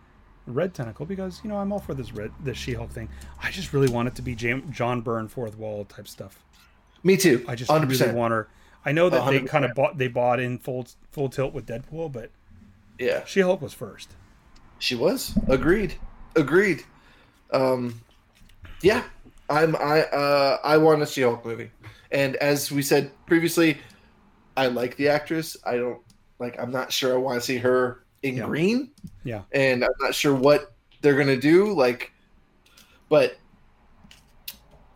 red 0.47 0.75
tentacle 0.75 1.07
because 1.07 1.41
you 1.43 1.49
know 1.49 1.57
I'm 1.57 1.73
all 1.73 1.79
for 1.79 1.95
this 1.95 2.13
red 2.13 2.31
this 2.41 2.59
She-Hulk 2.59 2.91
thing. 2.91 3.09
I 3.43 3.51
just 3.51 3.73
really 3.73 3.89
want 3.89 4.09
it 4.09 4.15
to 4.17 4.23
be 4.23 4.35
Jam- 4.35 4.71
John 4.71 5.01
Byrne 5.01 5.29
fourth 5.29 5.57
wall 5.57 5.87
type 5.87 6.07
stuff. 6.07 6.45
Me 7.05 7.17
too. 7.17 7.45
I 7.47 7.55
just 7.55 7.71
hundred 7.71 7.87
really 7.91 7.99
percent. 7.99 8.17
want 8.17 8.33
her. 8.33 8.49
I 8.85 8.93
know 8.93 9.09
that 9.11 9.31
they 9.31 9.41
100%. 9.41 9.47
kind 9.49 9.65
of 9.65 9.75
bought 9.75 9.97
they 9.99 10.09
bought 10.09 10.41
in 10.41 10.59
full 10.59 10.87
full 11.13 11.29
tilt 11.29 11.53
with 11.55 11.67
Deadpool, 11.67 12.11
but 12.13 12.31
Yeah, 12.99 13.25
She-Hulk 13.25 13.61
was 13.63 13.73
first. 13.75 14.11
she 14.79 14.95
was. 14.95 15.33
Agreed. 15.49 15.95
Agreed. 16.37 16.83
Um, 17.53 18.01
yeah, 18.83 19.05
I'm. 19.49 19.77
I 19.77 20.03
uh, 20.05 20.59
I 20.65 20.77
want 20.79 21.03
a 21.03 21.07
She-Hulk 21.07 21.45
movie, 21.47 21.71
and 22.11 22.37
as 22.37 22.73
we 22.73 22.83
said 22.83 23.11
previously, 23.27 23.79
I 24.57 24.67
like 24.67 24.97
the 24.97 25.09
actress. 25.09 25.57
I 25.65 25.77
don't 25.77 26.01
like. 26.39 26.59
I'm 26.61 26.73
not 26.73 26.91
sure 26.93 27.15
I 27.15 27.17
want 27.19 27.37
to 27.41 27.41
see 27.47 27.59
her 27.59 28.03
in 28.23 28.37
Yeah. 28.39 28.47
green. 28.47 28.91
Yeah. 29.23 29.43
and 29.53 29.85
I'm 29.85 29.91
not 30.01 30.15
sure 30.15 30.35
what 30.35 30.73
they're 31.01 31.17
gonna 31.17 31.37
do. 31.37 31.73
Like, 31.73 32.13
but 33.09 33.37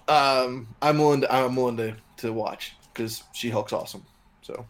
um, 0.09 0.69
I'm 0.83 0.99
willing 0.99 1.21
to. 1.23 1.33
I'm 1.35 1.55
willing 1.57 1.77
to 1.79 1.95
to 2.19 2.33
watch 2.33 2.75
because 2.93 3.23
She 3.33 3.51
Hulk's 3.51 3.73
awesome. 3.73 4.05
So 4.43 4.67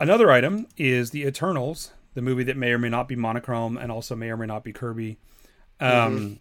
Another 0.00 0.30
item 0.32 0.66
is 0.76 1.10
the 1.10 1.22
Eternals, 1.24 1.92
the 2.14 2.22
movie 2.22 2.42
that 2.44 2.56
may 2.56 2.72
or 2.72 2.78
may 2.78 2.88
not 2.88 3.06
be 3.06 3.14
monochrome 3.14 3.76
and 3.76 3.92
also 3.92 4.16
may 4.16 4.30
or 4.30 4.36
may 4.36 4.46
not 4.46 4.64
be 4.64 4.72
Kirby. 4.72 5.18
Um, 5.78 6.40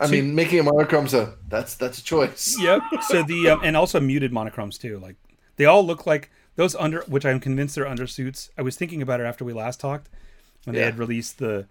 I 0.00 0.06
So- 0.06 0.12
mean, 0.12 0.34
making 0.34 0.60
a 0.60 0.62
monochrome's 0.62 1.12
a 1.14 1.34
that's 1.48 1.74
that's 1.74 1.98
a 1.98 2.04
choice. 2.04 2.56
Yep. 2.60 2.82
So 3.08 3.22
the 3.22 3.50
um, 3.50 3.60
and 3.64 3.76
also 3.76 4.00
muted 4.00 4.32
monochromes 4.32 4.78
too. 4.78 4.98
Like 4.98 5.16
they 5.56 5.64
all 5.66 5.84
look 5.84 6.06
like 6.06 6.30
those 6.56 6.74
under, 6.76 7.02
which 7.02 7.26
I'm 7.26 7.40
convinced 7.40 7.74
they're 7.74 7.84
undersuits. 7.84 8.50
I 8.56 8.62
was 8.62 8.76
thinking 8.76 9.02
about 9.02 9.20
it 9.20 9.24
after 9.24 9.44
we 9.44 9.52
last 9.52 9.80
talked 9.80 10.08
when 10.64 10.74
they 10.74 10.82
had 10.82 10.98
released 10.98 11.38
the 11.38 11.66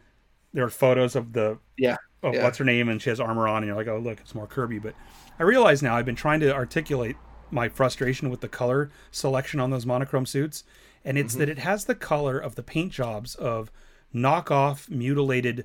there 0.53 0.63
were 0.63 0.69
photos 0.69 1.15
of 1.15 1.33
the 1.33 1.57
Yeah. 1.77 1.97
Of 2.23 2.33
Yeah. 2.33 2.43
what's 2.43 2.57
her 2.57 2.65
name 2.65 2.89
and 2.89 3.01
she 3.01 3.09
has 3.09 3.19
armor 3.19 3.47
on 3.47 3.57
and 3.57 3.67
you're 3.67 3.75
like 3.75 3.87
oh 3.87 3.97
look 3.99 4.19
it's 4.19 4.33
more 4.35 4.47
Kirby. 4.47 4.79
But 4.79 4.95
I 5.39 5.43
realize 5.43 5.81
now 5.83 5.95
I've 5.95 6.05
been 6.05 6.15
trying 6.15 6.39
to 6.41 6.53
articulate 6.53 7.15
my 7.51 7.69
frustration 7.69 8.29
with 8.29 8.41
the 8.41 8.47
color 8.49 8.89
selection 9.11 9.59
on 9.59 9.69
those 9.69 9.85
monochrome 9.85 10.25
suits, 10.25 10.63
and 11.05 11.17
it's 11.17 11.35
that 11.35 11.47
it 11.47 11.59
has 11.59 11.85
the 11.85 11.95
color 11.95 12.37
of 12.37 12.55
the 12.55 12.63
paint 12.63 12.91
jobs 12.91 13.35
of 13.35 13.71
knockoff 14.13 14.89
mutilated 14.89 15.63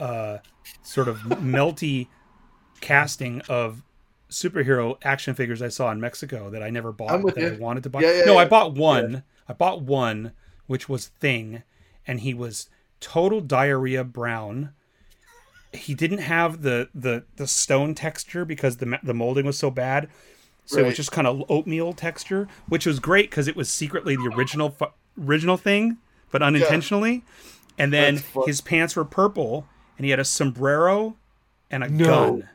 uh, 0.00 0.38
sort 0.82 1.08
of 1.08 1.18
melty 1.18 2.08
casting 2.80 3.40
of 3.48 3.82
superhero 4.28 4.96
action 5.02 5.34
figures 5.34 5.62
I 5.62 5.68
saw 5.68 5.90
in 5.92 6.00
Mexico 6.00 6.50
that 6.50 6.62
I 6.62 6.70
never 6.70 6.90
bought 6.92 7.34
that 7.34 7.54
I 7.54 7.56
wanted 7.56 7.82
to 7.84 7.90
buy. 7.90 8.00
Yeah, 8.00 8.12
yeah, 8.18 8.24
no, 8.24 8.36
I 8.38 8.44
bought 8.44 8.74
one. 8.74 9.22
I 9.48 9.52
bought 9.52 9.82
one, 9.82 10.32
which 10.66 10.88
was 10.88 11.06
Thing, 11.06 11.62
and 12.06 12.20
he 12.20 12.34
was 12.34 12.68
total 12.98 13.40
diarrhea 13.40 14.02
brown. 14.02 14.72
He 15.76 15.94
didn't 15.94 16.18
have 16.18 16.62
the 16.62 16.88
the 16.94 17.24
the 17.36 17.46
stone 17.46 17.94
texture 17.94 18.44
because 18.44 18.78
the 18.78 18.98
the 19.02 19.14
molding 19.14 19.46
was 19.46 19.58
so 19.58 19.70
bad. 19.70 20.08
so 20.64 20.80
it 20.80 20.84
was 20.86 20.96
just 20.96 21.12
kind 21.12 21.26
of 21.28 21.44
oatmeal 21.48 21.92
texture, 21.92 22.48
which 22.68 22.86
was 22.86 22.98
great 22.98 23.30
because 23.30 23.46
it 23.46 23.54
was 23.56 23.68
secretly 23.70 24.16
the 24.16 24.32
original 24.36 24.70
fu- 24.70 24.86
original 25.24 25.56
thing, 25.56 25.98
but 26.32 26.42
unintentionally. 26.42 27.24
And 27.78 27.92
then 27.92 28.22
his 28.46 28.60
pants 28.60 28.96
were 28.96 29.04
purple, 29.04 29.66
and 29.96 30.04
he 30.04 30.10
had 30.10 30.18
a 30.18 30.24
sombrero 30.24 31.16
and 31.70 31.84
a 31.84 31.88
No. 31.88 32.06
gun, 32.06 32.48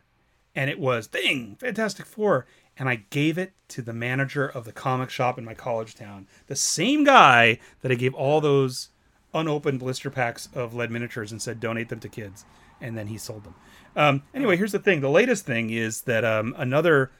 and 0.56 0.70
it 0.70 0.80
was 0.80 1.08
thing 1.08 1.56
Fantastic 1.60 2.06
Four. 2.06 2.46
And 2.78 2.90
I 2.90 3.04
gave 3.12 3.38
it 3.38 3.54
to 3.70 3.82
the 3.82 3.94
manager 3.94 4.48
of 4.48 4.66
the 4.66 4.72
comic 4.72 5.10
shop 5.10 5.38
in 5.38 5.46
my 5.46 5.54
college 5.54 5.94
town, 5.94 6.28
the 6.48 6.56
same 6.56 7.04
guy 7.04 7.60
that 7.82 7.92
I 7.92 7.96
gave 7.96 8.14
all 8.16 8.42
those 8.42 8.90
unopened 9.34 9.80
blister 9.80 10.10
packs 10.10 10.50
of 10.56 10.74
lead 10.74 10.90
miniatures 10.92 11.32
and 11.32 11.42
said 11.42 11.60
donate 11.60 11.90
them 11.90 12.00
to 12.00 12.10
kids, 12.10 12.44
and 12.82 12.98
then 12.98 13.08
he 13.08 13.18
sold 13.18 13.44
them. 13.44 13.56
Um, 13.96 14.24
anyway, 14.34 14.58
here's 14.58 14.72
the 14.72 14.80
thing: 14.80 15.02
the 15.02 15.10
latest 15.10 15.46
thing 15.46 15.70
is 15.70 16.02
that 16.04 16.24
um, 16.26 16.54
another 16.58 17.12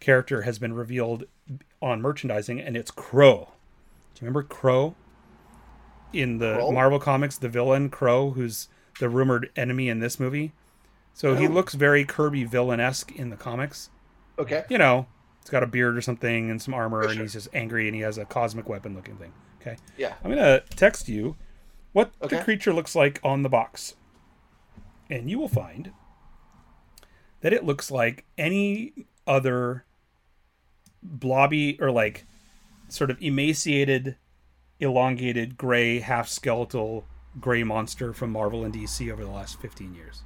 character 0.00 0.42
has 0.42 0.58
been 0.58 0.72
revealed 0.74 1.24
on 1.80 2.00
merchandising, 2.02 2.60
and 2.60 2.76
it's 2.76 2.90
Kro. 2.90 3.36
Do 4.14 4.24
you 4.24 4.26
remember 4.26 4.42
Kro 4.42 4.94
in 6.12 6.38
the 6.38 6.54
Crow? 6.56 6.72
Marvel 6.72 6.98
comics? 6.98 7.38
The 7.38 7.48
villain 7.48 7.88
Kro, 7.90 8.30
who's 8.30 8.68
the 9.00 9.08
rumored 9.08 9.50
enemy 9.56 9.88
in 9.88 10.00
this 10.00 10.18
movie. 10.18 10.52
So 11.14 11.34
he 11.34 11.46
Oh. 11.46 11.50
looks 11.50 11.74
very 11.74 12.04
Kirby 12.04 12.44
villain 12.44 12.80
esque 12.80 13.12
in 13.12 13.30
the 13.30 13.36
comics. 13.36 13.90
Okay. 14.38 14.64
You 14.68 14.78
know, 14.78 15.06
he's 15.40 15.50
got 15.50 15.62
a 15.62 15.66
beard 15.66 15.96
or 15.96 16.00
something 16.00 16.50
and 16.50 16.60
some 16.60 16.74
armor, 16.74 17.02
For 17.04 17.10
and 17.10 17.20
he's 17.20 17.32
just 17.34 17.48
angry, 17.54 17.88
and 17.88 17.94
he 17.94 18.02
has 18.02 18.18
a 18.18 18.24
cosmic 18.24 18.68
weapon 18.68 18.94
looking 18.94 19.16
thing. 19.16 19.32
Okay, 19.60 19.76
Yeah. 19.96 20.14
I'm 20.24 20.30
gonna 20.30 20.60
text 20.76 21.08
you 21.08 21.36
what 21.92 22.12
the 22.20 22.40
creature 22.42 22.72
looks 22.72 22.94
like 22.94 23.18
on 23.24 23.42
the 23.42 23.48
box, 23.48 23.96
and 25.10 25.30
you 25.30 25.38
will 25.38 25.48
find 25.48 25.92
that 27.40 27.52
it 27.52 27.64
looks 27.64 27.90
like 27.90 28.24
any 28.36 29.06
other 29.26 29.84
blobby 31.02 31.78
or 31.80 31.90
like 31.90 32.26
sort 32.88 33.10
of 33.10 33.20
emaciated, 33.20 34.16
elongated, 34.80 35.56
gray, 35.56 36.00
half 36.00 36.28
skeletal 36.28 37.04
gray 37.40 37.62
monster 37.62 38.12
from 38.12 38.30
Marvel 38.32 38.64
and 38.64 38.74
DC 38.74 39.12
over 39.12 39.24
the 39.24 39.30
last 39.30 39.60
15 39.60 39.94
years. 39.94 40.22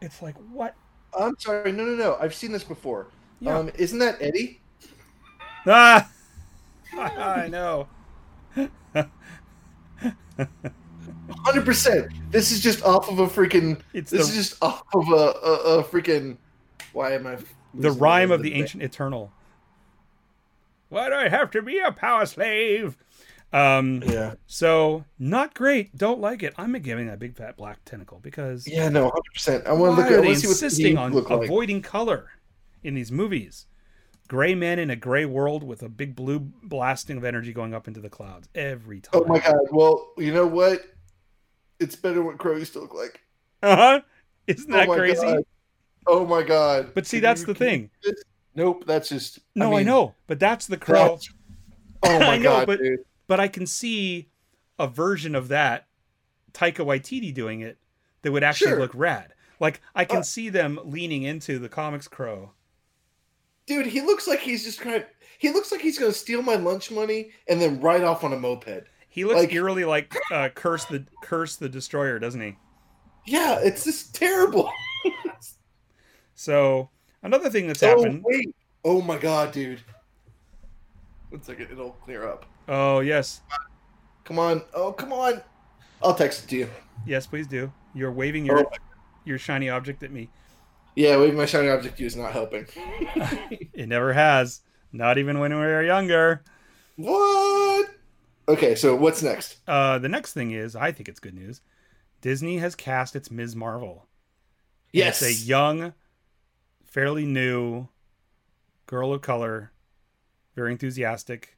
It's 0.00 0.22
like 0.22 0.36
what? 0.50 0.74
I'm 1.18 1.38
sorry. 1.38 1.72
No, 1.72 1.84
no, 1.84 1.94
no. 1.94 2.16
I've 2.20 2.34
seen 2.34 2.52
this 2.52 2.64
before. 2.64 3.08
Yeah. 3.40 3.58
Um, 3.58 3.70
isn't 3.76 3.98
that 3.98 4.16
Eddie? 4.20 4.60
Ah, 5.66 6.10
I 6.96 7.48
know. 7.48 7.88
Hundred 11.44 11.64
percent. 11.64 12.12
This 12.30 12.50
is 12.52 12.60
just 12.60 12.82
off 12.84 13.08
of 13.10 13.18
a 13.18 13.26
freaking. 13.26 13.80
It's 13.92 14.10
this 14.10 14.26
the- 14.28 14.38
is 14.38 14.48
just 14.50 14.62
off 14.62 14.82
of 14.94 15.08
a, 15.08 15.12
a, 15.14 15.78
a 15.78 15.84
freaking. 15.84 16.36
Why 16.92 17.12
am 17.12 17.26
I? 17.26 17.38
The 17.74 17.92
rhyme 17.92 18.30
of 18.32 18.42
the 18.42 18.50
name? 18.50 18.62
ancient 18.62 18.82
eternal. 18.82 19.32
Why 20.88 21.08
do 21.08 21.14
I 21.14 21.28
have 21.28 21.50
to 21.52 21.62
be 21.62 21.78
a 21.78 21.92
power 21.92 22.26
slave? 22.26 22.96
Um, 23.52 24.02
Yeah. 24.06 24.34
so 24.46 25.04
not 25.18 25.54
great. 25.54 25.96
Don't 25.96 26.20
like 26.20 26.42
it. 26.42 26.52
I'm 26.56 26.72
giving 26.80 27.06
that 27.06 27.18
big 27.18 27.36
fat 27.36 27.56
black 27.56 27.78
tentacle 27.84 28.18
because 28.22 28.66
Yeah. 28.66 28.88
No. 28.88 29.04
Hundred 29.10 29.32
percent. 29.32 29.66
I 29.66 29.72
want 29.72 29.96
to 29.96 30.02
look 30.02 30.10
at. 30.10 30.18
I 30.18 30.20
they 30.20 30.26
want 30.28 30.34
to 30.34 30.40
see 30.40 30.46
what 30.48 30.52
insisting 30.62 30.98
on 30.98 31.12
look 31.12 31.30
like. 31.30 31.44
avoiding 31.44 31.80
color 31.82 32.30
in 32.82 32.94
these 32.94 33.10
movies? 33.12 33.66
Gray 34.30 34.54
men 34.54 34.78
in 34.78 34.90
a 34.90 34.96
gray 34.96 35.24
world 35.24 35.64
with 35.64 35.82
a 35.82 35.88
big 35.88 36.14
blue 36.14 36.38
blasting 36.62 37.16
of 37.16 37.24
energy 37.24 37.52
going 37.52 37.74
up 37.74 37.88
into 37.88 37.98
the 38.00 38.08
clouds 38.08 38.48
every 38.54 39.00
time. 39.00 39.22
Oh 39.22 39.24
my 39.24 39.40
god. 39.40 39.56
Well, 39.72 40.12
you 40.16 40.32
know 40.32 40.46
what? 40.46 40.82
It's 41.80 41.96
better 41.96 42.22
what 42.22 42.38
Kro 42.38 42.54
used 42.56 42.74
to 42.74 42.78
look 42.78 42.94
like. 42.94 43.20
Uh-huh. 43.64 44.02
Isn't 44.46 44.70
that 44.70 44.88
oh 44.88 44.94
crazy? 44.94 45.20
God. 45.26 45.42
Oh 46.06 46.24
my 46.24 46.44
god. 46.44 46.92
But 46.94 47.08
see, 47.08 47.16
Can 47.16 47.22
that's 47.24 47.40
you- 47.40 47.46
the 47.48 47.54
thing. 47.56 47.90
this- 48.04 48.22
Nope. 48.54 48.84
That's 48.86 49.08
just. 49.08 49.40
No, 49.56 49.72
I, 49.74 49.78
mean, 49.78 49.86
know, 49.86 50.14
but 50.28 50.38
that's 50.38 50.68
the 50.68 50.76
Kro. 50.76 50.94
that's- 50.94 51.28
Oh 52.04 52.18
my 52.20 52.34
I 52.34 52.38
know, 52.38 52.42
god, 52.44 52.66
but- 52.68 52.78
dude. 52.78 53.00
but 53.26 53.40
I 53.40 53.48
can 53.48 53.66
see 53.66 54.28
a 54.78 54.86
version 54.86 55.34
of 55.34 55.48
that, 55.48 55.88
Taika 56.52 56.86
Waititi 56.86 57.34
doing 57.34 57.62
it, 57.62 57.78
that 58.22 58.30
would 58.30 58.44
actually 58.44 58.68
Sure. 58.70 58.78
look 58.78 58.92
rad. 58.94 59.34
Like 59.58 59.80
I 59.92 60.04
can 60.04 60.18
Uh, 60.18 60.22
see 60.22 60.50
them 60.50 60.78
leaning 60.84 61.24
into 61.24 61.58
the 61.58 61.68
comics 61.68 62.06
Kro. 62.06 62.52
Dude, 63.70 63.86
he 63.86 64.00
looks 64.00 64.26
like 64.26 64.40
he's 64.40 64.64
just 64.64 64.80
kind 64.80 64.96
of. 64.96 65.04
He 65.38 65.50
looks 65.50 65.70
like 65.70 65.80
he's 65.80 65.96
going 65.96 66.10
to 66.10 66.18
steal 66.18 66.42
my 66.42 66.56
lunch 66.56 66.90
money 66.90 67.30
and 67.48 67.60
then 67.60 67.80
ride 67.80 68.02
off 68.02 68.24
on 68.24 68.32
a 68.32 68.36
moped. 68.36 68.82
He 69.08 69.24
looks 69.24 69.36
Like- 69.38 69.52
eerily 69.52 69.84
like 69.84 70.12
uh, 70.32 70.48
Curse 70.48 70.86
the 70.86 71.04
Curse 71.22 71.54
the 71.54 71.68
Destroyer, 71.68 72.18
doesn't 72.18 72.40
he? 72.40 72.56
Yeah, 73.26 73.60
it's 73.62 73.84
just 73.84 74.12
terrible. 74.14 74.72
So 76.34 76.88
another 77.22 77.50
thing 77.50 77.66
that's 77.66 77.82
Oh 77.82 77.88
happened. 77.88 78.24
wait! 78.26 78.54
Oh 78.84 79.02
my 79.02 79.18
god, 79.18 79.52
dude! 79.52 79.80
One 81.28 81.42
second, 81.42 81.68
it'll 81.70 81.90
clear 81.92 82.26
up. 82.26 82.46
Oh 82.68 83.00
yes, 83.00 83.42
Come 84.24 84.38
on! 84.38 84.62
Oh 84.72 84.92
come 84.92 85.12
on! 85.12 85.42
I'll 86.02 86.14
text 86.14 86.44
it 86.44 86.48
to 86.48 86.56
you. 86.56 86.68
yes, 87.06 87.26
please 87.26 87.46
do. 87.46 87.70
You're 87.94 88.10
waving 88.12 88.46
your 88.46 88.60
Oh, 88.66 88.70
your 89.26 89.38
shiny 89.38 89.68
object 89.68 90.02
at 90.02 90.10
me. 90.12 90.30
Yeah, 90.94 91.16
waving 91.16 91.36
my 91.36 91.46
shiny 91.46 91.68
object 91.68 91.96
to 91.96 92.02
you 92.02 92.06
is 92.06 92.16
not 92.16 92.32
helping. 92.32 92.66
It 93.72 93.88
never 93.88 94.12
has. 94.12 94.60
Not 94.92 95.18
even 95.18 95.38
when 95.38 95.52
we 95.52 95.58
were 95.60 95.82
younger. 95.82 96.42
what? 96.96 97.88
Okay, 98.48 98.74
so 98.74 98.96
what's 98.96 99.22
next? 99.22 99.58
Uh, 99.66 99.98
the 99.98 100.08
next 100.08 100.32
thing 100.32 100.50
is, 100.50 100.74
I 100.74 100.92
think 100.92 101.08
it's 101.08 101.20
good 101.20 101.34
news. 101.34 101.60
Disney 102.20 102.58
has 102.58 102.74
cast 102.74 103.14
its 103.16 103.30
Ms. 103.30 103.54
Marvel. 103.56 104.06
Yes, 104.92 105.22
It's 105.22 105.40
a 105.42 105.46
young, 105.46 105.94
fairly 106.84 107.24
new 107.24 107.86
girl 108.86 109.12
of 109.12 109.22
color, 109.22 109.70
very 110.56 110.72
enthusiastic, 110.72 111.56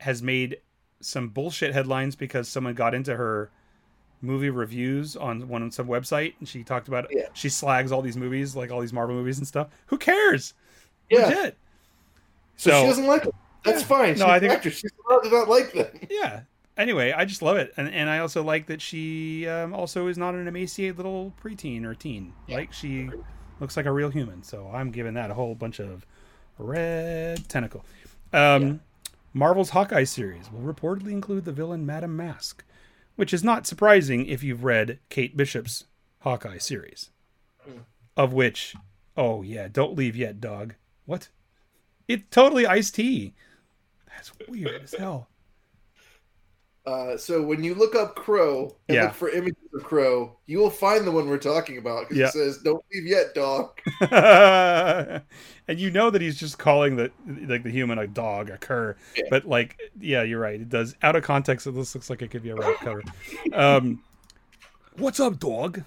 has 0.00 0.22
made 0.22 0.58
some 1.00 1.28
bullshit 1.28 1.72
headlines 1.72 2.16
because 2.16 2.48
someone 2.48 2.74
got 2.74 2.94
into 2.94 3.16
her 3.16 3.50
movie 4.20 4.50
reviews 4.50 5.16
on 5.16 5.46
one 5.48 5.62
on 5.62 5.70
some 5.70 5.86
website 5.86 6.34
and 6.40 6.48
she 6.48 6.64
talked 6.64 6.88
about 6.88 7.06
Yeah. 7.10 7.28
she 7.34 7.48
slags 7.48 7.92
all 7.92 8.02
these 8.02 8.16
movies, 8.16 8.56
like 8.56 8.70
all 8.70 8.80
these 8.80 8.92
Marvel 8.92 9.14
movies 9.16 9.38
and 9.38 9.46
stuff. 9.46 9.68
Who 9.86 9.98
cares? 9.98 10.54
yeah. 11.10 11.26
Legit. 11.26 11.56
So, 12.56 12.70
So- 12.70 12.80
she 12.82 12.86
doesn't 12.88 13.06
like 13.06 13.22
them. 13.24 13.32
That's 13.64 13.80
Yeah. 13.82 13.86
fine. 13.86 14.18
No, 14.18 14.26
I 14.26 14.40
think- 14.40 14.52
actress. 14.52 14.78
She's 14.78 14.90
allowed 15.08 15.20
to 15.22 15.30
not 15.30 15.48
like 15.48 15.72
them. 15.72 15.86
Yeah. 16.10 16.40
Anyway, 16.76 17.10
I 17.12 17.24
just 17.24 17.42
love 17.42 17.56
it, 17.56 17.72
and 17.76 17.88
and 17.92 18.08
I 18.08 18.20
also 18.20 18.40
like 18.44 18.66
that 18.66 18.80
she 18.80 19.48
um, 19.48 19.74
also 19.74 20.06
is 20.06 20.16
not 20.16 20.34
an 20.34 20.46
emaciated 20.46 20.96
little 20.96 21.34
preteen 21.42 21.84
or 21.84 21.92
teen. 21.94 22.32
Yeah. 22.46 22.58
Like 22.58 22.72
she 22.72 23.10
looks 23.58 23.76
like 23.76 23.86
a 23.86 23.90
real 23.92 24.10
human. 24.10 24.44
So 24.44 24.70
I'm 24.72 24.92
giving 24.92 25.14
that 25.14 25.28
a 25.30 25.34
whole 25.34 25.56
bunch 25.56 25.80
of 25.80 26.06
red 26.56 27.48
tentacle. 27.48 27.84
Um, 28.32 28.80
Marvel's 29.34 29.70
Hawkeye 29.70 30.04
series 30.04 30.50
will 30.52 30.72
reportedly 30.72 31.10
include 31.12 31.44
the 31.44 31.52
villain 31.52 31.84
Madame 31.84 32.16
Mask, 32.16 32.62
which 33.18 33.34
is 33.34 33.42
not 33.42 33.66
surprising 33.66 34.24
if 34.26 34.44
you've 34.44 34.62
read 34.62 35.00
Kate 35.08 35.36
Bishop's 35.36 35.86
Hawkeye 36.20 36.58
series, 36.58 37.10
Hmm. 37.64 37.80
of 38.16 38.32
which, 38.32 38.76
oh 39.16 39.42
yeah, 39.42 39.66
don't 39.66 39.96
leave 39.96 40.14
yet, 40.14 40.40
dog. 40.40 40.74
What? 41.04 41.28
It 42.06 42.30
totally 42.30 42.64
iced 42.64 42.94
tea. 42.94 43.34
That's 44.06 44.30
weird 44.46 44.82
as 44.84 44.94
hell. 44.94 45.28
Uh, 46.88 47.18
so 47.18 47.42
when 47.42 47.62
you 47.62 47.74
look 47.74 47.94
up 47.94 48.16
Kro 48.16 48.74
and 48.88 48.94
Yeah. 48.96 49.02
look 49.04 49.14
for 49.14 49.28
images 49.28 49.58
of 49.74 49.84
Kro, 49.84 50.34
you 50.46 50.58
will 50.58 50.70
find 50.70 51.06
the 51.06 51.10
one 51.10 51.28
we're 51.28 51.36
talking 51.36 51.76
about. 51.76 52.08
'cause 52.08 52.16
Yeah. 52.16 52.26
It 52.28 52.32
says, 52.32 52.58
"Don't 52.58 52.82
leave 52.94 53.06
yet, 53.06 53.34
dog." 53.34 53.78
and 55.68 55.78
you 55.78 55.90
know 55.90 56.08
that 56.10 56.22
he's 56.22 56.38
just 56.38 56.58
calling 56.58 56.96
the 56.96 57.10
like 57.46 57.62
the 57.62 57.70
human 57.70 57.98
a 57.98 58.06
dog, 58.06 58.48
a 58.50 58.56
cur. 58.56 58.96
Yeah. 59.16 59.24
But 59.28 59.46
like, 59.46 59.78
yeah, 60.00 60.22
you're 60.22 60.40
right. 60.40 60.60
It 60.60 60.68
does 60.70 60.94
out 61.02 61.14
of 61.16 61.22
context. 61.24 61.66
It 61.66 61.74
this 61.74 61.94
looks 61.94 62.08
like 62.08 62.22
it 62.22 62.30
could 62.30 62.42
be 62.42 62.50
a 62.50 62.54
rap 62.56 62.76
cover. 62.80 63.02
Um, 63.52 64.02
what's 64.96 65.20
up, 65.20 65.38
dog? 65.38 65.82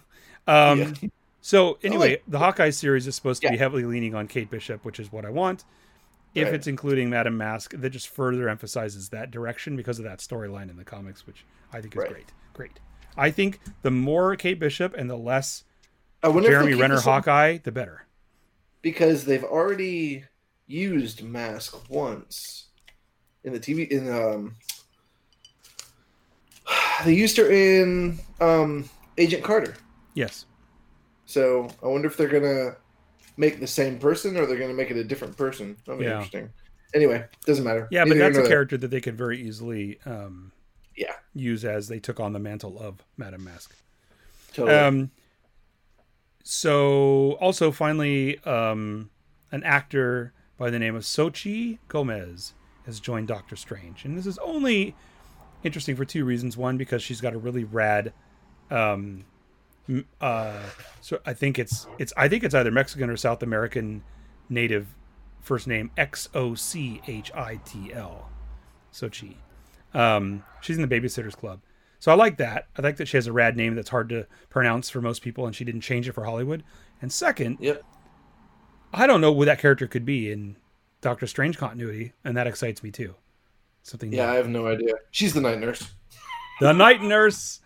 Um. 0.48 0.94
So 1.42 1.80
anyway, 1.84 2.10
like- 2.12 2.24
the 2.28 2.38
Hawkeye 2.38 2.70
series 2.70 3.08
is 3.08 3.16
supposed 3.16 3.42
to 3.42 3.50
be 3.50 3.58
heavily 3.58 3.86
leaning 3.86 4.14
on 4.14 4.28
Kate 4.28 4.52
Bishop, 4.52 4.86
which 4.86 5.00
is 5.00 5.12
what 5.12 5.26
I 5.26 5.32
want. 5.32 5.64
If 6.34 6.46
Right. 6.46 6.54
it's 6.54 6.68
including 6.68 7.10
Madame 7.10 7.38
Mask, 7.38 7.74
that 7.76 7.90
just 7.90 8.08
further 8.08 8.48
emphasizes 8.48 9.10
that 9.10 9.32
direction 9.32 9.76
because 9.76 10.00
of 10.00 10.06
that 10.06 10.20
storyline 10.20 10.70
in 10.70 10.78
the 10.78 10.86
comics, 10.86 11.28
which 11.28 11.46
I 11.74 11.82
think 11.82 11.94
is 11.96 12.00
Right. 12.00 12.10
great. 12.12 12.32
Great. 12.54 12.80
I 13.18 13.32
think 13.32 13.60
the 13.82 13.92
more 13.92 14.36
Kate 14.38 14.60
Bishop 14.60 14.94
and 14.96 15.10
the 15.10 15.18
less 15.18 15.66
I 16.24 16.32
Jeremy 16.32 16.74
Renner 16.76 16.96
one- 16.96 17.04
Hawkeye, 17.04 17.58
the 17.58 17.72
better. 17.72 18.06
because 18.82 19.26
they've 19.26 19.44
already 19.44 20.24
used 20.68 21.22
Mask 21.24 21.90
once 21.90 22.68
in 23.44 23.52
the 23.54 23.60
TV. 23.60 23.84
In 23.92 24.10
um, 24.10 24.56
they 27.06 27.14
used 27.14 27.38
her 27.38 27.50
in 27.50 28.20
um, 28.40 28.90
Agent 29.18 29.44
Carter. 29.44 29.76
Yes. 30.14 30.46
So 31.26 31.70
I 31.84 31.88
wonder 31.88 32.08
if 32.08 32.18
they're 32.18 32.28
gonna 32.28 32.76
make 33.42 33.60
the 33.60 33.66
same 33.68 33.98
person 33.98 34.38
or 34.38 34.46
they're 34.46 34.60
gonna 34.60 34.72
make 34.74 34.92
it 34.92 34.98
a 34.98 35.04
different 35.04 35.36
person. 35.36 35.76
That'll 35.86 36.00
be 36.00 36.06
Yeah. 36.06 36.18
interesting. 36.18 36.50
Anyway, 36.94 37.26
doesn't 37.46 37.64
matter. 37.66 37.88
Yeah, 37.90 38.04
but 38.04 38.10
Neither 38.10 38.24
here 38.26 38.34
that's 38.34 38.46
a 38.46 38.50
character 38.50 38.78
that 38.78 38.90
they 38.90 39.02
could 39.02 39.18
very 39.18 39.42
easily 39.42 40.00
um, 40.06 40.52
Yeah, 40.96 41.16
use 41.34 41.66
as 41.66 41.88
they 41.88 42.00
took 42.00 42.20
on 42.20 42.34
the 42.34 42.40
mantle 42.40 42.78
of 42.80 43.04
Madame 43.18 43.44
Mask. 43.44 43.76
totally. 44.54 44.78
Um, 44.78 45.12
so 46.44 47.34
also 47.42 47.72
finally, 47.72 48.38
um, 48.44 49.10
an 49.52 49.64
actor 49.64 50.34
by 50.58 50.70
the 50.70 50.80
name 50.80 50.96
of 50.96 51.04
Xochitl 51.04 51.80
Gomez 51.88 52.54
has 52.86 53.00
joined 53.00 53.28
Doctor 53.28 53.56
Strange, 53.56 54.06
and 54.06 54.18
this 54.18 54.26
is 54.28 54.38
only 54.40 54.96
interesting 55.64 55.96
for 55.96 56.06
two 56.06 56.26
reasons. 56.26 56.58
One, 56.58 56.78
because 56.78 57.02
she's 57.02 57.22
got 57.22 57.34
a 57.34 57.38
really 57.38 57.64
rad, 57.64 58.14
um, 58.70 59.26
uh, 60.20 60.60
so 61.02 61.20
I 61.26 61.34
think 61.34 61.58
it's 61.60 61.88
it's 62.00 62.14
I 62.18 62.28
think 62.28 62.44
it's 62.44 62.56
either 62.56 62.72
Mexican 62.72 63.10
or 63.10 63.18
South 63.18 63.44
American 63.44 64.04
native 64.50 64.96
first 65.42 65.68
name 65.68 65.92
X 65.98 66.30
O 66.34 66.56
C 66.56 67.02
H 67.08 67.32
I 67.34 67.56
T 67.66 67.92
L, 67.94 68.30
Sochi. 68.94 69.36
Um, 69.94 70.44
she's 70.62 70.78
in 70.78 70.88
the 70.88 70.94
Babysitters 71.00 71.36
Club. 71.36 71.62
So 72.00 72.12
I 72.12 72.16
like 72.16 72.38
that. 72.38 72.68
I 72.78 72.82
like 72.82 72.98
that 72.98 73.08
she 73.08 73.18
has 73.18 73.28
a 73.28 73.32
rad 73.34 73.56
name 73.56 73.76
that's 73.76 73.90
hard 73.90 74.10
to 74.10 74.26
pronounce 74.50 74.90
for 74.90 75.02
most 75.02 75.22
people, 75.22 75.46
and 75.46 75.56
she 75.56 75.64
didn't 75.64 75.82
change 75.82 76.08
it 76.08 76.14
for 76.14 76.24
Hollywood. 76.26 76.64
And 77.02 77.12
second, 77.12 77.58
Yep. 77.60 77.84
I 78.94 79.06
don't 79.08 79.22
know 79.22 79.32
what 79.32 79.46
that 79.46 79.60
character 79.60 79.88
could 79.88 80.04
be 80.06 80.32
in 80.32 80.58
Doctor 81.02 81.28
Strange 81.28 81.58
continuity, 81.58 82.14
and 82.24 82.36
that 82.38 82.48
excites 82.48 82.82
me 82.84 82.92
too. 82.92 83.16
Something 83.84 84.12
Yeah, 84.14 84.32
I 84.32 84.36
have 84.36 84.48
no 84.50 84.68
idea. 84.68 84.94
She's 85.12 85.34
the 85.34 85.42
night 85.42 85.60
nurse. 85.60 85.92
the 86.60 86.74
Night 86.74 87.02
Nurse. 87.02 87.60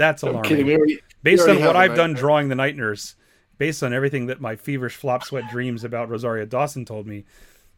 That's 0.00 0.22
alarming. 0.22 0.48
kidding. 0.48 0.66
We 0.66 0.76
already, 0.76 0.98
Based 1.22 1.46
on 1.46 1.60
what 1.60 1.76
I've 1.76 1.94
done 1.94 2.14
drawing 2.14 2.48
the 2.48 2.54
Night 2.54 2.74
Nurse, 2.74 3.16
based 3.58 3.82
on 3.82 3.92
everything 3.92 4.26
that 4.26 4.40
my 4.40 4.56
feverish 4.56 4.96
flop 4.96 5.22
sweat 5.24 5.44
dreams 5.50 5.84
about 5.84 6.08
Rosario 6.08 6.46
Dawson 6.46 6.86
told 6.86 7.06
me, 7.06 7.26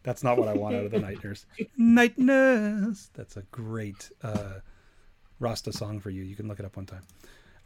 that's 0.04 0.22
not 0.22 0.38
what 0.38 0.46
I 0.46 0.52
want 0.52 0.76
out 0.76 0.84
of 0.84 0.92
the 0.92 1.00
Night 1.00 1.22
Nurse. 1.24 1.46
Night 1.76 2.16
Nurse. 2.16 3.10
That's 3.14 3.36
a 3.36 3.42
great 3.50 4.08
uh, 4.22 4.60
Rasta 5.40 5.72
song 5.72 5.98
for 5.98 6.10
you. 6.10 6.22
You 6.22 6.36
can 6.36 6.46
look 6.46 6.60
it 6.60 6.64
up 6.64 6.76
one 6.76 6.86
time. 6.86 7.02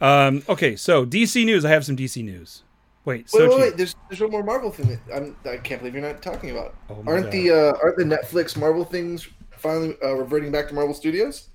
Um, 0.00 0.42
okay, 0.48 0.74
so 0.74 1.04
DC 1.04 1.44
news. 1.44 1.66
I 1.66 1.68
have 1.68 1.84
some 1.84 1.96
DC 1.96 2.24
news. 2.24 2.62
Wait, 3.04 3.28
Wait, 3.34 3.42
Sochi. 3.42 3.48
wait, 3.50 3.60
wait. 3.60 3.76
There's 3.76 3.94
there's 4.08 4.22
one 4.22 4.30
more 4.30 4.42
Marvel 4.42 4.70
thing 4.70 4.88
that 4.88 5.00
I'm, 5.14 5.36
I 5.44 5.58
can't 5.58 5.82
believe 5.82 5.94
you're 5.94 6.02
not 6.02 6.22
talking 6.22 6.50
about. 6.50 6.74
Oh 6.88 7.04
aren't 7.06 7.26
God. 7.26 7.32
the 7.32 7.50
uh, 7.50 7.78
aren't 7.82 7.98
the 7.98 8.04
Netflix 8.04 8.56
Marvel 8.56 8.84
things 8.86 9.28
finally 9.50 9.96
uh, 10.02 10.14
reverting 10.14 10.50
back 10.50 10.68
to 10.68 10.74
Marvel 10.74 10.94
Studios? 10.94 11.48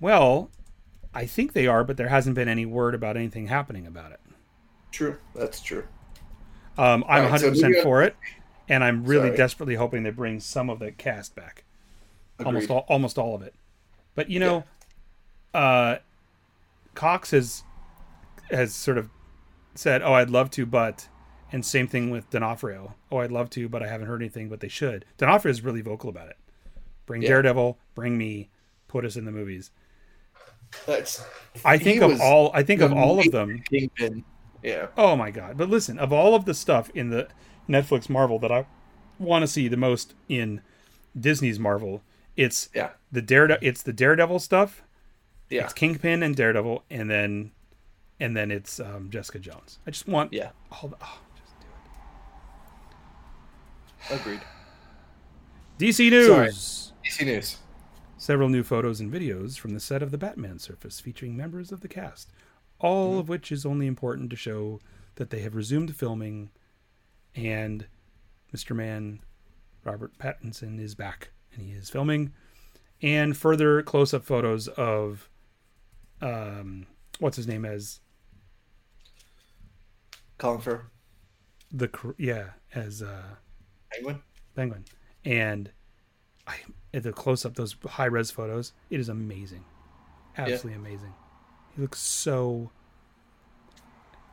Well, 0.00 0.50
I 1.16 1.26
think 1.26 1.52
they 1.54 1.66
are, 1.66 1.82
but 1.82 1.96
there 1.96 2.08
hasn't 2.08 2.34
been 2.34 2.48
any 2.48 2.66
word 2.66 2.94
about 2.94 3.16
anything 3.16 3.46
happening 3.46 3.86
about 3.86 4.12
it. 4.12 4.20
True, 4.92 5.16
that's 5.34 5.60
true. 5.60 5.84
Um, 6.78 7.04
I'm 7.08 7.30
Right, 7.30 7.40
so 7.40 7.50
100% 7.50 7.62
maybe 7.62 7.80
I- 7.80 7.82
for 7.82 8.02
it, 8.02 8.16
and 8.68 8.84
I'm 8.84 9.04
really 9.04 9.28
Sorry. 9.28 9.36
desperately 9.36 9.74
hoping 9.76 10.02
they 10.02 10.10
bring 10.10 10.40
some 10.40 10.68
of 10.68 10.78
the 10.78 10.92
cast 10.92 11.34
back. 11.34 11.64
Almost 12.44 12.70
all, 12.70 12.84
almost 12.88 13.16
all 13.16 13.34
of 13.34 13.40
it. 13.40 13.54
But 14.14 14.28
you 14.28 14.38
know, 14.40 14.64
uh, 15.54 15.96
Cox 16.94 17.30
has 17.30 17.62
has 18.50 18.74
sort 18.74 18.98
of 18.98 19.08
said, 19.74 20.02
"Oh, 20.02 20.12
I'd 20.12 20.28
love 20.30 20.50
to, 20.52 20.66
but," 20.66 21.08
and 21.50 21.64
same 21.64 21.88
thing 21.88 22.10
with 22.10 22.28
D'Onofrio. 22.28 22.94
"Oh, 23.10 23.18
I'd 23.18 23.32
love 23.32 23.48
to, 23.50 23.68
but 23.70 23.82
I 23.82 23.88
haven't 23.88 24.06
heard 24.06 24.20
anything." 24.20 24.50
But 24.50 24.60
they 24.60 24.68
should. 24.68 25.06
D'Onofrio 25.16 25.50
is 25.50 25.62
really 25.62 25.80
vocal 25.80 26.10
about 26.10 26.28
it. 26.28 26.36
Bring 27.06 27.22
Yeah. 27.22 27.28
Daredevil, 27.30 27.78
bring 27.94 28.18
me, 28.18 28.50
put 28.86 29.04
us 29.06 29.16
in 29.16 29.24
the 29.24 29.32
movies. 29.32 29.70
That's 30.86 31.24
I 31.64 31.78
think 31.78 32.02
of 32.02 32.20
all. 32.20 32.50
I 32.54 32.62
think 32.62 32.80
of 32.80 32.92
all 32.92 33.18
of 33.18 33.30
them. 33.30 33.62
Kingpin. 33.70 34.24
Yeah, 34.62 34.88
Oh 34.96 35.14
my 35.16 35.30
god! 35.30 35.56
But 35.56 35.68
listen, 35.68 35.98
of 35.98 36.12
all 36.12 36.34
of 36.34 36.44
the 36.44 36.54
stuff 36.54 36.90
in 36.94 37.10
the 37.10 37.28
Netflix 37.68 38.08
Marvel 38.08 38.38
that 38.40 38.50
I 38.50 38.66
want 39.18 39.42
to 39.42 39.46
see 39.46 39.68
the 39.68 39.76
most 39.76 40.14
in 40.28 40.60
Disney's 41.18 41.58
Marvel, 41.58 42.02
it's 42.36 42.68
yeah, 42.74 42.90
the 43.12 43.22
Darede- 43.22 43.58
It's 43.62 43.82
the 43.82 43.92
Daredevil 43.92 44.40
stuff. 44.40 44.82
yeah, 45.50 45.64
It's 45.64 45.72
Kingpin 45.72 46.22
and 46.22 46.34
Daredevil, 46.34 46.84
and 46.90 47.10
then 47.10 47.52
and 48.18 48.36
then 48.36 48.50
it's 48.50 48.80
um, 48.80 49.08
Jessica 49.10 49.38
Jones. 49.38 49.78
I 49.86 49.90
just 49.90 50.08
want 50.08 50.32
yeah. 50.32 50.50
all 50.72 50.88
the, 50.88 50.96
oh, 51.00 51.18
just 51.36 51.54
do 51.60 51.66
it. 54.16 54.20
Agreed. 54.20 54.40
DC 55.78 56.10
News. 56.10 56.26
Sorry. 56.26 56.50
DC 57.04 57.24
News. 57.26 57.58
Several 58.26 58.48
new 58.48 58.64
photos 58.64 58.98
and 58.98 59.12
videos 59.12 59.56
from 59.56 59.72
the 59.72 59.78
set 59.78 60.02
of 60.02 60.10
the 60.10 60.18
Batman 60.18 60.58
surface 60.58 60.98
featuring 60.98 61.36
members 61.36 61.70
of 61.70 61.80
the 61.80 61.86
cast, 61.86 62.28
all 62.80 63.20
of 63.20 63.28
which 63.28 63.52
is 63.52 63.64
only 63.64 63.86
important 63.86 64.30
to 64.30 64.36
show 64.36 64.80
that 65.14 65.30
they 65.30 65.42
have 65.42 65.54
resumed 65.54 65.94
filming 65.94 66.50
and 67.36 67.86
Mr. 68.52 68.74
Man 68.74 69.20
Robert 69.84 70.18
Pattinson 70.18 70.80
is 70.80 70.96
back 70.96 71.28
and 71.54 71.62
he 71.62 71.70
is 71.70 71.88
filming 71.88 72.32
and 73.00 73.36
further 73.36 73.80
close-up 73.82 74.24
photos 74.24 74.66
of 74.66 75.30
um 76.20 76.88
what's 77.20 77.36
his 77.36 77.46
name 77.46 77.64
as 77.64 78.00
Colin 80.38 80.60
Firth. 80.60 80.80
the 81.70 81.88
yeah 82.18 82.46
as 82.74 83.02
uh 83.02 83.36
Penguin. 83.92 84.20
penguin 84.56 84.84
and 85.24 85.70
i 86.46 86.56
at 86.94 87.02
the 87.02 87.12
close-up 87.12 87.54
those 87.54 87.76
high-res 87.86 88.30
photos 88.30 88.72
it 88.90 88.98
is 89.00 89.08
amazing 89.08 89.64
absolutely 90.38 90.74
amazing 90.74 91.12
he 91.74 91.80
looks 91.82 91.98
so 92.00 92.70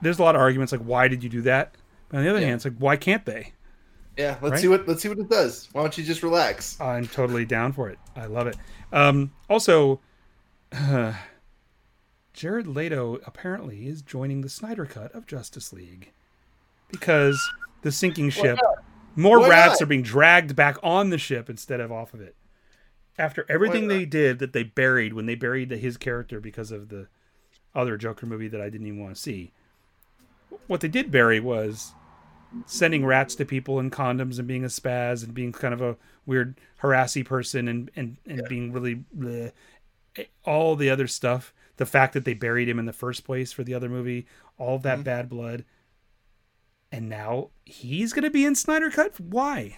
there's 0.01 0.19
a 0.19 0.23
lot 0.23 0.35
of 0.35 0.41
arguments 0.41 0.71
like 0.71 0.81
why 0.81 1.07
did 1.07 1.23
you 1.23 1.29
do 1.29 1.41
that 1.41 1.75
but 2.09 2.17
on 2.17 2.23
the 2.23 2.29
other 2.29 2.39
Yeah. 2.39 2.47
hand 2.47 2.55
it's 2.57 2.65
like 2.65 2.77
why 2.77 2.95
can't 2.97 3.25
they 3.25 3.53
Yeah, 4.17 4.37
let's 4.41 4.51
Right? 4.53 4.61
see 4.61 4.67
what 4.67 4.87
let's 4.87 5.01
see 5.01 5.09
what 5.09 5.17
it 5.17 5.27
does. 5.29 5.69
Why 5.71 5.81
don't 5.81 5.97
you 5.97 6.03
just 6.03 6.21
relax? 6.23 6.79
i'm 6.79 7.07
totally 7.07 7.45
down 7.45 7.71
for 7.73 7.89
it 7.89 7.97
i 8.15 8.25
love 8.25 8.47
it 8.47 8.57
um 8.91 9.31
also 9.49 9.99
jared 12.33 12.67
leto 12.67 13.19
apparently 13.25 13.87
is 13.87 14.01
joining 14.01 14.41
the 14.41 14.49
snyder 14.49 14.85
cut 14.85 15.11
of 15.13 15.25
justice 15.27 15.71
league 15.73 16.11
because 16.89 17.39
the 17.81 17.91
sinking 17.91 18.29
ship 18.29 18.59
more 19.15 19.39
Why 19.39 19.49
rats 19.49 19.79
not? 19.79 19.81
are 19.81 19.85
being 19.87 20.01
dragged 20.03 20.55
back 20.55 20.77
on 20.83 21.09
the 21.09 21.17
ship 21.17 21.49
instead 21.49 21.79
of 21.79 21.91
off 21.91 22.13
of 22.13 22.21
it 22.21 22.35
after 23.17 23.45
everything 23.49 23.87
they 23.87 24.05
did 24.05 24.39
that 24.39 24.53
they 24.53 24.63
buried 24.63 25.13
when 25.13 25.25
they 25.25 25.35
buried 25.35 25.69
his 25.71 25.97
character 25.97 26.39
because 26.39 26.71
of 26.71 26.89
the 26.89 27.07
other 27.75 27.97
joker 27.97 28.25
movie 28.25 28.47
that 28.47 28.61
i 28.61 28.69
didn't 28.69 28.87
even 28.87 28.99
want 28.99 29.15
to 29.15 29.21
see 29.21 29.51
what 30.67 30.81
they 30.81 30.87
did 30.87 31.11
bury 31.11 31.39
was 31.39 31.93
sending 32.65 33.05
rats 33.05 33.35
to 33.35 33.45
people 33.45 33.79
in 33.79 33.89
condoms 33.89 34.39
and 34.39 34.47
being 34.47 34.63
a 34.63 34.67
spaz 34.67 35.23
and 35.23 35.33
being 35.33 35.51
kind 35.51 35.73
of 35.73 35.81
a 35.81 35.97
weird 36.25 36.59
harassy 36.77 37.23
person 37.23 37.67
and 37.67 37.91
and, 37.95 38.17
and 38.27 38.47
being 38.47 38.71
really 38.71 39.03
bleh. 39.17 39.51
all 40.45 40.75
the 40.75 40.89
other 40.89 41.07
stuff 41.07 41.53
the 41.77 41.85
fact 41.85 42.13
that 42.13 42.25
they 42.25 42.33
buried 42.33 42.69
him 42.69 42.77
in 42.79 42.85
the 42.85 42.93
first 42.93 43.25
place 43.25 43.51
for 43.51 43.63
the 43.63 43.73
other 43.73 43.89
movie 43.89 44.25
all 44.57 44.77
that 44.79 44.97
Mm-hmm. 44.99 45.03
bad 45.03 45.29
blood 45.29 45.65
and 46.93 47.09
now 47.09 47.49
he's 47.65 48.13
going 48.13 48.23
to 48.23 48.29
be 48.29 48.45
in 48.45 48.53
Snyder 48.53 48.91
Cut. 48.91 49.19
Why? 49.19 49.77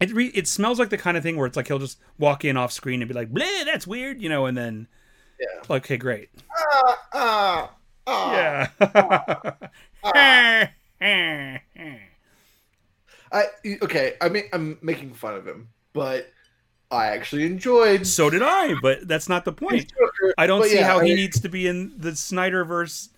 It 0.00 0.10
re- 0.12 0.32
it 0.34 0.48
smells 0.48 0.78
like 0.80 0.88
the 0.88 0.96
kind 0.98 1.16
of 1.18 1.22
thing 1.22 1.36
where 1.36 1.46
it's 1.46 1.56
like 1.56 1.68
he'll 1.68 1.78
just 1.78 1.98
walk 2.18 2.44
in 2.44 2.56
off 2.56 2.72
screen 2.72 3.02
and 3.02 3.08
be 3.08 3.14
like, 3.14 3.30
"Bleh, 3.30 3.64
that's 3.66 3.86
weird," 3.86 4.20
you 4.20 4.28
know, 4.28 4.46
and 4.46 4.56
then 4.56 4.88
Yeah. 5.38 5.76
okay, 5.76 5.96
great, 5.98 6.30
Ah, 6.50 6.98
ah, 7.12 7.74
ah. 8.08 8.32
yeah. 10.02 10.38
I 13.32 13.46
okay. 13.82 14.14
I 14.20 14.28
mean, 14.28 14.44
I'm 14.52 14.78
making 14.82 15.14
fun 15.14 15.34
of 15.34 15.46
him, 15.46 15.68
but 15.92 16.32
I 16.90 17.06
actually 17.06 17.44
enjoyed. 17.46 18.06
so 18.06 18.28
did 18.28 18.42
I, 18.42 18.74
but 18.82 19.06
that's 19.06 19.28
not 19.28 19.44
the 19.44 19.52
point. 19.52 19.92
Joker, 19.92 20.34
I 20.36 20.46
don't 20.46 20.64
see 20.64 20.76
yeah, 20.76 20.86
how 20.86 20.98
I 20.98 21.04
he 21.04 21.14
needs 21.14 21.38
to 21.40 21.48
be 21.48 21.66
in 21.68 21.92
the 21.96 22.10
Snyderverse. 22.10 23.10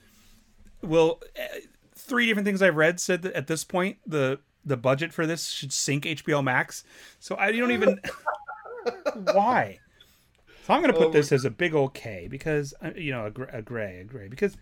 Well, 0.83 1.21
eh, 1.35 1.61
three 2.05 2.27
different 2.27 2.47
things 2.47 2.63
I've 2.63 2.77
read 2.77 3.01
said 3.01 3.23
that 3.23 3.33
at 3.35 3.47
this 3.47 3.65
point 3.65 3.99
the 4.07 4.39
the 4.65 4.77
budget 4.77 5.13
for 5.13 5.27
this 5.27 5.49
should 5.49 5.73
sink 5.73 6.05
HBO 6.05 6.43
Max. 6.43 6.85
So 7.19 7.37
I 7.37 7.53
don't 7.53 7.73
even 7.73 8.01
why. 9.33 9.81
So 10.67 10.73
I'm 10.73 10.81
going 10.81 10.93
to 10.93 10.99
put 10.99 11.09
Oh 11.09 11.13
this 11.13 11.33
as 11.33 11.45
a 11.45 11.51
big 11.51 11.75
old 11.75 11.93
K 11.93 12.27
because 12.31 12.73
uh, 12.83 12.91
you 12.97 13.13
know 13.13 13.27
a, 13.27 13.31
gr- 13.31 13.45
a 13.45 13.63
gray, 13.63 14.01
a 14.01 14.05
gray 14.05 14.29
because 14.29 14.57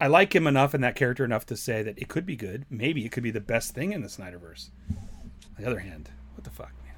I 0.00 0.06
like 0.06 0.34
him 0.34 0.46
enough 0.46 0.72
and 0.72 0.82
that 0.82 0.96
character 0.96 1.24
enough 1.24 1.44
to 1.46 1.56
say 1.56 1.82
that 1.82 1.98
it 1.98 2.08
could 2.08 2.24
be 2.24 2.36
good. 2.36 2.64
Maybe 2.70 3.04
it 3.04 3.12
could 3.12 3.22
be 3.22 3.30
the 3.30 3.40
best 3.40 3.74
thing 3.74 3.92
in 3.92 4.00
the 4.00 4.08
Snyderverse. 4.08 4.70
On 4.88 5.62
the 5.62 5.66
other 5.66 5.80
hand, 5.80 6.10
what 6.34 6.44
the 6.44 6.50
fuck, 6.50 6.72
man? 6.82 6.94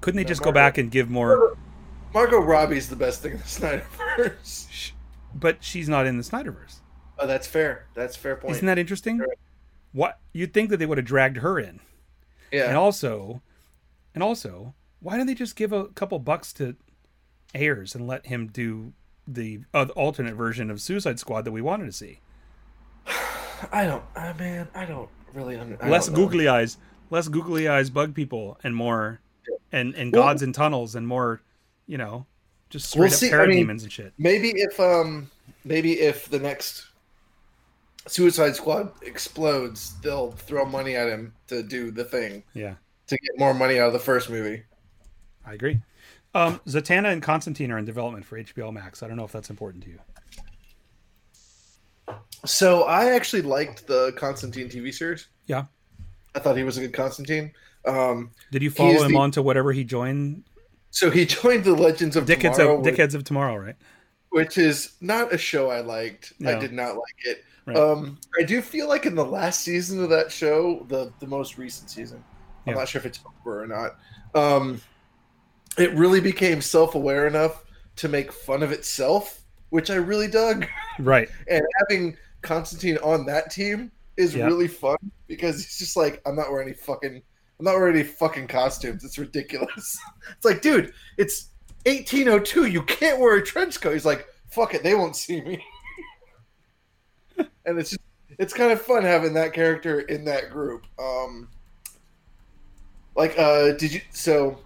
Couldn't 0.00 0.16
they 0.16 0.24
just 0.24 0.42
go 0.42 0.50
back 0.50 0.78
and 0.78 0.90
give 0.90 1.08
more? 1.08 1.56
Margot 2.12 2.40
Robbie's 2.40 2.88
the 2.88 2.96
best 2.96 3.22
thing 3.22 3.32
in 3.32 3.38
the 3.38 3.44
Snyderverse. 3.44 4.90
But 5.32 5.62
she's 5.62 5.88
not 5.88 6.06
in 6.06 6.16
the 6.16 6.24
Snyderverse. 6.24 6.80
Oh, 7.18 7.26
that's 7.26 7.46
fair. 7.46 7.86
That's 7.94 8.16
a 8.16 8.18
fair 8.18 8.36
point. 8.36 8.56
Isn't 8.56 8.66
that 8.66 8.78
interesting? 8.78 9.18
Right. 9.18 9.38
What 9.92 10.18
you'd 10.32 10.52
think 10.52 10.70
that 10.70 10.76
they 10.76 10.86
would 10.86 10.98
have 10.98 11.06
dragged 11.06 11.38
her 11.38 11.58
in, 11.58 11.80
yeah. 12.52 12.68
and 12.68 12.76
also, 12.76 13.42
and 14.14 14.22
also, 14.22 14.74
why 15.00 15.16
don't 15.16 15.26
they 15.26 15.34
just 15.34 15.56
give 15.56 15.72
a 15.72 15.86
couple 15.88 16.18
bucks 16.18 16.52
to 16.54 16.76
Ayers 17.54 17.94
and 17.94 18.06
let 18.06 18.26
him 18.26 18.48
do 18.48 18.92
the 19.26 19.60
uh, 19.72 19.86
alternate 19.96 20.34
version 20.34 20.70
of 20.70 20.80
Suicide 20.80 21.18
Squad 21.18 21.42
that 21.46 21.52
we 21.52 21.62
wanted 21.62 21.86
to 21.86 21.92
see? 21.92 22.20
I 23.72 23.86
don't. 23.86 24.04
Uh, 24.14 24.34
man, 24.38 24.68
I 24.74 24.84
don't 24.84 25.08
really. 25.32 25.56
Under, 25.56 25.82
I 25.82 25.88
less 25.88 26.06
don't 26.06 26.16
know. 26.16 26.26
googly 26.26 26.48
eyes, 26.48 26.76
less 27.10 27.28
googly 27.28 27.66
eyes, 27.66 27.90
bug 27.90 28.14
people, 28.14 28.58
and 28.62 28.76
more, 28.76 29.20
and 29.72 29.94
and 29.94 30.12
Well- 30.12 30.24
gods 30.24 30.42
and 30.42 30.54
tunnels, 30.54 30.94
and 30.94 31.08
more, 31.08 31.40
you 31.86 31.98
know, 31.98 32.26
just 32.70 32.90
straight 32.90 33.00
We'll 33.00 33.08
up 33.08 33.14
see. 33.14 33.32
I 33.32 33.46
mean- 33.46 33.70
and 33.70 33.90
shit. 33.92 34.12
Maybe 34.18 34.50
if 34.50 34.78
um, 34.78 35.30
maybe 35.64 36.00
if 36.00 36.28
the 36.28 36.38
next 36.38 36.87
Suicide 38.08 38.56
Squad 38.56 38.92
explodes, 39.02 39.94
they'll 40.00 40.32
throw 40.32 40.64
money 40.64 40.96
at 40.96 41.08
him 41.08 41.34
to 41.48 41.62
do 41.62 41.90
the 41.90 42.04
thing 42.04 42.42
Yeah, 42.54 42.74
to 43.06 43.16
get 43.18 43.38
more 43.38 43.54
money 43.54 43.78
out 43.78 43.88
of 43.88 43.92
the 43.92 43.98
first 43.98 44.30
movie. 44.30 44.62
I 45.46 45.54
agree. 45.54 45.80
Um, 46.34 46.60
Zatanna 46.66 47.12
and 47.12 47.22
Constantine 47.22 47.70
are 47.70 47.78
in 47.78 47.84
development 47.84 48.24
for 48.24 48.38
HBO 48.38 48.72
Max. 48.72 49.02
I 49.02 49.08
don't 49.08 49.16
know 49.16 49.24
if 49.24 49.32
that's 49.32 49.50
important 49.50 49.82
to 49.84 49.90
you. 49.90 49.98
So 52.44 52.84
I 52.84 53.12
actually 53.12 53.42
liked 53.42 53.86
the 53.86 54.12
Constantine 54.16 54.68
TV 54.68 54.92
series. 54.94 55.26
Yeah. 55.46 55.64
I 56.34 56.38
thought 56.38 56.56
he 56.56 56.62
was 56.64 56.76
a 56.76 56.80
good 56.80 56.92
Constantine. 56.92 57.52
Um, 57.86 58.30
Did 58.52 58.62
you 58.62 58.70
follow 58.70 59.02
him 59.02 59.12
the- 59.12 59.18
on 59.18 59.30
to 59.32 59.42
whatever 59.42 59.72
he 59.72 59.84
joined? 59.84 60.44
so 60.90 61.10
he 61.10 61.24
joined 61.42 61.64
the 61.64 61.74
Legends 61.74 62.16
of 62.16 62.24
Dickheads 62.26 62.56
Tomorrow, 62.56 62.78
of 62.78 62.84
which, 62.84 62.94
Dickheads 62.94 63.14
of 63.14 63.24
Tomorrow, 63.24 63.56
right? 63.56 63.76
which 64.30 64.58
is 64.58 64.92
not 65.00 65.32
a 65.32 65.38
show 65.38 65.70
I 65.70 65.80
liked. 65.80 66.34
I 66.46 66.58
did 66.58 66.72
not 66.72 66.96
like 66.96 67.16
it. 67.24 67.44
Right. 67.68 67.76
Um, 67.76 68.18
I 68.40 68.44
do 68.44 68.62
feel 68.62 68.88
like 68.88 69.04
in 69.04 69.14
the 69.14 69.24
last 69.24 69.60
season 69.60 70.02
of 70.02 70.08
that 70.10 70.32
show, 70.32 70.86
the 70.88 71.12
the 71.20 71.26
most 71.26 71.58
recent 71.58 71.90
season, 71.90 72.24
I'm 72.66 72.72
Yeah. 72.72 72.78
not 72.78 72.88
sure 72.88 72.98
if 72.98 73.04
it's 73.06 73.20
over 73.40 73.62
or 73.62 73.66
not. 73.66 73.98
Um, 74.34 74.80
it 75.76 75.92
really 75.94 76.20
became 76.20 76.62
self 76.62 76.94
aware 76.94 77.26
enough 77.26 77.64
to 77.96 78.08
make 78.08 78.32
fun 78.32 78.62
of 78.62 78.72
itself, 78.72 79.42
which 79.68 79.90
I 79.90 79.96
really 79.96 80.28
dug. 80.28 80.66
Right. 80.98 81.28
and 81.48 81.62
having 81.80 82.16
Constantine 82.40 82.96
on 82.98 83.26
that 83.26 83.50
team 83.50 83.92
is 84.16 84.34
Yeah. 84.34 84.46
really 84.46 84.68
fun 84.68 84.96
because 85.26 85.56
he's 85.56 85.78
just 85.78 85.96
like, 85.96 86.22
I'm 86.24 86.36
not 86.36 86.50
wearing 86.50 86.68
any 86.68 86.76
fucking, 86.76 87.16
I'm 87.58 87.64
not 87.64 87.74
wearing 87.74 87.96
any 87.96 88.04
fucking 88.04 88.46
costumes. 88.48 89.04
It's 89.04 89.18
ridiculous. 89.18 89.98
it's 90.30 90.44
like, 90.44 90.62
dude, 90.62 90.92
it's 91.18 91.48
1802. 91.84 92.66
You 92.66 92.82
can't 92.84 93.20
wear 93.20 93.36
a 93.36 93.44
trench 93.44 93.80
coat. 93.80 93.92
He's 93.92 94.06
like, 94.06 94.26
fuck 94.48 94.74
it, 94.74 94.82
they 94.82 94.94
won't 94.94 95.16
see 95.16 95.40
me. 95.42 95.62
and 97.68 97.78
it's 97.78 97.90
just, 97.90 98.02
it's 98.38 98.52
kind 98.52 98.72
of 98.72 98.80
fun 98.80 99.02
having 99.02 99.34
that 99.34 99.52
character 99.52 100.00
in 100.00 100.24
that 100.24 100.50
group. 100.50 100.86
Um, 100.98 101.48
like, 103.16 103.38
uh, 103.38 103.72
did 103.72 103.94
you? 103.94 104.00
So, 104.10 104.58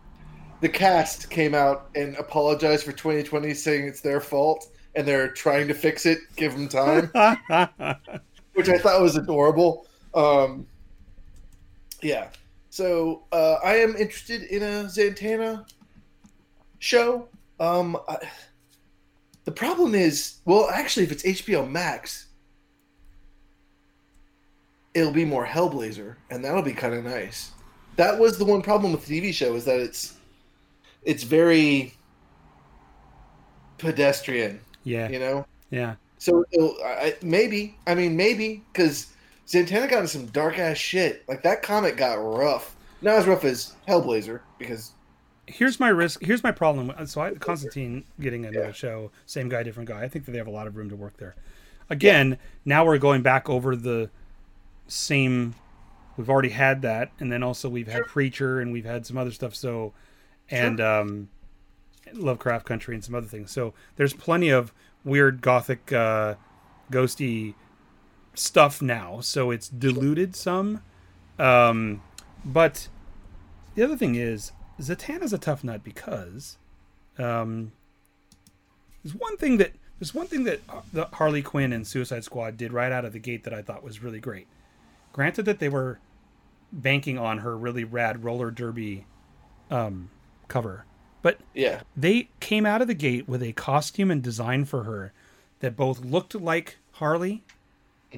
the 0.60 0.68
cast 0.68 1.30
came 1.30 1.54
out 1.54 1.88
and 1.94 2.16
apologized 2.16 2.84
for 2.84 2.92
2020, 2.92 3.52
saying 3.54 3.86
it's 3.86 4.00
their 4.00 4.20
fault, 4.20 4.70
and 4.94 5.06
they're 5.06 5.30
trying 5.30 5.68
to 5.68 5.74
fix 5.74 6.06
it. 6.06 6.18
Give 6.36 6.52
them 6.52 6.68
time, 6.68 7.10
which 8.54 8.68
I 8.68 8.78
thought 8.78 9.00
was 9.00 9.16
adorable. 9.16 9.86
Um, 10.14 10.66
yeah. 12.02 12.28
So 12.70 13.24
uh, 13.32 13.56
I 13.64 13.76
am 13.76 13.96
interested 13.96 14.42
in 14.44 14.62
a 14.62 14.84
Zantana 14.84 15.66
show. 16.78 17.28
Um, 17.60 17.98
I, 18.08 18.16
the 19.44 19.52
problem 19.52 19.94
is, 19.94 20.38
well, 20.44 20.68
actually, 20.70 21.04
if 21.04 21.12
it's 21.12 21.22
HBO 21.22 21.68
Max, 21.68 22.28
it'll 24.94 25.12
be 25.12 25.24
more 25.24 25.46
Hellblazer, 25.46 26.16
and 26.30 26.44
that'll 26.44 26.62
be 26.62 26.72
kind 26.72 26.94
of 26.94 27.04
nice. 27.04 27.52
That 27.96 28.18
was 28.18 28.38
the 28.38 28.44
one 28.44 28.62
problem 28.62 28.92
with 28.92 29.06
the 29.06 29.20
TV 29.20 29.32
show 29.32 29.54
is 29.54 29.64
that 29.64 29.80
it's 29.80 30.14
it's 31.02 31.22
very 31.22 31.94
pedestrian, 33.78 34.60
yeah. 34.84 35.08
you 35.08 35.18
know. 35.18 35.46
Yeah. 35.70 35.96
So 36.18 36.44
I, 36.84 37.16
maybe, 37.22 37.76
I 37.86 37.96
mean, 37.96 38.16
maybe 38.16 38.62
because 38.72 39.08
Zantana 39.48 39.90
got 39.90 39.98
into 39.98 40.08
some 40.08 40.26
dark 40.26 40.58
ass 40.58 40.76
shit. 40.78 41.24
Like 41.28 41.42
that 41.42 41.62
comic 41.62 41.96
got 41.96 42.14
rough. 42.14 42.76
Not 43.00 43.16
as 43.16 43.26
rough 43.26 43.44
as 43.44 43.74
Hellblazer 43.88 44.40
because 44.58 44.92
Here's 45.48 45.80
my 45.80 45.88
risk. 45.88 46.22
Here's 46.22 46.44
my 46.44 46.52
problem. 46.52 46.92
So 47.06 47.20
I, 47.20 47.34
Constantine 47.34 48.04
getting 48.20 48.44
into 48.44 48.60
Yeah. 48.60 48.72
show, 48.72 49.10
same 49.26 49.48
guy, 49.48 49.64
different 49.64 49.88
guy. 49.88 50.02
I 50.02 50.08
think 50.08 50.24
that 50.24 50.30
they 50.30 50.38
have 50.38 50.46
a 50.46 50.52
lot 50.52 50.68
of 50.68 50.76
room 50.76 50.88
to 50.90 50.96
work 50.96 51.16
there. 51.16 51.34
Again, 51.90 52.38
now 52.64 52.84
we're 52.84 52.98
going 52.98 53.22
back 53.22 53.50
over 53.50 53.74
the 53.74 54.08
same. 54.88 55.54
We've 56.16 56.28
already 56.30 56.50
had 56.50 56.82
that, 56.82 57.10
and 57.18 57.32
then 57.32 57.42
also 57.42 57.68
we've 57.68 57.88
had 57.88 58.06
Preacher, 58.06 58.60
and 58.60 58.72
we've 58.72 58.84
had 58.84 59.06
some 59.06 59.16
other 59.16 59.30
stuff. 59.30 59.54
So, 59.54 59.92
and 60.50 60.80
um, 60.80 61.28
Lovecraft 62.12 62.66
Country, 62.66 62.94
and 62.94 63.02
some 63.04 63.14
other 63.14 63.26
things. 63.26 63.50
So 63.50 63.74
there's 63.96 64.12
plenty 64.12 64.50
of 64.50 64.72
weird 65.04 65.40
gothic, 65.40 65.92
uh, 65.92 66.34
ghosty 66.90 67.54
stuff 68.34 68.82
now. 68.82 69.20
So 69.20 69.50
it's 69.50 69.68
diluted 69.68 70.36
some. 70.36 70.82
Um, 71.38 72.02
but 72.44 72.88
the 73.74 73.82
other 73.82 73.96
thing 73.96 74.14
is, 74.14 74.52
Zatanna's 74.80 75.32
a 75.32 75.38
tough 75.38 75.64
nut 75.64 75.82
because 75.82 76.58
um, 77.18 77.72
there's 79.02 79.14
one 79.14 79.36
thing 79.36 79.58
that 79.58 79.72
there's 79.98 80.14
one 80.14 80.26
thing 80.26 80.44
that 80.44 80.60
the 80.92 81.06
Harley 81.12 81.42
Quinn 81.42 81.72
and 81.72 81.86
Suicide 81.86 82.24
Squad 82.24 82.56
did 82.56 82.72
right 82.72 82.90
out 82.90 83.04
of 83.04 83.12
the 83.12 83.20
gate 83.20 83.44
that 83.44 83.54
I 83.54 83.62
thought 83.62 83.84
was 83.84 84.02
really 84.02 84.18
great. 84.18 84.48
Granted 85.12 85.44
that 85.44 85.58
they 85.58 85.68
were 85.68 85.98
banking 86.72 87.18
on 87.18 87.38
her 87.38 87.56
really 87.56 87.84
rad 87.84 88.24
roller 88.24 88.50
derby 88.50 89.04
um, 89.70 90.10
cover, 90.48 90.84
but 91.22 91.38
yeah, 91.54 91.82
they 91.96 92.28
came 92.40 92.64
out 92.66 92.80
of 92.82 92.88
the 92.88 92.94
gate 92.94 93.28
with 93.28 93.42
a 93.42 93.52
costume 93.52 94.10
and 94.10 94.22
design 94.22 94.64
for 94.64 94.84
her 94.84 95.12
that 95.60 95.76
both 95.76 96.00
looked 96.04 96.34
like 96.34 96.78
Harley, 96.92 97.42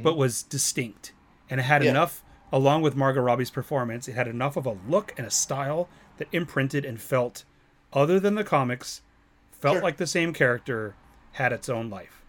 but 0.03 0.17
was 0.17 0.43
distinct, 0.43 1.13
and 1.51 1.61
it 1.61 1.65
had 1.65 1.83
Yeah. 1.85 1.91
enough. 1.91 2.23
Along 2.53 2.83
with 2.83 2.95
Margot 2.95 3.21
Robbie's 3.21 3.51
performance, 3.51 4.07
it 4.07 4.13
had 4.13 4.29
enough 4.29 4.57
of 4.57 4.65
a 4.65 4.77
look 4.89 5.13
and 5.17 5.27
a 5.27 5.31
style 5.31 5.89
that 6.19 6.29
imprinted 6.31 6.85
and 6.85 7.01
felt, 7.01 7.45
other 7.93 8.21
than 8.21 8.37
the 8.37 8.45
comics, 8.45 9.03
felt 9.51 9.75
Sure. 9.77 9.83
like 9.83 9.97
the 9.97 10.07
same 10.07 10.33
character 10.33 10.95
had 11.33 11.53
its 11.53 11.69
own 11.69 11.91
life. 11.91 12.23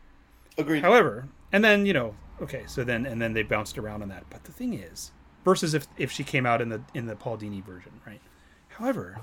agreed. 0.57 0.81
However, 0.81 1.27
and 1.51 1.63
then 1.63 1.85
you 1.85 1.93
know, 1.93 2.15
okay, 2.41 2.63
so 2.67 2.83
then 2.83 3.05
and 3.05 3.21
then 3.21 3.33
they 3.33 3.43
bounced 3.43 3.77
around 3.77 4.01
on 4.01 4.09
that. 4.09 4.25
But 4.29 4.43
the 4.43 4.51
thing 4.51 4.73
is, 4.73 5.11
versus 5.43 5.73
if 5.73 5.87
if 5.97 6.11
she 6.11 6.23
came 6.23 6.45
out 6.45 6.61
in 6.61 6.69
the 6.69 6.81
in 6.93 7.05
the 7.05 7.15
Paul 7.15 7.37
Dini 7.37 7.63
version, 7.63 7.93
right? 8.05 8.21
However, 8.69 9.21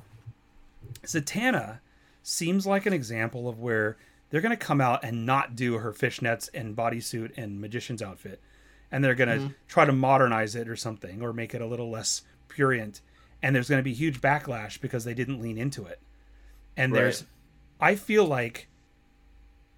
Zatanna 1.04 1.80
seems 2.22 2.66
like 2.66 2.86
an 2.86 2.92
example 2.92 3.48
of 3.48 3.58
where 3.58 3.96
they're 4.30 4.40
going 4.40 4.56
to 4.56 4.56
come 4.56 4.80
out 4.80 5.04
and 5.04 5.26
not 5.26 5.56
do 5.56 5.78
her 5.78 5.92
fishnets 5.92 6.48
and 6.54 6.76
bodysuit 6.76 7.32
and 7.36 7.60
magician's 7.60 8.00
outfit, 8.00 8.40
and 8.90 9.04
they're 9.04 9.14
going 9.14 9.28
to 9.28 9.44
mm-hmm. 9.44 9.52
try 9.68 9.84
to 9.84 9.92
modernize 9.92 10.54
it 10.54 10.68
or 10.68 10.76
something 10.76 11.22
or 11.22 11.32
make 11.32 11.54
it 11.54 11.60
a 11.60 11.66
little 11.66 11.90
less 11.90 12.22
prurient, 12.48 13.02
and 13.42 13.54
there's 13.54 13.68
going 13.68 13.80
to 13.80 13.84
be 13.84 13.92
huge 13.92 14.20
backlash 14.20 14.80
because 14.80 15.04
they 15.04 15.14
didn't 15.14 15.40
lean 15.40 15.58
into 15.58 15.84
it. 15.84 16.00
And 16.76 16.94
there's, 16.94 17.24
I 17.78 17.94
feel 17.96 18.24
like 18.24 18.68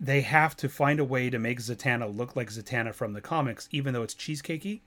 they 0.00 0.22
have 0.22 0.56
to 0.56 0.68
find 0.68 0.98
a 1.00 1.04
way 1.04 1.30
to 1.30 1.38
make 1.38 1.60
Zatanna 1.60 2.14
look 2.14 2.34
like 2.36 2.48
Zatanna 2.50 2.94
from 2.94 3.12
the 3.12 3.20
comics, 3.20 3.68
even 3.70 3.94
though 3.94 4.02
it's 4.02 4.14
cheesecakey. 4.14 4.80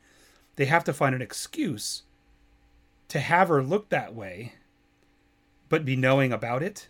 They 0.57 0.65
have 0.65 0.83
to 0.85 0.93
find 0.93 1.15
an 1.15 1.21
excuse 1.21 2.03
to 3.09 3.19
have 3.19 3.47
her 3.47 3.63
look 3.63 3.89
that 3.89 4.13
way, 4.13 4.53
but 5.69 5.85
be 5.85 5.95
knowing 5.95 6.33
about 6.33 6.61
it, 6.61 6.89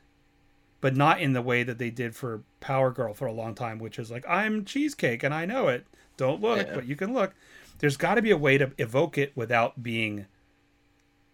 but 0.82 0.96
not 0.96 1.22
in 1.22 1.34
the 1.34 1.42
way 1.42 1.64
that 1.64 1.78
they 1.78 1.90
did 1.90 2.16
for 2.16 2.42
Power 2.60 2.92
Girl 2.92 3.14
for 3.14 3.28
a 3.28 3.32
long 3.34 3.54
time, 3.56 3.78
which 3.78 4.00
is 4.00 4.10
like, 4.10 4.26
I'm 4.28 4.66
cheesecake 4.66 5.24
and 5.24 5.34
I 5.34 5.46
know 5.46 5.68
it. 5.68 5.86
Don't 6.18 6.42
look, 6.42 6.66
Yeah. 6.68 6.74
but 6.74 6.86
you 6.88 6.96
can 6.96 7.14
look. 7.14 7.34
There's 7.80 7.98
got 7.98 8.16
to 8.16 8.22
be 8.24 8.32
a 8.32 8.38
way 8.38 8.58
to 8.58 8.72
evoke 8.80 9.18
it 9.18 9.32
without 9.36 9.84
being 9.84 10.26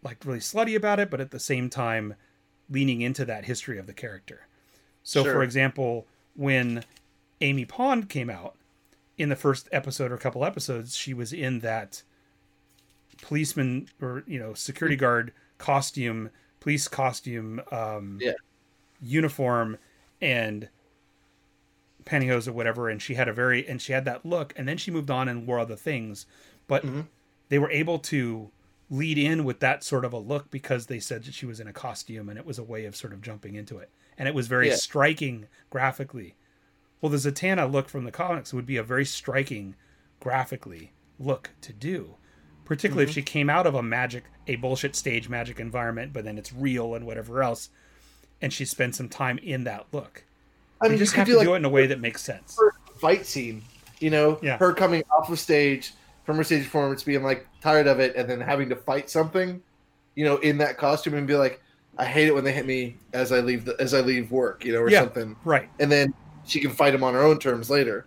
like 0.04 0.18
really 0.26 0.40
slutty 0.40 0.76
about 0.76 1.00
it, 1.00 1.10
but 1.10 1.22
at 1.22 1.32
the 1.32 1.40
same 1.40 1.70
time 1.70 2.16
leaning 2.70 3.00
into 3.02 3.24
that 3.26 3.46
history 3.46 3.78
of 3.78 3.88
the 3.88 3.94
character. 3.94 4.48
So, 5.04 5.24
Sure. 5.24 5.34
for 5.34 5.44
example, 5.44 6.08
when 6.36 6.86
Amy 7.42 7.66
Pond 7.66 8.10
came 8.10 8.30
out 8.30 8.58
in 9.18 9.30
the 9.30 9.36
first 9.36 9.70
episode 9.72 10.12
or 10.12 10.16
a 10.16 10.20
couple 10.20 10.46
episodes, 10.46 10.96
she 10.96 11.14
was 11.14 11.34
in 11.34 11.60
that 11.60 12.04
policeman 13.22 13.88
or 14.02 14.24
you 14.28 14.40
know 14.40 14.54
security 14.54 14.96
guard 14.96 15.34
costume, 15.58 16.30
police 16.60 16.88
costume, 16.88 17.62
um, 17.72 18.20
Yeah. 18.20 18.34
uniform, 19.02 19.78
and 20.22 20.70
pantyhose 22.06 22.48
or 22.48 22.54
whatever. 22.54 22.90
And 22.90 23.02
she 23.02 23.14
had 23.16 23.28
a 23.28 23.34
very 23.34 23.68
and 23.68 23.82
she 23.82 23.94
had 23.94 24.06
that 24.06 24.26
look, 24.26 24.54
and 24.58 24.68
then 24.68 24.78
she 24.78 24.92
moved 24.92 25.10
on 25.10 25.28
and 25.30 25.48
wore 25.48 25.60
other 25.60 25.76
things, 25.76 26.26
but 26.68 26.84
Mhm. 26.84 27.08
they 27.50 27.60
were 27.60 27.72
able 27.72 28.00
to 28.00 28.52
lead 28.90 29.18
in 29.18 29.44
with 29.44 29.60
that 29.62 29.84
sort 29.84 30.06
of 30.06 30.14
a 30.14 30.18
look 30.20 30.52
because 30.52 30.88
they 30.88 31.00
said 31.00 31.24
that 31.24 31.34
she 31.34 31.46
was 31.46 31.60
in 31.60 31.68
a 31.68 31.74
costume 31.74 32.30
and 32.30 32.38
it 32.38 32.46
was 32.46 32.60
a 32.60 32.64
way 32.64 32.86
of 32.86 32.96
sort 32.96 33.14
of 33.14 33.22
jumping 33.22 33.56
into 33.56 33.78
it. 33.80 33.90
And 34.18 34.28
it 34.28 34.36
was 34.36 34.48
very 34.48 34.70
Yeah. 34.70 34.76
striking 34.76 35.48
graphically. 35.70 36.36
Well, 37.02 37.10
the 37.10 37.18
Zatanna 37.18 37.72
look 37.72 37.90
from 37.90 38.06
the 38.06 38.12
comics 38.12 38.54
would 38.54 38.66
be 38.66 38.78
a 38.78 38.84
very 38.84 39.06
striking 39.06 39.76
graphically 40.20 40.94
look 41.20 41.50
to 41.62 41.74
do, 41.74 42.16
particularly 42.66 43.04
if 43.04 43.10
mm-hmm. 43.10 43.16
she 43.16 43.24
came 43.24 43.50
out 43.50 43.68
of 43.68 43.76
a 43.76 43.84
magic, 43.84 44.24
a 44.48 44.56
bullshit 44.56 44.96
stage 44.96 45.28
magic 45.30 45.60
environment, 45.60 46.14
but 46.14 46.24
then 46.24 46.38
it's 46.38 46.54
real 46.54 46.96
and 46.96 47.06
whatever 47.06 47.44
else, 47.44 47.70
and 48.42 48.54
she 48.54 48.66
spent 48.66 48.96
some 48.96 49.10
time 49.10 49.38
in 49.40 49.64
that 49.66 49.86
look. 49.92 50.24
I 50.82 50.86
You 50.86 50.92
mean, 50.92 51.00
just 51.00 51.14
you 51.14 51.18
have 51.18 51.28
could 51.28 51.34
to 51.34 51.40
do 51.40 51.44
do 51.46 51.50
like 51.52 51.56
it 51.56 51.60
in 51.60 51.66
a 51.66 51.70
way 51.70 51.88
that 51.88 52.00
makes 52.00 52.22
sense. 52.22 52.58
fight 53.00 53.26
scene. 53.26 53.64
You 54.00 54.10
know, 54.10 54.40
Yeah. 54.42 54.58
her 54.58 54.74
coming 54.74 55.04
off 55.12 55.30
of 55.30 55.40
stage 55.40 55.94
from 56.26 56.38
her 56.38 56.44
stage 56.44 56.64
performance, 56.64 57.04
being 57.04 57.24
like 57.24 57.46
tired 57.62 57.88
of 57.88 58.00
it, 58.00 58.16
and 58.16 58.30
then 58.30 58.40
having 58.40 58.70
to 58.70 58.76
fight 58.76 59.10
something. 59.10 59.62
You 60.16 60.26
know, 60.26 60.38
in 60.38 60.60
that 60.60 60.78
costume, 60.78 61.16
and 61.16 61.26
be 61.26 61.36
like, 61.36 61.60
I 61.98 62.06
hate 62.06 62.28
it 62.28 62.34
when 62.34 62.44
they 62.44 62.52
hit 62.54 62.66
me 62.66 62.98
as 63.14 63.32
I 63.32 63.40
leave 63.40 63.66
the, 63.66 63.76
as 63.80 63.94
I 63.94 64.02
leave 64.02 64.32
work. 64.32 64.66
You 64.66 64.74
know, 64.74 64.80
or 64.80 64.90
Yeah. 64.90 65.02
something. 65.02 65.36
Right. 65.44 65.70
And 65.80 65.92
then 65.92 66.14
she 66.46 66.60
can 66.60 66.72
fight 66.72 66.94
him 66.94 67.04
on 67.04 67.14
her 67.14 67.22
own 67.22 67.40
terms 67.40 67.70
later. 67.70 68.06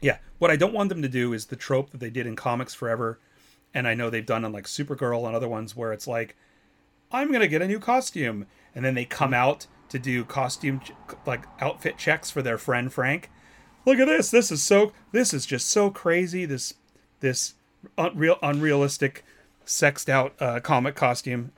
Yeah. 0.00 0.18
What 0.38 0.50
I 0.50 0.56
don't 0.56 0.74
want 0.74 0.88
them 0.88 1.02
to 1.02 1.08
do 1.08 1.32
is 1.32 1.46
the 1.46 1.56
trope 1.56 1.90
that 1.90 2.00
they 2.00 2.10
did 2.10 2.26
in 2.26 2.36
comics 2.36 2.74
forever, 2.74 3.18
and 3.72 3.86
I 3.88 3.94
know 3.94 4.10
they've 4.10 4.26
done 4.26 4.44
on 4.44 4.52
like 4.52 4.64
Supergirl 4.64 5.26
and 5.26 5.34
other 5.34 5.48
ones 5.48 5.74
where 5.76 5.92
it's 5.92 6.06
like, 6.06 6.36
I'm 7.12 7.32
gonna 7.32 7.48
get 7.48 7.62
a 7.62 7.68
new 7.68 7.78
costume, 7.78 8.46
and 8.74 8.84
then 8.84 8.94
they 8.94 9.04
come 9.04 9.32
out 9.32 9.66
to 9.88 9.98
do 9.98 10.24
costume 10.24 10.80
like 11.24 11.44
outfit 11.60 11.96
checks 11.96 12.30
for 12.30 12.42
their 12.42 12.58
friend 12.58 12.92
Frank. 12.92 13.30
Look 13.86 13.98
at 14.00 14.06
this. 14.06 14.30
This 14.32 14.50
is 14.50 14.62
so. 14.62 14.92
This 15.12 15.32
is 15.32 15.46
just 15.46 15.68
so 15.70 15.90
crazy. 15.90 16.44
This 16.44 16.74
this 17.20 17.54
unreal 17.96 18.36
unrealistic 18.42 19.24
sexed 19.64 20.10
out 20.10 20.34
uh, 20.40 20.58
comic 20.60 20.96
costume. 20.96 21.52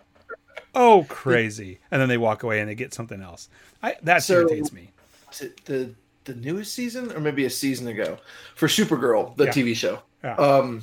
Oh, 0.80 1.04
crazy! 1.08 1.80
And 1.90 2.00
then 2.00 2.08
they 2.08 2.18
walk 2.18 2.44
away 2.44 2.60
and 2.60 2.68
they 2.70 2.74
get 2.76 2.94
something 2.94 3.20
else. 3.20 3.48
I 3.82 3.96
that 4.02 4.22
So- 4.22 4.34
irritates 4.34 4.72
me. 4.72 4.90
The 5.64 5.94
the 6.24 6.34
newest 6.34 6.72
season 6.74 7.10
or 7.12 7.20
maybe 7.20 7.44
a 7.46 7.50
season 7.50 7.88
ago 7.88 8.18
for 8.54 8.68
Supergirl, 8.68 9.34
the 9.36 9.46
Yeah. 9.46 9.50
TV 9.52 9.74
show. 9.74 10.02
Yeah. 10.22 10.34
Um, 10.36 10.82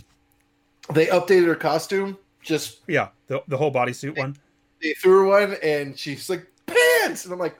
they 0.93 1.05
updated 1.07 1.45
her 1.47 1.55
costume. 1.55 2.17
Just 2.41 2.79
Yeah, 2.87 3.09
the 3.27 3.41
the 3.47 3.57
whole 3.57 3.71
bodysuit 3.71 4.17
one. 4.17 4.35
they 4.81 4.93
threw 4.95 5.19
her 5.19 5.25
one, 5.25 5.57
and 5.63 5.97
she's 5.97 6.29
like 6.29 6.45
pants, 6.65 7.23
and 7.25 7.33
I'm 7.33 7.39
like, 7.39 7.55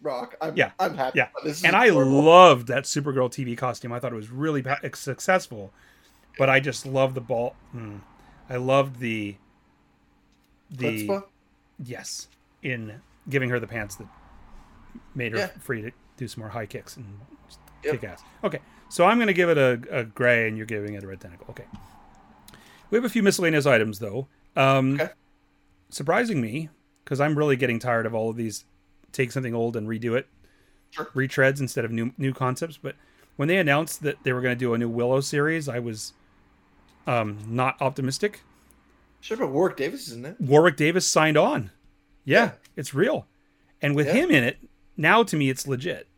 Rock, 0.00 0.36
I'm 0.40 0.56
Yeah. 0.56 0.70
I'm 0.78 0.96
happy. 0.96 1.18
Yeah. 1.18 1.28
This 1.44 1.64
and 1.64 1.74
I 1.76 1.88
loved 1.90 2.68
that 2.68 2.84
Supergirl 2.84 3.30
TV 3.30 3.56
costume. 3.56 3.92
I 3.92 3.98
thought 4.00 4.12
it 4.12 4.16
was 4.16 4.30
really 4.30 4.64
successful, 4.94 5.72
but 6.38 6.48
I 6.48 6.60
just 6.60 6.86
love 6.86 7.14
the 7.14 7.20
ball. 7.20 7.56
hmm. 7.72 7.96
I 8.48 8.56
loved 8.56 9.00
the 9.00 9.36
the 10.70 11.06
Chutzpah? 11.06 11.24
Yes 11.82 12.28
in 12.62 13.00
giving 13.28 13.48
her 13.50 13.58
the 13.60 13.66
pants 13.66 13.96
that 13.96 14.06
made 15.14 15.32
her 15.32 15.38
Yeah. 15.38 15.46
free 15.60 15.82
to 15.82 15.90
do 16.16 16.28
some 16.28 16.40
more 16.42 16.50
high 16.50 16.66
kicks 16.66 16.96
and 16.96 17.20
Yep. 17.82 18.00
kick 18.00 18.04
ass. 18.04 18.22
Okay, 18.42 18.60
so 18.88 19.04
I'm 19.04 19.18
going 19.18 19.26
to 19.26 19.32
give 19.34 19.48
it 19.50 19.58
a, 19.58 19.80
a 19.90 20.04
gray, 20.04 20.48
and 20.48 20.56
you're 20.56 20.66
giving 20.66 20.94
it 20.94 21.04
a 21.04 21.06
red 21.06 21.20
tentacle. 21.20 21.46
Okay, 21.50 21.64
we 22.90 22.96
have 22.96 23.04
a 23.04 23.08
few 23.08 23.22
miscellaneous 23.22 23.66
items 23.66 23.98
though. 23.98 24.28
Um, 24.56 24.94
Okay. 25.00 25.10
Surprising 25.90 26.40
me 26.40 26.70
because 27.04 27.20
I'm 27.20 27.36
really 27.38 27.56
getting 27.56 27.78
tired 27.78 28.06
of 28.06 28.14
all 28.14 28.30
of 28.30 28.36
these. 28.36 28.64
Take 29.12 29.30
something 29.30 29.54
old 29.54 29.76
and 29.76 29.86
redo 29.86 30.16
it 30.16 30.26
Sure. 30.90 31.04
retreads 31.14 31.60
instead 31.60 31.84
of 31.84 31.92
new 31.92 32.12
new 32.18 32.32
concepts. 32.32 32.78
But 32.78 32.96
when 33.36 33.46
they 33.48 33.58
announced 33.58 34.02
that 34.02 34.16
they 34.24 34.32
were 34.32 34.40
going 34.40 34.56
to 34.56 34.58
do 34.58 34.74
a 34.74 34.78
new 34.78 34.88
Willow 34.88 35.20
series, 35.20 35.68
I 35.68 35.78
was 35.78 36.14
um, 37.06 37.38
not 37.46 37.80
optimistic. 37.82 38.42
Sure, 39.24 39.38
but 39.38 39.50
Warwick 39.52 39.78
Davis 39.78 40.06
is 40.08 40.12
in 40.12 40.26
it. 40.26 40.38
Warwick 40.38 40.76
Davis 40.76 41.06
signed 41.06 41.38
on. 41.38 41.70
Yeah, 42.26 42.44
Yeah. 42.44 42.52
it's 42.76 42.92
real, 42.92 43.26
and 43.80 43.96
with 43.96 44.06
Yeah. 44.08 44.12
him 44.12 44.30
in 44.30 44.44
it, 44.44 44.58
now 44.98 45.22
to 45.22 45.34
me 45.34 45.48
it's 45.48 45.66
legit. 45.66 46.08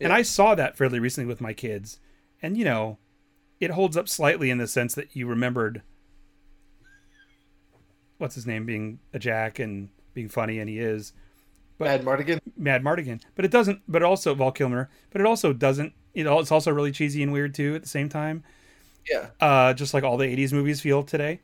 And 0.00 0.12
I 0.12 0.22
saw 0.22 0.54
that 0.54 0.76
fairly 0.76 1.00
recently 1.00 1.26
with 1.26 1.40
my 1.40 1.52
kids, 1.52 1.98
and 2.40 2.56
you 2.56 2.64
know, 2.64 2.98
it 3.58 3.72
holds 3.72 3.96
up 3.96 4.08
slightly 4.08 4.48
in 4.48 4.58
the 4.58 4.68
sense 4.68 4.94
that 4.94 5.16
you 5.16 5.26
remembered 5.26 5.82
what's 8.18 8.36
his 8.36 8.46
name 8.46 8.64
being 8.64 9.00
a 9.12 9.18
jack 9.18 9.58
and 9.58 9.88
being 10.14 10.28
funny, 10.28 10.60
and 10.60 10.70
he 10.70 10.78
is. 10.78 11.12
But- 11.78 12.00
Madmartigan. 12.04 12.38
Mad 12.56 12.84
Mardigan, 12.84 13.22
but 13.34 13.44
it 13.44 13.50
doesn't. 13.50 13.82
But 13.88 14.04
also 14.04 14.34
Val 14.34 14.52
Kilmer, 14.52 14.88
but 15.10 15.20
it 15.20 15.26
also 15.26 15.52
doesn't. 15.52 15.94
You 16.14 16.22
know, 16.22 16.38
it's 16.38 16.52
also 16.52 16.70
really 16.70 16.92
cheesy 16.92 17.24
and 17.24 17.32
weird 17.32 17.54
too 17.56 17.74
at 17.74 17.82
the 17.82 17.88
same 17.88 18.08
time. 18.08 18.44
Yeah, 19.10 19.30
Uh, 19.40 19.72
just 19.74 19.94
like 19.94 20.04
all 20.04 20.16
the 20.16 20.26
'80s 20.26 20.52
movies 20.52 20.80
feel 20.80 21.02
today. 21.02 21.40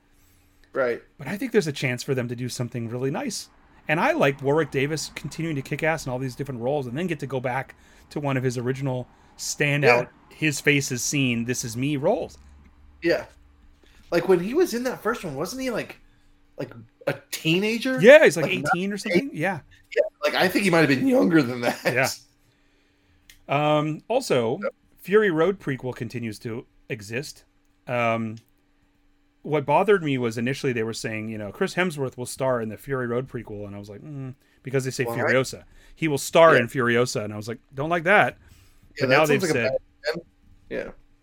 Right. 0.72 1.02
But 1.18 1.28
I 1.28 1.36
think 1.36 1.52
there's 1.52 1.66
a 1.66 1.72
chance 1.72 2.02
for 2.02 2.14
them 2.14 2.28
to 2.28 2.36
do 2.36 2.48
something 2.48 2.88
really 2.88 3.10
nice. 3.10 3.48
And 3.88 4.00
I 4.00 4.12
like 4.12 4.42
Warwick 4.42 4.70
Davis 4.70 5.12
continuing 5.14 5.56
to 5.56 5.62
kick 5.62 5.82
ass 5.82 6.06
in 6.06 6.12
all 6.12 6.18
these 6.18 6.34
different 6.34 6.60
roles, 6.60 6.86
and 6.86 6.96
then 6.98 7.06
get 7.06 7.20
to 7.20 7.26
go 7.26 7.40
back 7.40 7.76
to 8.10 8.20
one 8.20 8.36
of 8.36 8.42
his 8.42 8.58
original 8.58 9.06
standout, 9.38 10.08
his 10.30 10.60
face 10.60 10.90
is 10.90 11.02
seen, 11.02 11.44
this 11.44 11.64
is 11.64 11.76
me 11.76 11.96
roles. 11.96 12.38
Yeah, 13.02 13.26
like 14.10 14.28
when 14.28 14.40
he 14.40 14.54
was 14.54 14.74
in 14.74 14.82
that 14.84 15.02
first 15.02 15.24
one, 15.24 15.34
wasn't 15.34 15.62
he 15.62 15.70
like 15.70 16.00
like 16.58 16.72
a 17.06 17.14
teenager? 17.30 18.00
Yeah, 18.00 18.24
he's 18.24 18.36
like 18.36 18.46
Like 18.46 18.64
18 18.74 18.92
or 18.92 18.98
something. 18.98 19.30
Yeah. 19.32 19.60
like 20.24 20.34
I 20.34 20.48
think 20.48 20.64
he 20.64 20.70
might 20.70 20.80
have 20.80 20.88
been 20.88 21.06
younger 21.06 21.42
than 21.42 21.60
that. 21.60 21.80
Yeah. 21.84 22.08
Um, 23.48 24.02
also, 24.08 24.58
Fury 24.98 25.30
Road 25.30 25.60
prequel 25.60 25.94
continues 25.94 26.38
to 26.40 26.66
exist. 26.88 27.44
Um, 27.86 28.36
what 29.46 29.64
bothered 29.64 30.02
me 30.02 30.18
was 30.18 30.36
initially 30.36 30.72
they 30.72 30.82
were 30.82 30.92
saying, 30.92 31.28
you 31.28 31.38
know, 31.38 31.52
Chris 31.52 31.74
Hemsworth 31.74 32.16
will 32.16 32.26
star 32.26 32.60
in 32.60 32.68
the 32.68 32.76
Fury 32.76 33.06
Road 33.06 33.28
prequel, 33.28 33.64
and 33.66 33.76
I 33.76 33.78
was 33.78 33.88
like, 33.88 34.00
mm, 34.02 34.34
because 34.64 34.84
they 34.84 34.90
say 34.90 35.04
Why? 35.04 35.16
Furiosa, 35.16 35.62
he 35.94 36.08
will 36.08 36.18
star 36.18 36.54
Yeah. 36.54 36.62
in 36.62 36.66
Furiosa, 36.66 37.22
and 37.24 37.32
I 37.32 37.36
was 37.36 37.46
like, 37.46 37.60
don't 37.72 37.88
like 37.90 38.02
that. 38.04 38.36
Yeah, 38.38 39.02
But 39.02 39.08
that 39.10 39.16
now 39.18 39.26
they've 39.26 39.42
like 39.42 39.50
said 39.52 39.70
bad- 40.14 40.22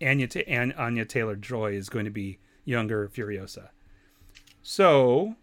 Yeah, 0.00 0.08
Anya, 0.10 0.26
Ta- 0.26 0.40
An- 0.46 0.72
Anya 0.72 1.04
Taylor 1.04 1.36
Joy 1.36 1.72
is 1.74 1.88
going 1.90 2.06
to 2.06 2.10
be 2.10 2.38
younger 2.64 3.08
Furiosa. 3.08 3.68
So, 4.62 5.36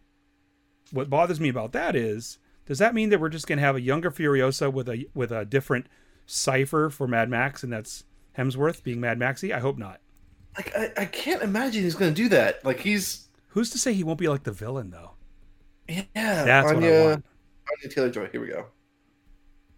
what 0.91 1.10
bothers 1.10 1.40
me 1.40 1.49
about 1.49 1.74
that 1.74 1.95
is, 1.95 2.40
does 2.66 2.80
that 2.80 2.95
mean 2.95 3.10
that 3.10 3.20
we're 3.20 3.30
just 3.30 3.45
going 3.48 3.58
to 3.60 3.64
have 3.64 3.76
a 3.76 3.82
younger 3.82 4.10
Furiosa 4.10 4.74
with 4.74 4.90
a 4.90 5.06
with 5.14 5.32
a 5.32 5.45
different 5.45 5.86
cipher 6.26 6.90
for 6.90 7.08
Mad 7.08 7.30
Max, 7.30 7.64
and 7.64 7.72
that's 7.72 8.06
Hemsworth 8.38 8.82
being 8.84 8.99
Mad 8.99 9.20
Maxy? 9.20 9.53
I 9.53 9.60
hope 9.60 9.78
not. 9.78 10.02
Like 10.56 10.76
I, 10.76 10.91
I 10.98 11.06
can't 11.06 11.41
imagine 11.41 11.84
he's 11.84 11.95
going 11.95 12.14
to 12.14 12.22
do 12.23 12.30
that. 12.30 12.64
Like 12.65 12.80
he's 12.80 13.28
Who's 13.49 13.69
to 13.72 13.78
say 13.78 13.94
he 13.94 14.03
won't 14.03 14.19
be 14.19 14.28
like 14.30 14.44
the 14.44 14.52
villain 14.52 14.90
though? 14.91 15.11
yeah. 15.88 16.03
That's 16.15 16.65
what 16.68 16.76
I 16.76 16.78
Anya, 16.78 17.03
want. 17.03 17.26
Anya 17.84 17.94
Taylor 17.94 18.10
Joy. 18.10 18.28
Here 18.32 18.41
we 18.41 18.48
go. 18.48 18.65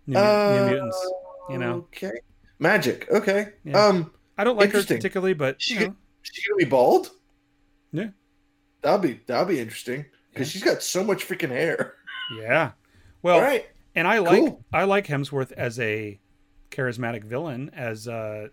New, 0.08 0.18
Uh, 0.18 0.60
New 0.66 0.70
Mutants. 0.72 1.12
You 1.50 1.58
know, 1.58 1.74
Okay. 1.92 2.12
Magic. 2.60 3.08
Okay. 3.12 3.54
Yeah. 3.66 3.84
Um, 3.86 4.12
I 4.38 4.44
don't 4.44 4.58
like 4.58 4.72
her 4.72 4.84
particularly, 4.84 5.34
but 5.34 5.62
She 5.62 5.74
you 5.74 5.80
could- 5.80 5.90
know, 5.90 5.96
she 6.22 6.50
gonna 6.50 6.58
be 6.58 6.66
bald? 6.66 7.10
Yeah. 7.92 8.10
That'll 8.82 9.00
be 9.00 9.20
that'll 9.28 9.46
be 9.46 9.60
interesting 9.60 10.06
because 10.32 10.50
she's 10.50 10.64
got 10.64 10.82
so 10.84 11.04
much 11.04 11.28
freaking 11.28 11.50
hair. 11.50 11.96
yeah. 12.38 12.72
Well, 13.22 13.36
All 13.36 13.42
right. 13.42 13.66
and 13.96 14.08
I 14.08 14.20
like 14.20 14.40
Cool. 14.40 14.64
I 14.72 14.84
like 14.86 15.08
Hemsworth 15.08 15.52
as 15.54 15.80
a 15.80 16.20
charismatic 16.72 17.24
villain 17.24 17.70
as 17.74 18.08
uh 18.08 18.48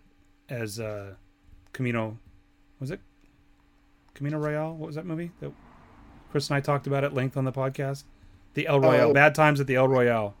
as 0.49 0.79
uh 0.79 1.15
Camino 1.73 2.17
was 2.79 2.91
it 2.91 2.99
Camino 4.13 4.37
Royale? 4.39 4.73
What 4.75 4.87
was 4.87 4.95
that 4.95 5.05
movie 5.05 5.31
that 5.39 5.51
Chris 6.31 6.49
and 6.49 6.57
I 6.57 6.61
talked 6.61 6.87
about 6.87 7.03
at 7.03 7.13
length 7.13 7.37
on 7.37 7.45
the 7.45 7.51
podcast? 7.51 8.03
The 8.53 8.67
El 8.67 8.79
Royale, 8.81 9.09
Oh. 9.09 9.13
Bad 9.13 9.33
Times 9.35 9.59
at 9.61 9.67
the 9.67 9.75
El 9.75 9.87
Royale. 9.87 10.35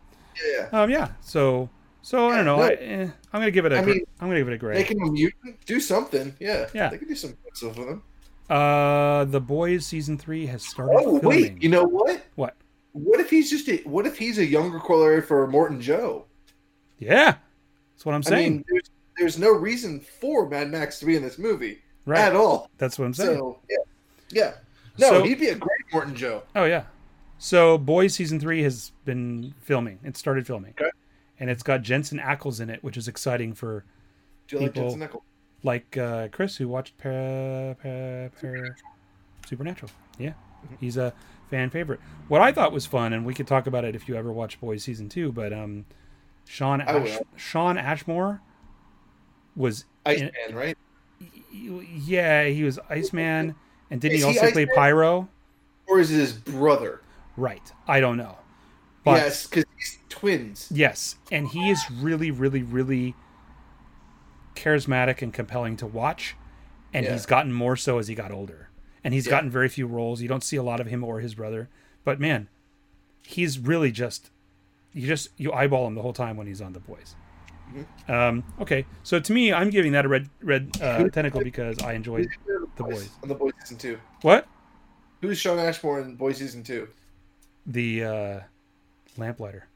Yeah. 0.57 0.67
Um, 0.71 0.89
yeah. 0.89 1.09
So, 1.21 1.69
so 2.01 2.29
I 2.29 2.35
don't 2.37 2.45
know. 2.45 2.57
no. 2.57 2.63
I, 2.63 2.69
eh, 2.73 3.03
I'm 3.31 3.39
gonna 3.41 3.51
give 3.51 3.65
it 3.65 3.71
a. 3.71 3.77
I 3.77 3.85
mean, 3.85 4.01
I'm 4.19 4.27
gonna 4.27 4.39
give 4.39 4.49
it 4.49 4.53
a 4.53 4.57
gray. 4.57 4.75
Make 4.75 4.91
him 4.91 5.01
a 5.03 5.11
mutant. 5.11 5.65
Do 5.65 5.79
something. 5.79 6.35
Yeah. 6.39 6.67
Yeah. 6.73 6.89
They 6.89 6.97
can 6.97 7.07
do 7.07 7.15
some 7.15 7.35
stuff 7.53 7.77
with 7.77 7.87
him. 7.87 8.03
Uh, 8.49 9.23
The 9.25 9.39
Boys 9.39 9.85
season 9.85 10.17
three 10.17 10.45
has 10.47 10.63
started 10.63 10.95
Oh 10.97 11.19
filming. 11.19 11.41
wait, 11.43 11.63
you 11.63 11.69
know 11.69 11.83
what? 11.85 12.21
what? 12.35 12.55
What 12.93 13.21
if 13.21 13.29
he's 13.29 13.49
just 13.49 13.69
a, 13.69 13.77
what 13.87 14.05
if 14.05 14.17
he's 14.17 14.37
a 14.39 14.45
younger 14.45 14.79
corollary 14.79 15.21
for 15.21 15.47
Immortan 15.47 15.79
Joe? 15.79 16.25
Yeah, 16.99 17.35
that's 17.95 18.05
what 18.05 18.13
I'm 18.13 18.23
I 18.25 18.29
saying. 18.29 18.51
mean, 18.55 18.65
there's 18.69 18.90
there's 19.17 19.37
no 19.37 19.51
reason 19.51 19.99
for 19.99 20.47
Mad 20.49 20.69
Max 20.71 20.99
to 20.99 21.05
be 21.05 21.15
in 21.15 21.21
this 21.23 21.37
movie 21.37 21.79
right. 22.05 22.19
at 22.19 22.35
all. 22.35 22.69
That's 22.77 22.97
what 22.99 23.05
I'm 23.05 23.13
saying. 23.13 23.37
So 23.37 23.59
yeah, 23.69 23.77
yeah. 24.29 24.53
No, 24.97 25.09
So- 25.09 25.23
he'd 25.23 25.39
be 25.39 25.49
a 25.49 25.55
great 25.55 25.79
Immortan 25.91 26.13
Joe. 26.15 26.43
Oh 26.55 26.65
yeah. 26.65 26.83
So 27.39 27.77
Boys 27.77 28.13
season 28.13 28.39
three 28.39 28.61
has 28.63 28.91
been 29.05 29.53
filming. 29.61 29.99
It 30.03 30.15
started 30.17 30.45
filming. 30.45 30.73
Okay. 30.79 30.89
And 31.39 31.49
it's 31.49 31.63
got 31.63 31.81
Jensen 31.81 32.19
Ackles 32.19 32.61
in 32.61 32.69
it, 32.69 32.83
which 32.83 32.97
is 32.97 33.07
exciting 33.07 33.53
for 33.55 33.83
Do 34.47 34.57
you 34.57 34.61
like 34.63 34.73
People- 34.73 34.89
Jensen 34.91 35.07
Ackles? 35.07 35.21
like 35.63 35.97
uh, 35.97 36.27
Chris 36.31 36.55
who 36.57 36.67
watched 36.67 36.97
pa- 36.97 37.73
pa- 37.81 38.29
pa- 38.39 38.73
Supernatural. 39.47 39.91
Yeah. 40.17 40.33
He's 40.79 40.97
a 40.97 41.13
fan 41.49 41.69
favorite. 41.69 41.99
What 42.27 42.41
I 42.41 42.51
thought 42.51 42.71
was 42.71 42.85
fun, 42.85 43.13
and 43.13 43.25
we 43.25 43.33
could 43.33 43.47
talk 43.47 43.67
about 43.67 43.83
it 43.85 43.95
if 43.95 44.07
you 44.07 44.15
ever 44.15 44.31
watch 44.31 44.59
Boys 44.61 44.83
season 44.83 45.09
two, 45.09 45.31
but 45.31 45.51
um, 45.51 45.85
Shawn 46.45 46.81
Ash-. 46.81 47.19
Shawn 47.35 47.77
Ashmore 47.77 48.41
was 49.55 49.85
Iceman, 50.05 50.31
in- 50.49 50.55
right? 50.55 50.77
yeah 51.51 52.45
he 52.45 52.63
was 52.63 52.79
Iceman, 52.89 53.55
and 53.89 54.01
didn't 54.01 54.15
Is 54.17 54.23
he 54.23 54.31
he 54.31 54.39
also 54.39 54.51
play 54.51 54.65
Pyro? 54.65 55.27
Or 55.87 55.99
is 55.99 56.11
it 56.11 56.15
his 56.15 56.33
brother? 56.33 57.01
Right. 57.37 57.71
I 57.87 57.99
don't 57.99 58.17
know. 58.17 58.37
But 59.03 59.17
yes, 59.17 59.47
because 59.47 59.65
he's 59.77 59.97
twins. 60.09 60.67
Yes, 60.71 61.15
and 61.31 61.47
he 61.47 61.69
is 61.69 61.79
really, 61.91 62.31
really, 62.31 62.63
really 62.63 63.15
charismatic 64.55 65.21
and 65.21 65.33
compelling 65.33 65.75
to 65.77 65.87
watch, 65.87 66.35
and 66.93 67.05
Yeah. 67.05 67.13
he's 67.13 67.25
gotten 67.25 67.51
more 67.51 67.75
so 67.75 67.97
as 67.97 68.07
he 68.07 68.15
got 68.15 68.31
older. 68.31 68.69
And 69.03 69.13
he's 69.13 69.25
Yeah. 69.25 69.31
gotten 69.31 69.49
very 69.49 69.67
few 69.69 69.87
roles. 69.87 70.21
You 70.21 70.27
don't 70.27 70.43
see 70.43 70.55
a 70.57 70.63
lot 70.63 70.79
of 70.79 70.85
him 70.87 71.03
or 71.03 71.19
his 71.19 71.33
brother, 71.33 71.69
but 72.03 72.19
man, 72.19 72.47
he's 73.23 73.57
really 73.59 73.91
just 73.91 74.29
you 74.93 75.07
just 75.07 75.29
you 75.37 75.51
eyeball 75.53 75.87
him 75.87 75.95
the 75.95 76.01
whole 76.01 76.11
time 76.13 76.35
when 76.37 76.47
he's 76.47 76.61
on 76.61 76.73
the 76.73 76.79
boys. 76.79 77.15
Mm-hmm. 77.73 78.11
Um, 78.11 78.43
okay, 78.59 78.85
so 79.03 79.19
to 79.19 79.33
me, 79.33 79.53
I'm 79.53 79.69
giving 79.69 79.91
that 79.93 80.05
a 80.05 80.07
red 80.09 80.29
red 80.41 80.71
uh, 80.81 81.07
tentacle 81.09 81.41
because 81.43 81.79
I 81.79 81.93
enjoyed 81.93 82.27
The 82.75 82.83
Boys. 82.83 83.09
on 83.23 83.29
the 83.29 83.35
Boys 83.35 83.53
season 83.61 83.77
two. 83.77 83.99
what 84.21 84.47
Who's 85.21 85.37
Shawn 85.37 85.59
Ashmore 85.59 86.01
in 86.01 86.15
Boys 86.15 86.37
season 86.37 86.63
two? 86.63 86.87
the 87.65 88.03
uh, 88.03 88.39
lamplighter. 89.17 89.67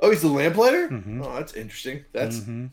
Oh, 0.00 0.10
he's 0.10 0.22
the 0.22 0.28
lamplighter. 0.28 0.88
Mhm. 0.88 1.20
Oh, 1.24 1.34
that's 1.34 1.54
interesting. 1.54 2.04
That's 2.12 2.38
hmm 2.44 2.66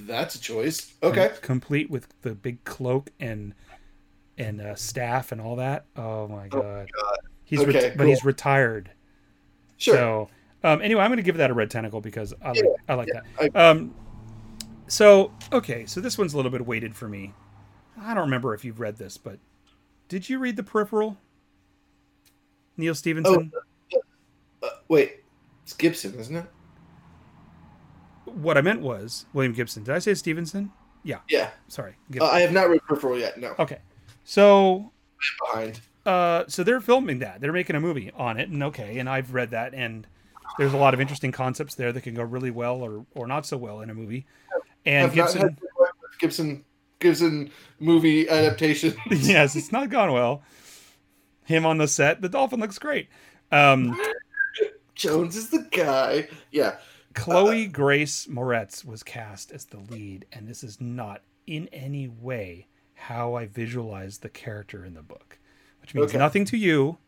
That's 0.00 0.34
a 0.34 0.40
choice. 0.40 0.92
Okay. 1.02 1.28
Com- 1.28 1.38
complete 1.40 1.90
with 1.90 2.08
the 2.22 2.34
big 2.34 2.62
cloak 2.64 3.10
and 3.18 3.54
and 4.38 4.60
uh, 4.60 4.74
staff 4.74 5.32
and 5.32 5.40
all 5.40 5.56
that. 5.56 5.86
Oh 5.96 6.28
my 6.28 6.48
god. 6.48 6.90
God. 6.94 7.18
He's 7.44 7.64
re- 7.64 7.74
Okay, 7.76 7.94
but 7.96 8.06
he's 8.06 8.24
retired. 8.24 8.90
Sure. 9.78 9.94
So, 9.96 10.28
um, 10.64 10.80
anyway, 10.82 11.02
I'm 11.02 11.08
going 11.10 11.16
to 11.18 11.22
give 11.22 11.36
that 11.38 11.50
a 11.50 11.54
red 11.54 11.70
tentacle 11.70 12.00
because 12.00 12.32
I 12.42 12.48
like 12.48 12.56
Yeah, 12.56 12.70
I 12.88 12.94
like 12.94 13.08
I- 13.38 13.48
that. 13.48 13.56
Um, 13.56 13.94
so 14.88 15.32
okay, 15.52 15.86
so 15.86 16.00
this 16.00 16.18
one's 16.18 16.34
a 16.34 16.36
little 16.36 16.50
bit 16.50 16.66
weighted 16.66 16.94
for 16.94 17.08
me. 17.08 17.32
I 18.00 18.14
don't 18.14 18.24
remember 18.24 18.54
if 18.54 18.64
you've 18.64 18.80
read 18.80 18.96
this, 18.96 19.16
but 19.16 19.38
did 20.08 20.28
you 20.28 20.38
read 20.38 20.56
The 20.56 20.62
Peripheral? 20.62 21.16
Neal 22.76 22.94
Stephenson. 22.94 23.52
uh, 24.62 24.68
wait, 24.88 25.20
it's 25.62 25.72
Gibson, 25.74 26.14
isn't 26.18 26.36
it? 26.36 26.46
What 28.24 28.56
I 28.56 28.60
meant 28.62 28.80
was 28.80 29.26
William 29.32 29.52
Gibson. 29.52 29.82
Did 29.84 29.94
I 29.94 29.98
say 29.98 30.14
Stephenson? 30.14 30.72
Yeah, 31.02 31.18
Yeah. 31.28 31.50
sorry. 31.68 31.96
Uh, 32.18 32.24
I 32.26 32.40
have 32.40 32.52
not 32.52 32.68
read 32.70 32.80
Peripheral 32.88 33.18
yet. 33.18 33.38
No. 33.38 33.54
okay, 33.58 33.78
so 34.24 34.92
Behind. 35.52 35.80
uh, 36.06 36.44
so 36.48 36.62
they're 36.62 36.80
filming 36.80 37.18
that. 37.18 37.40
They're 37.40 37.52
making 37.52 37.76
a 37.76 37.80
movie 37.80 38.10
on 38.14 38.38
it, 38.38 38.48
and 38.48 38.62
okay, 38.62 38.98
and 38.98 39.08
I've 39.08 39.34
read 39.34 39.50
that, 39.50 39.74
and 39.74 40.06
there's 40.58 40.72
a 40.72 40.76
lot 40.76 40.94
of 40.94 41.00
interesting 41.00 41.32
concepts 41.32 41.74
there 41.74 41.92
that 41.92 42.02
can 42.02 42.14
go 42.14 42.22
really 42.22 42.50
well 42.50 42.82
or 42.82 43.04
or 43.14 43.26
not 43.26 43.46
so 43.46 43.56
well 43.56 43.80
in 43.80 43.90
a 43.90 43.94
movie. 43.94 44.26
And 44.84 45.06
I've 45.06 45.14
Gibson, 45.14 45.56
Gibson 46.18 46.64
Gibson 46.98 47.50
movie 47.80 48.28
adaptation. 48.28 48.94
yes, 49.10 49.56
it's 49.56 49.72
not 49.72 49.90
gone 49.90 50.12
well. 50.12 50.42
Him 51.44 51.66
on 51.66 51.78
the 51.78 51.88
set, 51.88 52.20
the 52.20 52.28
dolphin 52.28 52.60
looks 52.60 52.78
great. 52.78 53.08
Um, 53.50 53.98
Jones 54.94 55.36
is 55.36 55.50
the 55.50 55.66
guy. 55.70 56.28
Yeah. 56.50 56.76
Chloe 57.14 57.66
Grace 57.66 58.26
Moretz 58.26 58.84
was 58.84 59.02
cast 59.02 59.52
as 59.52 59.66
the 59.66 59.78
lead, 59.78 60.24
and 60.32 60.48
this 60.48 60.64
is 60.64 60.80
not 60.80 61.22
in 61.46 61.68
any 61.72 62.08
way 62.08 62.68
how 62.94 63.34
I 63.34 63.46
visualized 63.46 64.22
the 64.22 64.28
character 64.28 64.84
in 64.84 64.94
the 64.94 65.02
book, 65.02 65.38
which 65.80 65.94
means 65.94 66.10
Okay. 66.10 66.18
nothing 66.18 66.44
to 66.46 66.56
you. 66.56 66.98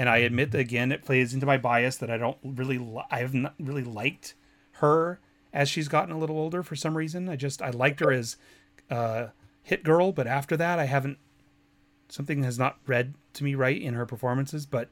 And 0.00 0.08
I 0.08 0.18
admit 0.18 0.50
that 0.52 0.60
again, 0.60 0.92
it 0.92 1.04
plays 1.04 1.34
into 1.34 1.44
my 1.44 1.58
bias 1.58 1.98
that 1.98 2.10
I 2.10 2.16
don't 2.16 2.38
really, 2.42 2.78
li- 2.78 3.04
I 3.10 3.18
have 3.18 3.34
not 3.34 3.54
really 3.58 3.84
liked 3.84 4.32
her 4.80 5.20
as 5.52 5.68
she's 5.68 5.88
gotten 5.88 6.10
a 6.14 6.18
little 6.18 6.38
older 6.38 6.62
for 6.62 6.74
some 6.74 6.96
reason. 6.96 7.28
I 7.28 7.36
just 7.36 7.60
I 7.60 7.68
liked 7.68 8.00
her 8.00 8.10
as 8.10 8.38
uh, 8.88 9.26
Hit 9.62 9.82
Girl, 9.84 10.10
but 10.12 10.26
after 10.26 10.56
that, 10.56 10.78
I 10.78 10.86
haven't. 10.86 11.18
Something 12.08 12.42
has 12.44 12.58
not 12.58 12.78
read 12.86 13.12
to 13.34 13.44
me 13.44 13.54
right 13.54 13.78
in 13.80 13.92
her 13.92 14.06
performances, 14.06 14.64
but 14.64 14.88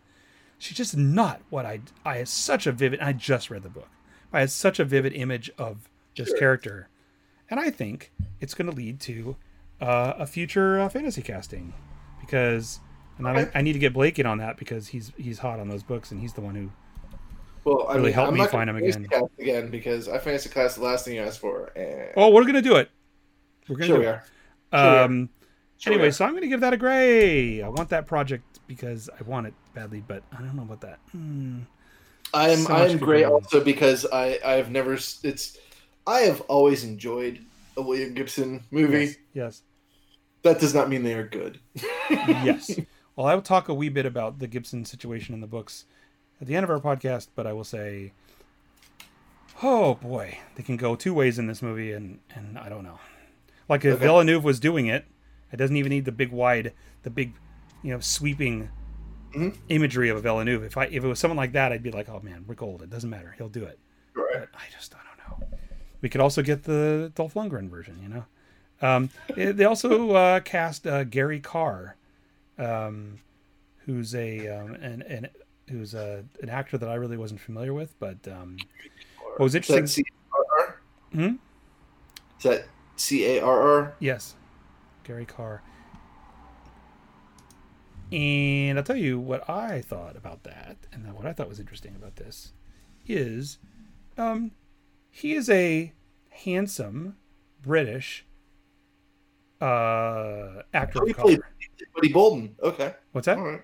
she's 0.59 0.77
just 0.77 0.95
not 0.95 1.41
what 1.49 1.65
I 1.65 1.81
I 2.05 2.19
had 2.19 2.29
such 2.29 2.67
a 2.67 2.73
vivid. 2.73 3.01
I 3.01 3.15
just 3.15 3.49
read 3.49 3.63
the 3.63 3.71
book. 3.71 3.89
I 4.31 4.41
had 4.41 4.51
such 4.51 4.79
a 4.79 4.85
vivid 4.85 5.15
image 5.15 5.51
of 5.57 5.89
this 6.17 6.29
Sure. 6.29 6.39
character, 6.39 6.89
and 7.49 7.59
I 7.59 7.71
think 7.71 8.13
it's 8.41 8.53
going 8.53 8.71
to 8.71 8.77
lead 8.77 9.01
to 9.01 9.37
uh, 9.81 10.13
a 10.19 10.27
future 10.27 10.79
uh, 10.79 10.91
fantasy 10.91 11.23
casting 11.23 11.73
because. 12.21 12.81
And 13.19 13.27
I, 13.29 13.33
Okay. 13.43 13.51
I 13.55 13.63
need 13.63 13.73
to 13.75 13.79
get 13.79 13.93
Blake 13.93 14.19
in 14.19 14.27
on 14.27 14.39
that 14.39 14.57
because 14.57 14.89
he's 14.89 15.13
he's 15.17 15.39
hot 15.39 15.59
on 15.61 15.69
those 15.69 15.83
books 15.83 16.11
and 16.13 16.21
he's 16.21 16.33
the 16.35 16.41
one 16.41 16.55
who 16.55 16.71
Well, 17.65 17.87
I 17.89 17.95
Really 17.95 18.07
mean, 18.07 18.13
help 18.15 18.29
I'm 18.29 18.35
me 18.35 18.47
find 18.47 18.71
him 18.71 18.77
again. 18.77 19.09
again 19.39 19.71
because 19.71 20.09
I 20.09 20.19
fantasy 20.19 20.49
class 20.49 20.77
the 20.77 20.85
last 20.85 21.05
thing 21.05 21.15
you 21.17 21.23
asked 21.23 21.41
for. 21.41 21.67
And 21.77 22.11
Oh, 22.17 22.31
we're 22.31 22.45
gonna 22.45 22.63
do 22.63 22.77
it. 22.77 22.91
We're 23.69 23.77
gonna 23.77 23.87
sure 23.87 23.97
do 23.97 24.01
we 24.03 24.07
it. 24.07 24.11
are. 24.11 24.25
Sure 24.73 24.83
we 24.93 24.97
are. 24.99 25.05
Um, 25.05 25.29
Sure 25.81 25.93
anyway, 25.93 26.11
so 26.11 26.25
I'm 26.25 26.35
gonna 26.35 26.49
give 26.49 26.61
that 26.63 26.73
a 26.73 26.77
gray. 26.77 27.63
I 27.63 27.69
want 27.69 27.89
that 27.91 28.05
project 28.07 28.59
because 28.67 29.09
I 29.19 29.23
want 29.23 29.47
it 29.47 29.55
badly, 29.75 30.03
but 30.07 30.25
I 30.37 30.39
don't 30.43 30.57
know 30.57 30.63
about 30.63 30.81
that. 30.81 30.99
Hmm. 31.13 31.61
I 32.35 32.49
am 32.51 32.59
so 32.59 32.75
I 32.75 32.81
am 32.87 32.99
to 32.99 33.05
great 33.05 33.23
go 33.23 33.29
on. 33.37 33.43
also 33.45 33.63
because 33.63 34.05
I 34.13 34.41
I 34.45 34.53
have 34.55 34.71
never 34.73 34.95
it's 34.95 35.57
I 36.07 36.21
have 36.23 36.41
always 36.43 36.83
enjoyed 36.85 37.39
a 37.77 37.83
William 37.83 38.13
Gibson 38.15 38.65
movie. 38.73 39.05
Yes. 39.07 39.17
Yes. 39.35 39.63
That 40.43 40.59
does 40.61 40.75
not 40.75 40.89
mean 40.89 41.05
they 41.05 41.15
are 41.15 41.27
good. 41.29 41.61
yes. 42.11 42.79
Well, 43.19 43.27
I 43.27 43.35
will 43.35 43.43
talk 43.43 43.69
a 43.69 43.75
wee 43.75 43.89
bit 43.89 44.07
about 44.07 44.39
the 44.39 44.47
Gibson 44.47 44.85
situation 44.85 45.35
in 45.35 45.41
the 45.41 45.49
books 45.49 45.87
at 46.41 46.47
the 46.47 46.55
end 46.55 46.63
of 46.63 46.71
our 46.71 46.79
podcast, 46.79 47.27
but 47.35 47.49
I 47.49 47.53
will 47.53 47.65
say, 47.65 48.13
oh 49.61 49.95
boy, 49.95 50.39
they 50.55 50.63
can 50.63 50.77
go 50.77 50.95
two 50.95 51.13
ways 51.13 51.37
in 51.37 51.49
this 51.49 51.61
movie, 51.61 51.91
and 51.91 52.21
and 52.33 52.57
I 52.57 52.69
don't 52.69 52.85
know. 52.85 53.01
Like 53.69 53.85
if. 53.85 53.99
Villeneuve 53.99 54.45
was 54.45 54.61
doing 54.61 54.87
it, 54.87 55.05
it 55.53 55.57
doesn't 55.57 55.77
even 55.77 55.91
need 55.91 56.05
the 56.05 56.13
big 56.13 56.31
wide, 56.31 56.73
the 57.03 57.11
big, 57.11 57.33
you 57.83 57.93
know, 57.93 57.99
sweeping 57.99 58.69
Mhm. 59.35 59.57
imagery 59.69 60.11
of 60.11 60.17
a 60.17 60.21
Villeneuve. 60.21 60.63
If 60.63 60.77
I 60.77 60.85
if 60.85 61.03
it 61.03 61.09
was 61.09 61.19
someone 61.19 61.37
like 61.37 61.51
that, 61.55 61.73
I'd 61.73 61.83
be 61.83 61.91
like, 61.91 62.09
oh 62.09 62.21
man, 62.23 62.45
Rick 62.47 62.59
Gold. 62.59 62.83
It 62.83 62.91
doesn't 62.91 63.11
matter, 63.11 63.35
he'll 63.37 63.49
do 63.49 63.65
it. 63.65 63.81
Right. 64.15 64.47
But 64.53 64.61
I 64.61 64.71
just 64.73 64.95
I 64.95 64.99
don't 65.09 65.41
know. 65.41 65.59
We 66.03 66.09
could 66.09 66.21
also 66.21 66.41
get 66.41 66.63
the 66.63 67.11
Dolph 67.17 67.35
Lundgren 67.35 67.69
version, 67.69 67.99
you 68.01 68.11
know. 68.11 68.25
Um, 68.81 69.11
eh, 69.37 69.51
they 69.51 69.65
also 69.65 70.13
uh, 70.13 70.39
cast 70.39 70.87
uh, 70.87 71.03
Gary 71.03 71.41
Carr, 71.41 71.97
um, 72.59 73.19
who's 73.79 74.15
a 74.15 74.49
um, 74.49 74.75
an, 74.75 75.03
an 75.03 75.29
who's 75.69 75.95
a, 75.95 76.25
an 76.43 76.49
actor 76.49 76.79
that 76.79 76.89
I 76.89 76.95
really 76.95 77.17
wasn't 77.17 77.41
familiar 77.41 77.75
with, 77.75 77.99
but 77.99 78.17
um, 78.29 78.57
what 79.19 79.41
was 79.41 79.55
Is 79.55 79.67
that 79.67 79.75
interesting. 79.75 80.05
C 80.05 80.11
A 80.11 80.37
R 80.37 80.45
R? 80.59 80.81
Hmm? 81.13 81.35
Is 82.39 82.45
that 82.45 82.65
C 82.97 83.27
A 83.27 83.41
R 83.41 83.61
R? 83.61 83.95
Yes, 84.01 84.35
Gary 85.05 85.27
Carr. 85.27 85.63
And 88.11 88.79
I'll 88.79 88.85
tell 88.85 88.97
you 88.97 89.21
what 89.21 89.49
I 89.51 89.83
thought 89.83 90.17
about 90.17 90.43
that, 90.45 90.79
and 90.93 91.13
what 91.15 91.27
I 91.27 91.35
thought 91.35 91.49
was 91.49 91.61
interesting 91.61 91.95
about 91.95 92.17
this 92.17 92.53
is, 93.07 93.59
um, 94.17 94.53
he 95.11 95.35
is 95.35 95.51
a 95.51 95.93
handsome 96.31 97.17
British 97.63 98.25
uh, 99.61 100.63
actor 100.75 101.01
Oh, 101.03 101.07
he 101.07 101.13
played- 101.13 101.41
Buddy 101.95 102.13
Bolden. 102.13 102.55
Okay. 102.63 102.95
What's 103.13 103.27
that? 103.27 103.39
All 103.39 103.45
right. 103.45 103.63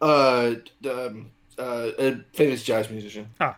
Uh, 0.00 0.54
um, 0.88 1.30
uh, 1.58 1.90
a 1.98 2.16
famous 2.32 2.62
jazz 2.62 2.88
musician. 2.88 3.28
Ah. 3.40 3.56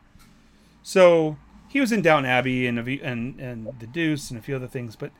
So 0.83 1.37
he 1.69 1.81
was 1.81 1.93
in 1.93 2.01
Downton 2.03 2.31
Abbey 2.31 2.67
and 2.67 2.79
and 2.79 3.39
and 3.41 3.69
The 3.79 3.87
Deuce 3.87 4.31
and 4.31 4.39
a 4.39 4.43
few 4.43 4.57
other 4.57 4.67
things. 4.67 4.97
But 4.97 5.11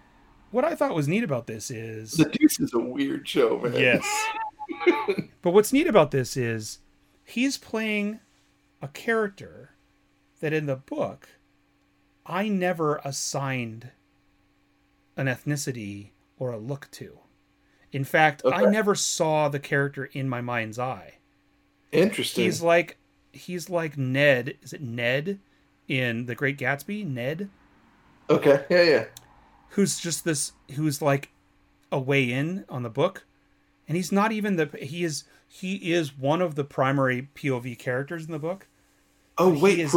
what 0.51 0.65
I 0.65 0.75
thought 0.75 0.95
was 0.95 1.07
neat 1.09 1.23
about 1.23 1.47
this 1.47 1.71
is 1.71 2.13
The 2.13 2.25
Deuce 2.25 2.59
is 2.61 2.73
a 2.73 2.79
weird 2.79 3.29
show, 3.29 3.59
man. 3.59 3.75
yes. 3.75 4.07
but 5.43 5.51
what's 5.53 5.73
neat 5.73 5.87
about 5.87 6.11
this 6.11 6.37
is 6.37 6.79
he's 7.25 7.59
playing 7.59 8.21
a 8.81 8.89
character 8.89 9.71
that 10.41 10.53
in 10.55 10.65
the 10.67 10.77
book 10.77 11.29
I 12.25 12.49
never 12.49 12.97
assigned 13.05 13.91
an 15.17 15.27
ethnicity 15.27 16.11
or 16.39 16.53
a 16.53 16.59
look 16.59 16.89
to. 16.93 17.19
In 17.93 18.05
fact, 18.05 18.43
I 18.45 18.65
never 18.67 18.95
saw 18.95 19.49
the 19.49 19.59
character 19.59 20.05
in 20.13 20.29
my 20.29 20.41
mind's 20.41 20.79
eye. 20.79 21.15
Interesting. 21.93 22.45
He's 22.45 22.63
like 22.63 22.99
he's 23.33 23.69
like 23.69 23.99
Ned. 23.99 24.57
Is 24.63 24.73
it 24.73 24.81
Ned 24.81 25.41
in 25.89 26.27
The 26.27 26.35
Great 26.35 26.57
Gatsby? 26.59 27.05
Ned, 27.07 27.49
okay. 28.29 28.65
Yeah, 28.71 28.83
yeah. 28.83 29.05
who's 29.71 29.99
just 29.99 30.25
this 30.25 30.53
who's 30.75 31.03
like 31.03 31.31
a 31.91 31.99
way 31.99 32.31
in 32.31 32.65
on 32.69 32.85
the 32.85 32.91
book, 32.91 33.25
and 33.89 33.97
he's 33.97 34.13
not 34.13 34.31
even 34.31 34.55
the 34.57 34.67
he 34.81 35.03
is 35.03 35.25
he 35.49 35.93
is 35.93 36.17
one 36.17 36.41
of 36.41 36.55
the 36.55 36.63
primary 36.65 37.29
POV 37.35 37.77
characters 37.77 38.25
in 38.25 38.31
the 38.31 38.39
book. 38.39 38.69
Oh 39.37 39.59
wait, 39.59 39.81
is- 39.81 39.97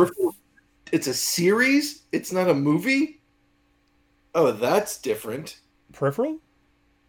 it's 0.92 1.08
a 1.08 1.14
series. 1.14 2.02
It's 2.12 2.32
not 2.32 2.50
a 2.50 2.54
movie. 2.56 3.20
Oh, 4.36 4.52
that's 4.52 4.98
different. 5.00 5.60
Peripheral? 5.92 6.38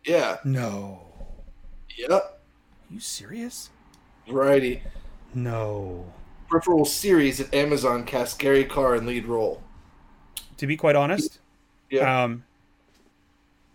Yeah. 0.05 0.37
No. 0.45 1.07
Yep. 1.97 2.11
Are 2.11 2.31
you 2.91 3.01
serious? 3.01 3.71
Righty. 4.29 4.83
No. 5.35 6.13
Peripheral 6.49 6.85
series 6.85 7.41
at 7.41 7.53
Amazon 7.55 8.05
cast 8.05 8.39
Gary 8.39 8.65
Carr 8.65 8.97
in 8.97 9.07
lead 9.07 9.27
role. 9.27 9.63
To 10.59 10.67
be 10.67 10.77
quite 10.77 10.97
honest, 10.97 11.41
Yeah. 11.91 12.25
um, 12.25 12.45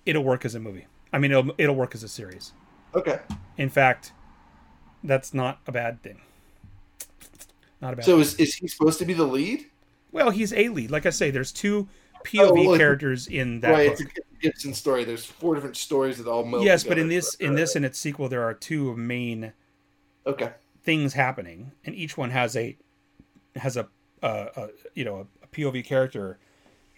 it'll 0.06 0.24
work 0.24 0.46
as 0.46 0.56
a 0.56 0.60
movie. 0.60 0.86
I 1.12 1.18
mean, 1.20 1.32
it'll 1.32 1.52
it'll 1.58 1.76
work 1.76 1.96
as 1.96 2.04
a 2.04 2.08
series. 2.08 2.54
okay. 2.94 3.20
In 3.58 3.70
fact, 3.70 4.14
that's 5.04 5.34
not 5.34 5.60
a 5.68 5.72
bad 5.72 6.02
thing. 6.04 6.22
Not 7.82 7.94
a 7.94 7.96
bad. 7.98 8.06
So 8.06 8.20
is 8.20 8.36
is 8.36 8.54
he 8.56 8.68
supposed 8.68 9.00
to 9.00 9.06
be 9.06 9.14
the 9.14 9.26
lead? 9.26 9.66
Well, 10.12 10.30
he's 10.30 10.54
a 10.54 10.70
lead. 10.70 10.92
Like 10.92 11.06
I 11.06 11.10
say, 11.10 11.32
there's 11.32 11.52
two 11.52 11.88
POV 12.26 12.68
well, 12.68 12.78
characters 12.78 13.28
in 13.28 13.60
that 13.62 13.72
right. 13.72 13.90
book. 13.90 14.00
It's 14.00 14.10
a 14.18 14.42
Gibson 14.42 14.74
story. 14.74 15.04
There's 15.04 15.26
four 15.26 15.56
different 15.56 15.78
stories 15.78 16.18
that 16.18 16.28
all 16.28 16.46
meld 16.46 16.64
yes, 16.64 16.84
but 16.84 16.98
in 16.98 17.08
together. 17.08 17.16
this 17.22 17.36
in 17.36 17.56
this 17.56 17.76
and 17.76 17.86
its 17.86 18.00
sequel, 18.00 18.30
there 18.30 18.44
are 18.44 18.54
two 18.54 18.96
main 18.96 19.54
Okay. 20.26 20.52
things 20.84 21.14
happening, 21.14 21.72
and 21.84 21.96
each 21.96 22.18
one 22.18 22.30
has 22.32 22.56
a 22.56 22.78
has 23.56 23.76
a, 23.78 23.88
uh, 24.22 24.46
a 24.56 24.70
you 24.94 25.04
know 25.04 25.28
a, 25.44 25.48
POV 25.48 25.84
character. 25.84 26.40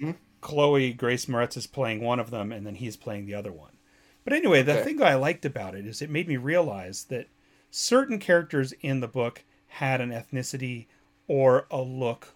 Mhm. 0.01 0.15
Chloe 0.41 0.93
Grace 0.93 1.25
Moretz 1.27 1.55
is 1.55 1.67
playing 1.67 2.01
one 2.01 2.19
of 2.19 2.31
them, 2.31 2.51
and 2.51 2.65
then 2.65 2.75
he's 2.75 2.97
playing 2.97 3.25
the 3.25 3.35
other 3.35 3.51
one. 3.51 3.77
But 4.23 4.33
anyway, 4.33 4.61
the 4.61 4.73
Okay. 4.73 4.83
thing 4.83 5.01
I 5.01 5.15
liked 5.15 5.45
about 5.45 5.75
it 5.75 5.85
is 5.85 6.01
it 6.01 6.09
made 6.09 6.27
me 6.27 6.37
realize 6.37 7.05
that 7.05 7.27
certain 7.69 8.19
characters 8.19 8.73
in 8.81 8.99
the 8.99 9.07
book 9.07 9.43
had 9.67 10.01
an 10.01 10.09
ethnicity 10.11 10.87
or 11.27 11.65
a 11.71 11.81
look 11.81 12.35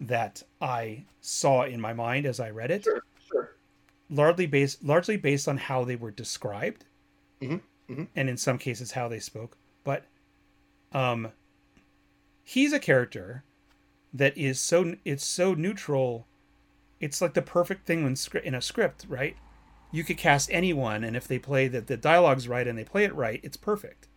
that 0.00 0.42
I 0.60 1.04
saw 1.20 1.64
in 1.64 1.80
my 1.80 1.92
mind 1.92 2.26
as 2.26 2.40
I 2.40 2.50
read 2.50 2.70
it, 2.70 2.84
Sure, 2.84 3.02
sure. 3.30 3.56
largely 4.10 4.46
based 4.46 4.82
largely 4.84 5.16
based 5.16 5.48
on 5.48 5.56
how 5.58 5.84
they 5.84 5.96
were 5.96 6.10
described, 6.10 6.84
Mhm, 7.40 7.60
mhm. 7.88 8.08
and 8.16 8.28
in 8.28 8.36
some 8.36 8.58
cases 8.58 8.92
how 8.92 9.08
they 9.08 9.20
spoke. 9.20 9.56
But 9.84 10.04
um, 10.92 11.32
he's 12.44 12.72
a 12.72 12.78
character 12.80 13.44
that 14.12 14.36
is 14.36 14.60
so 14.60 14.94
it's 15.04 15.24
so 15.24 15.54
neutral. 15.54 16.26
It's 17.00 17.20
like 17.20 17.34
the 17.34 17.42
perfect 17.42 17.86
thing 17.86 18.04
when 18.04 18.14
scri- 18.14 18.42
in 18.42 18.54
a 18.54 18.62
script, 18.62 19.06
right? 19.08 19.36
You 19.92 20.04
could 20.04 20.18
cast 20.18 20.50
anyone, 20.52 21.04
and 21.04 21.16
if 21.16 21.26
they 21.28 21.38
play 21.38 21.68
that 21.68 21.86
the 21.86 21.96
dialogue's 21.96 22.48
right 22.48 22.66
and 22.66 22.78
they 22.78 22.84
play 22.84 23.04
it 23.04 23.14
right, 23.14 23.40
it's 23.42 23.56
perfect. 23.56 24.08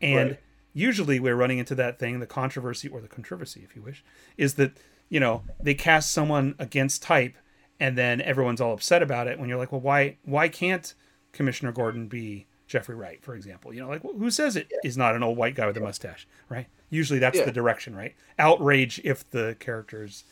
And 0.00 0.30
Right. 0.32 0.40
Usually 0.76 1.18
we're 1.18 1.34
running 1.34 1.58
into 1.58 1.74
that 1.74 1.98
thing, 1.98 2.20
the 2.20 2.26
controversy 2.26 2.86
or 2.86 3.00
the 3.00 3.08
controversy, 3.08 3.62
if 3.64 3.74
you 3.74 3.80
wish, 3.82 4.04
is 4.36 4.54
that 4.54 4.72
you 5.08 5.18
know 5.18 5.42
they 5.60 5.74
cast 5.74 6.12
someone 6.12 6.54
against 6.58 7.02
type, 7.02 7.34
and 7.80 7.96
then 7.96 8.20
everyone's 8.20 8.60
all 8.60 8.74
upset 8.74 9.02
about 9.02 9.26
it. 9.26 9.38
When 9.40 9.48
you're 9.48 9.58
like, 9.58 9.72
well, 9.72 9.80
why 9.80 10.16
why 10.24 10.48
can't 10.48 10.94
Commissioner 11.32 11.72
Gordon 11.72 12.06
be 12.08 12.46
Jeffrey 12.66 12.94
Wright, 12.94 13.22
for 13.22 13.34
example? 13.34 13.72
You 13.72 13.80
know, 13.80 13.88
like 13.88 14.02
who 14.02 14.30
says 14.30 14.54
it 14.54 14.70
is 14.84 14.96
not 14.96 15.16
an 15.16 15.22
old 15.22 15.38
white 15.38 15.54
guy 15.54 15.66
with 15.66 15.76
a 15.78 15.80
mustache, 15.80 16.28
right? 16.48 16.66
Usually 16.90 17.18
that's 17.18 17.38
Yeah. 17.38 17.46
the 17.46 17.52
direction, 17.52 17.96
right? 17.96 18.14
Outrage 18.38 19.00
if 19.02 19.28
the 19.30 19.56
character's 19.58 20.24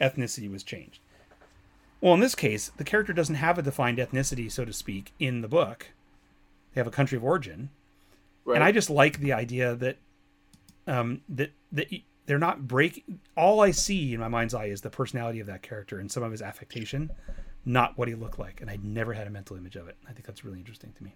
ethnicity 0.00 0.50
was 0.50 0.62
changed. 0.64 0.98
Well, 2.00 2.14
in 2.14 2.20
this 2.20 2.34
case, 2.34 2.72
the 2.76 2.82
character 2.84 3.12
doesn't 3.12 3.36
have 3.36 3.56
a 3.58 3.62
defined 3.62 3.98
ethnicity, 3.98 4.50
so 4.50 4.64
to 4.64 4.72
speak, 4.72 5.12
in 5.20 5.40
the 5.40 5.48
book. 5.48 5.86
They 6.74 6.80
have 6.80 6.86
a 6.88 6.90
country 6.90 7.16
of 7.16 7.22
origin, 7.22 7.70
Right. 8.44 8.56
and 8.56 8.64
I 8.64 8.72
just 8.72 8.90
like 8.90 9.18
the 9.20 9.32
idea 9.34 9.74
that 9.76 9.96
um, 10.86 11.20
that 11.28 11.52
that 11.72 11.88
they're 12.26 12.38
not 12.38 12.66
break. 12.66 13.04
All 13.36 13.60
I 13.60 13.70
see 13.70 14.14
in 14.14 14.20
my 14.20 14.28
mind's 14.28 14.54
eye 14.54 14.66
is 14.66 14.80
the 14.80 14.90
personality 14.90 15.40
of 15.40 15.46
that 15.46 15.62
character 15.62 15.98
and 15.98 16.10
some 16.10 16.22
of 16.22 16.30
his 16.32 16.42
affectation, 16.42 17.10
not 17.64 17.96
what 17.98 18.08
he 18.08 18.14
looked 18.14 18.38
like. 18.38 18.60
And 18.60 18.70
I 18.70 18.78
never 18.82 19.12
had 19.12 19.26
a 19.26 19.30
mental 19.30 19.56
image 19.56 19.76
of 19.76 19.88
it. 19.88 19.96
I 20.08 20.12
think 20.12 20.26
that's 20.26 20.44
really 20.44 20.58
interesting 20.58 20.92
to 20.96 21.04
me. 21.04 21.14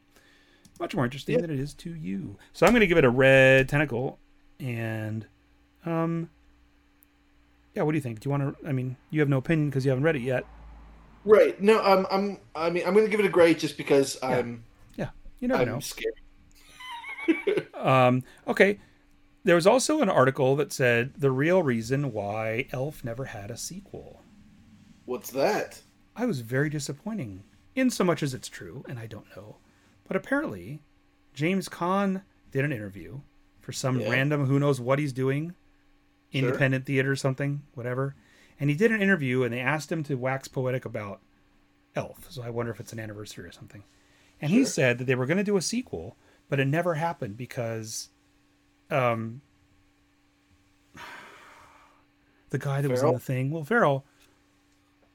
Much 0.78 0.94
more 0.94 1.05
interesting 1.05 1.36
Yeah. 1.36 1.40
than 1.43 1.51
it 1.51 1.59
is 1.61 1.74
to 1.74 1.94
you. 1.94 2.36
So 2.53 2.66
I'm 2.66 2.73
going 2.73 2.81
to 2.81 2.86
give 2.86 2.98
it 2.98 3.05
a 3.05 3.11
red 3.11 3.69
tentacle, 3.69 4.19
and 4.61 5.27
um, 5.85 6.28
yeah. 7.74 7.82
What 7.82 7.93
do 7.93 7.97
you 7.98 8.03
think? 8.03 8.20
Do 8.20 8.27
you 8.28 8.31
want 8.31 8.61
to? 8.61 8.69
I 8.69 8.73
mean, 8.73 8.97
you 9.11 9.20
have 9.20 9.28
no 9.28 9.39
opinion 9.39 9.70
because 9.70 9.85
you 9.85 9.90
haven't 9.90 10.05
read 10.05 10.16
it 10.16 10.23
yet. 10.23 10.44
right. 11.24 11.61
No, 11.61 11.81
I'm. 11.81 12.07
I'm. 12.11 12.39
I 12.55 12.70
mean, 12.70 12.85
I'm 12.86 12.93
going 12.94 13.05
to 13.07 13.11
give 13.11 13.20
it 13.20 13.27
a 13.27 13.31
gray 13.31 13.55
just 13.55 13.77
because 13.77 14.16
I'm. 14.23 14.65
Yeah, 14.97 15.11
you 15.40 15.48
never 15.48 15.62
I'm 15.62 15.69
know. 15.69 15.81
scared. 15.81 16.15
Um, 17.74 18.24
okay. 18.48 18.81
There 19.44 19.55
was 19.55 19.66
also 19.66 20.01
an 20.01 20.09
article 20.09 20.57
that 20.57 20.73
said 20.73 21.12
the 21.16 21.31
real 21.31 21.62
reason 21.62 22.12
why 22.12 22.66
Elf 22.73 23.05
never 23.05 23.27
had 23.27 23.51
a 23.51 23.57
sequel. 23.57 24.23
What's 25.05 25.31
that? 25.31 25.82
I 26.16 26.27
was 26.27 26.40
very 26.40 26.69
disappointing, 26.69 27.44
in 27.77 27.90
so 27.90 28.03
much 28.03 28.23
as 28.24 28.35
it's 28.35 28.48
true, 28.48 28.85
and 28.89 28.98
I 28.98 29.07
don't 29.07 29.28
know. 29.36 29.57
But 30.09 30.16
apparently, 30.16 30.82
James 31.32 31.69
Caan 31.69 32.23
did 32.51 32.65
an 32.65 32.73
interview 32.73 33.20
for 33.61 33.70
some 33.73 34.01
Yeah. 34.01 34.11
random 34.11 34.47
who 34.47 34.59
knows 34.59 34.81
what 34.81 34.98
he's 34.98 35.12
doing, 35.12 35.55
Sure. 36.32 36.48
independent 36.48 36.86
theater 36.86 37.12
or 37.12 37.16
something, 37.16 37.62
whatever. 37.74 38.16
And 38.59 38.69
he 38.70 38.74
did 38.74 38.90
an 38.90 39.03
interview, 39.03 39.43
and 39.44 39.53
they 39.53 39.61
asked 39.61 39.93
him 39.93 40.03
to 40.05 40.16
wax 40.16 40.48
poetic 40.48 40.85
about 40.85 41.20
Elf. 41.94 42.32
So 42.32 42.43
I 42.43 42.51
wonder 42.51 42.73
if 42.73 42.81
it's 42.81 42.93
an 42.93 42.98
anniversary 42.98 43.44
or 43.47 43.53
something. 43.53 43.85
And 44.40 44.51
he 44.51 44.65
said 44.65 44.98
that 44.98 45.05
they 45.05 45.15
were 45.15 45.27
going 45.27 45.36
to 45.39 45.44
do 45.44 45.57
a 45.57 45.62
sequel, 45.62 46.16
but 46.48 46.60
it 46.60 46.66
never 46.66 46.94
happened 46.94 47.36
because, 47.36 48.10
um, 48.90 49.40
the 52.51 52.59
guy 52.59 52.81
that 52.81 52.90
was 52.90 53.02
in 53.02 53.12
the 53.12 53.18
thing, 53.18 53.51
well, 53.51 53.64
Ferrell 53.64 54.05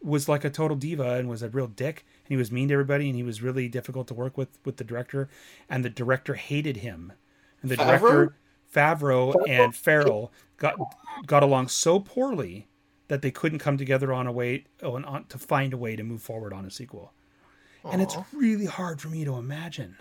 was 0.01 0.27
like 0.27 0.43
a 0.43 0.49
total 0.49 0.75
diva 0.75 1.15
and 1.15 1.29
was 1.29 1.43
a 1.43 1.49
real 1.49 1.67
dick 1.67 2.05
and 2.25 2.29
he 2.29 2.35
was 2.35 2.51
mean 2.51 2.67
to 2.67 2.73
everybody 2.73 3.07
and 3.07 3.15
he 3.15 3.23
was 3.23 3.41
really 3.41 3.67
difficult 3.67 4.07
to 4.07 4.13
work 4.13 4.37
with 4.37 4.57
with 4.65 4.77
the 4.77 4.83
director 4.83 5.29
and 5.69 5.85
the 5.85 5.89
director 5.89 6.33
hated 6.33 6.77
him. 6.77 7.13
And 7.61 7.69
the 7.69 7.75
Favreau? 7.75 7.99
director 7.99 8.35
Favreau 8.73 9.35
and 9.47 9.75
Ferrell 9.75 10.31
got 10.57 10.75
got 11.27 11.43
along 11.43 11.67
so 11.67 11.99
poorly 11.99 12.67
that 13.09 13.21
they 13.21 13.31
couldn't 13.31 13.59
come 13.59 13.77
together 13.77 14.13
on 14.13 14.25
a 14.25 14.31
way 14.31 14.65
on, 14.81 15.05
on 15.05 15.25
to 15.25 15.37
find 15.37 15.73
a 15.73 15.77
way 15.77 15.95
to 15.95 16.03
move 16.03 16.21
forward 16.21 16.53
on 16.53 16.65
a 16.65 16.71
sequel. 16.71 17.13
And 17.91 18.01
it's 18.01 18.15
really 18.31 18.67
hard 18.67 19.01
for 19.01 19.09
me 19.09 19.25
to 19.25 19.35
imagine 19.35 19.97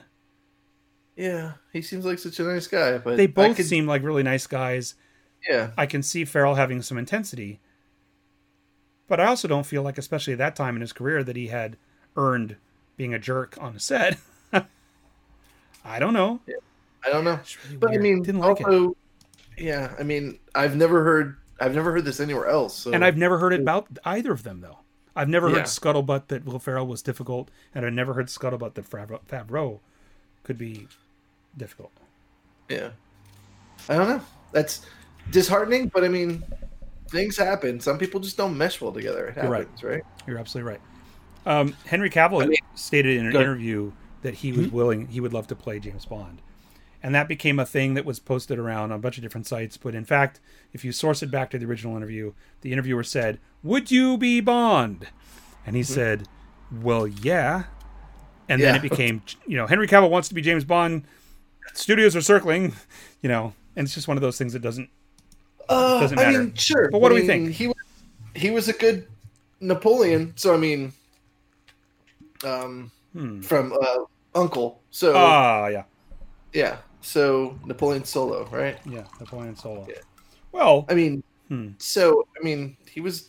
Yeah, 1.20 1.52
he 1.70 1.82
seems 1.82 2.06
like 2.06 2.18
such 2.18 2.40
a 2.40 2.44
nice 2.44 2.66
guy, 2.66 2.96
but 2.96 3.18
they 3.18 3.26
both 3.26 3.56
could, 3.56 3.66
seem 3.66 3.86
like 3.86 4.02
really 4.02 4.22
nice 4.22 4.46
guys 4.46 4.94
Yeah, 5.46 5.72
I 5.76 5.84
can 5.84 6.02
see 6.02 6.24
Ferrell 6.24 6.54
having 6.54 6.80
some 6.80 6.96
intensity, 6.96 7.60
but 9.06 9.20
I 9.20 9.26
also 9.26 9.46
don't 9.46 9.66
feel 9.66 9.82
like, 9.82 9.98
especially 9.98 10.32
at 10.32 10.38
that 10.38 10.56
time 10.56 10.76
in 10.76 10.80
his 10.80 10.94
career, 10.94 11.22
that 11.22 11.36
he 11.36 11.48
had 11.48 11.76
earned 12.16 12.56
being 12.96 13.12
a 13.12 13.18
jerk 13.18 13.58
on 13.60 13.76
a 13.76 13.78
set. 13.78 14.18
I 15.84 15.98
don't 15.98 16.14
know. 16.14 16.40
I 17.04 17.10
don't 17.10 17.24
know, 17.24 17.38
really 17.64 17.76
but 17.76 17.90
I 17.90 17.98
mean, 17.98 18.22
didn't 18.22 18.40
like 18.40 18.60
it, 18.60 18.90
yeah, 19.58 19.94
I 19.98 20.02
mean, 20.02 20.38
I've 20.54 20.74
never 20.74 21.04
heard, 21.04 21.36
I've 21.60 21.74
never 21.74 21.92
heard 21.92 22.06
this 22.06 22.20
anywhere 22.20 22.46
else. 22.46 22.74
So 22.74 22.94
and 22.94 23.04
I've 23.04 23.18
never 23.18 23.36
heard 23.36 23.52
it 23.52 23.60
about 23.60 23.88
either 24.06 24.32
of 24.32 24.42
them 24.42 24.62
though. 24.62 24.78
I've 25.14 25.28
never 25.28 25.50
Yeah. 25.50 25.56
heard 25.56 25.64
scuttlebutt 25.64 26.28
that 26.28 26.46
Will 26.46 26.58
Ferrell 26.58 26.86
was 26.86 27.02
difficult, 27.02 27.50
and 27.74 27.84
I've 27.84 27.92
never 27.92 28.14
heard 28.14 28.28
scuttlebutt 28.28 28.72
that 28.72 28.88
Favreau 29.28 29.80
could 30.44 30.56
be 30.56 30.88
difficult. 31.56 31.92
yeah, 32.68 32.90
I 33.88 33.96
don't 33.96 34.08
know. 34.08 34.20
That's 34.52 34.86
disheartening, 35.30 35.88
but 35.88 36.04
I 36.04 36.08
mean, 36.08 36.42
things 37.10 37.36
happen. 37.36 37.80
Some 37.80 37.98
people 37.98 38.20
just 38.20 38.36
don't 38.36 38.56
mesh 38.56 38.80
well 38.80 38.92
together. 38.92 39.28
It 39.28 39.36
You're 39.36 39.50
right. 39.50 39.60
happens, 39.60 39.82
right? 39.82 40.02
You're 40.26 40.38
absolutely 40.38 40.72
right. 40.72 40.80
Um, 41.46 41.74
Henry 41.86 42.10
Cavill 42.10 42.42
I 42.42 42.46
mean- 42.46 42.58
stated 42.74 43.16
in 43.16 43.26
an 43.26 43.34
interview 43.36 43.92
that 44.22 44.34
he 44.34 44.52
was 44.52 44.68
willing, 44.68 45.06
he 45.06 45.20
would 45.20 45.32
love 45.32 45.46
to 45.48 45.54
play 45.54 45.78
James 45.80 46.04
Bond. 46.04 46.42
And 47.02 47.14
that 47.14 47.28
became 47.28 47.58
a 47.58 47.64
thing 47.64 47.94
that 47.94 48.04
was 48.04 48.18
posted 48.18 48.58
around 48.58 48.92
on 48.92 48.98
a 48.98 48.98
bunch 48.98 49.16
of 49.16 49.22
different 49.22 49.46
sites. 49.46 49.78
But 49.78 49.94
in 49.94 50.04
fact, 50.04 50.38
if 50.74 50.84
you 50.84 50.92
source 50.92 51.22
it 51.22 51.30
back 51.30 51.48
to 51.50 51.58
the 51.58 51.64
original 51.64 51.96
interview, 51.96 52.34
the 52.60 52.72
interviewer 52.72 53.02
said, 53.02 53.38
Would 53.62 53.90
you 53.90 54.18
be 54.18 54.42
Bond? 54.42 55.08
And 55.64 55.76
he 55.76 55.82
said, 55.82 56.28
Well, 56.70 57.06
yeah. 57.06 57.64
And 58.50 58.60
then 58.60 58.74
it 58.74 58.82
became, 58.82 59.22
you 59.46 59.56
know, 59.56 59.66
Henry 59.66 59.86
Cavill 59.88 60.10
wants 60.10 60.28
to 60.28 60.34
be 60.34 60.42
James 60.42 60.64
Bond. 60.64 61.04
Studios 61.74 62.14
are 62.16 62.20
circling, 62.20 62.74
you 63.22 63.28
know, 63.28 63.52
and 63.76 63.84
it's 63.86 63.94
just 63.94 64.08
one 64.08 64.16
of 64.16 64.20
those 64.22 64.36
things 64.38 64.52
that 64.52 64.60
doesn't. 64.60 64.88
Uh, 65.68 66.00
Doesn't 66.00 66.18
I 66.18 66.24
matter. 66.26 66.38
mean, 66.44 66.54
sure. 66.54 66.90
But 66.90 67.00
what 67.00 67.12
I 67.12 67.14
do 67.16 67.20
we 67.20 67.26
think? 67.28 67.50
He 67.52 67.68
was, 67.68 67.76
he 68.34 68.50
was 68.50 68.68
a 68.68 68.72
good 68.72 69.06
Napoleon. 69.60 70.32
So 70.36 70.52
I 70.52 70.56
mean, 70.56 70.92
um, 72.44 72.90
Hmm. 73.12 73.40
from 73.40 73.72
uh, 73.72 74.04
Uncle. 74.34 74.80
So 74.90 75.12
Ah, 75.16 75.66
yeah. 75.68 75.84
yeah. 76.52 76.78
So 77.02 77.58
Napoleon 77.64 78.04
Solo, 78.04 78.46
right? 78.50 78.78
Yeah. 78.84 79.04
Napoleon 79.20 79.56
Solo. 79.56 79.86
Yeah. 79.88 79.96
Well, 80.52 80.86
I 80.88 80.94
mean, 80.94 81.22
Hmm. 81.48 81.68
so 81.78 82.26
I 82.40 82.44
mean, 82.44 82.76
he 82.90 83.00
was 83.00 83.28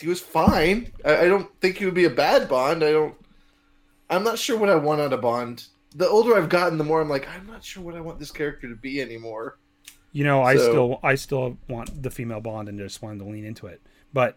he 0.00 0.08
was 0.08 0.20
fine. 0.20 0.90
I, 1.04 1.18
I 1.18 1.28
don't 1.28 1.48
think 1.60 1.76
he 1.78 1.84
would 1.84 1.94
be 1.94 2.04
a 2.06 2.10
bad 2.10 2.48
Bond. 2.48 2.82
I 2.82 2.90
don't. 2.92 3.14
I'm 4.10 4.24
not 4.24 4.38
sure 4.38 4.58
what 4.58 4.68
I 4.68 4.74
want 4.74 5.00
out 5.00 5.12
of 5.12 5.20
Bond. 5.20 5.64
The 5.94 6.08
older 6.08 6.36
I've 6.36 6.48
gotten, 6.48 6.78
the 6.78 6.84
more 6.84 7.00
I'm 7.00 7.08
like, 7.08 7.28
I'm 7.28 7.46
not 7.46 7.62
sure 7.64 7.82
what 7.82 7.94
I 7.94 8.00
want 8.00 8.18
this 8.18 8.30
character 8.30 8.68
to 8.68 8.76
be 8.76 9.00
anymore. 9.00 9.58
You 10.12 10.24
know, 10.24 10.42
I 10.42 10.56
So- 10.56 10.68
still 10.70 11.00
I 11.02 11.14
still 11.14 11.58
want 11.68 12.02
the 12.02 12.10
female 12.10 12.40
Bond 12.40 12.68
and 12.68 12.78
just 12.78 13.02
wanted 13.02 13.18
to 13.20 13.24
lean 13.24 13.44
into 13.44 13.66
it. 13.66 13.80
But 14.12 14.36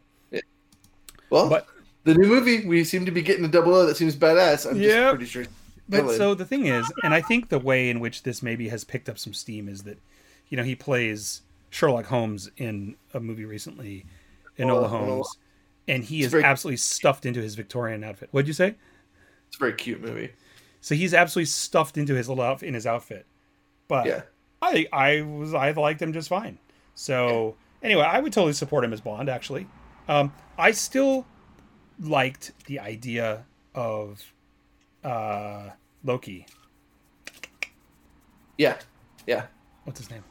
Well, 1.29 1.49
But- 1.49 1.67
the 2.03 2.13
new 2.13 2.27
movie, 2.27 2.65
we 2.67 2.83
seem 2.83 3.03
to 3.05 3.11
be 3.11 3.21
getting 3.23 3.43
a 3.45 3.47
double 3.47 3.73
O 3.73 3.85
that 3.87 3.97
seems 3.97 4.15
badass. 4.15 4.69
I'm 4.69 4.79
just 4.79 5.09
pretty 5.15 5.25
sure. 5.25 5.45
but 5.89 6.15
so 6.15 6.33
the 6.35 6.45
thing 6.45 6.67
is, 6.67 6.85
and 7.03 7.13
I 7.13 7.21
think 7.21 7.49
the 7.49 7.57
way 7.59 7.89
in 7.89 7.99
which 7.99 8.23
this 8.23 8.43
maybe 8.43 8.69
has 8.69 8.83
picked 8.83 9.09
up 9.09 9.17
some 9.17 9.33
steam 9.33 9.67
is 9.67 9.83
that, 9.83 9.97
you 10.49 10.55
know, 10.57 10.63
he 10.63 10.75
plays 10.75 11.41
Sherlock 11.71 12.05
Holmes 12.05 12.51
in 12.57 12.95
a 13.13 13.19
movie 13.19 13.45
recently, 13.45 14.05
Enola 14.59 14.69
oh, 14.69 14.83
Enola- 14.83 14.89
Holmes, 14.89 15.37
and 15.87 16.03
he 16.03 16.17
It's 16.19 16.27
is 16.27 16.31
very- 16.31 16.43
absolutely 16.43 16.77
stuffed 16.77 17.25
into 17.25 17.41
his 17.41 17.55
Victorian 17.55 18.03
outfit. 18.03 18.29
What'd 18.31 18.47
you 18.47 18.53
say? 18.53 18.75
It's 19.47 19.57
a 19.57 19.59
very 19.59 19.73
cute 19.73 20.01
movie. 20.01 20.29
So 20.85 20.93
he's 20.93 21.15
absolutely 21.15 21.47
stuffed 21.47 21.97
into 21.97 22.13
his 22.13 22.29
little 22.29 22.43
outfit 22.43 22.67
in 22.67 22.75
his 22.75 22.85
outfit. 22.85 23.25
But 23.87 24.05
Yeah. 24.05 24.21
I 24.61 24.85
I 24.93 25.21
was 25.21 25.51
I 25.55 25.71
liked 25.71 25.99
him 25.99 26.13
just 26.13 26.29
fine. 26.29 26.59
So 26.93 27.55
anyway, 27.81 28.03
I 28.03 28.19
would 28.19 28.31
totally 28.31 28.53
support 28.53 28.83
him 28.83 28.93
as 28.93 29.01
Bond. 29.01 29.27
Actually, 29.27 29.65
um, 30.07 30.31
I 30.59 30.69
still 30.69 31.25
liked 31.99 32.51
the 32.67 32.79
idea 32.81 33.45
of 33.73 34.21
uh, 35.03 35.71
Loki. 36.03 36.45
Yeah. 38.59 38.77
Yeah. 39.25 39.47
What's 39.85 39.99
his 39.99 40.11
name? 40.11 40.23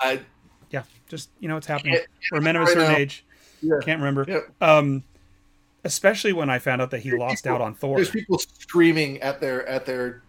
I 0.00 0.22
Yeah, 0.70 0.82
just 1.08 1.30
you 1.38 1.46
know, 1.46 1.56
it's 1.56 1.68
happening. 1.68 1.98
We're 2.32 2.40
men 2.40 2.56
of 2.56 2.64
a 2.64 2.66
certain 2.66 2.82
now. 2.92 2.98
age. 2.98 3.24
yeah. 3.62 3.76
Can't 3.80 4.00
remember. 4.00 4.24
yeah. 4.28 4.40
Um, 4.60 5.04
especially 5.84 6.32
when 6.32 6.50
I 6.50 6.58
found 6.58 6.82
out 6.82 6.90
that 6.90 7.00
he 7.00 7.12
lost 7.12 7.46
out 7.46 7.60
on 7.60 7.74
Thor. 7.74 7.96
There's 7.96 8.10
people 8.10 8.38
screaming 8.38 9.20
at 9.22 9.40
their 9.40 9.66
at 9.68 9.86
their 9.86 10.22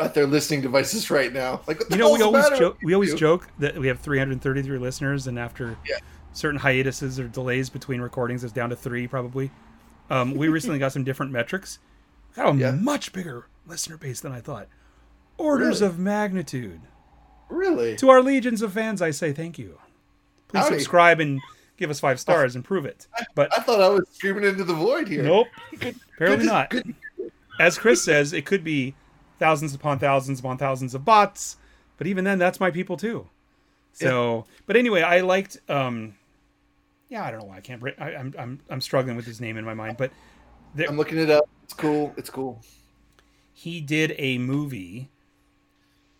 at 0.00 0.14
their 0.14 0.26
listening 0.26 0.60
devices 0.60 1.10
right 1.10 1.32
now. 1.32 1.60
Like 1.66 1.78
what 1.80 1.88
the 1.88 1.96
You 1.96 2.02
know, 2.02 2.12
we 2.12 2.22
always 2.22 2.48
joke. 2.58 2.78
We 2.82 2.94
always 2.94 3.14
joke 3.14 3.48
that 3.58 3.76
we 3.76 3.88
have 3.88 4.00
333 4.00 4.78
listeners, 4.78 5.26
and 5.26 5.38
after 5.38 5.76
Yeah. 5.88 5.96
certain 6.32 6.60
hiatuses 6.60 7.18
or 7.18 7.28
delays 7.28 7.70
between 7.70 8.00
recordings 8.00 8.44
is 8.44 8.52
down 8.52 8.70
to 8.70 8.76
three 8.76 9.06
probably. 9.08 9.50
Um, 10.10 10.34
we 10.34 10.48
recently 10.48 10.78
got 10.78 10.92
some 10.92 11.02
different 11.02 11.32
metrics. 11.32 11.78
Got 12.36 12.54
a 12.54 12.58
Yeah. 12.58 12.70
much 12.72 13.12
bigger 13.12 13.46
listener 13.66 13.96
base 13.96 14.20
than 14.20 14.30
I 14.32 14.40
thought. 14.40 14.68
Orders 15.38 15.80
Really? 15.80 15.92
of 15.92 15.98
magnitude. 15.98 16.80
Really? 17.48 17.96
To 17.96 18.08
our 18.10 18.22
legions 18.22 18.62
of 18.62 18.72
fans, 18.72 19.02
I 19.02 19.10
say 19.10 19.32
thank 19.32 19.58
you. 19.58 19.78
Please 20.48 20.60
Howdy. 20.64 20.74
subscribe 20.76 21.18
and 21.20 21.40
give 21.76 21.90
us 21.90 22.00
five 22.00 22.18
stars 22.20 22.54
and 22.54 22.64
prove 22.64 22.86
it. 22.86 23.06
But 23.34 23.56
I 23.56 23.60
thought 23.62 23.80
I 23.80 23.88
was 23.88 24.04
screaming 24.12 24.44
into 24.44 24.64
the 24.64 24.74
void 24.74 25.08
here. 25.08 25.22
nope, 25.22 25.48
apparently 25.74 26.38
good- 26.38 26.46
not. 26.46 26.70
good- 26.70 26.94
As 27.60 27.78
Chris 27.78 28.02
says, 28.04 28.32
it 28.32 28.44
could 28.46 28.62
be 28.64 28.94
thousands 29.38 29.74
upon 29.74 29.98
thousands 29.98 30.40
upon 30.40 30.58
thousands 30.58 30.94
of 30.94 31.04
bots, 31.04 31.56
but 31.98 32.06
even 32.06 32.24
then, 32.24 32.38
that's 32.38 32.60
my 32.60 32.70
people 32.70 32.96
too. 32.96 33.28
So, 33.92 34.44
but 34.66 34.76
anyway, 34.76 35.00
I 35.02 35.20
liked. 35.20 35.56
um 35.70 36.14
Yeah, 37.08 37.24
I 37.24 37.30
don't 37.30 37.40
know 37.40 37.46
why 37.46 37.56
I 37.56 37.60
can't. 37.60 37.80
Bring, 37.80 37.94
I, 37.98 38.14
I'm 38.14 38.34
I'm 38.38 38.60
I'm 38.68 38.80
struggling 38.82 39.16
with 39.16 39.24
his 39.24 39.40
name 39.40 39.56
in 39.56 39.64
my 39.64 39.72
mind, 39.74 39.96
but 39.96 40.10
there, 40.74 40.86
I'm 40.88 40.96
looking 40.98 41.18
it 41.18 41.30
up. 41.30 41.48
It's 41.64 41.72
cool. 41.72 42.12
It's 42.18 42.28
cool. 42.30 42.60
he 43.54 43.80
did 43.80 44.14
a 44.18 44.36
movie 44.38 45.08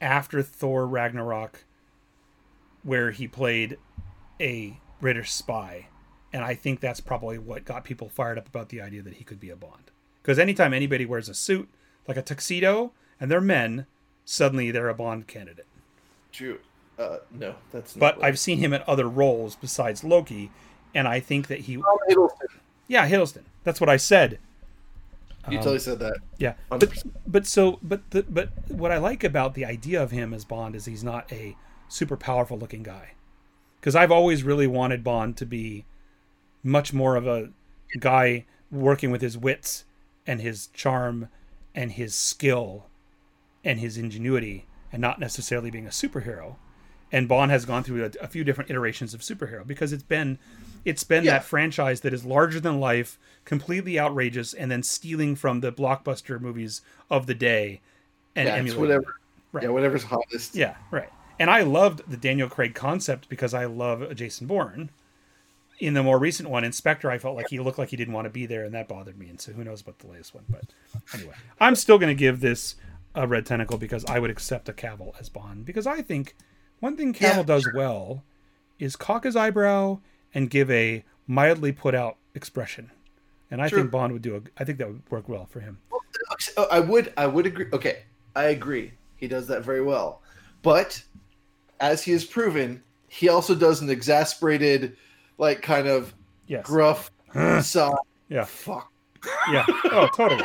after 0.00 0.42
Thor 0.42 0.86
Ragnarok 0.86 1.64
where 2.82 3.10
he 3.10 3.28
played 3.28 3.76
a 4.40 4.78
British 5.00 5.32
spy. 5.32 5.88
And 6.32 6.44
I 6.44 6.54
think 6.54 6.80
that's 6.80 7.00
probably 7.00 7.38
what 7.38 7.64
got 7.64 7.84
people 7.84 8.08
fired 8.08 8.38
up 8.38 8.48
about 8.48 8.68
the 8.68 8.80
idea 8.80 9.02
that 9.02 9.14
he 9.14 9.24
could 9.24 9.40
be 9.40 9.50
a 9.50 9.56
Bond. 9.56 9.90
Because 10.22 10.38
anytime 10.38 10.74
anybody 10.74 11.06
wears 11.06 11.28
a 11.28 11.34
suit, 11.34 11.68
like 12.08 12.16
a 12.16 12.22
tuxedo, 12.22 12.92
and 13.20 13.30
they're 13.30 13.40
men, 13.40 13.86
suddenly 14.24 14.70
they're 14.70 14.88
a 14.88 14.94
Bond 14.94 15.26
candidate. 15.26 15.66
True. 16.32 16.58
Uh, 16.98 17.18
no, 17.30 17.54
that's 17.72 17.94
not. 17.96 18.00
But 18.00 18.16
what- 18.18 18.26
I've 18.26 18.38
seen 18.38 18.58
him 18.58 18.72
in 18.72 18.82
other 18.86 19.08
roles 19.08 19.54
besides 19.56 20.02
Loki, 20.02 20.50
and 20.94 21.06
I 21.06 21.20
think 21.20 21.46
that 21.48 21.60
he. 21.60 21.76
Tom 21.76 21.84
Hiddleston. 22.08 22.58
Yeah, 22.88 23.08
Hiddleston. 23.08 23.42
That's 23.64 23.80
what 23.80 23.90
I 23.90 23.96
said. 23.96 24.38
You 25.50 25.58
totally 25.58 25.78
said 25.78 26.00
that. 26.00 26.16
Yeah, 26.38 26.54
but 26.68 26.80
100%. 26.80 27.10
but 27.26 27.46
so 27.46 27.78
but 27.80 28.10
the, 28.10 28.24
but 28.24 28.50
what 28.68 28.90
I 28.90 28.98
like 28.98 29.22
about 29.22 29.54
the 29.54 29.64
idea 29.64 30.02
of 30.02 30.10
him 30.10 30.34
as 30.34 30.44
Bond 30.44 30.74
is 30.74 30.86
he's 30.86 31.04
not 31.04 31.30
a 31.32 31.56
super 31.88 32.16
powerful 32.16 32.58
looking 32.58 32.82
guy. 32.82 33.12
Because 33.80 33.94
I've 33.96 34.10
always 34.10 34.42
really 34.42 34.66
wanted 34.66 35.04
Bond 35.04 35.36
to 35.38 35.46
be 35.46 35.84
much 36.62 36.92
more 36.92 37.16
of 37.16 37.26
a 37.26 37.50
guy 38.00 38.44
working 38.70 39.10
with 39.10 39.22
his 39.22 39.38
wits 39.38 39.84
and 40.26 40.40
his 40.40 40.66
charm 40.68 41.28
and 41.74 41.92
his 41.92 42.14
skill 42.14 42.86
and 43.64 43.78
his 43.80 43.96
ingenuity 43.96 44.66
and 44.92 45.00
not 45.00 45.20
necessarily 45.20 45.70
being 45.70 45.86
a 45.86 45.90
superhero. 45.90 46.56
And 47.12 47.28
Bond 47.28 47.52
has 47.52 47.64
gone 47.64 47.84
through 47.84 48.04
a, 48.04 48.10
a 48.24 48.26
few 48.26 48.42
different 48.42 48.70
iterations 48.70 49.14
of 49.14 49.20
superhero 49.20 49.64
because 49.64 49.92
it's 49.92 50.02
been 50.02 50.38
it's 50.84 51.04
been 51.04 51.24
Yeah. 51.24 51.32
that 51.32 51.44
franchise 51.44 52.00
that 52.02 52.12
is 52.12 52.24
larger 52.24 52.58
than 52.60 52.80
life, 52.80 53.18
completely 53.44 53.98
outrageous, 53.98 54.52
and 54.54 54.70
then 54.70 54.82
stealing 54.82 55.34
from 55.36 55.60
the 55.60 55.72
blockbuster 55.72 56.40
movies 56.40 56.80
of 57.10 57.26
the 57.26 57.34
day 57.34 57.80
and 58.34 58.46
Yeah, 58.48 58.54
it's 58.54 58.58
emulating. 58.60 58.80
whatever. 58.80 59.14
Right. 59.52 59.64
Yeah, 59.64 59.70
whatever's 59.70 60.02
hottest. 60.04 60.54
Yeah, 60.56 60.74
right. 60.90 61.08
And 61.38 61.50
I 61.50 61.62
loved 61.62 62.02
the 62.10 62.16
Daniel 62.16 62.48
Craig 62.48 62.74
concept 62.74 63.28
because 63.28 63.54
I 63.54 63.66
love 63.66 64.14
Jason 64.14 64.46
Bourne. 64.46 64.90
In 65.78 65.92
the 65.92 66.02
more 66.02 66.18
recent 66.18 66.48
one, 66.48 66.64
Inspector, 66.64 67.08
I 67.10 67.18
felt 67.18 67.36
like 67.36 67.50
he 67.50 67.60
looked 67.60 67.78
like 67.78 67.90
he 67.90 67.96
didn't 67.96 68.14
want 68.14 68.24
to 68.24 68.30
be 68.30 68.46
there, 68.46 68.64
and 68.64 68.74
that 68.74 68.88
bothered 68.88 69.18
me. 69.18 69.28
And 69.28 69.38
so 69.38 69.52
who 69.52 69.62
knows 69.62 69.82
about 69.82 69.98
the 69.98 70.06
latest 70.06 70.34
one? 70.34 70.44
But 70.48 70.64
anyway, 71.12 71.34
I'm 71.60 71.74
still 71.74 71.98
going 71.98 72.14
to 72.14 72.18
give 72.18 72.40
this 72.40 72.76
a 73.14 73.26
red 73.26 73.44
tentacle 73.44 73.76
because 73.76 74.04
I 74.06 74.18
would 74.18 74.30
accept 74.30 74.68
a 74.68 74.72
Cavill 74.72 75.18
as 75.20 75.28
Bond 75.28 75.66
because 75.66 75.86
I 75.86 76.00
think 76.00 76.34
one 76.80 76.96
thing 76.96 77.12
Cavill 77.12 77.36
Yeah, 77.36 77.42
does 77.42 77.68
well 77.74 78.24
is 78.78 78.96
cock 78.96 79.24
his 79.24 79.36
eyebrow 79.36 80.00
and 80.34 80.50
give 80.50 80.70
a 80.70 81.04
mildly 81.26 81.72
put 81.72 81.94
out 81.94 82.16
expression. 82.34 82.90
And 83.50 83.62
I 83.62 83.68
True. 83.68 83.80
think 83.80 83.90
Bond 83.90 84.12
would 84.12 84.22
do 84.22 84.36
a. 84.36 84.40
I 84.58 84.64
think 84.64 84.78
that 84.78 84.88
would 84.88 85.02
work 85.10 85.28
well 85.28 85.46
for 85.46 85.60
him. 85.60 85.78
Oh, 85.92 86.00
I 86.70 86.80
would. 86.80 87.12
I 87.16 87.26
would 87.26 87.46
agree. 87.46 87.66
Okay, 87.72 88.02
I 88.34 88.44
agree. 88.44 88.92
He 89.16 89.28
does 89.28 89.46
that 89.48 89.62
very 89.62 89.82
well. 89.82 90.22
But 90.62 91.02
as 91.80 92.02
he 92.02 92.12
has 92.12 92.24
proven, 92.24 92.82
he 93.08 93.28
also 93.28 93.54
does 93.54 93.80
an 93.80 93.90
exasperated, 93.90 94.96
like 95.38 95.62
kind 95.62 95.86
of 95.88 96.14
Yes. 96.46 96.64
gruff, 96.64 97.10
soft. 97.62 98.06
Yeah. 98.28 98.44
Fuck. 98.44 98.90
Yeah. 99.50 99.64
Oh, 99.86 100.08
totally. 100.14 100.44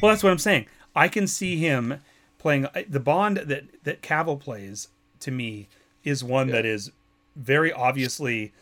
Well, 0.00 0.10
that's 0.12 0.22
what 0.22 0.30
I'm 0.30 0.38
saying. 0.38 0.66
I 0.94 1.08
can 1.08 1.26
see 1.26 1.56
him 1.56 2.00
playing 2.38 2.66
the 2.88 3.00
Bond 3.00 3.38
that 3.38 3.64
that 3.84 4.02
Cavill 4.02 4.38
plays. 4.40 4.88
To 5.20 5.30
me, 5.30 5.66
is 6.04 6.22
one 6.22 6.48
that 6.48 6.66
is 6.66 6.92
very 7.36 7.72
obviously 7.72 8.52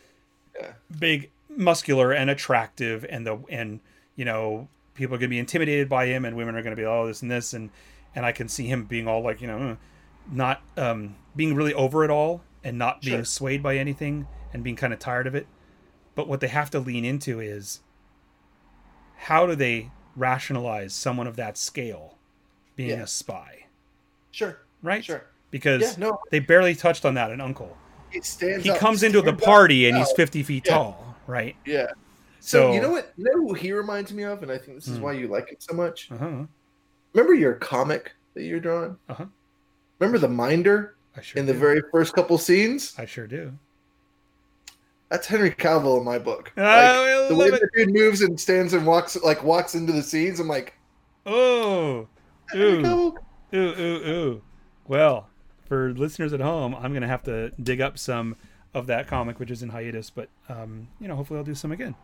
Yeah. 0.57 0.71
big, 0.99 1.29
muscular, 1.49 2.13
and 2.13 2.29
attractive, 2.29 3.05
and 3.09 3.27
the 3.27 3.37
and 3.49 3.81
you 4.15 4.23
know 4.25 4.67
people 4.93 5.15
are 5.15 5.17
going 5.17 5.29
to 5.29 5.33
be 5.33 5.39
intimidated 5.39 5.89
by 5.89 6.05
him, 6.07 6.23
and 6.23 6.35
women 6.37 6.55
are 6.55 6.61
going 6.61 6.75
to 6.75 6.81
be 6.81 6.85
oh 6.85 7.05
this 7.07 7.21
and 7.21 7.29
this, 7.29 7.53
and 7.53 7.69
and 8.15 8.25
I 8.25 8.31
can 8.31 8.47
see 8.47 8.67
him 8.67 8.85
being 8.85 9.07
all 9.07 9.21
like 9.21 9.41
you 9.41 9.47
know, 9.47 9.71
"Uh," 9.71 9.75
not 10.31 10.61
um 10.77 11.15
being 11.35 11.53
really 11.55 11.73
over 11.73 12.03
it 12.03 12.09
all 12.09 12.41
and 12.63 12.77
not 12.77 13.01
being 13.01 13.17
Sure. 13.17 13.25
swayed 13.25 13.61
by 13.61 13.77
anything 13.77 14.27
and 14.53 14.63
being 14.63 14.75
kind 14.75 14.93
of 14.93 14.99
tired 14.99 15.27
of 15.27 15.35
it. 15.35 15.47
But 16.15 16.27
what 16.27 16.39
they 16.39 16.47
have 16.47 16.69
to 16.71 16.79
lean 16.79 17.03
into 17.05 17.39
is 17.39 17.81
how 19.17 19.45
do 19.45 19.55
they 19.55 19.91
rationalize 20.15 20.93
someone 20.93 21.27
of 21.27 21.35
that 21.35 21.57
scale 21.57 22.17
being 22.75 22.89
Yeah. 22.91 23.03
a 23.03 23.07
spy, 23.07 23.65
Sure. 24.31 24.57
right? 24.81 25.03
Sure. 25.03 25.23
Because 25.51 25.81
Yeah. 25.81 25.93
No. 26.09 26.19
they 26.31 26.39
barely 26.39 26.75
touched 26.75 27.05
on 27.05 27.13
that 27.15 27.31
in 27.31 27.41
Uncle. 27.41 27.77
He 28.11 28.21
stands. 28.21 28.63
He 28.63 28.71
up- 28.71 28.79
comes 28.79 29.03
into 29.03 29.21
the 29.21 29.33
party 29.33 29.87
and 29.87 29.97
he's 29.97 30.11
50 30.13 30.41
feet 30.43 30.65
Yeah. 30.65 30.73
tall, 30.73 31.15
right? 31.27 31.55
Yeah. 31.65 31.87
So, 32.39 32.69
So, 32.69 32.73
you 32.73 32.81
know 32.81 32.91
what? 32.91 33.11
You 33.17 33.25
know 33.25 33.33
who 33.47 33.53
he 33.55 33.71
reminds 33.73 34.13
me 34.13 34.23
of, 34.23 34.41
and 34.43 34.51
I 34.51 34.57
think 34.57 34.77
this 34.77 34.87
is 34.87 34.97
Hmm. 34.97 35.03
why 35.03 35.13
you 35.13 35.27
like 35.27 35.51
it 35.51 35.61
so 35.63 35.73
much. 35.73 36.09
Uh-huh. 36.11 36.45
Remember 37.13 37.33
your 37.33 37.53
comic 37.55 38.13
that 38.35 38.43
you're 38.43 38.59
drawing? 38.59 38.97
Uh-huh. 39.09 39.25
Remember 39.99 40.17
the 40.17 40.27
minder 40.29 40.95
I 41.15 41.21
sure 41.21 41.39
in 41.39 41.45
the 41.45 41.53
do. 41.53 41.59
very 41.59 41.81
first 41.91 42.13
couple 42.13 42.37
scenes? 42.37 42.93
I 42.97 43.05
sure 43.05 43.27
do. 43.27 43.53
That's 45.09 45.27
Henry 45.27 45.51
Cavill 45.51 45.99
in 45.99 46.03
my 46.03 46.17
book. 46.19 46.51
Oh, 46.57 46.61
Like, 46.61 47.29
the 47.29 47.35
way 47.35 47.47
it. 47.47 47.61
the 47.61 47.69
dude 47.85 47.93
moves 47.93 48.21
and 48.21 48.39
stands 48.39 48.73
and 48.73 48.85
walks 48.85 49.15
like 49.23 49.43
walks 49.43 49.75
into 49.75 49.93
the 49.93 50.03
scenes, 50.03 50.39
I'm 50.39 50.47
like, 50.47 50.73
Oh. 51.25 52.07
Henry 52.51 52.67
Ooh. 52.67 52.81
Cavill. 52.81 53.15
Ooh, 53.53 53.57
ooh, 53.79 54.07
ooh. 54.09 54.41
Well, 54.87 55.29
for 55.67 55.93
listeners 55.93 56.33
at 56.33 56.41
home, 56.41 56.75
I'm 56.75 56.93
gonna 56.93 57.07
have 57.07 57.23
to 57.23 57.51
dig 57.61 57.81
up 57.81 57.97
some 57.97 58.35
of 58.73 58.87
that 58.87 59.07
comic, 59.07 59.39
which 59.39 59.51
is 59.51 59.63
in 59.63 59.69
hiatus. 59.69 60.09
But 60.09 60.29
um, 60.49 60.87
you 60.99 61.07
know, 61.07 61.15
hopefully, 61.15 61.37
I'll 61.37 61.45
do 61.45 61.55
some 61.55 61.71
again. 61.71 61.95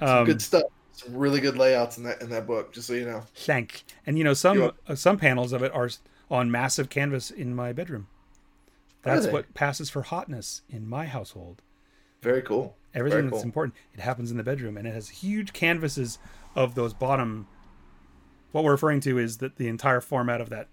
Some 0.00 0.08
Um, 0.18 0.24
good 0.24 0.40
stuff. 0.40 0.62
Some 0.92 1.14
really 1.16 1.40
good 1.40 1.58
layouts 1.58 1.98
in 1.98 2.04
that 2.04 2.22
in 2.22 2.30
that 2.30 2.46
book. 2.46 2.72
Just 2.72 2.86
so 2.86 2.94
you 2.94 3.04
know. 3.04 3.22
Thank. 3.34 3.84
And 4.06 4.16
you 4.16 4.24
know, 4.24 4.32
some 4.34 4.72
uh, 4.88 4.94
some 4.94 5.18
panels 5.18 5.52
of 5.52 5.62
it 5.62 5.72
are 5.72 5.90
on 6.30 6.50
massive 6.50 6.88
canvas 6.88 7.30
in 7.30 7.54
my 7.54 7.72
bedroom. 7.72 8.08
That's 9.02 9.26
what 9.26 9.52
passes 9.52 9.90
for 9.90 10.02
hotness 10.02 10.62
in 10.68 10.88
my 10.88 11.04
household. 11.04 11.60
Very 12.22 12.40
cool. 12.40 12.76
Everything 12.94 13.16
Very 13.16 13.30
that's 13.30 13.42
cool. 13.42 13.44
important, 13.44 13.74
it 13.92 14.00
happens 14.00 14.30
in 14.30 14.36
the 14.38 14.42
bedroom, 14.42 14.76
and 14.76 14.86
it 14.86 14.94
has 14.94 15.08
huge 15.08 15.52
canvases 15.52 16.18
of 16.54 16.74
those 16.74 16.94
bottom. 16.94 17.46
What 18.52 18.64
we're 18.64 18.70
referring 18.70 19.00
to 19.00 19.18
is 19.18 19.38
that 19.38 19.56
the 19.56 19.68
entire 19.68 20.00
format 20.00 20.40
of 20.40 20.48
that 20.50 20.68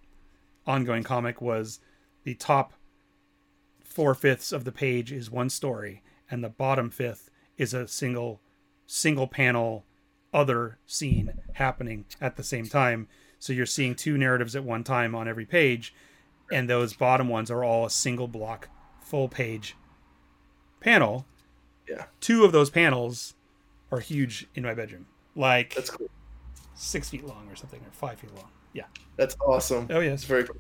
ongoing 0.65 1.03
comic 1.03 1.41
was 1.41 1.80
the 2.23 2.36
top 2.36 2.73
four 3.84 4.15
fifths 4.15 4.52
of 4.52 4.64
the 4.64 4.72
page 4.72 5.11
is 5.11 5.30
one 5.30 5.49
story, 5.49 6.02
and 6.30 6.44
the 6.44 6.49
bottom 6.49 6.90
fifth 6.90 7.30
is 7.57 7.73
a 7.73 7.88
single 7.88 8.40
single 8.88 9.28
panel 9.28 9.86
other 10.34 10.78
scene 10.86 11.34
happening 11.53 12.06
at 12.22 12.36
the 12.36 12.44
same 12.44 12.68
time. 12.68 13.07
So 13.42 13.54
you're 13.54 13.66
seeing 13.66 13.96
two 13.96 14.18
narratives 14.20 14.56
at 14.56 14.64
one 14.64 14.84
time 14.84 15.16
on 15.16 15.28
every 15.28 15.48
page, 15.48 15.96
and 16.52 16.70
those 16.70 16.94
bottom 16.94 17.28
ones 17.28 17.50
are 17.50 17.64
all 17.64 17.88
a 17.88 17.90
single 17.90 18.28
block, 18.28 18.70
full 19.02 19.28
page 19.28 19.76
panel. 20.80 21.26
Yeah, 21.90 22.06
Two 22.20 22.46
of 22.46 22.52
those 22.52 22.70
panels 22.70 23.34
are 23.92 24.00
huge 24.00 24.48
in 24.54 24.62
my 24.64 24.76
bedroom, 24.76 25.08
like 25.36 25.74
that's 25.74 25.90
cool. 25.90 26.08
six 26.76 27.10
feet 27.10 27.26
long 27.26 27.50
or 27.50 27.56
something, 27.56 27.82
or 27.82 27.92
five 27.92 28.20
feet 28.20 28.34
long. 28.36 28.48
Yeah. 28.74 28.86
That's 29.18 29.36
awesome. 29.46 29.88
Oh 29.90 30.00
yeah, 30.00 30.12
It's 30.12 30.22
yes. 30.24 30.30
very 30.30 30.44
cool. 30.46 30.56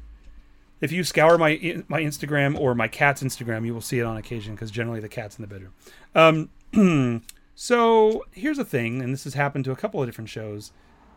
If 0.81 0.91
you 0.91 1.03
scour 1.03 1.37
my 1.37 1.83
my 1.87 2.01
Instagram 2.01 2.59
or 2.59 2.73
my 2.73 2.87
cat's 2.87 3.21
Instagram, 3.21 3.63
you 3.63 3.75
will 3.75 3.81
see 3.81 3.99
it 3.99 4.03
on 4.03 4.17
occasion 4.17 4.55
because 4.55 4.71
generally 4.71 4.99
the 4.99 5.07
cat's 5.07 5.37
in 5.37 5.43
the 5.43 5.47
bedroom. 5.47 6.49
Um, 6.73 7.21
so 7.55 8.25
here's 8.31 8.57
a 8.57 8.65
thing, 8.65 9.03
and 9.03 9.13
this 9.13 9.23
has 9.25 9.35
happened 9.35 9.65
to 9.65 9.71
a 9.71 9.75
couple 9.75 10.01
of 10.01 10.07
different 10.07 10.29
shows. 10.31 10.71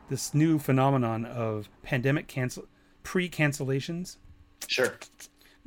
This 0.08 0.34
new 0.34 0.58
phenomenon 0.58 1.24
of 1.24 1.68
pandemic 1.82 2.26
cancel 2.26 2.66
pre-cancellations. 3.02 4.16
Sure. 4.66 4.98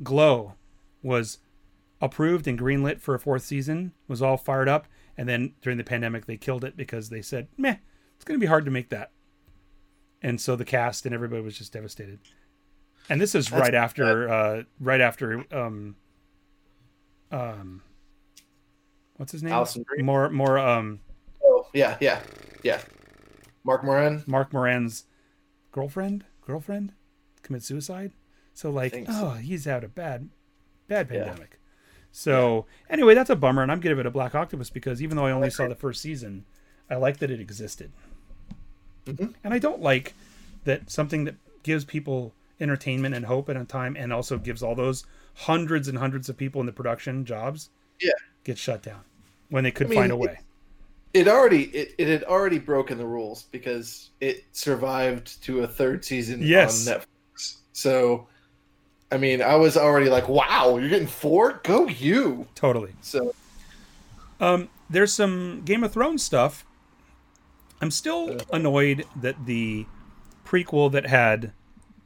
Glow 0.02 0.54
was 1.02 1.38
approved 2.00 2.46
and 2.46 2.58
greenlit 2.58 3.00
for 3.00 3.14
a 3.14 3.18
fourth 3.18 3.42
season, 3.42 3.92
was 4.06 4.22
all 4.22 4.36
fired 4.36 4.68
up, 4.68 4.86
and 5.16 5.28
then 5.28 5.54
during 5.60 5.78
the 5.78 5.84
pandemic 5.84 6.26
they 6.26 6.36
killed 6.36 6.64
it 6.64 6.76
because 6.76 7.08
they 7.08 7.22
said, 7.22 7.48
"Meh, 7.56 7.76
it's 8.16 8.24
going 8.24 8.38
to 8.38 8.44
be 8.44 8.48
hard 8.48 8.64
to 8.64 8.70
make 8.70 8.90
that." 8.90 9.10
And 10.22 10.40
so 10.40 10.56
the 10.56 10.64
cast 10.64 11.06
and 11.06 11.14
everybody 11.14 11.42
was 11.42 11.56
just 11.58 11.72
devastated. 11.72 12.20
And 13.08 13.20
this 13.20 13.34
is 13.34 13.48
That's 13.48 13.60
right 13.60 13.74
after 13.74 14.28
uh 14.28 14.62
right 14.80 15.00
after 15.00 15.44
um 15.52 15.96
um 17.30 17.82
What's 19.16 19.32
his 19.32 19.42
name? 19.42 19.52
Allison. 19.52 19.84
More 19.98 20.28
more 20.30 20.58
um 20.58 21.00
Oh, 21.42 21.66
yeah, 21.72 21.96
yeah, 22.00 22.20
yeah. 22.62 22.80
Marc 23.68 23.84
Maron. 23.84 24.22
Marc 24.26 24.52
Maron's 24.52 25.04
girlfriend 25.72 26.24
girlfriend 26.46 26.92
commit 27.42 27.62
suicide. 27.62 28.12
So 28.54 28.70
like, 28.70 29.04
oh, 29.08 29.34
so. 29.34 29.40
he's 29.40 29.66
out 29.66 29.84
a 29.84 29.88
bad 29.88 30.30
bad 30.88 31.08
Yeah. 31.12 31.24
pandemic. 31.24 31.60
So 32.10 32.64
anyway, 32.88 33.14
that's 33.14 33.28
a 33.30 33.36
bummer, 33.36 33.62
and 33.62 33.70
I'm 33.70 33.80
giving 33.80 33.98
it 33.98 34.06
a 34.06 34.10
Black 34.10 34.34
Octopus 34.34 34.70
because 34.70 35.02
even 35.02 35.16
though 35.18 35.26
I 35.26 35.30
only 35.32 35.50
saw 35.50 35.68
the 35.68 35.74
first 35.74 36.00
season, 36.00 36.46
I 36.90 36.96
like 36.96 37.18
that 37.18 37.30
it 37.30 37.38
existed, 37.40 37.92
Mhm. 39.04 39.34
and 39.44 39.52
I 39.54 39.58
don't 39.58 39.82
like 39.82 40.14
that 40.64 40.90
something 40.90 41.24
that 41.24 41.34
gives 41.62 41.84
people 41.84 42.34
entertainment 42.60 43.14
and 43.14 43.26
hope 43.26 43.50
at 43.50 43.56
a 43.56 43.64
time, 43.64 43.94
and 43.96 44.12
also 44.12 44.38
gives 44.38 44.62
all 44.62 44.74
those 44.74 45.04
hundreds 45.34 45.86
and 45.86 45.98
hundreds 45.98 46.28
of 46.30 46.36
people 46.38 46.60
in 46.62 46.66
the 46.66 46.72
production 46.72 47.24
jobs, 47.26 47.68
Yeah. 48.00 48.12
get 48.44 48.56
shut 48.56 48.82
down 48.82 49.02
when 49.50 49.62
they 49.64 49.70
could 49.70 49.88
I 49.88 49.90
mean, 49.90 49.98
find 49.98 50.12
a 50.12 50.16
way. 50.16 50.38
It 51.14 51.26
already 51.28 51.64
it, 51.64 51.94
it 51.98 52.08
had 52.08 52.24
already 52.24 52.58
broken 52.58 52.98
the 52.98 53.06
rules 53.06 53.44
because 53.44 54.10
it 54.20 54.44
survived 54.52 55.42
to 55.44 55.60
a 55.62 55.66
third 55.66 56.04
season 56.04 56.40
Yes. 56.42 56.86
on 56.86 56.94
Netflix. 57.00 57.56
So 57.72 58.26
I 59.10 59.16
mean, 59.16 59.40
I 59.40 59.54
was 59.56 59.76
already 59.78 60.10
like, 60.10 60.28
"Wow, 60.28 60.76
you're 60.76 60.90
getting 60.90 61.08
four? 61.08 61.60
Go 61.64 61.88
you!" 61.88 62.46
Totally. 62.54 62.92
So 63.00 63.34
Um, 64.40 64.68
there's 64.90 65.12
some 65.14 65.62
Game 65.64 65.82
of 65.82 65.92
Thrones 65.92 66.22
stuff. 66.22 66.64
I'm 67.80 67.90
still 67.90 68.36
annoyed 68.52 69.06
that 69.16 69.46
the 69.46 69.86
prequel 70.44 70.90
that 70.92 71.06
had 71.06 71.52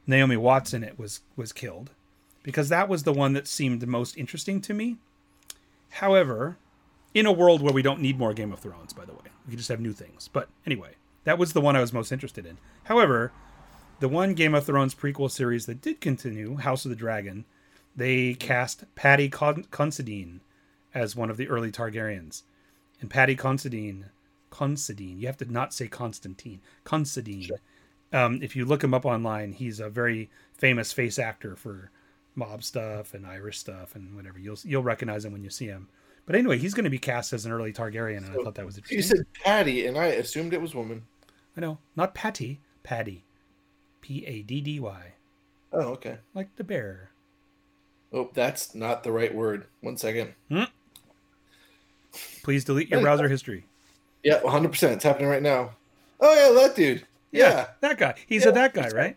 Naomi 0.07 0.37
Watts 0.37 0.73
in 0.75 0.85
it 0.85 0.99
was 0.99 1.21
was 1.37 1.53
killed 1.53 1.91
because 2.45 2.69
that 2.69 2.89
was 2.89 3.03
the 3.03 3.13
one 3.13 3.33
that 3.33 3.49
seemed 3.49 3.81
the 3.81 3.87
most 3.87 4.17
interesting 4.17 4.61
to 4.63 4.75
me. 4.75 4.99
However, 5.91 6.57
in 7.15 7.27
a 7.27 7.33
world 7.33 7.63
where 7.63 7.73
we 7.73 7.83
don't 7.83 8.01
need 8.01 8.19
more 8.19 8.35
Game 8.35 8.53
of 8.53 8.61
Thrones, 8.61 8.93
by 8.93 9.05
the 9.05 9.13
way, 9.13 9.31
we 9.47 9.51
can 9.51 9.59
just 9.59 9.69
have 9.69 9.81
new 9.81 9.93
things. 9.93 10.29
But 10.33 10.49
anyway, 10.67 10.93
that 11.25 11.39
was 11.39 11.53
the 11.53 11.61
one 11.61 11.77
I 11.77 11.81
was 11.81 11.93
most 11.93 12.13
interested 12.13 12.47
in. 12.47 12.59
However, 12.85 13.33
the 14.01 14.09
one 14.09 14.35
Game 14.35 14.55
of 14.55 14.65
Thrones 14.65 14.95
prequel 14.95 15.31
series 15.31 15.67
that 15.67 15.81
did 15.81 16.01
continue, 16.01 16.57
House 16.57 16.85
of 16.85 16.91
the 16.91 16.97
Dragon, 16.97 17.45
they 17.95 18.35
cast 18.35 18.85
Patty 18.95 19.29
Con- 19.29 19.67
Considine 19.71 20.41
as 20.95 21.15
one 21.17 21.31
of 21.31 21.37
the 21.37 21.49
early 21.49 21.71
Targaryens. 21.71 22.43
And 23.01 23.11
Patty 23.11 23.37
Considine, 23.37 24.07
Considine, 24.51 25.19
you 25.19 25.27
have 25.27 25.37
to 25.39 25.51
not 25.51 25.75
say 25.75 25.89
Constantine, 25.89 26.61
Considine. 26.85 27.51
Um, 28.13 28.41
if 28.43 28.57
you 28.57 28.65
look 28.65 28.85
him 28.85 28.95
up 28.95 29.05
online, 29.05 29.53
he's 29.53 29.81
a 29.81 29.89
very 29.89 30.31
famous 30.53 30.93
face 30.93 31.19
actor 31.19 31.57
for 31.57 31.91
mob 32.35 32.63
stuff 32.63 33.15
and 33.15 33.27
Irish 33.27 33.59
stuff 33.59 33.95
and 33.95 34.15
whatever. 34.15 34.39
You'll 34.39 34.59
you'll 34.65 34.83
recognize 34.83 35.25
him 35.25 35.33
when 35.33 35.45
you 35.45 35.51
see 35.51 35.67
him. 35.67 35.89
But 36.27 36.37
anyway, 36.37 36.59
he's 36.59 36.73
going 36.75 36.85
to 36.85 36.91
be 36.91 36.99
cast 36.99 37.33
as 37.33 37.45
an 37.47 37.53
early 37.53 37.73
Targaryen, 37.73 38.19
and 38.19 38.27
I 38.31 38.43
thought 38.45 38.55
that 38.55 38.65
was 38.65 38.77
interesting. 38.77 38.97
you 38.99 39.03
said 39.03 39.27
Patty, 39.45 39.87
and 39.87 39.99
I 39.99 40.07
assumed 40.07 40.53
it 40.55 40.63
was 40.63 40.75
woman. 40.75 41.03
I 41.57 41.61
know, 41.61 41.79
not 41.97 42.15
Patty, 42.15 42.61
Paddy, 42.85 43.25
P 44.01 44.25
A 44.27 44.43
D 44.43 44.61
D 44.61 44.79
Y, 44.81 45.13
Oh, 45.73 45.81
okay. 45.95 46.19
like 46.35 46.55
the 46.57 46.65
bear. 46.65 47.11
Oh, 48.13 48.31
that's 48.35 48.75
not 48.75 49.03
the 49.03 49.11
right 49.13 49.35
word. 49.35 49.67
One 49.81 49.97
second. 49.97 50.35
Hmm? 50.49 50.65
Please 52.43 52.65
delete 52.65 52.91
your 52.91 53.01
browser 53.01 53.29
history. 53.29 53.65
Yeah, 54.23 54.43
100. 54.43 54.69
percent 54.69 54.93
It's 54.93 55.05
happening 55.05 55.29
right 55.29 55.43
now. 55.43 55.71
Oh 56.21 56.35
yeah, 56.35 56.61
that 56.63 56.77
dude. 56.77 57.07
Yeah, 57.33 57.69
that 57.81 57.99
guy. 57.99 58.15
He's 58.27 58.45
Yeah, 58.45 58.51
a 58.51 58.53
that 58.53 58.75
guy, 58.75 58.89
right? 58.91 59.17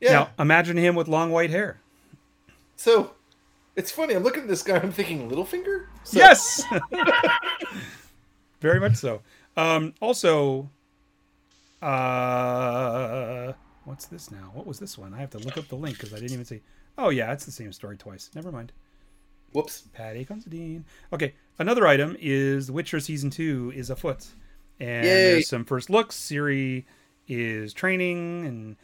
yeah. 0.00 0.12
Now 0.12 0.30
imagine 0.38 0.76
him 0.76 0.94
with 0.94 1.08
long 1.08 1.30
white 1.30 1.50
hair. 1.50 1.80
So 2.76 3.12
it's 3.74 3.90
funny. 3.90 4.14
I'm 4.14 4.22
looking 4.22 4.42
at 4.42 4.48
this 4.48 4.62
guy. 4.62 4.76
I'm 4.78 4.92
thinking 4.92 5.28
Littlefinger. 5.30 5.86
So, 6.04 6.18
yes, 6.18 6.62
very 8.60 8.78
much 8.78 8.96
so. 8.96 9.22
Um, 9.56 9.94
also, 10.00 10.68
uh, 11.80 13.52
what's 13.84 14.06
this 14.06 14.30
now? 14.30 14.50
What 14.52 14.66
was 14.66 14.78
this 14.78 14.98
one? 14.98 15.14
I 15.14 15.18
have 15.18 15.30
to 15.30 15.38
look 15.38 15.56
up 15.56 15.68
the 15.68 15.76
link 15.76 15.96
because 15.96 16.12
I 16.12 16.16
didn't 16.16 16.32
even 16.32 16.44
see. 16.44 16.60
Oh 16.98 17.08
yeah, 17.08 17.32
it's 17.32 17.44
the 17.44 17.52
same 17.52 17.72
story 17.72 17.96
twice. 17.96 18.30
Never 18.34 18.52
mind. 18.52 18.72
Whoops. 19.52 19.84
Patty 19.92 20.24
Considine. 20.24 20.84
Okay, 21.12 21.34
another 21.58 21.86
item 21.86 22.16
is 22.20 22.66
The 22.66 22.72
Witcher 22.72 23.00
season 23.00 23.30
two 23.30 23.72
is 23.74 23.88
afoot, 23.90 24.26
and 24.80 25.06
Yay. 25.06 25.32
there's 25.32 25.48
some 25.48 25.64
first 25.64 25.88
looks. 25.90 26.16
Ciri 26.16 26.84
is 27.28 27.72
training 27.72 28.46
and 28.46 28.76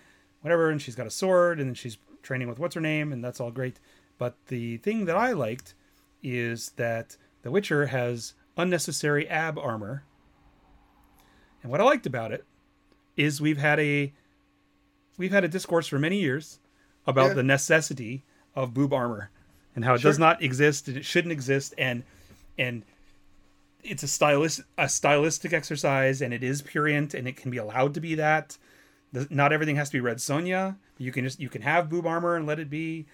whatever, 0.42 0.70
and 0.70 0.80
she's 0.80 0.94
got 0.94 1.06
a 1.06 1.10
sword, 1.10 1.58
and 1.60 1.68
then 1.68 1.74
she's 1.74 1.98
training 2.22 2.48
with 2.48 2.58
what's 2.58 2.74
her 2.74 2.80
name, 2.80 3.12
and 3.12 3.22
that's 3.22 3.40
all 3.40 3.50
great. 3.50 3.78
But 4.16 4.36
the 4.46 4.76
thing 4.78 5.06
that 5.06 5.16
I 5.16 5.32
liked 5.32 5.74
is 6.22 6.70
that 6.76 7.16
The 7.42 7.50
Witcher 7.50 7.86
has 7.86 8.34
unnecessary 8.56 9.28
ab 9.28 9.58
armor, 9.58 10.04
and 11.62 11.70
what 11.70 11.80
I 11.80 11.84
liked 11.84 12.06
about 12.06 12.32
it 12.32 12.44
is 13.16 13.40
we've 13.40 13.58
had 13.58 13.78
a 13.80 14.12
we've 15.18 15.32
had 15.32 15.44
a 15.44 15.48
discourse 15.48 15.86
for 15.86 15.98
many 15.98 16.18
years 16.20 16.58
about 17.06 17.28
Yeah. 17.28 17.34
the 17.34 17.42
necessity 17.42 18.22
of 18.54 18.72
boob 18.72 18.92
armor 18.92 19.30
and 19.74 19.84
how 19.84 19.94
it 19.94 20.00
Sure. 20.00 20.10
does 20.10 20.18
not 20.18 20.42
exist 20.42 20.88
and 20.88 20.96
it 20.96 21.04
shouldn't 21.04 21.32
exist. 21.32 21.74
And 21.76 22.02
and 22.58 22.82
it's 23.82 24.02
a 24.02 24.08
stylist 24.08 24.62
a 24.78 24.88
stylistic 24.88 25.52
exercise 25.52 26.22
and 26.22 26.32
it 26.32 26.42
is 26.42 26.62
purient 26.62 27.12
and 27.14 27.28
it 27.28 27.36
can 27.36 27.50
be 27.50 27.58
allowed 27.58 27.94
to 27.94 28.00
be 28.00 28.14
that. 28.14 28.56
Not 29.28 29.52
everything 29.52 29.76
has 29.76 29.88
to 29.90 29.96
be 29.96 30.00
Red 30.00 30.18
Sonja 30.18 30.76
you 30.98 31.12
can 31.12 31.24
just 31.24 31.40
you 31.40 31.48
can 31.48 31.62
have 31.62 31.88
boob 31.90 32.06
armor 32.06 32.36
and 32.36 32.46
let 32.46 32.58
it 32.60 32.70
be 32.70 33.06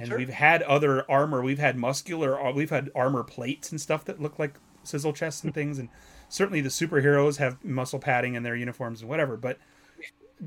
and 0.00 0.08
Sure. 0.08 0.18
we've 0.18 0.28
had 0.30 0.62
other 0.62 1.08
armor 1.10 1.42
we've 1.42 1.58
had 1.58 1.76
muscular 1.76 2.40
uh, 2.40 2.52
we've 2.52 2.70
had 2.70 2.90
armor 2.94 3.22
plates 3.22 3.70
and 3.70 3.80
stuff 3.80 4.04
that 4.06 4.20
look 4.20 4.38
like 4.38 4.58
sizzle 4.82 5.12
chests 5.12 5.44
and 5.44 5.52
things 5.60 5.78
and 5.78 5.88
certainly 6.28 6.60
the 6.60 6.68
superheroes 6.70 7.36
have 7.36 7.62
muscle 7.64 7.98
padding 7.98 8.34
in 8.34 8.42
their 8.42 8.56
uniforms 8.56 9.00
and 9.02 9.10
whatever 9.10 9.36
but 9.36 9.58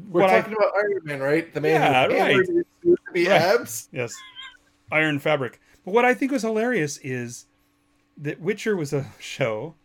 We're 0.09 0.21
what 0.21 0.29
I- 0.31 0.41
talking 0.41 0.53
about 0.53 0.71
Iron 0.75 1.01
Man, 1.03 1.19
right? 1.21 1.53
The 1.53 1.61
man 1.61 1.81
Yeah, 1.81 2.07
who 2.07 2.37
right. 2.37 2.45
to 2.47 2.97
be 3.13 3.27
Right. 3.27 3.41
abs. 3.41 3.89
Yes. 3.91 4.13
Iron 4.91 5.19
Fabric. 5.19 5.59
But 5.85 5.93
what 5.93 6.03
I 6.05 6.13
think 6.13 6.31
was 6.31 6.41
hilarious 6.41 6.97
is 7.03 7.45
that 8.17 8.39
Witcher 8.39 8.75
was 8.75 8.91
a 8.93 9.05
show 9.19 9.75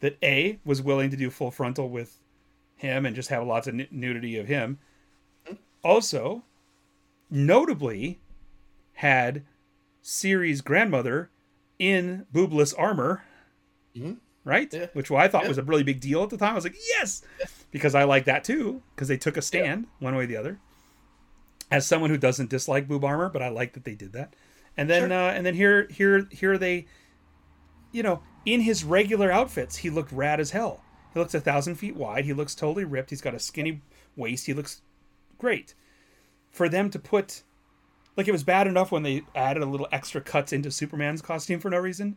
that 0.00 0.18
A 0.22 0.58
was 0.64 0.82
willing 0.82 1.08
to 1.10 1.16
do 1.16 1.30
full 1.30 1.50
frontal 1.50 1.88
with 1.88 2.18
him 2.76 3.06
and 3.06 3.16
just 3.16 3.30
have 3.30 3.46
lots 3.46 3.66
of 3.66 3.74
nudity 3.90 4.36
of 4.36 4.46
him. 4.46 4.78
Also, 5.82 6.42
notably 7.30 8.18
had 8.96 9.44
Ciri's 10.02 10.60
grandmother 10.60 11.30
in 11.78 12.26
boobless 12.32 12.74
armor. 12.78 13.22
Mhm. 13.94 14.18
Right? 14.44 14.72
Yeah. 14.72 14.86
Which 14.92 15.10
I 15.10 15.26
thought 15.28 15.42
Yeah. 15.42 15.48
was 15.48 15.58
a 15.58 15.62
really 15.62 15.82
big 15.82 16.00
deal 16.00 16.22
at 16.22 16.30
the 16.30 16.36
time. 16.36 16.52
I 16.52 16.54
was 16.54 16.64
like, 16.64 16.76
yes! 16.88 17.22
Because 17.72 17.94
I 17.94 18.04
like 18.04 18.24
that 18.26 18.44
too, 18.44 18.82
because 18.94 19.08
they 19.08 19.16
took 19.16 19.36
a 19.36 19.42
stand 19.42 19.86
one 19.98 20.14
way 20.14 20.24
or 20.24 20.26
the 20.26 20.36
other 20.36 20.58
as 21.70 21.84
someone 21.86 22.10
who 22.10 22.16
doesn't 22.16 22.48
dislike 22.50 22.86
boob 22.86 23.04
armor, 23.04 23.28
but 23.28 23.42
I 23.42 23.48
like 23.48 23.72
that 23.72 23.84
they 23.84 23.94
did 23.96 24.12
that. 24.12 24.34
And 24.76 24.88
then 24.88 25.08
Sure. 25.10 25.18
uh, 25.18 25.32
and 25.32 25.44
then 25.44 25.54
here 25.54 25.88
here 25.90 26.28
here 26.30 26.56
they, 26.58 26.86
you 27.90 28.02
know, 28.04 28.22
in 28.44 28.60
his 28.60 28.84
regular 28.84 29.32
outfits, 29.32 29.78
he 29.78 29.90
looked 29.90 30.12
rad 30.12 30.38
as 30.38 30.52
hell. 30.52 30.84
He 31.12 31.18
looks 31.18 31.34
a 31.34 31.40
thousand 31.40 31.74
feet 31.76 31.96
wide. 31.96 32.24
He 32.24 32.32
looks 32.32 32.54
totally 32.54 32.84
ripped. 32.84 33.10
He's 33.10 33.20
got 33.22 33.34
a 33.34 33.40
skinny 33.40 33.82
waist. 34.14 34.46
He 34.46 34.54
looks 34.54 34.82
great. 35.38 35.74
For 36.50 36.68
them 36.68 36.88
to 36.90 36.98
put, 37.00 37.42
like, 38.16 38.28
it 38.28 38.32
was 38.32 38.44
bad 38.44 38.66
enough 38.66 38.92
when 38.92 39.02
they 39.02 39.22
added 39.34 39.62
a 39.62 39.66
little 39.66 39.88
extra 39.92 40.20
cuts 40.20 40.52
into 40.52 40.70
Superman's 40.70 41.22
costume 41.22 41.60
for 41.60 41.70
no 41.70 41.78
reason. 41.78 42.16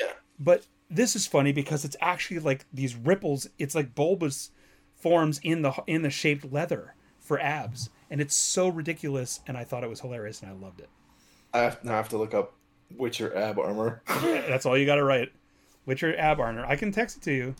Yeah. 0.00 0.12
But 0.38 0.66
this 0.90 1.16
is 1.16 1.26
funny 1.26 1.52
because 1.52 1.84
it's 1.84 1.96
actually 2.00 2.38
like 2.40 2.64
these 2.72 2.94
ripples. 2.94 3.48
It's 3.58 3.74
like 3.74 3.94
bulbous 3.94 4.50
forms 4.94 5.40
in 5.42 5.62
the 5.62 5.72
in 5.86 6.02
the 6.02 6.10
shaped 6.10 6.52
leather 6.52 6.94
for 7.18 7.40
abs, 7.40 7.90
and 8.10 8.20
it's 8.20 8.34
so 8.34 8.68
ridiculous. 8.68 9.40
And 9.46 9.56
I 9.56 9.64
thought 9.64 9.84
it 9.84 9.90
was 9.90 10.00
hilarious, 10.00 10.42
and 10.42 10.50
I 10.50 10.54
loved 10.54 10.80
it. 10.80 10.88
I 11.52 11.60
have, 11.60 11.84
now 11.84 11.94
I 11.94 11.96
have 11.96 12.08
to 12.10 12.18
look 12.18 12.34
up 12.34 12.54
Witcher 12.94 13.34
ab 13.36 13.58
armor. 13.58 14.02
That's 14.20 14.66
all 14.66 14.76
you 14.76 14.86
got 14.86 14.96
to 14.96 15.04
write. 15.04 15.32
Witcher 15.86 16.16
ab 16.18 16.40
armor. 16.40 16.64
I 16.66 16.76
can 16.76 16.92
text 16.92 17.18
it 17.18 17.22
to 17.24 17.32
you. 17.32 17.54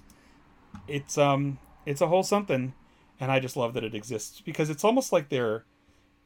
It's 0.86 1.16
um, 1.16 1.58
it's 1.84 2.00
a 2.00 2.06
whole 2.06 2.22
something, 2.22 2.74
and 3.18 3.32
I 3.32 3.40
just 3.40 3.56
love 3.56 3.74
that 3.74 3.84
it 3.84 3.94
exists 3.94 4.40
because 4.40 4.70
it's 4.70 4.84
almost 4.84 5.12
like 5.12 5.28
they're, 5.28 5.64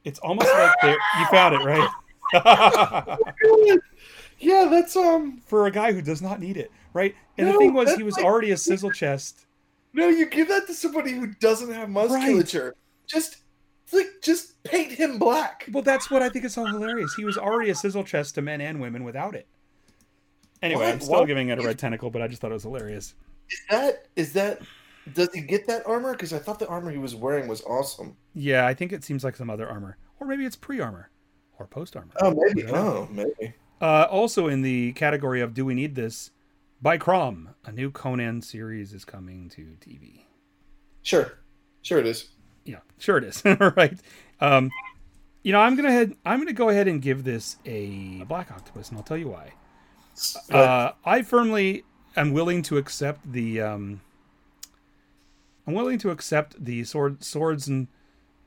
it's 0.05 0.19
almost 0.21 0.49
like 0.53 0.73
they're. 0.83 0.97
You 1.19 1.27
found 1.31 1.55
it 1.55 1.65
right. 1.65 1.89
yeah, 4.39 4.67
that's 4.71 4.97
um. 4.97 5.41
For 5.47 5.67
a 5.67 5.71
guy 5.71 5.93
who 5.93 6.03
does 6.03 6.23
not 6.23 6.41
need 6.41 6.57
it, 6.57 6.71
right? 6.93 7.15
And 7.39 7.49
the 7.49 7.55
thing 7.55 7.75
was, 7.75 7.95
he 7.95 8.03
was 8.03 8.17
like- 8.17 8.25
already 8.25 8.51
a 8.53 8.57
sizzle 8.69 8.91
chest. 8.91 9.47
No, 9.93 10.09
you 10.09 10.27
give 10.27 10.49
that 10.49 10.67
to 10.69 10.75
somebody 10.75 11.11
who 11.13 11.27
doesn't 11.41 11.73
have 11.73 11.89
musculature. 11.89 12.77
Just 13.09 13.39
like 13.93 14.07
just 14.23 14.63
paint 14.63 14.93
him 14.93 15.19
black. 15.19 15.67
Well, 15.73 15.83
that's 15.83 16.11
what 16.11 16.23
I 16.23 16.29
think 16.29 16.45
is 16.45 16.55
so 16.55 16.65
hilarious. 16.65 17.13
He 17.15 17.25
was 17.25 17.37
already 17.37 17.71
a 17.71 17.75
sizzle 17.75 18.05
chest 18.05 18.37
to 18.37 18.43
men 18.43 18.61
and 18.61 18.81
women 18.81 19.03
without 19.03 19.35
it. 19.35 19.49
Anyway, 20.63 20.85
What? 20.85 20.93
I'm 20.95 21.01
still 21.01 21.19
What? 21.21 21.27
giving 21.27 21.49
it 21.49 21.59
a 21.59 21.63
red 21.63 21.79
tentacle, 21.79 22.09
but 22.11 22.23
I 22.23 22.29
just 22.29 22.41
thought 22.41 22.53
it 22.53 22.55
was 22.55 22.63
hilarious. 22.63 23.15
Is 23.51 23.61
that 23.69 24.07
is 24.15 24.33
that? 24.35 24.61
Does 25.15 25.33
he 25.33 25.41
get 25.41 25.67
that 25.67 25.87
armor? 25.87 26.13
Because 26.13 26.33
I 26.33 26.39
thought 26.39 26.59
the 26.59 26.69
armor 26.69 26.91
he 26.91 26.99
was 26.99 27.15
wearing 27.15 27.49
was 27.49 27.63
awesome. 27.63 28.17
Yeah, 28.35 28.67
I 28.67 28.75
think 28.75 28.93
it 28.93 29.03
seems 29.03 29.25
like 29.25 29.37
some 29.37 29.51
other 29.51 29.69
armor, 29.69 29.97
or 30.21 30.27
maybe 30.27 30.45
it's 30.45 30.57
pre-armor 30.57 31.11
or 31.59 31.67
post-armor. 31.67 32.13
Oh, 32.21 32.31
maybe. 32.31 32.67
I 32.67 32.71
don't 32.71 32.75
know. 32.75 32.87
Oh, 32.87 33.09
maybe. 33.11 33.55
Uh, 33.81 34.07
also, 34.11 34.47
in 34.47 34.63
the 34.63 34.93
category 34.93 35.41
of 35.41 35.55
"Do 35.55 35.65
we 35.65 35.75
need 35.75 35.95
this?" 35.95 36.31
by 36.83 36.99
Crom, 36.99 37.51
a 37.65 37.73
new 37.73 37.91
Conan 37.91 38.43
series 38.43 38.93
is 38.93 39.05
coming 39.05 39.49
to 39.51 39.77
TV. 39.81 40.25
Sure, 41.03 41.39
sure 41.83 41.99
it 41.99 42.07
is. 42.07 42.29
Yeah, 42.65 42.81
sure 42.99 43.19
it 43.19 43.25
is. 43.25 43.43
right. 43.77 43.99
Um, 44.41 44.71
you 45.43 45.53
know, 45.53 45.61
I'm 45.61 45.77
gonna 45.77 45.93
head. 45.93 46.15
I'm 46.27 46.39
gonna 46.39 46.53
go 46.53 46.69
ahead 46.69 46.89
and 46.89 47.01
give 47.01 47.25
this 47.25 47.57
a 47.65 48.25
Black 48.25 48.51
Octopus, 48.51 48.91
and 48.91 48.99
I'll 48.99 49.05
tell 49.05 49.17
you 49.17 49.29
why. 49.29 49.53
Uh, 50.51 50.93
I 51.05 51.23
firmly 51.23 51.85
am 52.17 52.33
willing 52.33 52.63
to 52.65 52.77
accept 52.77 53.33
the. 53.33 53.63
Um, 53.63 54.03
I'm 55.71 55.77
willing 55.77 55.99
to 55.99 56.11
accept 56.11 56.65
the 56.65 56.83
sword, 56.83 57.23
swords 57.23 57.69
and 57.69 57.87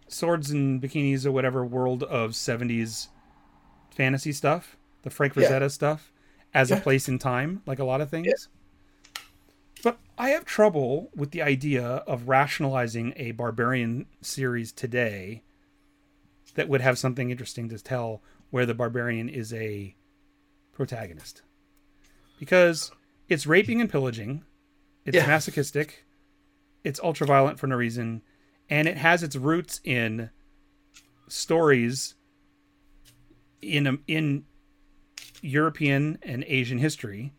swords 0.09 0.51
and 0.51 0.81
bikinis 0.81 1.25
or 1.25 1.31
whatever 1.31 1.65
world 1.65 2.03
of 2.03 2.31
70s 2.31 3.07
fantasy 3.91 4.33
stuff, 4.33 4.75
the 5.03 5.09
Frank 5.09 5.33
Yeah. 5.33 5.43
Frazetta 5.43 5.71
stuff, 5.71 6.11
as 6.53 6.69
a 6.69 6.75
place 6.75 7.07
in 7.07 7.19
time, 7.19 7.61
like 7.65 7.79
a 7.79 7.85
lot 7.85 8.01
of 8.01 8.09
things. 8.09 8.49
But 9.83 9.99
I 10.17 10.31
have 10.31 10.43
trouble 10.43 11.11
with 11.15 11.31
the 11.31 11.41
idea 11.41 11.85
of 11.85 12.27
rationalizing 12.27 13.13
a 13.15 13.31
barbarian 13.31 14.05
series 14.19 14.73
today 14.73 15.43
that 16.55 16.67
would 16.67 16.81
have 16.81 16.97
something 16.97 17.31
interesting 17.31 17.69
to 17.69 17.81
tell 17.81 18.21
where 18.49 18.65
the 18.65 18.73
barbarian 18.73 19.29
is 19.29 19.53
a 19.53 19.95
protagonist. 20.73 21.41
Because 22.37 22.91
it's 23.29 23.47
raping 23.47 23.79
and 23.79 23.89
pillaging, 23.89 24.43
it's 25.05 25.15
Yeah. 25.15 25.25
masochistic, 25.27 26.03
it's 26.83 26.99
ultra 27.01 27.27
violent 27.27 27.59
for 27.59 27.67
no 27.67 27.75
reason, 27.75 28.21
and 28.69 28.87
it 28.87 28.97
has 28.97 29.23
its 29.23 29.35
roots 29.35 29.79
in 29.83 30.29
stories 31.27 32.15
in 33.61 33.87
um, 33.87 34.03
in 34.07 34.45
European 35.41 36.17
and 36.21 36.43
Asian 36.47 36.77
history 36.77 37.33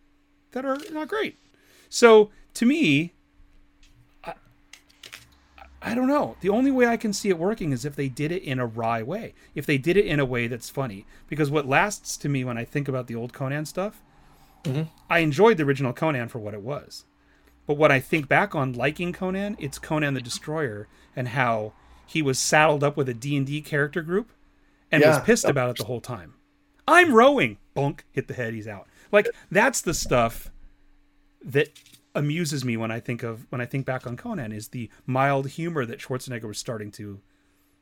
that 0.53 0.65
are 0.65 0.79
not 0.91 1.09
great. 1.09 1.39
So 1.89 2.31
to 2.55 2.67
me, 2.67 3.15
I, 4.23 4.35
I 5.83 5.95
don't 5.95 6.09
know. 6.09 6.37
The 6.41 6.49
only 6.49 6.71
way 6.71 6.87
I 6.87 6.97
can 6.97 7.13
see 7.13 7.29
it 7.29 7.39
working 7.39 7.73
is 7.73 7.85
if 7.85 7.97
they 7.97 8.09
did 8.09 8.33
it 8.33 8.43
in 8.43 8.59
a 8.59 8.67
wry 8.67 9.03
way. 9.03 9.35
If 9.55 9.67
they 9.67 9.79
did 9.79 9.97
it 9.97 10.07
in 10.07 10.21
a 10.21 10.25
way 10.25 10.47
that's 10.47 10.71
funny. 10.71 11.07
Because 11.29 11.51
what 11.51 11.67
lasts 11.67 12.17
to 12.19 12.29
me 12.29 12.45
when 12.45 12.59
I 12.59 12.65
think 12.65 12.89
about 12.89 13.07
the 13.07 13.15
old 13.15 13.33
Conan 13.33 13.65
stuff, 13.65 14.03
mm-hmm. 14.65 14.83
I 15.09 15.21
enjoyed 15.21 15.57
the 15.57 15.65
original 15.65 15.93
Conan 15.93 16.29
for 16.29 16.39
what 16.39 16.55
it 16.55 16.63
was. 16.63 17.05
But 17.67 17.77
when 17.79 17.91
I 17.91 18.01
think 18.01 18.29
back 18.29 18.55
on 18.55 18.73
liking 18.73 19.13
Conan, 19.13 19.57
it's 19.59 19.79
Conan 19.79 20.15
the 20.15 20.21
Destroyer 20.21 20.87
and 21.17 21.29
how 21.29 21.73
he 22.07 22.21
was 22.23 22.39
saddled 22.39 22.85
up 22.85 22.97
with 22.97 23.09
a 23.09 23.15
D&D 23.15 23.63
character 23.63 24.03
group 24.03 24.31
and 24.93 25.03
was 25.03 25.21
pissed 25.21 25.47
about 25.47 25.71
it 25.71 25.77
the 25.79 25.85
whole 25.85 26.01
time. 26.01 26.35
I'm 26.87 27.15
rowing. 27.15 27.59
Bonk, 27.75 28.01
hit 28.13 28.29
the 28.29 28.35
head, 28.35 28.55
he's 28.55 28.69
out. 28.69 28.87
Like 29.11 29.29
that's 29.51 29.81
the 29.81 29.95
stuff 29.95 30.51
that 31.43 31.69
amuses 32.15 32.65
me 32.65 32.77
when 32.77 32.91
I 32.91 33.01
think 33.01 33.23
of 33.23 33.47
when 33.51 33.61
I 33.61 33.67
think 33.67 33.87
back 33.87 34.07
on 34.07 34.17
Conan 34.17 34.53
is 34.53 34.69
the 34.69 34.89
mild 35.07 35.49
humor 35.49 35.85
that 35.87 35.99
Schwarzenegger 35.99 36.45
was 36.45 36.59
starting 36.59 36.91
to 36.93 37.21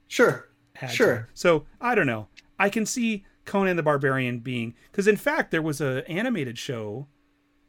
Sure, 0.09 0.49
had 0.75 0.91
to. 0.91 0.97
sure. 0.97 1.29
So 1.35 1.67
I 1.81 1.95
don't 1.95 2.07
know. 2.07 2.29
I 2.59 2.71
can 2.71 2.87
see 2.87 3.25
Conan 3.45 3.77
the 3.77 3.83
Barbarian 3.83 4.39
being 4.39 4.75
because 4.91 5.07
in 5.09 5.17
fact 5.17 5.51
there 5.51 5.63
was 5.63 5.81
a 5.81 6.09
animated 6.09 6.59
show 6.59 7.09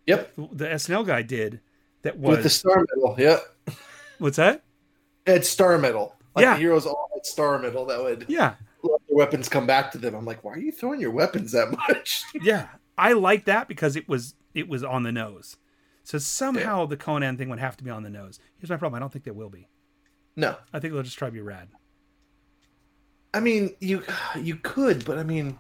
Yep, 0.06 0.34
the 0.36 0.66
SNL 0.68 1.06
guy 1.06 1.22
did 1.22 1.62
that 2.04 2.18
was 2.20 2.38
with 2.38 2.44
the 2.44 2.50
star 2.50 2.86
metal. 2.96 3.16
Yeah. 3.18 3.40
what's 4.20 4.38
that? 4.38 4.64
it's 5.26 5.48
star 5.50 5.78
metal. 5.78 6.16
Like 6.36 6.44
Yeah. 6.44 6.54
the 6.54 6.60
heroes 6.60 6.86
all 6.86 7.10
had 7.14 7.26
star 7.26 7.58
metal 7.60 7.86
that 7.86 8.02
would 8.04 8.26
Yeah, 8.28 8.56
let 8.84 9.00
their 9.08 9.16
weapons 9.18 9.48
come 9.50 9.66
back 9.66 9.92
to 9.94 9.98
them. 9.98 10.14
I'm 10.16 10.26
like, 10.26 10.44
why 10.44 10.54
are 10.54 10.58
you 10.60 10.72
throwing 10.72 11.00
your 11.00 11.12
weapons 11.12 11.52
that 11.54 11.72
much? 11.88 12.24
yeah. 12.42 12.68
I 12.98 13.14
like 13.14 13.46
that 13.46 13.68
because 13.68 13.96
it 13.96 14.08
was 14.08 14.36
it 14.54 14.68
was 14.68 14.84
on 14.84 15.04
the 15.04 15.12
nose. 15.12 15.58
So 16.04 16.18
somehow 16.18 16.86
the 16.86 16.98
Conan 16.98 17.38
thing 17.38 17.50
would 17.50 17.60
have 17.60 17.78
to 17.78 17.84
be 17.84 17.90
on 17.90 18.04
the 18.04 18.10
nose. 18.10 18.40
Here's 18.58 18.70
my 18.70 18.76
problem. 18.78 18.98
I 18.98 19.00
don't 19.00 19.12
think 19.12 19.24
they 19.26 19.32
will 19.32 19.50
be. 19.50 19.68
no, 20.36 20.56
I 20.74 20.80
think 20.80 20.94
they'll 20.94 21.04
just 21.04 21.18
try 21.18 21.30
to 21.30 21.32
be 21.34 21.42
rad. 21.42 21.70
I 23.34 23.40
mean 23.40 23.76
you 23.80 24.04
you 24.40 24.58
could, 24.58 25.06
but 25.06 25.18
I 25.18 25.24
mean, 25.24 25.58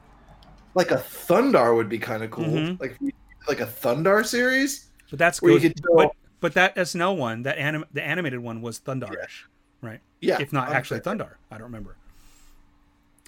like 0.76 0.91
a 0.91 0.98
Thundarr 0.98 1.76
would 1.76 1.90
be 1.90 1.98
kind 1.99 2.24
of 2.24 2.32
cool. 2.32 2.45
Mhm. 2.45 2.80
Like 2.80 2.99
like 3.48 3.61
a 3.61 3.65
Thundarr 3.65 4.26
series. 4.26 4.90
But 5.10 5.20
that's 5.20 5.40
good. 5.40 5.74
But 5.95 6.11
but 6.44 6.56
that 6.56 6.76
SNL 6.76 7.15
one, 7.15 7.44
that 7.44 7.57
anim, 7.57 7.86
the 7.94 8.03
animated 8.03 8.40
one 8.41 8.61
was 8.61 8.78
Thundarrish, 8.78 9.45
right? 9.82 10.02
Yeah, 10.20 10.40
If 10.41 10.52
not 10.52 10.70
actually 10.74 10.99
saying- 11.02 11.18
Thundarr, 11.20 11.36
I 11.49 11.56
don't 11.56 11.64
remember. 11.64 11.95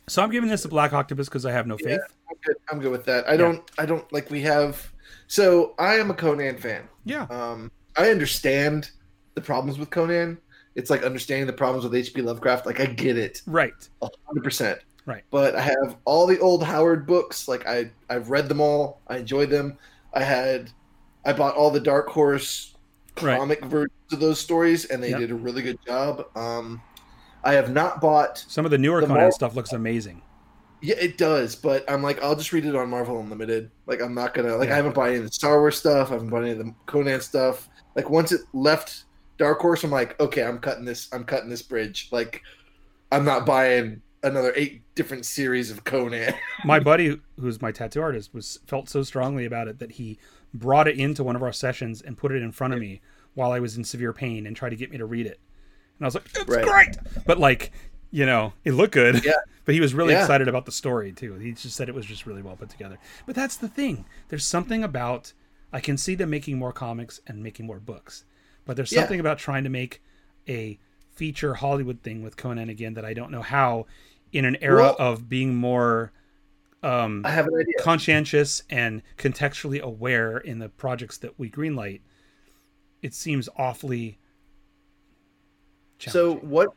So 0.09 0.21
I'm 0.21 0.29
giving 0.29 0.49
this 0.49 0.65
a 0.65 0.67
Black 0.67 0.91
Octopus 0.91 1.29
because 1.29 1.45
I 1.45 1.51
have 1.53 1.65
no 1.65 1.77
faith. 1.77 2.01
I'm 2.29 2.35
good. 2.43 2.55
I'm 2.69 2.79
good 2.79 2.91
with 2.91 3.05
that. 3.05 3.27
I 3.27 3.37
don't. 3.37 3.63
I 3.79 3.85
don't 3.85 4.11
like. 4.13 4.29
We 4.29 4.41
have. 4.41 4.91
So 5.27 5.73
I 5.79 5.95
am 5.95 6.11
a 6.11 6.13
Conan 6.13 6.57
fan. 6.57 6.89
Yeah, 7.05 7.23
Um, 7.31 7.71
I 7.97 8.11
understand 8.11 8.91
the 9.33 9.41
problems 9.41 9.79
with 9.79 9.89
Conan. 9.89 10.37
It's 10.75 10.89
like 10.89 11.03
understanding 11.03 11.47
the 11.47 11.53
problems 11.53 11.85
with 11.85 11.95
H.P. 11.95 12.21
Lovecraft. 12.21 12.65
Like 12.65 12.81
I 12.81 12.85
get 12.85 13.17
it, 13.17 13.41
right. 13.47 13.71
hundred 14.27 14.43
percent. 14.43 14.79
Right. 15.05 15.23
But 15.31 15.55
I 15.55 15.61
have 15.61 15.95
all 16.03 16.27
the 16.27 16.37
old 16.39 16.63
Howard 16.65 17.07
books. 17.07 17.47
Like 17.47 17.65
I, 17.65 17.89
I've 18.09 18.29
read 18.29 18.49
them 18.49 18.59
all. 18.59 18.99
I 19.07 19.17
enjoyed 19.19 19.49
them. 19.49 19.77
I 20.13 20.21
had, 20.21 20.69
I 21.25 21.31
bought 21.33 21.55
all 21.55 21.71
the 21.71 21.79
Dark 21.79 22.09
Horse 22.09 22.74
Right. 23.21 23.37
comic 23.39 23.63
versions 23.65 23.91
of 24.11 24.19
those 24.19 24.39
stories, 24.39 24.85
and 24.85 25.01
they 25.01 25.09
Yep. 25.11 25.19
did 25.19 25.31
a 25.31 25.35
really 25.35 25.61
good 25.61 25.79
job. 25.85 26.25
Um, 26.35 26.81
I 27.43 27.53
have 27.53 27.71
not 27.71 28.01
bought. 28.01 28.43
Some 28.47 28.65
of 28.65 28.71
the 28.71 28.77
newer 28.77 29.01
The 29.01 29.07
Conan 29.07 29.21
Mar- 29.23 29.31
stuff 29.31 29.55
looks 29.55 29.71
amazing. 29.73 30.21
Yeah, 30.81 30.95
it 30.99 31.17
does, 31.17 31.55
but 31.55 31.89
I'm 31.89 32.03
like, 32.03 32.21
I'll 32.21 32.35
just 32.35 32.51
read 32.53 32.65
it 32.65 32.75
on 32.75 32.89
Marvel 32.89 33.19
Unlimited. 33.19 33.71
Like, 33.87 34.01
I'm 34.01 34.13
not 34.13 34.33
gonna 34.33 34.55
like, 34.57 34.67
Yeah. 34.67 34.73
I 34.73 34.77
haven't 34.77 34.93
bought 34.95 35.07
any 35.09 35.17
of 35.17 35.23
the 35.23 35.31
Star 35.31 35.59
Wars 35.59 35.77
stuff. 35.77 36.09
I 36.09 36.13
haven't 36.13 36.29
bought 36.29 36.41
any 36.43 36.51
of 36.51 36.57
the 36.59 36.73
Conan 36.85 37.21
stuff. 37.21 37.69
Like, 37.95 38.09
once 38.09 38.31
it 38.31 38.41
left 38.53 39.05
Dark 39.37 39.59
Horse, 39.59 39.83
I'm 39.83 39.91
like, 39.91 40.19
okay, 40.19 40.43
I'm 40.43 40.59
cutting 40.59 40.85
this. 40.85 41.07
I'm 41.13 41.23
cutting 41.23 41.49
this 41.49 41.61
bridge. 41.61 42.09
Like, 42.11 42.41
I'm 43.11 43.23
not 43.25 43.45
buying 43.45 44.01
another 44.23 44.51
eight 44.55 44.81
different 44.95 45.25
series 45.25 45.71
of 45.71 45.83
Conan. 45.83 46.33
my 46.65 46.79
buddy 46.91 47.19
who's 47.39 47.61
my 47.61 47.71
tattoo 47.71 48.01
artist 48.01 48.33
was 48.33 48.59
felt 48.67 48.89
so 48.89 49.03
strongly 49.03 49.45
about 49.45 49.67
it 49.67 49.77
that 49.79 49.91
he 49.93 50.17
brought 50.59 50.87
it 50.87 50.97
into 50.97 51.23
one 51.23 51.35
of 51.35 51.43
our 51.43 51.53
sessions 51.53 52.01
and 52.01 52.17
put 52.17 52.31
it 52.31 52.41
in 52.41 52.51
front 52.51 52.73
of 52.73 52.79
me 52.79 53.01
while 53.33 53.51
I 53.51 53.59
was 53.59 53.77
in 53.77 53.83
severe 53.83 54.13
pain 54.13 54.45
and 54.47 54.55
tried 54.55 54.69
to 54.69 54.75
get 54.75 54.91
me 54.91 54.97
to 54.97 55.05
read 55.05 55.25
it. 55.25 55.39
And 55.97 56.05
I 56.05 56.07
was 56.07 56.15
like, 56.15 56.25
"It's 56.35 56.47
Right. 56.47 56.65
great," 56.65 56.97
but 57.25 57.37
like, 57.39 57.71
you 58.11 58.25
know, 58.25 58.53
it 58.63 58.71
looked 58.73 58.93
good. 58.93 59.23
Yeah. 59.25 59.33
But 59.65 59.73
he 59.73 59.81
was 59.81 59.95
really 59.95 60.13
Yeah. 60.13 60.21
excited 60.21 60.47
about 60.47 60.67
the 60.67 60.71
story 60.71 61.11
too. 61.11 61.33
He 61.39 61.51
just 61.53 61.75
said 61.75 61.89
it 61.89 61.95
was 61.95 62.05
just 62.05 62.27
really 62.27 62.43
well 62.43 62.55
put 62.55 62.69
together. 62.69 62.99
But 63.25 63.33
that's 63.33 63.57
the 63.57 63.67
thing. 63.67 64.05
There's 64.29 64.45
something 64.45 64.83
about 64.83 65.33
I 65.73 65.79
can 65.79 65.97
see 65.97 66.13
them 66.13 66.29
making 66.29 66.59
more 66.59 66.71
comics 66.71 67.19
and 67.25 67.41
making 67.41 67.65
more 67.65 67.79
books, 67.79 68.25
but 68.65 68.75
there's 68.75 68.91
Yeah. 68.91 68.99
something 69.01 69.19
about 69.19 69.39
trying 69.39 69.63
to 69.63 69.71
make 69.71 70.03
a 70.47 70.77
feature 71.15 71.55
Hollywood 71.55 72.01
thing 72.03 72.21
with 72.21 72.37
Conan 72.37 72.69
again 72.69 72.93
that 72.93 73.05
I 73.05 73.15
don't 73.15 73.31
know 73.31 73.41
how 73.41 73.87
in 74.31 74.45
an 74.45 74.55
era 74.61 74.83
Well- 74.83 74.95
of 74.99 75.27
being 75.29 75.55
more 75.55 76.11
um 76.85 77.21
I 77.25 77.31
have 77.31 77.47
an 77.47 77.55
idea. 77.55 77.73
conscientious 77.81 78.63
and 78.69 79.01
contextually 79.17 79.81
aware 79.81 80.37
in 80.37 80.59
the 80.59 80.69
projects 80.69 81.17
that 81.19 81.37
we 81.39 81.49
greenlight, 81.49 82.01
it 83.01 83.13
seems 83.13 83.49
awfully. 83.57 84.17
So 85.99 86.35
what? 86.35 86.69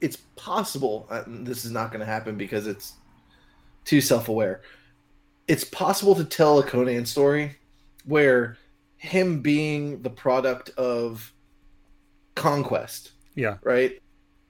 It's 0.00 0.16
possible. 0.36 1.06
uh, 1.10 1.22
This 1.26 1.64
is 1.64 1.70
not 1.70 1.90
going 1.90 2.00
to 2.00 2.06
happen 2.06 2.36
because 2.36 2.66
it's 2.66 2.94
too 3.84 4.00
self-aware. 4.00 4.62
It's 5.48 5.64
possible 5.64 6.14
to 6.16 6.24
tell 6.24 6.58
a 6.58 6.62
Conan 6.62 7.06
story 7.06 7.56
where 8.04 8.58
him 8.96 9.40
being 9.40 10.02
the 10.02 10.10
product 10.10 10.70
of 10.70 11.32
conquest, 12.34 13.12
yeah, 13.34 13.58
right, 13.62 14.02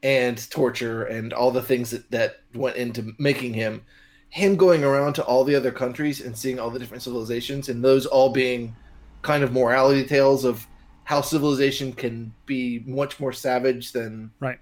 and 0.02 0.50
torture 0.50 1.04
and 1.04 1.32
all 1.32 1.50
the 1.50 1.62
things 1.62 1.90
that 1.90 2.10
that 2.10 2.40
went 2.54 2.76
into 2.76 3.12
making 3.18 3.52
him, 3.54 3.82
him 4.28 4.56
going 4.56 4.84
around 4.84 5.14
to 5.14 5.24
all 5.24 5.44
the 5.44 5.54
other 5.54 5.70
countries 5.70 6.20
and 6.20 6.36
seeing 6.36 6.58
all 6.58 6.70
the 6.70 6.78
different 6.78 7.02
civilizations, 7.02 7.68
and 7.68 7.82
those 7.84 8.06
all 8.06 8.30
being 8.30 8.74
kind 9.22 9.42
of 9.42 9.52
morality 9.52 10.04
tales 10.04 10.44
of 10.44 10.66
how 11.04 11.20
civilization 11.20 11.92
can 11.92 12.32
be 12.46 12.82
much 12.86 13.18
more 13.20 13.32
savage 13.32 13.92
than 13.92 14.30
right. 14.40 14.58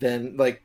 than 0.00 0.36
like 0.36 0.62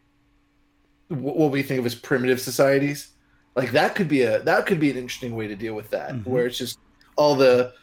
what 1.10 1.52
we 1.52 1.62
think 1.62 1.80
of 1.80 1.86
as 1.86 1.96
primitive 1.96 2.42
societies. 2.42 3.10
Like 3.56 3.72
that 3.72 3.96
could 3.96 4.08
be 4.08 4.24
a 4.24 4.40
that 4.44 4.66
could 4.66 4.80
be 4.80 4.90
an 4.92 4.98
interesting 4.98 5.36
way 5.36 5.48
to 5.48 5.56
deal 5.56 5.76
with 5.76 5.90
that, 5.92 6.14
Mhm. 6.14 6.26
where 6.26 6.46
it's 6.48 6.58
just 6.58 6.80
all 7.16 7.36
the, 7.36 7.74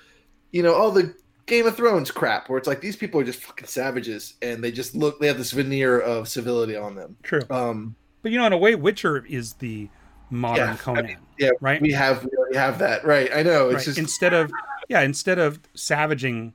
you 0.51 0.63
know, 0.63 0.75
all 0.75 0.91
the 0.91 1.15
Game 1.47 1.67
of 1.67 1.77
Thrones 1.77 2.11
crap, 2.11 2.49
where 2.49 2.59
it's 2.59 2.69
like 2.69 2.81
these 2.81 2.97
people 2.97 3.21
are 3.21 3.25
just 3.25 3.43
fucking 3.43 3.67
savages, 3.67 4.35
and 4.43 4.63
they 4.63 4.71
just 4.71 4.95
look 4.95 5.19
they 5.21 5.29
have 5.29 5.39
this 5.39 5.53
veneer 5.53 5.99
of 6.01 6.29
civility 6.29 6.77
on 6.77 6.95
them. 6.95 7.17
True, 7.23 7.43
Um, 7.51 7.95
but 8.23 8.33
you 8.33 8.39
know, 8.39 8.47
in 8.47 8.53
a 8.53 8.59
way, 8.59 8.75
Witcher 8.75 9.25
is 9.27 9.55
the 9.55 9.89
modern 10.33 10.67
Yeah, 10.69 10.73
I 10.73 10.77
Conan, 10.77 11.07
mean, 11.07 11.19
yeah, 11.39 11.51
right? 11.61 11.81
we 11.81 11.93
have 11.93 12.25
we 12.25 12.31
already 12.37 12.57
have 12.57 12.79
that, 12.81 13.05
right? 13.05 13.31
I 13.35 13.43
know 13.43 13.69
it's 13.69 13.77
right. 13.77 13.85
just 13.85 13.99
instead 13.99 14.33
of 14.35 14.51
yeah, 14.89 15.03
instead 15.03 15.39
of 15.39 15.61
savaging 15.75 16.55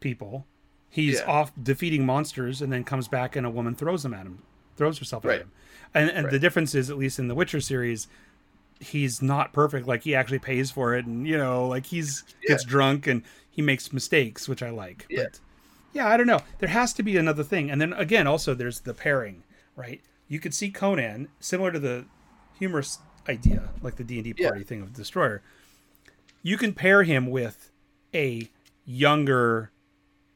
people, 0.00 0.46
he's 0.90 1.16
Yeah. 1.20 1.24
off 1.26 1.52
defeating 1.60 2.06
monsters 2.06 2.62
and 2.62 2.72
then 2.72 2.84
comes 2.84 3.08
back 3.08 3.34
and 3.36 3.46
a 3.46 3.50
woman 3.50 3.74
throws 3.74 4.02
them 4.02 4.14
at 4.14 4.26
him, 4.26 4.42
throws 4.76 4.98
herself 4.98 5.24
at 5.24 5.28
Right. 5.28 5.40
him. 5.40 5.50
And, 5.94 6.10
and 6.10 6.30
the 6.30 6.38
difference 6.38 6.74
is, 6.74 6.90
at 6.90 6.98
least 6.98 7.18
in 7.18 7.28
the 7.28 7.34
Witcher 7.36 7.60
series, 7.60 8.08
he's 8.80 9.22
not 9.22 9.52
perfect. 9.52 9.86
Like 9.86 10.02
he 10.02 10.14
actually 10.14 10.40
pays 10.40 10.70
for 10.70 10.94
it, 10.94 11.06
and 11.06 11.26
you 11.26 11.38
know, 11.38 11.66
like 11.68 11.86
he's 11.86 12.24
gets 12.46 12.64
drunk 12.64 13.06
and 13.06 13.22
he 13.50 13.62
makes 13.62 13.92
mistakes, 13.92 14.48
which 14.48 14.62
I 14.62 14.70
like. 14.70 15.06
Yeah. 15.08 15.24
But 15.24 15.40
yeah, 15.92 16.08
I 16.08 16.16
don't 16.16 16.26
know. 16.26 16.40
There 16.58 16.68
has 16.68 16.92
to 16.94 17.02
be 17.02 17.16
another 17.16 17.44
thing, 17.44 17.70
and 17.70 17.80
then 17.80 17.92
again, 17.92 18.26
also 18.26 18.54
there's 18.54 18.80
the 18.80 18.92
pairing, 18.94 19.44
right? 19.76 20.00
You 20.26 20.40
could 20.40 20.52
see 20.54 20.70
Conan 20.70 21.28
similar 21.38 21.70
to 21.70 21.78
the 21.78 22.06
humorous 22.58 22.98
idea, 23.28 23.70
like 23.82 23.96
the 23.96 24.04
D 24.04 24.16
and 24.16 24.24
D 24.24 24.34
Yeah. 24.36 24.48
party 24.50 24.64
thing 24.64 24.82
of 24.82 24.92
Destroyer. 24.92 25.42
You 26.42 26.56
can 26.56 26.72
pair 26.74 27.02
him 27.04 27.30
with 27.30 27.70
a 28.14 28.48
younger. 28.84 29.70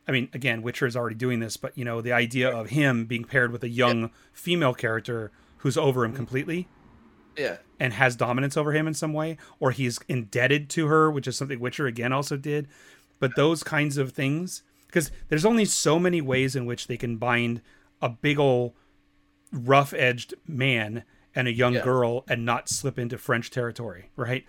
I 0.06 0.12
mean, 0.12 0.30
again, 0.32 0.62
Witcher 0.62 0.86
is 0.86 0.96
already 0.96 1.16
doing 1.16 1.40
this, 1.40 1.56
but 1.58 1.76
you 1.76 1.84
know, 1.84 2.00
the 2.00 2.12
idea 2.12 2.48
of 2.50 2.70
him 2.70 3.04
being 3.04 3.24
paired 3.24 3.52
with 3.52 3.62
a 3.62 3.68
young 3.68 4.10
female 4.32 4.72
character 4.74 5.30
who's 5.58 5.76
over 5.76 6.04
him 6.04 6.14
completely 6.14 6.66
Yeah. 7.36 7.58
and 7.78 7.92
has 7.92 8.16
dominance 8.16 8.56
over 8.56 8.72
him 8.72 8.86
in 8.86 8.94
some 8.94 9.12
way, 9.12 9.36
or 9.60 9.70
he's 9.70 9.98
indebted 10.08 10.70
to 10.70 10.86
her, 10.86 11.10
which 11.10 11.26
is 11.28 11.36
something 11.36 11.60
Witcher 11.60 11.86
again 11.86 12.12
also 12.12 12.36
did. 12.38 12.68
But 13.18 13.36
those 13.36 13.62
kinds 13.62 13.98
of 13.98 14.12
things, 14.12 14.62
because 14.86 15.10
there's 15.28 15.44
only 15.44 15.66
so 15.66 15.98
many 15.98 16.22
ways 16.22 16.56
in 16.56 16.64
which 16.64 16.86
they 16.86 16.96
can 16.96 17.16
bind 17.18 17.60
a 18.00 18.08
big 18.08 18.38
old 18.38 18.72
rough 19.52 19.92
edged 19.92 20.32
man 20.46 21.02
and 21.38 21.46
a 21.46 21.52
young 21.52 21.74
Yeah. 21.74 21.84
girl 21.84 22.24
and 22.28 22.44
not 22.44 22.68
slip 22.68 22.98
into 22.98 23.16
French 23.16 23.50
territory, 23.52 24.10
right? 24.16 24.44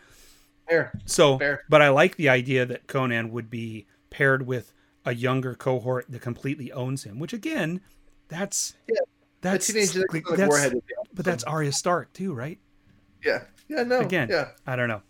Fair. 0.67 0.91
So, 1.05 1.37
Fair. 1.37 1.63
but 1.69 1.83
I 1.83 1.89
like 1.89 2.15
the 2.15 2.29
idea 2.29 2.65
that 2.65 2.87
Conan 2.87 3.29
would 3.31 3.49
be 3.49 3.85
paired 4.09 4.47
with 4.47 4.73
a 5.05 5.13
younger 5.13 5.53
cohort 5.53 6.05
that 6.09 6.21
completely 6.21 6.71
owns 6.71 7.03
him, 7.03 7.19
which 7.19 7.31
again, 7.31 7.81
that's 8.27 8.73
Yeah. 8.87 8.95
that's 9.41 9.67
the 9.67 9.73
teenage 9.73 9.95
like, 10.11 10.25
that's- 10.35 10.73
would 10.73 10.81
but 11.13 11.25
that's. 11.25 11.43
Arya 11.43 11.71
Stark 11.71 12.11
too, 12.13 12.33
right? 12.33 12.59
yeah. 13.23 13.43
Yeah. 13.67 13.83
No. 13.83 13.99
Again, 13.99 14.29
Yeah. 14.31 14.49
I 14.65 14.75
don't 14.75 14.87
know. 14.87 15.03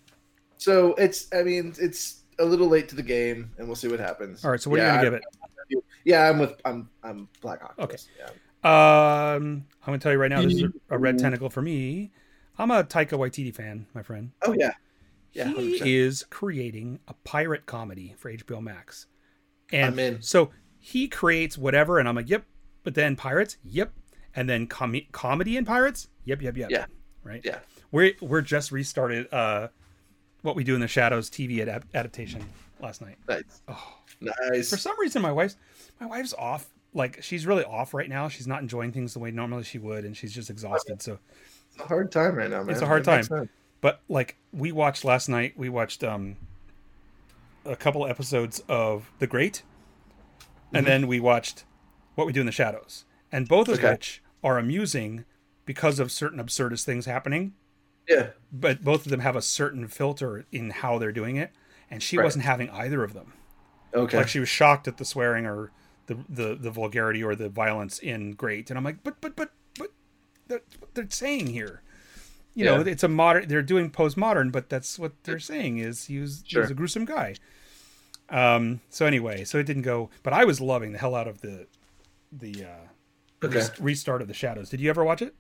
So 0.58 0.94
it's. 0.96 1.28
I 1.34 1.44
mean, 1.44 1.74
it's 1.80 2.24
a 2.40 2.46
little 2.46 2.68
late 2.68 2.90
to 2.90 2.96
the 2.96 3.04
game, 3.04 3.52
and 3.58 3.68
we'll 3.68 3.78
see 3.78 3.88
what 3.88 4.00
happens. 4.02 4.44
All 4.44 4.52
right, 4.52 4.62
so 4.62 4.70
what 4.70 4.80
yeah, 4.80 4.84
are 5.00 5.04
you 5.04 5.10
gonna 5.10 5.20
give 5.20 5.78
it? 5.78 5.84
Yeah, 6.04 6.30
I'm 6.30 6.40
with. 6.40 6.60
I'm. 6.66 6.90
I'm 7.04 7.30
Black 7.42 7.64
Octopus. 7.64 8.08
Okay. 8.20 8.24
Yeah. 8.26 8.30
Um, 8.64 8.72
I'm 8.72 9.66
gonna 9.86 10.00
tell 10.00 10.12
you 10.12 10.18
right 10.18 10.30
now, 10.30 10.42
this 10.42 10.54
is 10.56 10.64
a 10.90 10.98
red 10.98 11.18
tentacle 11.20 11.50
for 11.50 11.62
me. 11.62 12.12
I'm 12.58 12.72
a 12.72 12.84
Taika 12.84 13.12
Waititi 13.18 13.54
fan, 13.56 13.88
my 13.94 14.04
friend. 14.04 14.32
Oh 14.44 14.54
yeah. 14.58 14.72
Yeah. 15.32 15.48
he 15.54 15.80
100%. 15.80 15.86
is 15.86 16.26
creating 16.30 17.00
a 17.08 17.14
pirate 17.24 17.66
comedy 17.66 18.16
for 18.18 18.32
HBO 18.34 18.62
Max, 18.62 19.06
and 19.72 19.94
I'm 19.94 20.00
in. 20.00 20.22
so 20.22 20.50
he 20.80 21.08
creates 21.08 21.58
whatever, 21.58 22.00
and 22.00 22.10
I'm 22.10 22.16
like, 22.16 22.30
yep. 22.30 22.46
But 22.84 22.96
then 22.96 23.16
pirates, 23.16 23.58
yep, 23.64 23.94
and 24.36 24.50
then 24.50 24.68
com- 24.68 24.96
comedy 25.12 25.56
and 25.58 25.66
pirates, 25.68 26.08
yep, 26.26 26.42
yep, 26.42 26.58
yep. 26.58 26.70
Yeah. 26.72 26.86
right. 27.24 27.42
Yeah. 27.44 27.60
We're 27.92 28.14
we're 28.22 28.42
just 28.42 28.72
restarted. 28.72 29.32
Uh, 29.34 29.70
what 30.42 30.56
we 30.56 30.64
do 30.64 30.74
in 30.74 30.80
the 30.80 30.88
shadows 30.88 31.30
TV 31.30 31.58
adap- 31.58 31.84
adaptation 31.94 32.42
last 32.82 33.02
night. 33.02 33.18
Nice. 33.28 33.62
Oh, 33.68 33.96
Nice. 34.22 34.70
for 34.70 34.78
some 34.78 34.98
reason 35.00 35.22
my 35.22 35.32
wife's 35.34 35.58
my 36.00 36.06
wife's 36.08 36.34
off 36.34 36.70
like 36.94 37.22
she's 37.22 37.46
really 37.46 37.64
off 37.64 37.94
right 37.94 38.10
now 38.10 38.28
she's 38.28 38.48
not 38.48 38.62
enjoying 38.62 38.92
things 38.92 39.14
the 39.14 39.20
way 39.20 39.30
normally 39.32 39.64
she 39.64 39.78
would 39.78 40.04
and 40.06 40.18
she's 40.18 40.34
just 40.34 40.50
exhausted 40.50 41.02
so 41.02 41.20
It's 41.72 41.80
a 41.80 41.86
hard 41.88 42.12
time 42.12 42.36
right 42.36 42.50
now, 42.50 42.64
man. 42.64 42.72
It's 42.72 42.82
a 42.82 42.88
hard 42.88 43.02
It 43.08 43.24
time. 43.28 43.50
but 43.82 44.02
like 44.10 44.38
we 44.52 44.72
watched 44.72 45.06
last 45.06 45.30
night 45.30 45.54
we 45.56 45.70
watched 45.70 46.04
um 46.04 46.36
a 47.66 47.76
couple 47.76 48.06
episodes 48.08 48.62
of 48.68 49.12
the 49.20 49.28
great 49.28 49.64
and 50.74 50.86
Mhm. 50.86 50.90
then 50.90 51.08
we 51.08 51.20
watched 51.20 51.66
what 52.16 52.26
we 52.26 52.34
do 52.34 52.40
in 52.40 52.46
the 52.46 52.52
shadows 52.52 53.06
and 53.32 53.48
both 53.48 53.68
of 53.68 53.78
Okay. 53.80 53.92
which 53.92 54.24
are 54.44 54.58
amusing 54.58 55.26
because 55.66 56.00
of 56.00 56.12
certain 56.12 56.40
absurdist 56.44 56.86
things 56.86 57.06
happening 57.06 57.54
Yeah. 58.08 58.30
but 58.52 58.84
both 58.84 59.06
of 59.06 59.12
them 59.12 59.20
have 59.20 59.36
a 59.36 59.42
certain 59.42 59.88
filter 59.88 60.46
in 60.52 60.72
how 60.72 60.98
they're 60.98 61.12
doing 61.12 61.36
it 61.36 61.52
and 61.92 62.02
she 62.02 62.18
Right. 62.18 62.24
wasn't 62.24 62.46
having 62.46 62.70
either 62.72 63.04
of 63.04 63.14
them 63.14 63.34
Okay. 63.94 64.18
like 64.18 64.28
she 64.28 64.40
was 64.40 64.50
shocked 64.50 64.88
at 64.88 64.98
the 64.98 65.06
swearing 65.06 65.46
or 65.46 65.72
the, 66.10 66.18
the 66.28 66.56
the 66.56 66.72
vulgarity 66.72 67.24
or 67.24 67.36
the 67.36 67.48
violence 67.50 68.00
in 68.00 68.32
great 68.34 68.70
and 68.70 68.78
i'm 68.78 68.84
like 68.84 69.02
but 69.04 69.22
but 69.22 69.36
but 69.36 69.52
but 69.78 70.64
what 70.80 70.94
they're 70.96 71.08
saying 71.10 71.48
here 71.48 71.82
you 72.56 72.66
know 72.66 72.82
it's 72.82 73.04
a 73.04 73.08
modern 73.08 73.48
they're 73.48 73.62
doing 73.62 73.90
postmodern 73.90 74.52
but 74.52 74.70
that's 74.70 74.98
what 75.00 75.14
they're 75.24 75.40
saying 75.40 75.78
is 75.78 76.06
he 76.06 76.20
was, 76.20 76.44
he 76.46 76.58
was 76.60 76.72
a 76.72 76.74
gruesome 76.74 77.06
guy 77.06 77.36
um 78.30 78.82
so 78.90 79.06
anyway 79.06 79.44
so 79.44 79.58
it 79.60 79.66
didn't 79.66 79.84
go 79.84 80.10
but 80.24 80.34
i 80.34 80.44
was 80.44 80.60
loving 80.60 80.92
the 80.92 80.98
hell 80.98 81.16
out 81.16 81.28
of 81.28 81.42
the 81.42 81.66
the 82.32 82.64
uh 82.66 82.86
Okay. 83.42 83.56
rest- 83.56 83.80
restart 83.80 84.22
of 84.22 84.28
the 84.28 84.34
shadows 84.34 84.70
did 84.70 84.82
you 84.82 84.90
ever 84.90 85.04
watch 85.04 85.22
it 85.22 85.34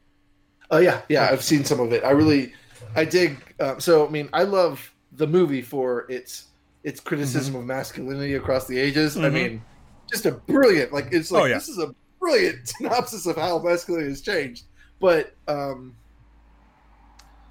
Oh 0.71 0.77
yeah, 0.77 1.01
yeah. 1.09 1.27
I've 1.31 1.41
seen 1.43 1.65
some 1.65 1.79
of 1.79 1.91
it. 1.93 2.03
I 2.03 2.11
really, 2.11 2.53
I 2.95 3.03
dig. 3.03 3.37
Um, 3.59 3.79
so 3.79 4.05
I 4.05 4.09
mean, 4.11 4.29
I 4.33 4.43
love 4.43 4.93
the 5.13 5.25
movie 5.25 5.63
for 5.63 6.05
its 6.11 6.45
its 6.83 6.99
criticism 6.99 7.55
of 7.55 7.65
masculinity 7.65 8.35
across 8.35 8.67
the 8.67 8.77
ages. 8.77 9.17
I 9.17 9.21
Mhm. 9.21 9.33
mean, 9.33 9.61
just 10.09 10.25
a 10.25 10.31
brilliant. 10.31 10.91
Like 10.93 11.09
it's 11.11 11.31
like 11.31 11.43
Oh, 11.43 11.45
yeah. 11.45 11.55
this 11.55 11.69
is 11.69 11.77
a 11.77 11.93
brilliant 12.19 12.67
synopsis 12.67 13.25
of 13.25 13.35
how 13.37 13.59
masculinity 13.59 14.09
has 14.09 14.21
changed. 14.21 14.65
But 14.99 15.33
um, 15.47 15.95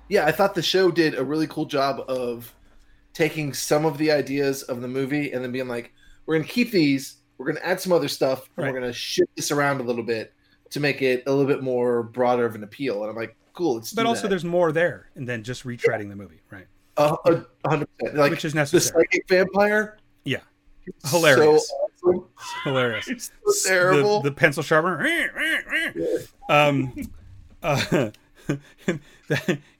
yeah, 0.09 0.27
I 0.27 0.33
thought 0.33 0.55
the 0.55 0.63
show 0.63 0.91
did 0.91 1.15
a 1.15 1.25
really 1.25 1.47
cool 1.47 1.67
job 1.67 2.05
of 2.09 2.55
taking 3.15 3.53
some 3.53 3.85
of 3.85 3.99
the 3.99 4.11
ideas 4.11 4.63
of 4.65 4.81
the 4.81 4.89
movie 4.89 5.33
and 5.33 5.43
then 5.43 5.53
being 5.53 5.69
like, 5.69 5.93
we're 6.27 6.37
gonna 6.37 6.49
keep 6.49 6.71
these. 6.71 7.17
We're 7.39 7.47
gonna 7.47 7.65
add 7.65 7.81
some 7.81 7.93
other 7.93 8.09
stuff, 8.09 8.49
and 8.57 8.65
Right. 8.67 8.73
we're 8.73 8.81
gonna 8.81 8.93
shift 8.93 9.35
this 9.37 9.51
around 9.51 9.81
a 9.81 9.85
little 9.85 10.03
bit 10.03 10.33
to 10.71 10.81
make 10.81 11.03
it 11.03 11.23
a 11.27 11.31
little 11.31 11.47
bit 11.47 11.63
more 11.63 12.03
broader 12.03 12.45
of 12.45 12.55
an 12.55 12.63
appeal. 12.65 13.01
And 13.03 13.11
I'm 13.11 13.17
like, 13.17 13.35
cool. 13.55 13.83
But 13.95 14.07
also 14.07 14.23
that. 14.23 14.29
there's 14.29 14.45
more 14.45 14.73
there 14.73 15.09
and 15.15 15.27
then 15.29 15.43
just 15.43 15.65
retreading 15.65 16.09
the 16.11 16.17
movie 16.17 16.41
right 16.51 16.67
hundred 16.99 17.89
percent. 17.99 18.17
Like 18.19 18.31
which 18.31 18.45
is 18.45 18.55
necessary. 18.55 19.05
the 19.05 19.19
psychic 19.19 19.29
vampire. 19.29 19.99
Yeah. 20.25 20.41
Hilarious. 21.11 21.69
So 21.69 21.88
awesome. 22.09 22.25
hilarious 22.65 23.09
It's 23.09 23.31
so 23.47 23.69
terrible. 23.69 24.21
The, 24.23 24.31
the 24.31 24.35
pencil 24.37 24.63
sharpener. 24.63 25.31
um, 26.49 26.93
uh, 27.63 28.11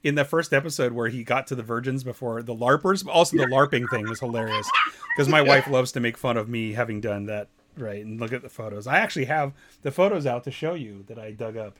in 0.03 0.15
the 0.15 0.25
first 0.25 0.53
episode 0.53 0.91
where 0.93 1.07
he 1.07 1.23
got 1.23 1.47
to 1.47 1.55
the 1.55 1.63
virgins 1.63 2.03
before 2.03 2.41
the 2.43 2.53
larpers, 2.55 3.07
also 3.07 3.37
the 3.37 3.45
larping 3.45 3.89
thing 3.89 4.07
was 4.07 4.19
hilarious 4.19 4.69
because 5.15 5.27
my 5.29 5.41
wife 5.41 5.67
loves 5.67 5.91
to 5.93 5.99
make 5.99 6.17
fun 6.17 6.37
of 6.37 6.47
me 6.49 6.73
having 6.73 7.01
done 7.01 7.25
that. 7.25 7.47
Right, 7.77 8.03
and 8.05 8.19
look 8.19 8.33
at 8.33 8.41
the 8.41 8.49
photos. 8.49 8.87
I 8.87 8.97
actually 8.97 9.25
have 9.25 9.53
the 9.83 9.91
photos 9.91 10.25
out 10.25 10.43
to 10.43 10.51
show 10.51 10.73
you 10.73 11.03
that 11.07 11.17
I 11.17 11.31
dug 11.31 11.55
up. 11.55 11.77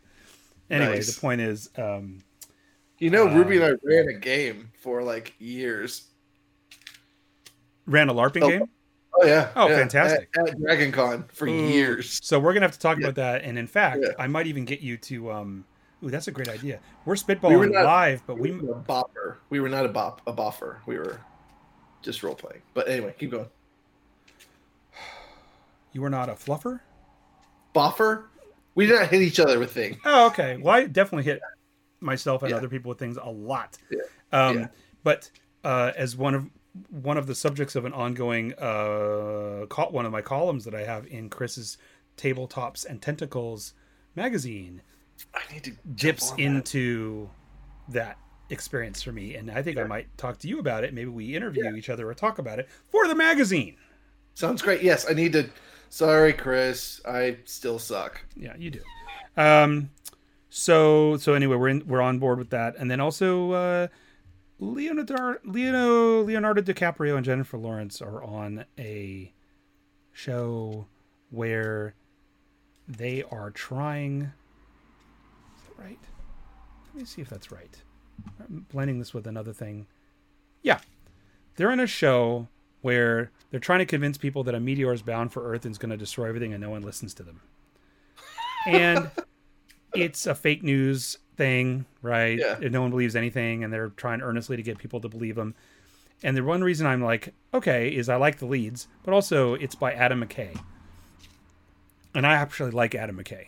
Anyway, 0.70 0.96
Nice. 0.96 1.14
the 1.14 1.20
point 1.20 1.42
is, 1.42 1.70
um, 1.78 2.20
you 3.00 3.10
know, 3.10 3.28
uh, 3.28 3.34
Ruby 3.34 3.58
and 3.58 3.66
I 3.66 3.72
ran 3.84 4.08
a 4.08 4.14
game 4.14 4.72
for 4.80 5.04
like 5.04 5.34
years. 5.40 6.06
ran 7.86 8.08
a 8.08 8.14
larping 8.14 8.44
Oh, 8.44 8.50
game. 8.50 8.70
Oh 9.22 9.26
yeah. 9.26 9.50
Oh, 9.56 9.68
yeah, 9.68 9.76
fantastic. 9.78 10.30
At, 10.38 10.50
at 10.50 10.62
Dragon 10.62 10.92
Con 10.92 11.26
for 11.34 11.48
Ooh. 11.48 11.52
years. 11.52 12.20
So 12.24 12.40
we're 12.40 12.54
gonna 12.54 12.66
have 12.66 12.74
to 12.74 12.80
talk 12.80 12.98
Yeah. 13.00 13.08
about 13.08 13.16
that. 13.16 13.44
And 13.44 13.58
in 13.58 13.68
fact, 13.68 14.00
Yeah. 14.02 14.10
I 14.18 14.28
might 14.28 14.48
even 14.48 14.66
get 14.66 14.80
you 14.82 14.98
to. 14.98 15.32
Um, 15.32 15.66
ooh, 16.04 16.10
that's 16.10 16.28
a 16.28 16.32
great 16.32 16.48
idea. 16.48 16.80
We're 17.06 17.16
spitballing 17.16 17.50
We 17.50 17.56
were 17.58 17.68
not- 17.68 17.84
live, 17.86 18.24
but 18.26 18.38
We 18.40 18.52
we 18.52 18.60
were 18.68 18.74
a 18.74 18.82
bopper. 18.82 19.36
We 19.50 19.60
were 19.60 19.70
not 19.70 19.86
a 19.86 19.90
bop 19.90 20.22
a 20.26 20.34
boffer. 20.34 20.78
We 20.86 20.98
were 20.98 21.20
just 22.02 22.24
role 22.24 22.36
playing. 22.36 22.62
But 22.74 22.88
anyway, 22.88 23.14
keep 23.20 23.32
going. 23.32 23.48
you 25.92 26.02
were 26.02 26.10
not 26.10 26.30
a 26.30 26.34
fluffer. 26.34 26.80
Boffer? 27.76 28.24
We 28.76 28.86
did 28.86 28.96
not 29.00 29.10
hit 29.10 29.22
each 29.22 29.40
other 29.40 29.60
with 29.60 29.72
things. 29.72 29.98
Oh, 30.06 30.28
okay. 30.28 30.58
Well, 30.58 30.74
I 30.76 30.86
definitely 30.86 31.26
hit 31.26 31.42
myself 32.00 32.44
and 32.44 32.54
other 32.54 32.70
people 32.70 32.90
with 32.90 33.00
things 33.00 33.18
a 33.22 33.30
lot. 33.30 33.78
Yeah. 33.92 34.00
Um. 34.32 34.70
But 35.04 35.30
uh, 35.64 35.92
as 35.96 36.16
one 36.16 36.36
of 36.36 36.46
one 36.90 37.18
of 37.18 37.28
the 37.28 37.36
subjects 37.36 37.76
of 37.76 37.86
an 37.86 37.94
ongoing 37.94 38.54
uh, 38.54 39.66
col- 39.70 39.92
one 39.92 40.06
of 40.06 40.12
my 40.12 40.22
columns 40.22 40.66
that 40.66 40.76
I 40.76 40.84
have 40.84 41.08
in 41.08 41.30
Chris's 41.30 41.78
tabletops 42.18 42.86
and 42.86 43.02
tentacles 43.02 43.74
magazine 44.16 44.82
I 45.34 45.42
need 45.54 45.64
to 45.66 45.72
dips 45.96 46.32
on 46.32 46.38
that. 46.38 46.44
into 46.44 47.30
that 47.90 48.18
experience 48.50 49.02
for 49.04 49.12
me, 49.12 49.36
and 49.36 49.52
I 49.52 49.62
think 49.62 49.78
I 49.78 49.84
might 49.84 50.16
talk 50.18 50.38
to 50.40 50.48
you 50.48 50.60
about 50.60 50.84
it. 50.84 50.94
Maybe 50.94 51.10
we 51.10 51.36
interview 51.36 51.76
each 51.76 51.90
other 51.90 52.10
or 52.10 52.14
talk 52.14 52.40
about 52.40 52.60
it 52.60 52.70
for 52.90 53.08
the 53.08 53.16
magazine. 53.16 53.76
Sounds 54.34 54.62
great. 54.62 54.82
Yes, 54.82 55.06
I 55.10 55.14
need 55.14 55.34
to. 55.34 55.50
Sorry, 55.90 56.34
Chris. 56.34 57.02
I 57.06 57.38
still 57.46 57.80
suck. 57.80 58.22
Yeah, 58.36 58.56
you 58.58 58.72
do. 58.72 58.82
Um, 59.36 59.90
so 60.50 61.18
so 61.18 61.34
anyway, 61.34 61.56
we're 61.58 61.70
in 61.70 61.84
we're 61.88 62.02
on 62.02 62.20
board 62.20 62.40
with 62.40 62.50
that, 62.52 62.76
and 62.78 62.90
then 62.90 63.00
also 63.00 63.52
uh, 63.52 63.88
Leonardo 64.60 65.38
Leonardo 65.46 66.24
Leonardo 66.24 66.62
DiCaprio 66.62 67.16
and 67.16 67.26
Jennifer 67.26 67.58
Lawrence 67.58 68.02
are 68.02 68.24
on 68.24 68.66
a 68.78 69.34
show 70.12 70.88
where 71.30 71.96
they 72.88 73.24
are 73.32 73.52
trying. 73.52 74.22
Is 74.22 75.64
that 75.68 75.84
right? 75.84 76.00
Let 76.88 76.96
me 76.96 77.06
see 77.06 77.22
if 77.22 77.30
that's 77.30 77.52
right. 77.52 77.82
I'm 78.40 78.66
blending 78.70 79.00
this 79.00 79.14
with 79.14 79.28
another 79.28 79.54
thing. 79.54 79.88
Yeah, 80.62 80.80
they're 81.56 81.72
in 81.72 81.80
a 81.80 81.88
show 81.88 82.48
where 82.82 83.32
they're 83.52 83.60
trying 83.60 83.80
to 83.80 83.86
convince 83.86 84.18
people 84.18 84.44
that 84.44 84.56
a 84.56 84.60
meteor 84.60 84.92
is 84.94 85.02
bound 85.02 85.32
for 85.32 85.50
Earth 85.52 85.64
and 85.66 85.72
is 85.72 85.78
going 85.78 85.92
to 85.92 85.98
destroy 85.98 86.28
everything, 86.28 86.52
and 86.52 86.62
no 86.62 86.70
one 86.70 86.82
listens 86.82 87.14
to 87.14 87.24
them. 87.24 87.42
And 88.66 89.10
it's 89.94 90.28
a 90.28 90.36
fake 90.36 90.64
news 90.64 91.18
thing, 91.40 91.86
right? 92.04 92.38
Yeah. 92.38 92.58
And 92.62 92.72
no 92.72 92.82
one 92.82 92.92
believes 92.92 93.16
anything, 93.16 93.64
and 93.64 93.74
they're 93.74 93.90
trying 93.90 94.22
earnestly 94.22 94.58
to 94.58 94.62
get 94.62 94.78
people 94.78 95.00
to 95.02 95.10
believe 95.10 95.36
them. 95.36 95.56
And 96.22 96.36
the 96.36 96.44
one 96.44 96.62
reason 96.62 96.86
I'm 96.86 97.02
like, 97.02 97.34
okay, 97.54 97.88
is 97.90 98.10
I 98.10 98.18
like 98.18 98.38
the 98.40 98.46
leads, 98.46 98.88
but 99.04 99.14
also 99.14 99.54
it's 99.54 99.74
by 99.74 99.94
Adam 99.94 100.22
McKay, 100.24 100.60
and 102.14 102.28
I 102.28 102.34
actually 102.34 102.72
like 102.72 102.94
Adam 102.94 103.18
McKay, 103.18 103.46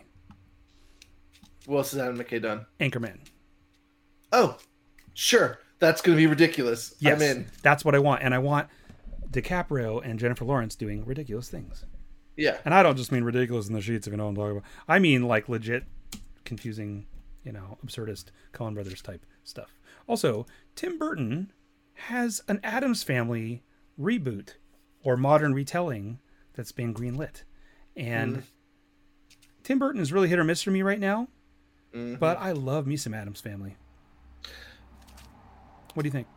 What 1.66 1.80
else 1.80 1.92
has 1.92 2.00
Adam 2.00 2.18
McKay 2.18 2.42
done? 2.42 2.66
Anchorman. 2.80 3.20
Oh, 4.32 4.58
sure. 5.14 5.60
That's 5.80 6.02
going 6.02 6.18
to 6.18 6.22
be 6.22 6.28
ridiculous. 6.28 6.96
Yes, 7.00 7.22
I'm 7.22 7.38
in. 7.38 7.46
that's 7.62 7.84
what 7.84 7.94
I 7.94 8.00
want, 8.00 8.24
and 8.24 8.34
I 8.34 8.38
want 8.40 8.70
DiCaprio 9.32 10.02
and 10.04 10.18
Jennifer 10.18 10.46
Lawrence 10.46 10.76
doing 10.76 11.04
ridiculous 11.06 11.50
things. 11.50 11.86
Yeah. 12.38 12.58
And 12.64 12.74
I 12.74 12.84
don't 12.84 12.96
just 12.96 13.12
mean 13.12 13.26
ridiculous 13.26 13.68
in 13.68 13.74
the 13.74 13.82
sheets, 13.82 14.08
if 14.08 14.12
you 14.12 14.18
know 14.18 14.24
what 14.24 14.30
I'm 14.30 14.36
talking 14.36 14.52
about. 14.58 14.64
I 14.88 15.00
mean 15.00 15.28
like 15.28 15.50
legit, 15.50 15.84
confusing, 16.46 17.06
you 17.44 17.52
know, 17.52 17.78
absurdist 17.86 18.26
Coen 18.54 18.74
Brothers 18.74 19.02
type 19.02 19.26
stuff. 19.44 19.80
Also, 20.08 20.46
Tim 20.76 20.98
Burton 20.98 21.52
has 21.94 22.42
an 22.48 22.60
Addams 22.64 23.04
Family 23.04 23.64
reboot 24.00 24.56
or 25.04 25.18
modern 25.18 25.54
retelling 25.54 26.20
that's 26.54 26.72
been 26.72 26.94
greenlit, 26.94 27.44
and 27.96 28.44
Tim 29.64 29.80
Burton 29.80 30.02
is 30.02 30.12
really 30.12 30.28
hit 30.28 30.40
or 30.40 30.44
miss 30.44 30.62
for 30.64 30.72
me 30.72 30.82
right 30.82 31.00
now. 31.00 31.28
Mhm. 31.94 32.20
But 32.20 32.38
I 32.40 32.52
love 32.52 32.88
me 32.88 32.98
some 32.98 33.14
Addams 33.14 33.42
Family. 33.42 33.76
What 35.94 36.04
do 36.04 36.08
you 36.08 36.12
think? 36.12 36.28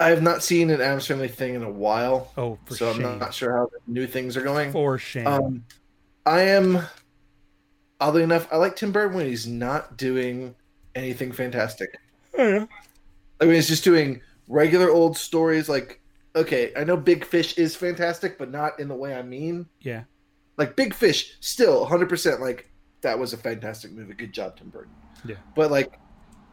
I 0.00 0.10
have 0.10 0.22
not 0.22 0.42
seen 0.42 0.70
an 0.70 0.80
Addams 0.80 1.06
Family 1.06 1.28
thing 1.28 1.54
in 1.54 1.62
a 1.62 1.70
while, 1.70 2.32
Oh, 2.36 2.58
for 2.66 2.74
so 2.76 2.92
shame! 2.92 3.06
I'm 3.06 3.18
not 3.18 3.34
sure 3.34 3.56
how 3.56 3.66
the 3.66 3.78
new 3.92 4.06
things 4.06 4.36
are 4.36 4.42
going. 4.42 4.70
For 4.70 4.98
shame! 4.98 5.26
Um, 5.26 5.64
I 6.24 6.42
am, 6.42 6.82
oddly 8.00 8.22
enough, 8.22 8.48
I 8.52 8.56
like 8.56 8.76
Tim 8.76 8.92
Burton 8.92 9.16
when 9.16 9.26
he's 9.26 9.46
not 9.46 9.96
doing 9.96 10.54
anything 10.94 11.32
fantastic. 11.32 11.98
Oh, 12.36 12.46
yeah. 12.46 12.66
I 13.40 13.44
mean, 13.44 13.54
he's 13.54 13.68
just 13.68 13.84
doing 13.84 14.20
regular 14.48 14.90
old 14.90 15.16
stories. 15.16 15.68
Like, 15.68 16.00
okay, 16.34 16.72
I 16.76 16.84
know 16.84 16.96
Big 16.96 17.24
Fish 17.24 17.56
is 17.58 17.76
fantastic, 17.76 18.38
but 18.38 18.50
not 18.50 18.78
in 18.80 18.88
the 18.88 18.94
way 18.94 19.14
I 19.14 19.22
mean. 19.22 19.66
yeah, 19.80 20.04
Like 20.56 20.76
Big 20.76 20.94
Fish, 20.94 21.36
still 21.40 21.86
100% 21.86 22.40
like 22.40 22.70
that 23.00 23.18
was 23.18 23.32
a 23.32 23.36
fantastic 23.36 23.92
movie. 23.92 24.14
Good 24.14 24.32
job, 24.32 24.56
Tim 24.56 24.68
Burton. 24.70 24.92
Yeah. 25.24 25.36
But 25.54 25.70
like, 25.70 25.98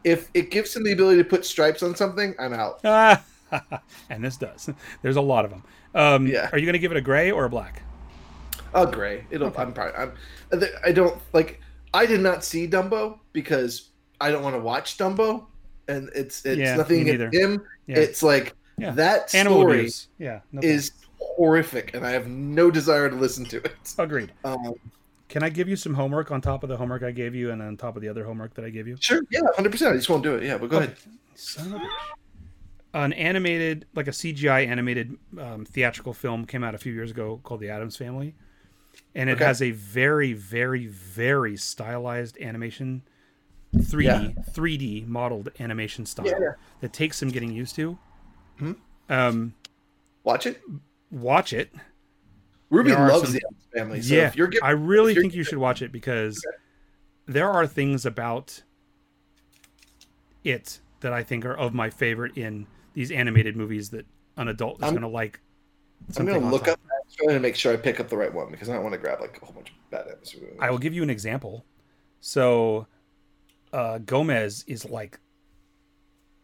if 0.04 0.30
it 0.34 0.50
gives 0.50 0.74
him 0.76 0.84
the 0.84 0.92
ability 0.92 1.22
to 1.22 1.28
put 1.28 1.44
stripes 1.44 1.82
on 1.82 1.94
something, 1.96 2.34
I'm 2.38 2.52
out. 2.52 2.80
And 4.10 4.24
this 4.24 4.36
does. 4.36 4.68
There's 5.02 5.16
a 5.16 5.20
lot 5.20 5.44
of 5.44 5.52
them. 5.52 5.62
Um, 5.94 6.26
Yeah. 6.26 6.48
Are 6.52 6.58
you 6.58 6.66
going 6.66 6.72
to 6.74 6.80
give 6.80 6.90
it 6.90 6.96
a 6.96 7.00
gray 7.00 7.30
or 7.30 7.44
a 7.44 7.48
black? 7.48 7.82
Oh, 8.74 8.86
gray. 8.86 9.24
It'll. 9.30 9.46
I'm 9.58 9.72
probably. 9.72 9.94
I'm. 9.94 10.12
I 10.84 10.92
don't 10.92 11.18
like. 11.32 11.60
I 11.94 12.04
did 12.06 12.20
not 12.20 12.44
see 12.44 12.66
Dumbo 12.68 13.18
because 13.32 13.90
I 14.20 14.30
don't 14.30 14.42
want 14.42 14.54
to 14.56 14.60
watch 14.60 14.98
Dumbo, 14.98 15.46
and 15.88 16.10
it's 16.14 16.44
it's 16.44 16.58
Yeah, 16.58 16.76
nothing 16.76 17.08
against 17.08 17.34
him. 17.34 17.62
Yeah. 17.86 17.98
It's 17.98 18.22
like 18.22 18.54
Yeah. 18.78 18.90
that 18.92 19.34
Animal 19.34 19.60
story 19.60 19.78
abuse. 19.80 20.08
Yeah. 20.18 20.40
No 20.52 20.60
is 20.62 20.92
horrific, 21.18 21.94
and 21.94 22.04
I 22.06 22.10
have 22.10 22.26
no 22.28 22.70
desire 22.70 23.08
to 23.08 23.16
listen 23.16 23.44
to 23.46 23.58
it. 23.58 23.94
Agreed. 23.98 24.32
Um, 24.44 24.74
Can 25.28 25.42
I 25.42 25.48
give 25.48 25.68
you 25.68 25.76
some 25.76 25.94
homework 25.94 26.30
on 26.30 26.40
top 26.40 26.62
of 26.62 26.68
the 26.68 26.76
homework 26.76 27.02
I 27.02 27.10
gave 27.12 27.34
you 27.34 27.50
and 27.50 27.62
on 27.62 27.76
top 27.76 27.96
of 27.96 28.02
the 28.02 28.08
other 28.08 28.24
homework 28.24 28.54
that 28.54 28.64
I 28.64 28.70
gave 28.70 28.86
you? 28.86 28.96
sure. 29.00 29.22
Yeah. 29.30 29.40
Hundred 29.54 29.72
percent. 29.72 29.92
I 29.94 29.96
just 29.96 30.08
won't 30.10 30.22
do 30.22 30.34
it. 30.36 30.42
Yeah. 30.42 30.58
But 30.58 30.70
go 30.70 30.76
Okay. 30.78 30.86
ahead. 30.86 30.96
Son 31.34 31.72
of 31.74 31.80
a. 31.80 31.88
An 32.94 33.12
animated, 33.12 33.84
like 33.94 34.08
a 34.08 34.10
CGI 34.10 34.66
animated 34.66 35.18
um, 35.38 35.66
theatrical 35.66 36.14
film 36.14 36.46
came 36.46 36.64
out 36.64 36.74
a 36.74 36.78
few 36.78 36.94
years 36.94 37.10
ago 37.10 37.40
called 37.44 37.60
The 37.60 37.68
Addams 37.68 37.94
Family. 37.96 38.34
And 39.16 39.30
it 39.30 39.34
Okay. 39.36 39.44
has 39.46 39.62
a 39.62 39.70
very, 39.70 40.34
very, 40.34 40.86
very 40.86 41.56
stylized 41.56 42.38
animation, 42.38 43.02
3D, 43.74 44.34
Yeah. 44.36 44.42
3D 44.52 45.04
modeled 45.08 45.48
animation 45.58 46.04
style 46.04 46.26
Yeah. 46.26 46.52
that 46.82 46.92
takes 46.92 47.16
some 47.16 47.30
getting 47.30 47.50
used 47.50 47.74
to. 47.76 47.98
Hmm. 48.58 48.72
Um, 49.08 49.54
Watch 50.22 50.46
it. 50.46 50.60
watch 51.10 51.52
it. 51.54 51.72
Ruby 52.68 52.90
loves 52.92 53.24
some- 53.24 53.32
the 53.32 53.40
Addams 53.46 53.64
Family. 53.74 54.02
So 54.02 54.14
yeah, 54.14 54.26
if 54.26 54.36
you're 54.36 54.48
giving, 54.48 54.64
I 54.64 54.70
really 54.72 55.14
think 55.14 55.34
you 55.34 55.44
should 55.44 55.58
watch 55.58 55.80
it 55.80 55.92
because 55.92 56.44
there 57.26 57.50
are 57.50 57.66
things 57.66 58.04
about 58.04 58.62
it 60.44 60.80
that 61.00 61.12
I 61.12 61.22
think 61.22 61.44
are 61.46 61.54
of 61.56 61.72
my 61.74 61.88
favorite 61.90 62.36
in 62.36 62.66
these 62.94 63.10
animated 63.10 63.56
movies 63.56 63.90
that 63.90 64.04
an 64.36 64.48
adult 64.48 64.76
is 64.82 64.90
going 64.90 65.00
to 65.02 65.08
like. 65.08 65.40
I'm 66.18 66.26
gonna 66.26 66.50
look 66.50 66.64
top. 66.64 66.74
up 66.74 66.80
Family 67.18 67.34
to 67.34 67.40
make 67.40 67.56
sure 67.56 67.72
I 67.72 67.76
pick 67.76 68.00
up 68.00 68.08
the 68.08 68.16
right 68.16 68.32
one 68.32 68.50
because 68.50 68.68
I 68.68 68.74
don't 68.74 68.82
want 68.82 68.92
to 68.94 68.98
grab 68.98 69.20
like 69.20 69.40
a 69.40 69.44
whole 69.44 69.54
bunch 69.54 69.70
of 69.70 69.90
bad 69.90 70.06
Addams 70.08 70.34
I 70.60 70.70
will 70.70 70.78
give 70.78 70.92
you 70.92 71.02
an 71.02 71.10
example. 71.10 71.64
So, 72.20 72.86
uh, 73.72 73.98
Gomez 73.98 74.64
is 74.66 74.84
like 74.84 75.18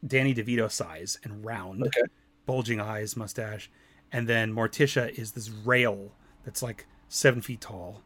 Danny 0.07 0.35
DeVito 0.35 0.71
size 0.71 1.19
and 1.25 1.45
round, 1.45 1.83
Okay. 1.83 2.03
bulging 2.47 2.81
eyes, 2.81 3.17
mustache, 3.17 3.71
and 4.13 4.29
then 4.29 4.53
Morticia 4.53 5.11
is 5.19 5.33
this 5.33 5.49
rail 5.51 6.13
that's 6.45 6.63
like 6.63 6.87
seven 7.09 7.41
feet 7.41 7.61
tall. 7.61 8.03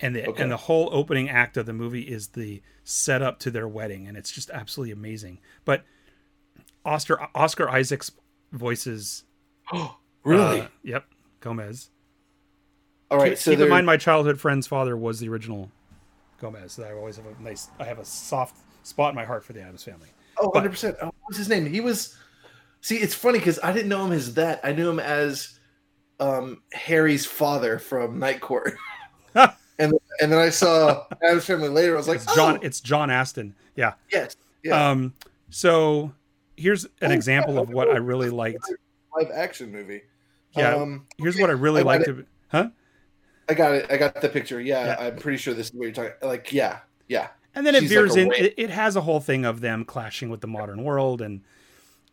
And 0.00 0.16
the 0.16 0.26
Okay. 0.28 0.42
and 0.42 0.50
the 0.50 0.56
whole 0.56 0.88
opening 0.92 1.28
act 1.28 1.56
of 1.56 1.66
the 1.66 1.72
movie 1.72 2.02
is 2.02 2.28
the 2.28 2.62
setup 2.84 3.38
to 3.40 3.50
their 3.50 3.68
wedding, 3.68 4.06
and 4.08 4.16
it's 4.16 4.32
just 4.32 4.50
absolutely 4.50 4.92
amazing. 4.92 5.38
But 5.64 5.84
Oscar 6.84 7.28
Oscar 7.34 7.68
Isaacs 7.68 8.10
voices 8.52 9.24
Oh, 9.72 9.96
really? 10.24 10.62
uh, 10.62 10.68
yep, 10.82 11.04
Gomez. 11.42 11.90
All 13.10 13.18
right. 13.18 13.30
keep, 13.32 13.38
so 13.38 13.50
keep 13.50 13.60
in 13.60 13.68
mind, 13.68 13.84
my 13.84 13.98
childhood 13.98 14.40
friend's 14.40 14.66
father 14.66 14.96
was 14.96 15.20
the 15.20 15.28
original 15.28 15.70
Gomez. 16.40 16.78
I 16.80 16.92
always 16.92 17.16
have 17.16 17.26
a 17.26 17.42
nice, 17.42 17.68
I 17.78 17.84
have 17.84 17.98
a 17.98 18.04
soft 18.06 18.56
spot 18.84 19.10
in 19.10 19.14
my 19.16 19.24
heart 19.24 19.44
for 19.44 19.52
the 19.52 19.60
Addams 19.60 19.84
family. 19.84 20.08
Oh, 20.38 20.46
100 20.48 20.70
percent. 20.70 20.96
Oh, 21.02 21.12
what's 21.24 21.36
his 21.36 21.48
name? 21.50 21.66
He 21.66 21.80
was. 21.80 22.16
See, 22.80 22.96
it's 22.96 23.14
funny 23.14 23.38
because 23.38 23.60
I 23.62 23.72
didn't 23.72 23.90
know 23.90 24.04
him 24.06 24.12
as 24.12 24.34
that. 24.34 24.60
I 24.64 24.72
knew 24.72 24.88
him 24.88 24.98
as 24.98 25.58
um, 26.18 26.62
Harry's 26.72 27.26
father 27.26 27.78
from 27.78 28.18
Night 28.18 28.40
Court, 28.40 28.74
and 29.34 29.52
and 29.78 30.32
then 30.32 30.38
I 30.38 30.48
saw 30.48 31.04
Addams 31.22 31.44
Family 31.44 31.68
later. 31.68 31.94
I 31.94 31.98
was 31.98 32.08
like, 32.08 32.16
It's 32.22 32.34
John. 32.34 32.56
oh, 32.56 32.60
It's 32.62 32.80
John 32.80 33.10
Astin. 33.10 33.54
Yeah. 33.76 33.92
yes, 34.10 34.36
yeah, 34.64 34.90
Um. 34.90 35.12
So 35.50 36.12
here's 36.56 36.84
an 37.02 37.10
Oh, 37.10 37.10
example 37.10 37.54
yeah. 37.54 37.60
of 37.60 37.70
what 37.70 37.88
I 37.90 37.96
really 37.98 38.30
liked. 38.30 38.64
live 39.16 39.30
action 39.32 39.70
movie. 39.70 40.02
Yeah. 40.56 40.74
um, 40.76 41.06
Here's 41.18 41.34
okay, 41.36 41.42
what 41.42 41.50
I 41.50 41.54
really 41.54 41.80
I 41.80 41.84
liked. 41.84 42.08
it. 42.08 42.10
Of, 42.10 42.26
huh? 42.48 42.70
I 43.48 43.54
got 43.54 43.72
it. 43.74 43.86
I 43.90 43.96
got 43.96 44.20
the 44.20 44.28
picture. 44.28 44.60
Yeah, 44.60 44.86
Yeah. 44.86 45.06
I'm 45.06 45.16
pretty 45.16 45.38
sure 45.38 45.54
this 45.54 45.68
is 45.68 45.72
what 45.74 45.84
you're 45.84 45.92
talking. 45.92 46.12
Like, 46.22 46.52
yeah, 46.52 46.80
yeah, 47.08 47.28
And 47.54 47.66
then 47.66 47.74
it 47.74 47.84
veers 47.84 48.12
like 48.12 48.20
in. 48.20 48.32
It, 48.32 48.54
it 48.56 48.70
has 48.70 48.96
a 48.96 49.00
whole 49.00 49.20
thing 49.20 49.44
of 49.44 49.60
them 49.60 49.84
clashing 49.84 50.30
with 50.30 50.40
the 50.40 50.46
modern 50.46 50.84
world, 50.84 51.20
and 51.20 51.40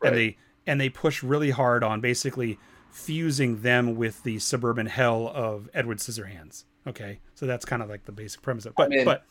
Right. 0.01 0.09
and 0.09 0.17
they 0.17 0.37
and 0.67 0.79
they 0.81 0.89
push 0.89 1.21
really 1.23 1.49
hard 1.51 1.83
on 1.83 2.01
basically 2.01 2.57
fusing 2.91 3.61
them 3.61 3.95
with 3.95 4.23
the 4.23 4.39
suburban 4.39 4.85
hell 4.87 5.31
of 5.33 5.69
Edward 5.73 5.97
Scissorhands. 5.99 6.63
Okay, 6.87 7.19
so 7.35 7.45
that's 7.45 7.65
kind 7.65 7.83
of 7.83 7.89
like 7.89 8.05
the 8.05 8.11
basic 8.11 8.41
premise. 8.41 8.65
Of, 8.65 8.75
but 8.75 8.89
mean, 8.89 9.05
but 9.05 9.25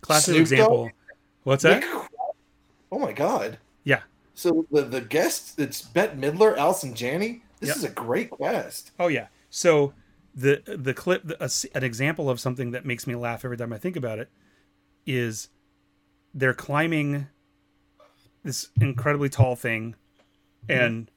classic 0.00 0.32
Snoop 0.34 0.40
example. 0.42 0.84
Dogg? 0.84 0.92
What's 1.44 1.62
that? 1.62 1.80
Nick- 1.80 2.08
oh 2.92 2.98
my 2.98 3.12
god. 3.12 3.58
Yeah. 3.84 4.00
So 4.34 4.66
the 4.70 4.82
the 4.82 5.00
guest, 5.00 5.58
it's 5.58 5.80
Bette 5.80 6.16
Midler, 6.16 6.56
Allison 6.56 6.94
Janney. 6.94 7.43
This 7.60 7.68
Yep. 7.68 7.76
is 7.76 7.84
a 7.84 7.90
great 7.90 8.30
quest. 8.30 8.90
Oh 8.98 9.08
yeah. 9.08 9.28
So 9.50 9.94
the 10.34 10.62
the 10.66 10.94
clip, 10.94 11.22
the, 11.24 11.42
a 11.42 11.48
an 11.76 11.84
example 11.84 12.28
of 12.28 12.40
something 12.40 12.72
that 12.72 12.84
makes 12.84 13.06
me 13.06 13.14
laugh 13.14 13.44
every 13.44 13.56
time 13.56 13.72
I 13.72 13.78
think 13.78 13.96
about 13.96 14.18
it, 14.18 14.30
is 15.06 15.48
they're 16.34 16.54
climbing 16.54 17.28
this 18.42 18.68
incredibly 18.80 19.28
tall 19.28 19.56
thing, 19.56 19.94
and 20.68 21.10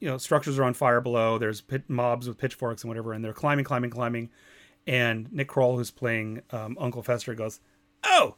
you 0.00 0.08
know 0.08 0.18
structures 0.18 0.58
are 0.58 0.64
on 0.64 0.74
fire 0.74 1.00
below. 1.00 1.38
There's 1.38 1.60
pit, 1.60 1.84
mobs 1.88 2.26
with 2.28 2.38
pitchforks 2.38 2.82
and 2.82 2.88
whatever, 2.88 3.12
and 3.12 3.24
they're 3.24 3.32
climbing, 3.32 3.64
climbing, 3.64 3.90
climbing. 3.90 4.30
And 4.86 5.32
Nick 5.32 5.48
Kroll, 5.48 5.76
who's 5.76 5.90
playing 5.90 6.42
um, 6.50 6.76
Uncle 6.80 7.02
Fester, 7.02 7.34
goes, 7.34 7.60
"Oh!" 8.02 8.36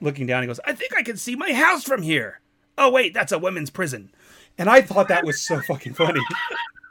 Looking 0.00 0.26
down, 0.26 0.42
he 0.42 0.46
goes, 0.48 0.60
"I 0.64 0.72
think 0.74 0.94
I 0.96 1.02
can 1.02 1.16
see 1.16 1.36
my 1.36 1.52
house 1.52 1.84
from 1.84 2.02
here." 2.02 2.40
Oh 2.76 2.90
wait, 2.90 3.14
that's 3.14 3.32
a 3.32 3.38
women's 3.38 3.70
prison. 3.70 4.10
And 4.58 4.68
I 4.68 4.82
thought 4.82 5.08
that 5.08 5.24
was 5.24 5.40
so 5.40 5.60
fucking 5.60 5.94
funny 5.94 6.20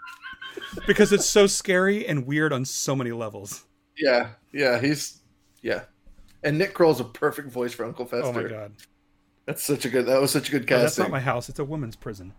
because 0.87 1.13
it's 1.13 1.25
so 1.25 1.47
scary 1.47 2.07
and 2.07 2.25
weird 2.25 2.53
on 2.53 2.65
so 2.65 2.95
many 2.95 3.11
levels. 3.11 3.65
Yeah, 3.97 4.29
yeah, 4.51 4.79
he's 4.79 5.21
yeah. 5.61 5.83
And 6.43 6.57
Nick 6.57 6.73
Kroll's 6.73 6.99
a 6.99 7.03
perfect 7.03 7.49
voice 7.49 7.73
for 7.73 7.85
Uncle 7.85 8.05
Fester. 8.05 8.27
Oh 8.27 8.33
my 8.33 8.43
god. 8.43 8.73
That's 9.45 9.63
such 9.63 9.85
a 9.85 9.89
good. 9.89 10.05
That 10.05 10.21
was 10.21 10.31
such 10.31 10.49
a 10.49 10.51
good 10.51 10.71
Oh, 10.71 10.79
that's 10.79 10.97
not 10.97 11.11
my 11.11 11.19
house. 11.19 11.49
It's 11.49 11.59
a 11.59 11.65
woman's 11.65 11.95
prison. 11.95 12.33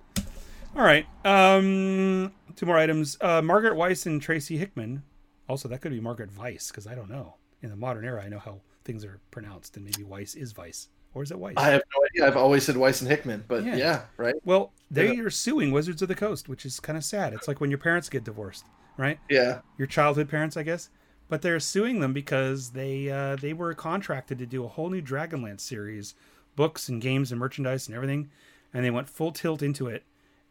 All 0.74 0.82
right. 0.82 1.06
Um, 1.24 2.32
two 2.56 2.66
more 2.66 2.78
items. 2.78 3.18
Uh, 3.20 3.42
Margaret 3.42 3.74
Weis 3.74 4.06
and 4.06 4.20
Tracy 4.22 4.56
Hickman. 4.56 5.02
Also, 5.48 5.68
that 5.68 5.80
could 5.80 5.92
be 5.92 6.00
Margaret 6.00 6.34
Weis 6.34 6.68
because 6.68 6.86
I 6.86 6.94
don't 6.94 7.10
know. 7.10 7.34
In 7.60 7.70
the 7.70 7.76
modern 7.76 8.04
era, 8.04 8.24
I 8.24 8.28
know 8.28 8.38
how 8.38 8.60
things 8.84 9.04
are 9.04 9.20
pronounced, 9.30 9.76
and 9.76 9.84
maybe 9.84 10.02
Weiss 10.02 10.34
is 10.34 10.56
Weiss, 10.56 10.88
or 11.14 11.22
is 11.22 11.30
it 11.30 11.38
Weiss? 11.38 11.54
I 11.56 11.70
have 11.70 11.82
no 11.94 12.04
idea. 12.06 12.26
I've 12.26 12.36
always 12.36 12.64
said 12.64 12.76
Weiss 12.76 13.00
and 13.00 13.10
Hickman, 13.10 13.44
but 13.48 13.64
Yeah. 13.64 13.76
yeah, 13.76 14.02
right. 14.16 14.34
well, 14.44 14.72
they 14.90 15.18
are 15.18 15.30
suing 15.30 15.70
Wizards 15.70 16.02
of 16.02 16.08
the 16.08 16.14
Coast, 16.14 16.48
which 16.48 16.64
is 16.66 16.80
kind 16.80 16.96
of 16.96 17.04
sad. 17.04 17.32
It's 17.32 17.48
like 17.48 17.60
when 17.60 17.70
your 17.70 17.78
parents 17.78 18.08
get 18.08 18.24
divorced, 18.24 18.64
right? 18.96 19.18
Yeah, 19.30 19.60
Your 19.78 19.86
childhood 19.86 20.28
parents, 20.28 20.56
I 20.56 20.62
guess. 20.62 20.90
but 21.28 21.40
they're 21.42 21.60
suing 21.60 22.00
them 22.00 22.12
because 22.12 22.70
they 22.70 23.10
uh, 23.10 23.36
they 23.36 23.52
were 23.54 23.72
contracted 23.74 24.38
to 24.38 24.46
do 24.46 24.64
a 24.64 24.68
whole 24.68 24.90
new 24.90 25.00
Dragonlance 25.00 25.60
series, 25.62 26.14
books 26.56 26.88
and 26.90 27.00
games 27.00 27.30
and 27.32 27.38
merchandise 27.40 27.86
and 27.88 27.94
everything, 27.96 28.30
and 28.74 28.84
they 28.84 28.90
went 28.90 29.08
full 29.08 29.32
tilt 29.32 29.62
into 29.62 29.86
it, 29.88 30.04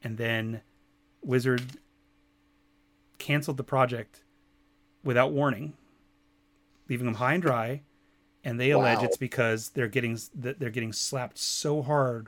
and 0.04 0.18
then 0.18 0.62
Wizard 1.24 1.62
canceled 3.20 3.58
the 3.58 3.64
project 3.64 4.24
without 5.04 5.32
warning, 5.32 5.74
leaving 6.90 7.06
them 7.06 7.16
high 7.16 7.34
and 7.34 7.44
dry. 7.44 7.82
And 8.44 8.60
they 8.60 8.72
allege 8.72 9.04
it's 9.04 9.18
because 9.18 9.70
they're 9.70 9.88
getting 9.88 10.18
that 10.36 10.60
they're 10.60 10.72
getting 10.72 10.94
slapped 10.94 11.38
so 11.38 11.82
hard 11.82 12.28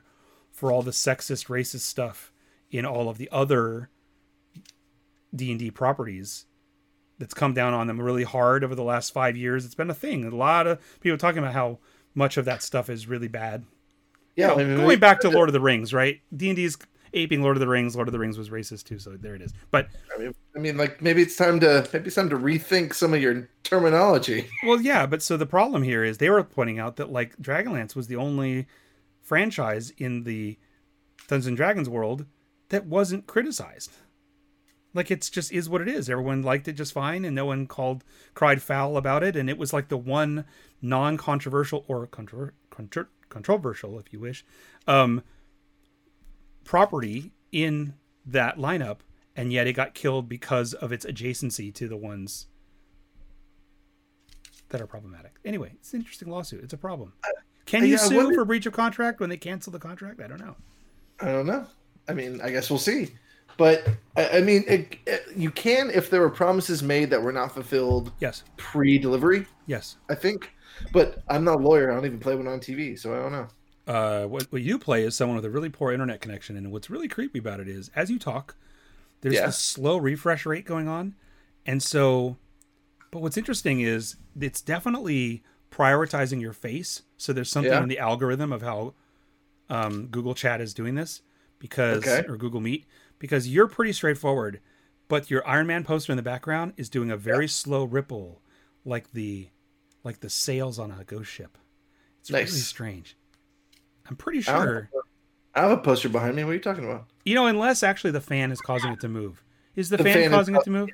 for 0.51 0.71
all 0.71 0.83
the 0.83 0.91
sexist, 0.91 1.47
racist 1.47 1.81
stuff 1.81 2.31
in 2.69 2.85
all 2.85 3.09
of 3.09 3.17
the 3.17 3.29
other 3.31 3.89
D 5.35 5.49
and 5.49 5.59
D 5.59 5.71
properties 5.71 6.45
that's 7.17 7.33
come 7.33 7.53
down 7.53 7.73
on 7.73 7.87
them 7.87 8.01
really 8.01 8.23
hard 8.23 8.63
over 8.63 8.75
the 8.75 8.83
last 8.83 9.11
five 9.11 9.35
years. 9.35 9.65
It's 9.65 9.75
been 9.75 9.89
a 9.89 9.95
thing. 9.95 10.25
A 10.25 10.35
lot 10.35 10.67
of 10.67 10.79
people 10.99 11.17
talking 11.17 11.39
about 11.39 11.53
how 11.53 11.79
much 12.13 12.37
of 12.37 12.45
that 12.45 12.61
stuff 12.61 12.89
is 12.89 13.07
really 13.07 13.27
bad. 13.27 13.65
Yeah, 14.35 14.51
You 14.51 14.55
know, 14.55 14.61
I 14.61 14.65
mean, 14.65 14.77
going 14.77 14.99
back 14.99 15.19
to 15.21 15.29
Lord 15.29 15.49
of 15.49 15.53
the 15.53 15.61
Rings, 15.61 15.93
right? 15.93 16.21
D 16.35 16.49
and 16.49 16.55
D's 16.55 16.77
aping 17.13 17.41
Lord 17.41 17.55
of 17.55 17.61
the 17.61 17.67
Rings. 17.67 17.95
Lord 17.95 18.07
of 18.07 18.11
the 18.11 18.19
Rings 18.19 18.37
was 18.37 18.49
racist 18.49 18.85
too, 18.85 18.99
so 18.99 19.11
there 19.11 19.35
it 19.35 19.41
is. 19.41 19.53
But 19.71 19.89
I 20.13 20.19
mean, 20.19 20.35
I 20.55 20.59
mean, 20.59 20.77
like 20.77 21.01
maybe 21.01 21.21
it's 21.21 21.35
time 21.35 21.59
to 21.61 21.87
maybe 21.93 22.07
it's 22.07 22.15
time 22.15 22.29
to 22.29 22.37
rethink 22.37 22.93
some 22.93 23.13
of 23.13 23.21
your 23.21 23.49
terminology. 23.63 24.47
well, 24.63 24.81
yeah. 24.81 25.05
But 25.05 25.21
so 25.21 25.37
the 25.37 25.45
problem 25.45 25.83
here 25.83 26.03
is 26.03 26.17
they 26.17 26.29
were 26.29 26.43
pointing 26.43 26.79
out 26.79 26.95
that 26.97 27.11
like 27.11 27.37
Dragonlance 27.37 27.95
was 27.95 28.07
the 28.07 28.15
only 28.15 28.67
franchise 29.21 29.91
in 29.97 30.23
the 30.23 30.57
Dungeons 31.27 31.47
and 31.47 31.57
Dragons 31.57 31.89
world 31.89 32.25
that 32.69 32.85
wasn't 32.85 33.27
criticized. 33.27 33.91
Like 34.93 35.09
it's 35.09 35.29
just 35.29 35.51
is 35.51 35.69
what 35.69 35.81
it 35.81 35.87
is. 35.87 36.09
Everyone 36.09 36.43
liked 36.43 36.67
it 36.67 36.73
just 36.73 36.93
fine, 36.93 37.25
and 37.25 37.35
no 37.35 37.45
one 37.45 37.67
called 37.67 38.03
cried 38.33 38.61
foul 38.61 38.97
about 38.97 39.23
it. 39.23 39.35
And 39.35 39.49
it 39.49 39.57
was 39.57 39.73
like 39.73 39.89
the 39.89 39.97
one 39.97 40.45
non-controversial 40.81 41.85
or 41.87 42.05
contro- 42.07 42.51
contro- 42.69 43.07
controversial, 43.29 43.97
if 43.97 44.13
you 44.13 44.19
wish, 44.19 44.45
um, 44.87 45.23
property 46.63 47.31
in 47.51 47.93
that 48.25 48.57
lineup, 48.57 48.99
and 49.35 49.51
yet 49.51 49.67
it 49.67 49.73
got 49.73 49.93
killed 49.93 50.27
because 50.29 50.73
of 50.73 50.91
its 50.91 51.05
adjacency 51.05 51.73
to 51.75 51.87
the 51.87 51.97
ones 51.97 52.47
that 54.69 54.81
are 54.81 54.87
problematic. 54.87 55.33
Anyway, 55.45 55.71
it's 55.75 55.93
an 55.93 55.99
interesting 55.99 56.29
lawsuit. 56.29 56.63
It's 56.63 56.73
a 56.73 56.77
problem. 56.77 57.13
Uh, 57.23 57.27
can 57.65 57.83
you 57.83 57.91
yeah, 57.91 57.97
sue 57.97 58.15
wonder- 58.17 58.33
for 58.35 58.45
breach 58.45 58.65
of 58.65 58.73
contract 58.73 59.19
when 59.19 59.29
they 59.29 59.37
cancel 59.37 59.71
the 59.71 59.79
contract? 59.79 60.19
I 60.21 60.27
don't 60.27 60.39
know. 60.39 60.55
I 61.19 61.25
don't 61.31 61.45
know. 61.45 61.65
I 62.07 62.13
mean, 62.13 62.41
I 62.41 62.49
guess 62.49 62.69
we'll 62.69 62.79
see. 62.79 63.09
But 63.57 63.87
I, 64.17 64.37
I 64.37 64.41
mean, 64.41 64.63
it, 64.67 64.97
it- 65.05 65.23
you 65.35 65.51
can 65.51 65.89
if 65.91 66.09
there 66.09 66.21
were 66.21 66.29
promises 66.29 66.81
made 66.81 67.09
that 67.11 67.21
were 67.21 67.31
not 67.31 67.53
fulfilled 67.53 68.11
Yes, 68.19 68.43
pre-delivery. 68.57 69.45
yes. 69.67 69.97
I 70.09 70.15
think. 70.15 70.51
But 70.91 71.19
I'm 71.29 71.43
not 71.43 71.59
a 71.59 71.63
lawyer. 71.63 71.91
I 71.91 71.95
don't 71.95 72.05
even 72.05 72.19
play 72.19 72.35
one 72.35 72.47
on 72.47 72.59
TV, 72.59 72.97
so 72.97 73.13
I 73.15 73.21
don't 73.21 73.31
know. 73.31 73.47
Uh, 73.87 74.23
what, 74.25 74.51
what 74.51 74.61
you 74.61 74.79
play 74.79 75.03
is 75.03 75.15
someone 75.15 75.35
with 75.35 75.45
a 75.45 75.49
really 75.49 75.69
poor 75.69 75.91
internet 75.91 76.21
connection, 76.21 76.55
and 76.57 76.71
what's 76.71 76.89
really 76.89 77.07
creepy 77.07 77.39
about 77.39 77.59
it 77.59 77.67
is 77.67 77.89
as 77.95 78.09
you 78.09 78.17
talk, 78.19 78.55
there's 79.21 79.35
Yeah. 79.35 79.47
this 79.47 79.57
slow 79.57 79.97
refresh 79.97 80.45
rate 80.45 80.65
going 80.65 80.87
on, 80.87 81.15
and 81.65 81.81
so. 81.81 82.37
But 83.11 83.21
what's 83.21 83.37
interesting 83.37 83.81
is 83.81 84.15
it's 84.39 84.59
definitely 84.59 85.43
prioritizing 85.69 86.41
your 86.41 86.51
face. 86.53 87.03
So 87.17 87.31
there's 87.31 87.49
something 87.49 87.71
Yeah. 87.71 87.83
in 87.83 87.87
the 87.87 87.99
algorithm 87.99 88.51
of 88.51 88.63
how 88.63 88.95
um, 89.69 90.07
Google 90.07 90.33
Chat 90.33 90.59
is 90.61 90.73
doing 90.73 90.95
this 90.95 91.21
because 91.59 92.05
Okay. 92.07 92.25
or 92.27 92.37
Google 92.37 92.59
Meet 92.59 92.85
because 93.19 93.47
you're 93.47 93.67
pretty 93.67 93.93
straightforward, 93.93 94.59
but 95.07 95.29
your 95.29 95.47
Iron 95.47 95.67
Man 95.67 95.83
poster 95.83 96.11
in 96.11 96.17
the 96.17 96.23
background 96.23 96.73
is 96.75 96.89
doing 96.89 97.11
a 97.11 97.17
very 97.17 97.47
slow 97.47 97.83
ripple, 97.83 98.41
like 98.83 99.11
the 99.13 99.49
like 100.03 100.19
the 100.21 100.29
sails 100.29 100.79
on 100.79 100.89
a 100.91 101.03
ghost 101.03 101.29
ship. 101.31 101.57
It's 102.19 102.31
really 102.31 102.45
strange. 102.47 103.15
I'm 104.09 104.15
pretty 104.15 104.41
sure. 104.41 104.89
I 105.55 105.61
have 105.61 105.71
a 105.71 105.77
poster 105.77 106.09
behind 106.09 106.35
me. 106.35 106.43
What 106.43 106.51
are 106.51 106.55
you 106.55 106.59
talking 106.59 106.83
about? 106.85 107.07
You 107.25 107.35
know, 107.35 107.45
unless 107.47 107.83
actually 107.83 108.11
the 108.11 108.21
fan 108.21 108.51
is 108.51 108.59
causing 108.61 108.91
it 108.91 108.99
to 109.01 109.07
move. 109.07 109.43
Is 109.75 109.89
the, 109.89 109.97
The 109.97 110.03
fan, 110.03 110.13
fan 110.23 110.31
causing 110.31 110.55
it 110.55 110.63
to 110.63 110.69
move? 110.69 110.89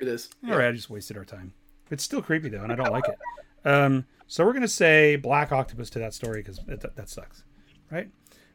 It 0.00 0.08
is. 0.08 0.30
All 0.48 0.56
right, 0.56 0.68
I 0.68 0.72
just 0.72 0.88
wasted 0.90 1.16
our 1.16 1.24
time. 1.24 1.52
It's 1.90 2.04
still 2.04 2.22
creepy 2.22 2.48
though, 2.48 2.62
and 2.62 2.72
I 2.72 2.76
don't 2.76 2.90
like 2.92 3.08
it. 3.08 3.16
Um, 3.64 4.06
so 4.28 4.46
we're 4.46 4.52
gonna 4.52 4.68
say 4.68 5.16
black 5.16 5.50
octopus 5.50 5.90
to 5.90 5.98
that 5.98 6.14
story 6.14 6.40
because 6.40 6.60
that, 6.68 6.94
that 6.94 7.08
sucks, 7.08 7.42
right? 7.90 8.08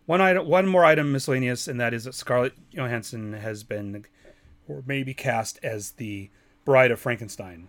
One 0.06 0.22
item, 0.22 0.48
one 0.48 0.66
more 0.66 0.86
item 0.86 1.12
miscellaneous, 1.12 1.68
and 1.68 1.78
that 1.82 1.94
is 1.94 2.06
that 2.06 2.16
Scarlett 2.16 2.54
Johansson 2.72 3.34
has 3.34 3.66
been, 3.66 4.06
or 4.66 4.82
maybe 4.88 5.14
cast 5.14 5.60
as 5.62 5.92
the 5.92 6.32
bride 6.64 6.90
of 6.90 7.02
Frankenstein, 7.02 7.68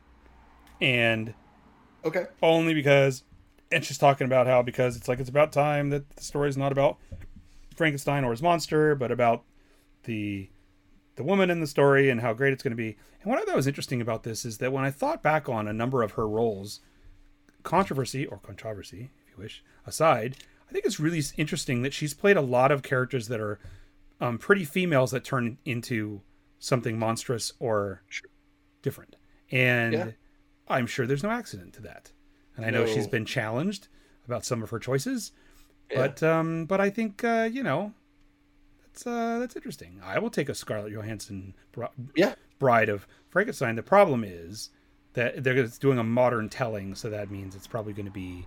and 0.81 1.35
Okay. 2.05 2.27
only 2.41 2.73
because, 2.73 3.25
and 3.75 3.85
she's 3.85 3.99
talking 3.99 4.25
about 4.27 4.47
how 4.47 4.63
because 4.63 4.97
it's 4.97 5.09
like 5.09 5.19
it's 5.19 5.29
about 5.29 5.53
time 5.53 5.91
that 5.91 6.09
the 6.17 6.23
story 6.23 6.49
is 6.49 6.57
not 6.57 6.73
about 6.73 6.99
Frankenstein 7.75 8.25
or 8.25 8.31
his 8.31 8.43
monster, 8.43 8.95
but 8.95 9.11
about 9.11 9.45
the 10.05 10.49
the 11.17 11.25
woman 11.25 11.51
in 11.51 11.61
the 11.61 11.67
story 11.67 12.11
and 12.11 12.21
how 12.21 12.33
great 12.33 12.53
it's 12.53 12.63
going 12.63 12.73
to 12.73 12.77
be. 12.77 12.97
And 13.23 13.31
what 13.31 13.39
I 13.39 13.45
thought 13.45 13.57
was 13.57 13.67
interesting 13.67 14.01
about 14.01 14.23
this 14.23 14.45
is 14.45 14.59
that 14.59 14.73
when 14.73 14.85
I 14.85 14.91
thought 14.91 15.23
back 15.23 15.49
on 15.49 15.69
a 15.69 15.73
number 15.73 16.03
of 16.03 16.13
her 16.13 16.29
roles, 16.29 16.81
controversy 17.63 18.27
or 18.27 18.39
controversy, 18.39 19.11
if 19.25 19.37
you 19.37 19.43
wish, 19.43 19.63
aside, 19.87 20.37
I 20.69 20.73
think 20.73 20.85
it's 20.85 20.99
really 20.99 21.23
interesting 21.37 21.83
that 21.83 21.93
she's 21.93 22.15
played 22.15 22.37
a 22.37 22.43
lot 22.43 22.73
of 22.73 22.83
characters 22.83 23.29
that 23.29 23.41
are 23.41 23.61
um, 24.21 24.39
pretty 24.39 24.65
females 24.65 25.13
that 25.13 25.25
turn 25.25 25.59
into 25.65 26.23
something 26.59 26.99
monstrous 26.99 27.53
or 27.61 28.03
different. 28.83 29.17
And 29.51 29.93
Yeah. 29.93 30.11
I'm 30.67 30.87
sure 30.87 31.07
there's 31.07 31.23
no 31.23 31.31
accident 31.31 31.75
to 31.75 31.83
that. 31.83 32.11
And 32.57 32.65
I 32.67 32.71
know 32.71 32.85
No. 32.85 32.93
she's 32.93 33.07
been 33.07 33.25
challenged 33.25 33.89
about 34.27 34.45
some 34.45 34.63
of 34.63 34.71
her 34.71 34.79
choices, 34.79 35.33
Yeah. 35.91 35.99
but 36.07 36.23
um, 36.23 36.67
but 36.67 36.81
I 36.81 36.91
think 36.91 37.23
uh, 37.25 37.49
you 37.53 37.63
know 37.63 37.93
that's 38.87 39.07
uh, 39.07 39.39
that's 39.41 39.57
interesting. 39.57 40.01
I 40.05 40.19
will 40.19 40.31
take 40.31 40.49
a 40.49 40.55
Scarlett 40.55 40.93
Johansson 40.93 41.55
bri- 41.73 41.89
Yeah. 42.15 42.35
bride 42.59 42.89
of 42.89 43.07
Frankenstein. 43.29 43.75
The 43.77 43.83
problem 43.83 44.25
is 44.25 44.71
that 45.15 45.43
they're 45.45 45.67
doing 45.67 45.99
a 45.99 46.05
modern 46.05 46.49
telling, 46.49 46.95
so 46.95 47.11
that 47.11 47.31
means 47.31 47.55
it's 47.55 47.67
probably 47.67 47.93
going 47.93 48.07
to 48.07 48.13
be 48.13 48.47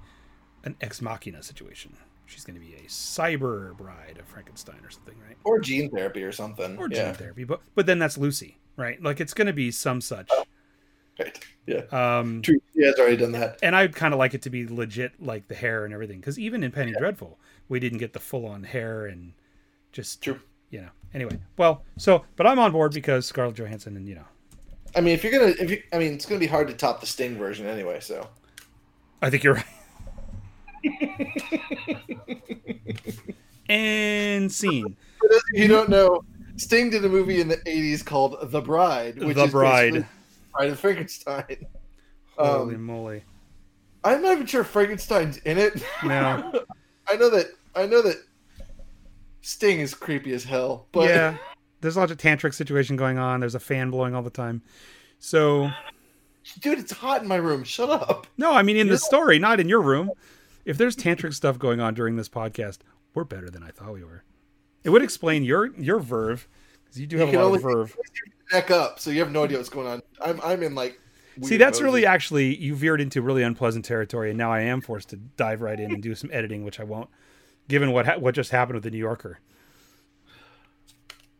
an 0.63 0.75
ex 0.81 1.01
machina 1.01 1.43
situation. 1.43 1.95
She's 2.25 2.43
going 2.43 2.59
to 2.59 2.65
be 2.65 2.73
a 2.75 2.81
cyber 2.89 3.75
bride 3.77 4.17
of 4.19 4.25
Frankenstein 4.25 4.79
or 4.83 4.89
something, 4.89 5.15
right? 5.25 5.37
Or 5.45 5.59
gene 5.59 5.89
therapy 5.89 6.23
or 6.23 6.33
something. 6.33 6.77
Or 6.77 6.89
yeah. 6.89 7.05
gene 7.05 7.13
therapy, 7.13 7.43
but 7.45 7.61
but 7.75 7.85
then 7.85 7.99
that's 7.99 8.17
Lucy, 8.17 8.57
right? 8.75 9.01
Like 9.01 9.21
it's 9.21 9.33
going 9.33 9.47
to 9.47 9.53
be 9.53 9.71
some 9.71 10.01
such. 10.01 10.29
Right. 11.19 11.45
Yeah. 11.65 11.81
Um, 11.91 12.41
True. 12.41 12.59
He 12.73 12.85
has 12.85 12.95
already 12.99 13.17
done 13.17 13.31
that. 13.33 13.59
and 13.61 13.75
I'd 13.75 13.95
kind 13.95 14.13
of 14.13 14.19
like 14.19 14.33
it 14.33 14.41
to 14.43 14.49
be 14.49 14.67
legit, 14.67 15.21
like 15.21 15.47
the 15.47 15.55
hair 15.55 15.83
and 15.83 15.93
everything, 15.93 16.19
because 16.19 16.39
even 16.39 16.63
in 16.63 16.71
Penny 16.71 16.93
Dreadful, 16.97 17.37
we 17.69 17.79
didn't 17.79 17.97
get 17.97 18.13
the 18.13 18.19
full 18.19 18.45
on 18.45 18.63
hair 18.63 19.05
and 19.05 19.33
just 19.91 20.21
True. 20.21 20.39
you 20.69 20.81
know. 20.81 20.89
Anyway, 21.13 21.39
well, 21.57 21.83
so 21.97 22.23
but 22.35 22.45
I'm 22.47 22.59
on 22.59 22.71
board 22.71 22.93
because 22.93 23.25
Scarlett 23.25 23.55
Johansson 23.55 23.97
and 23.97 24.07
you 24.07 24.15
know, 24.15 24.25
I 24.95 25.01
mean, 25.01 25.13
if 25.13 25.23
you're 25.23 25.31
gonna, 25.33 25.53
if 25.59 25.69
you, 25.71 25.81
I 25.91 25.97
mean, 25.97 26.13
it's 26.13 26.25
gonna 26.25 26.39
be 26.39 26.47
hard 26.47 26.67
to 26.67 26.73
top 26.73 27.01
the 27.01 27.07
Sting 27.07 27.37
version 27.37 27.65
anyway. 27.67 27.99
So. 27.99 28.27
I 29.21 29.29
think 29.29 29.43
you're 29.43 29.55
right. 29.55 29.65
and 33.69 34.51
scene. 34.51 34.95
For 35.19 35.29
those 35.29 35.37
of 35.53 35.59
you 35.59 35.67
don't 35.67 35.89
know, 35.89 36.23
Sting 36.57 36.89
did 36.89 37.03
a 37.03 37.09
movie 37.09 37.41
in 37.41 37.47
the 37.47 37.57
'80s 37.57 38.05
called 38.05 38.37
The 38.51 38.61
Bride, 38.61 39.17
which 39.21 39.35
The 39.35 39.43
is 39.45 39.51
Bride. 39.51 40.05
Bride 40.57 40.69
of 40.71 40.79
Frankenstein. 40.79 41.67
Holy 42.37 42.75
Um, 42.75 42.83
moly! 42.83 43.23
I'm 44.03 44.21
not 44.21 44.33
even 44.33 44.45
sure 44.45 44.63
Frankenstein's 44.63 45.37
in 45.37 45.57
it. 45.57 45.81
No. 46.03 46.63
I 47.09 47.15
know 47.15 47.29
that. 47.29 47.47
I 47.75 47.85
know 47.85 48.01
that. 48.01 48.17
Sting 49.41 49.79
is 49.79 49.93
creepy 49.93 50.33
as 50.33 50.43
hell, 50.43 50.87
but 50.91 51.07
yeah, 51.07 51.37
there's 51.79 51.95
a 51.95 51.99
lot 52.01 52.11
of 52.11 52.17
tantric 52.17 52.53
situation 52.53 52.97
going 52.97 53.17
on. 53.17 53.39
There's 53.39 53.55
a 53.55 53.59
fan 53.61 53.89
blowing 53.91 54.13
all 54.13 54.21
the 54.23 54.29
time. 54.29 54.61
So 55.19 55.69
dude, 56.59 56.79
it's 56.79 56.91
hot 56.91 57.21
in 57.21 57.27
my 57.29 57.37
room. 57.37 57.63
Shut 57.63 57.89
up. 57.89 58.27
no, 58.37 58.53
I 58.53 58.61
mean 58.61 58.75
in 58.75 58.87
the 58.89 58.97
story, 58.97 59.39
not 59.39 59.59
in 59.61 59.69
your 59.69 59.81
room. 59.81 60.11
If 60.65 60.77
there's 60.77 60.97
tantric 60.97 61.33
stuff 61.33 61.57
going 61.57 61.79
on 61.79 61.93
during 61.93 62.17
this 62.17 62.27
podcast, 62.27 62.79
we're 63.13 63.23
better 63.23 63.49
than 63.49 63.63
I 63.63 63.69
thought 63.69 63.93
we 63.93 64.03
were. 64.03 64.23
It 64.83 64.89
would 64.89 65.01
explain 65.01 65.43
your 65.45 65.73
your 65.79 65.99
verve 65.99 66.45
you 66.93 67.07
do 67.07 67.17
have 67.17 67.27
You 67.27 67.29
a 67.29 67.31
can 67.37 67.41
lot 67.51 67.55
of 67.55 67.65
only- 67.65 67.75
verve. 67.75 67.97
Neck 68.53 68.71
up, 68.71 68.99
so 68.99 69.09
you 69.11 69.19
have 69.19 69.31
no 69.31 69.43
idea 69.43 69.57
what's 69.57 69.69
going 69.69 69.87
on. 69.87 70.01
I'm, 70.21 70.39
I'm 70.41 70.63
in 70.63 70.73
like. 70.73 70.99
See, 71.43 71.57
that's 71.57 71.79
mode. 71.79 71.85
really 71.85 72.05
actually 72.05 72.55
you 72.55 72.75
veered 72.75 73.01
into 73.01 73.21
really 73.21 73.43
unpleasant 73.43 73.83
territory, 73.85 74.29
and 74.29 74.37
now 74.37 74.51
I 74.53 74.61
am 74.61 74.79
forced 74.81 75.09
to 75.09 75.17
dive 75.17 75.61
right 75.61 75.79
in 75.79 75.91
and 75.91 76.01
do 76.01 76.15
some 76.15 76.29
editing, 76.33 76.63
which 76.63 76.79
I 76.79 76.83
won't, 76.83 77.09
given 77.67 77.91
what 77.91 78.05
ha- 78.05 78.17
what 78.17 78.33
just 78.35 78.51
happened 78.51 78.75
with 78.75 78.83
the 78.83 78.91
New 78.91 78.97
Yorker. 78.97 79.39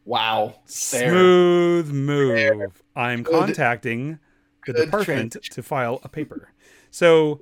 wow. 0.06 0.56
There. 0.91 1.10
Smooth 1.10 1.91
move. 1.91 2.84
I'm 2.95 3.24
Good- 3.24 3.32
contacting 3.34 4.19
the 4.65 4.74
good 4.74 4.86
department 4.86 5.32
transition. 5.34 5.53
to 5.56 5.64
file 5.64 5.99
a 6.03 6.10
paper. 6.10 6.52
So, 6.91 7.41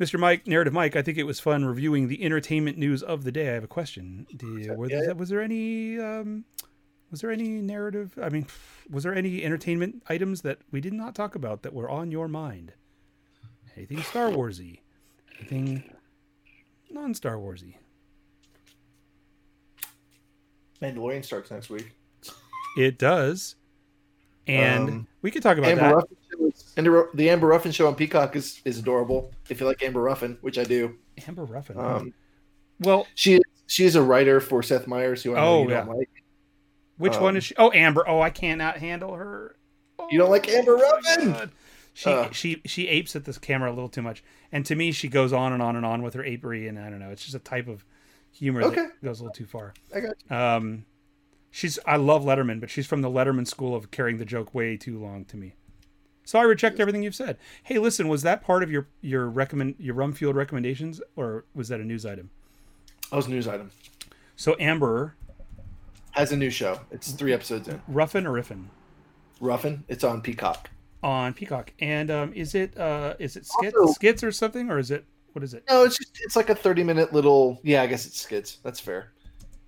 Mr. 0.00 0.18
Mike, 0.18 0.46
narrative 0.46 0.72
Mike, 0.72 0.96
I 0.96 1.02
think 1.02 1.18
it 1.18 1.24
was 1.24 1.40
fun 1.40 1.64
reviewing 1.64 2.08
the 2.08 2.22
entertainment 2.22 2.78
news 2.78 3.02
of 3.02 3.24
the 3.24 3.32
day. 3.32 3.50
I 3.50 3.54
have 3.54 3.64
a 3.64 3.68
question. 3.68 4.26
Do 4.36 4.58
you, 4.58 4.74
were 4.74 4.88
Yeah. 4.90 5.00
there, 5.02 5.14
was 5.14 5.28
there 5.28 5.40
any 5.40 5.98
um, 5.98 6.44
Was 7.10 7.20
there 7.20 7.30
any 7.30 7.48
narrative? 7.48 8.18
I 8.20 8.28
mean, 8.28 8.46
was 8.90 9.04
there 9.04 9.14
any 9.14 9.44
entertainment 9.44 10.02
items 10.08 10.42
that 10.42 10.58
we 10.72 10.80
did 10.80 10.92
not 10.92 11.14
talk 11.14 11.34
about 11.34 11.62
that 11.62 11.72
were 11.72 11.88
on 11.88 12.10
your 12.10 12.26
mind? 12.28 12.72
Anything 13.76 14.02
Star 14.02 14.30
Warsy? 14.30 14.80
Anything 15.38 15.84
non-Star 16.90 17.36
Warsy? 17.36 17.74
Mandalorian 20.82 21.24
starts 21.24 21.50
next 21.50 21.70
week. 21.70 21.92
It 22.76 22.98
does, 22.98 23.54
and 24.46 24.88
Um, 24.88 25.06
we 25.22 25.30
could 25.30 25.42
talk 25.42 25.56
about 25.56 25.70
Amber 25.70 25.82
that. 25.88 25.94
Ruffin 25.94 26.16
is, 26.52 26.74
Amber- 26.76 27.08
the 27.14 27.30
Amber 27.30 27.46
Ruffin 27.46 27.72
show 27.72 27.86
on 27.86 27.94
Peacock 27.94 28.36
is, 28.36 28.60
is 28.66 28.78
adorable. 28.78 29.32
If 29.48 29.60
you 29.60 29.66
like 29.66 29.82
Amber 29.82 30.02
Ruffin, 30.02 30.36
which 30.42 30.58
I 30.58 30.64
do, 30.64 30.96
Amber 31.26 31.44
Ruffin. 31.44 31.78
um, 31.78 32.12
well, 32.80 33.06
she 33.14 33.40
she 33.66 33.84
is 33.86 33.96
a 33.96 34.02
writer 34.02 34.38
for 34.40 34.62
Seth 34.62 34.86
Meyers, 34.86 35.22
who 35.22 35.32
I 35.34 35.40
know 35.40 35.46
Oh, 35.46 35.62
you 35.62 35.68
don't 35.70 35.86
yeah. 35.86 35.92
like. 35.94 36.10
Which 36.98 37.14
um, 37.14 37.22
one 37.22 37.36
is 37.36 37.44
she? 37.44 37.54
Oh, 37.56 37.70
Amber. 37.72 38.04
Oh, 38.08 38.20
I 38.20 38.30
cannot 38.30 38.78
handle 38.78 39.14
her. 39.14 39.56
You 40.10 40.18
don't 40.18 40.30
like 40.30 40.48
Amber 40.48 40.78
Oh, 40.80 41.00
Ruffin? 41.16 41.50
She 41.94 42.10
Uh. 42.10 42.30
she 42.30 42.60
she 42.66 42.88
apes 42.88 43.16
at 43.16 43.24
this 43.24 43.38
camera 43.38 43.70
a 43.70 43.74
little 43.74 43.88
too 43.88 44.02
much, 44.02 44.22
and 44.52 44.64
to 44.66 44.74
me, 44.76 44.92
she 44.92 45.08
goes 45.08 45.32
on 45.32 45.52
and 45.52 45.62
on 45.62 45.76
and 45.76 45.86
on 45.86 46.02
with 46.02 46.14
her 46.14 46.22
apery, 46.24 46.68
and 46.68 46.78
I 46.78 46.90
don't 46.90 46.98
know. 47.00 47.10
It's 47.10 47.22
just 47.22 47.34
a 47.34 47.38
type 47.38 47.68
of 47.68 47.84
humor 48.32 48.62
Okay. 48.64 48.82
that 48.82 49.02
goes 49.02 49.20
a 49.20 49.24
little 49.24 49.34
too 49.34 49.46
far. 49.46 49.72
I 49.94 50.00
got 50.00 50.14
you. 50.30 50.36
Um, 50.36 50.84
she's 51.50 51.78
I 51.86 51.96
love 51.96 52.22
Letterman, 52.22 52.60
but 52.60 52.68
she's 52.68 52.86
from 52.86 53.00
the 53.00 53.08
Letterman 53.08 53.46
school 53.46 53.74
of 53.74 53.90
carrying 53.90 54.18
the 54.18 54.26
joke 54.26 54.54
way 54.54 54.76
too 54.76 54.98
long 54.98 55.24
to 55.26 55.36
me. 55.38 55.54
So 56.24 56.38
I 56.38 56.42
reject 56.42 56.80
everything 56.80 57.02
you've 57.02 57.14
said. 57.14 57.38
Hey, 57.62 57.78
listen, 57.78 58.08
was 58.08 58.20
that 58.22 58.42
part 58.42 58.62
of 58.62 58.70
your 58.70 58.88
your 59.00 59.26
recommend 59.30 59.76
your 59.78 59.94
rum 59.94 60.12
field 60.12 60.36
recommendations, 60.36 61.00
or 61.16 61.44
was 61.54 61.68
that 61.68 61.80
a 61.80 61.84
news 61.84 62.04
item? 62.04 62.28
That 63.10 63.16
was 63.16 63.26
a 63.26 63.30
news 63.30 63.48
item. 63.48 63.70
So 64.36 64.54
Amber 64.60 65.14
Has 66.16 66.32
a 66.32 66.36
new 66.36 66.50
show. 66.50 66.80
It's 66.90 67.12
three 67.12 67.32
episodes 67.32 67.68
in. 67.68 67.80
Ruffin 67.88 68.26
or 68.26 68.32
Riffin 68.32 68.64
Ruffin. 69.40 69.84
It's 69.88 70.02
on 70.02 70.22
Peacock. 70.22 70.70
on 71.02 71.34
Peacock, 71.34 71.72
and 71.80 72.10
um, 72.10 72.32
is 72.32 72.54
it 72.54 72.76
uh 72.78 73.14
is 73.18 73.36
it 73.36 73.44
skits, 73.46 73.76
Also- 73.78 73.92
skits 73.92 74.24
or 74.24 74.32
something, 74.32 74.70
or 74.70 74.78
is 74.78 74.90
it 74.90 75.04
what 75.34 75.42
is 75.44 75.52
it? 75.52 75.62
No, 75.68 75.84
it's 75.84 75.98
just 75.98 76.18
it's 76.22 76.34
like 76.36 76.48
a 76.48 76.54
thirty 76.54 76.82
minute 76.82 77.12
little. 77.12 77.60
Yeah, 77.62 77.82
I 77.82 77.86
guess 77.86 78.06
it's 78.06 78.18
skits. 78.20 78.58
That's 78.62 78.80
fair. 78.80 79.12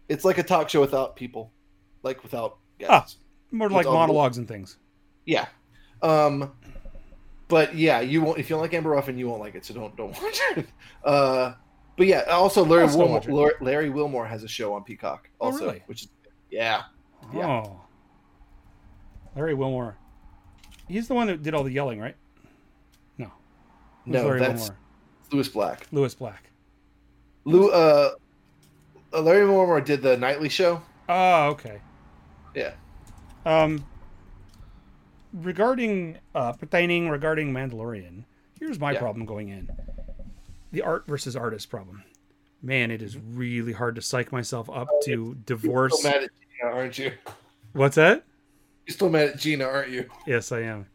It's 0.09 0.25
like 0.25 0.39
a 0.39 0.43
talk 0.43 0.71
show 0.71 0.81
without 0.81 1.17
people, 1.17 1.53
like 2.03 2.23
without 2.23 2.57
guests. 2.79 3.19
More 3.51 3.69
like 3.69 3.85
all- 3.87 3.93
monologues 3.95 4.39
and 4.39 4.49
things. 4.49 4.79
Yeah. 5.27 5.47
Um 6.03 6.53
but 7.49 7.75
yeah, 7.75 8.01
you 8.01 8.23
won't 8.23 8.39
if 8.39 8.49
you 8.49 8.55
don't 8.55 8.63
like 8.63 8.73
Amber 8.73 8.91
Ruffin, 8.91 9.19
you 9.19 9.29
won't 9.29 9.41
like 9.41 9.55
it, 9.55 9.67
so 9.67 9.75
don't 9.75 9.95
don't 9.99 10.13
watch 10.23 10.41
it. 10.57 10.67
Uh 11.05 11.53
but 11.99 12.07
yeah, 12.07 12.21
also 12.31 12.65
Larry 12.65 12.85
I'll 12.85 12.97
Wilmore, 12.97 13.15
watch 13.17 13.27
it. 13.29 13.33
Lar- 13.35 13.55
Larry 13.61 13.91
Wilmore 13.91 14.27
has 14.27 14.45
a 14.45 14.49
show 14.49 14.73
on 14.73 14.85
Peacock 14.85 15.29
Oh, 15.41 15.47
also, 15.47 15.67
really? 15.67 15.83
which 15.87 16.03
is 16.05 16.09
yeah. 16.51 16.85
Yeah. 17.35 17.47
Oh, 17.47 17.81
Larry 19.37 19.55
Wilmore. 19.55 19.97
He's 20.89 21.09
the 21.09 21.15
one 21.15 21.27
that 21.27 21.43
did 21.43 21.55
all 21.55 21.65
the 21.65 21.73
yelling, 21.73 22.01
right? 22.01 22.17
No, 23.19 23.31
Who's 24.05 24.15
No, 24.15 24.25
Larry 24.27 24.41
that's 24.41 24.61
Wilmore. 24.63 24.79
Lewis 25.33 25.49
Black. 25.49 25.87
Lewis 25.93 26.15
Black. 26.15 26.51
Lou 27.45 27.71
uh 27.71 28.11
uh, 29.13 29.21
Larry 29.21 29.45
Wilmore 29.47 29.81
did 29.81 30.03
the 30.03 30.17
nightly 30.17 30.49
show. 30.49 30.83
Oh, 31.09 31.49
okay. 31.51 31.81
Yeah. 32.55 32.73
Um, 33.47 33.85
regarding 35.33 36.19
uh, 36.35 36.53
pertaining 36.53 37.09
regarding 37.09 37.53
Mandalorian, 37.53 38.25
here's 38.59 38.79
my 38.79 38.93
Yeah. 38.93 38.99
problem 39.01 39.25
going 39.27 39.49
in: 39.49 39.71
the 40.73 40.83
art 40.83 41.05
versus 41.07 41.37
artist 41.37 41.71
problem. 41.71 42.03
Man, 42.63 42.91
it 42.91 43.03
is 43.03 43.17
really 43.17 43.73
hard 43.73 43.95
to 43.97 44.03
psych 44.03 44.33
myself 44.33 44.69
up 44.71 44.89
to 45.05 45.11
You're 45.11 45.35
divorce. 45.47 45.99
still 45.99 46.11
mad 46.11 46.25
at 46.25 46.31
Gina, 46.61 46.75
aren't 46.75 46.99
you? 46.99 47.13
What's 47.73 47.97
that? 47.97 48.25
You're 48.87 48.95
still 48.95 49.11
mad 49.11 49.29
at 49.29 49.39
Gina, 49.39 49.65
aren't 49.65 49.91
you? 49.91 50.09
Yes, 50.27 50.51
I 50.51 50.61
am. 50.63 50.87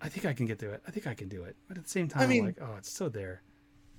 I 0.00 0.08
think 0.08 0.24
I 0.26 0.32
can 0.32 0.46
get 0.46 0.58
through 0.58 0.70
it. 0.72 0.82
I 0.86 0.90
think 0.90 1.06
I 1.06 1.14
can 1.14 1.28
do 1.28 1.42
it. 1.42 1.56
But 1.68 1.76
at 1.76 1.84
the 1.84 1.90
same 1.90 2.08
time, 2.08 2.22
I 2.22 2.26
mean- 2.26 2.40
am 2.40 2.46
like, 2.46 2.58
oh, 2.62 2.74
it's 2.78 2.90
so 2.90 3.08
there. 3.08 3.42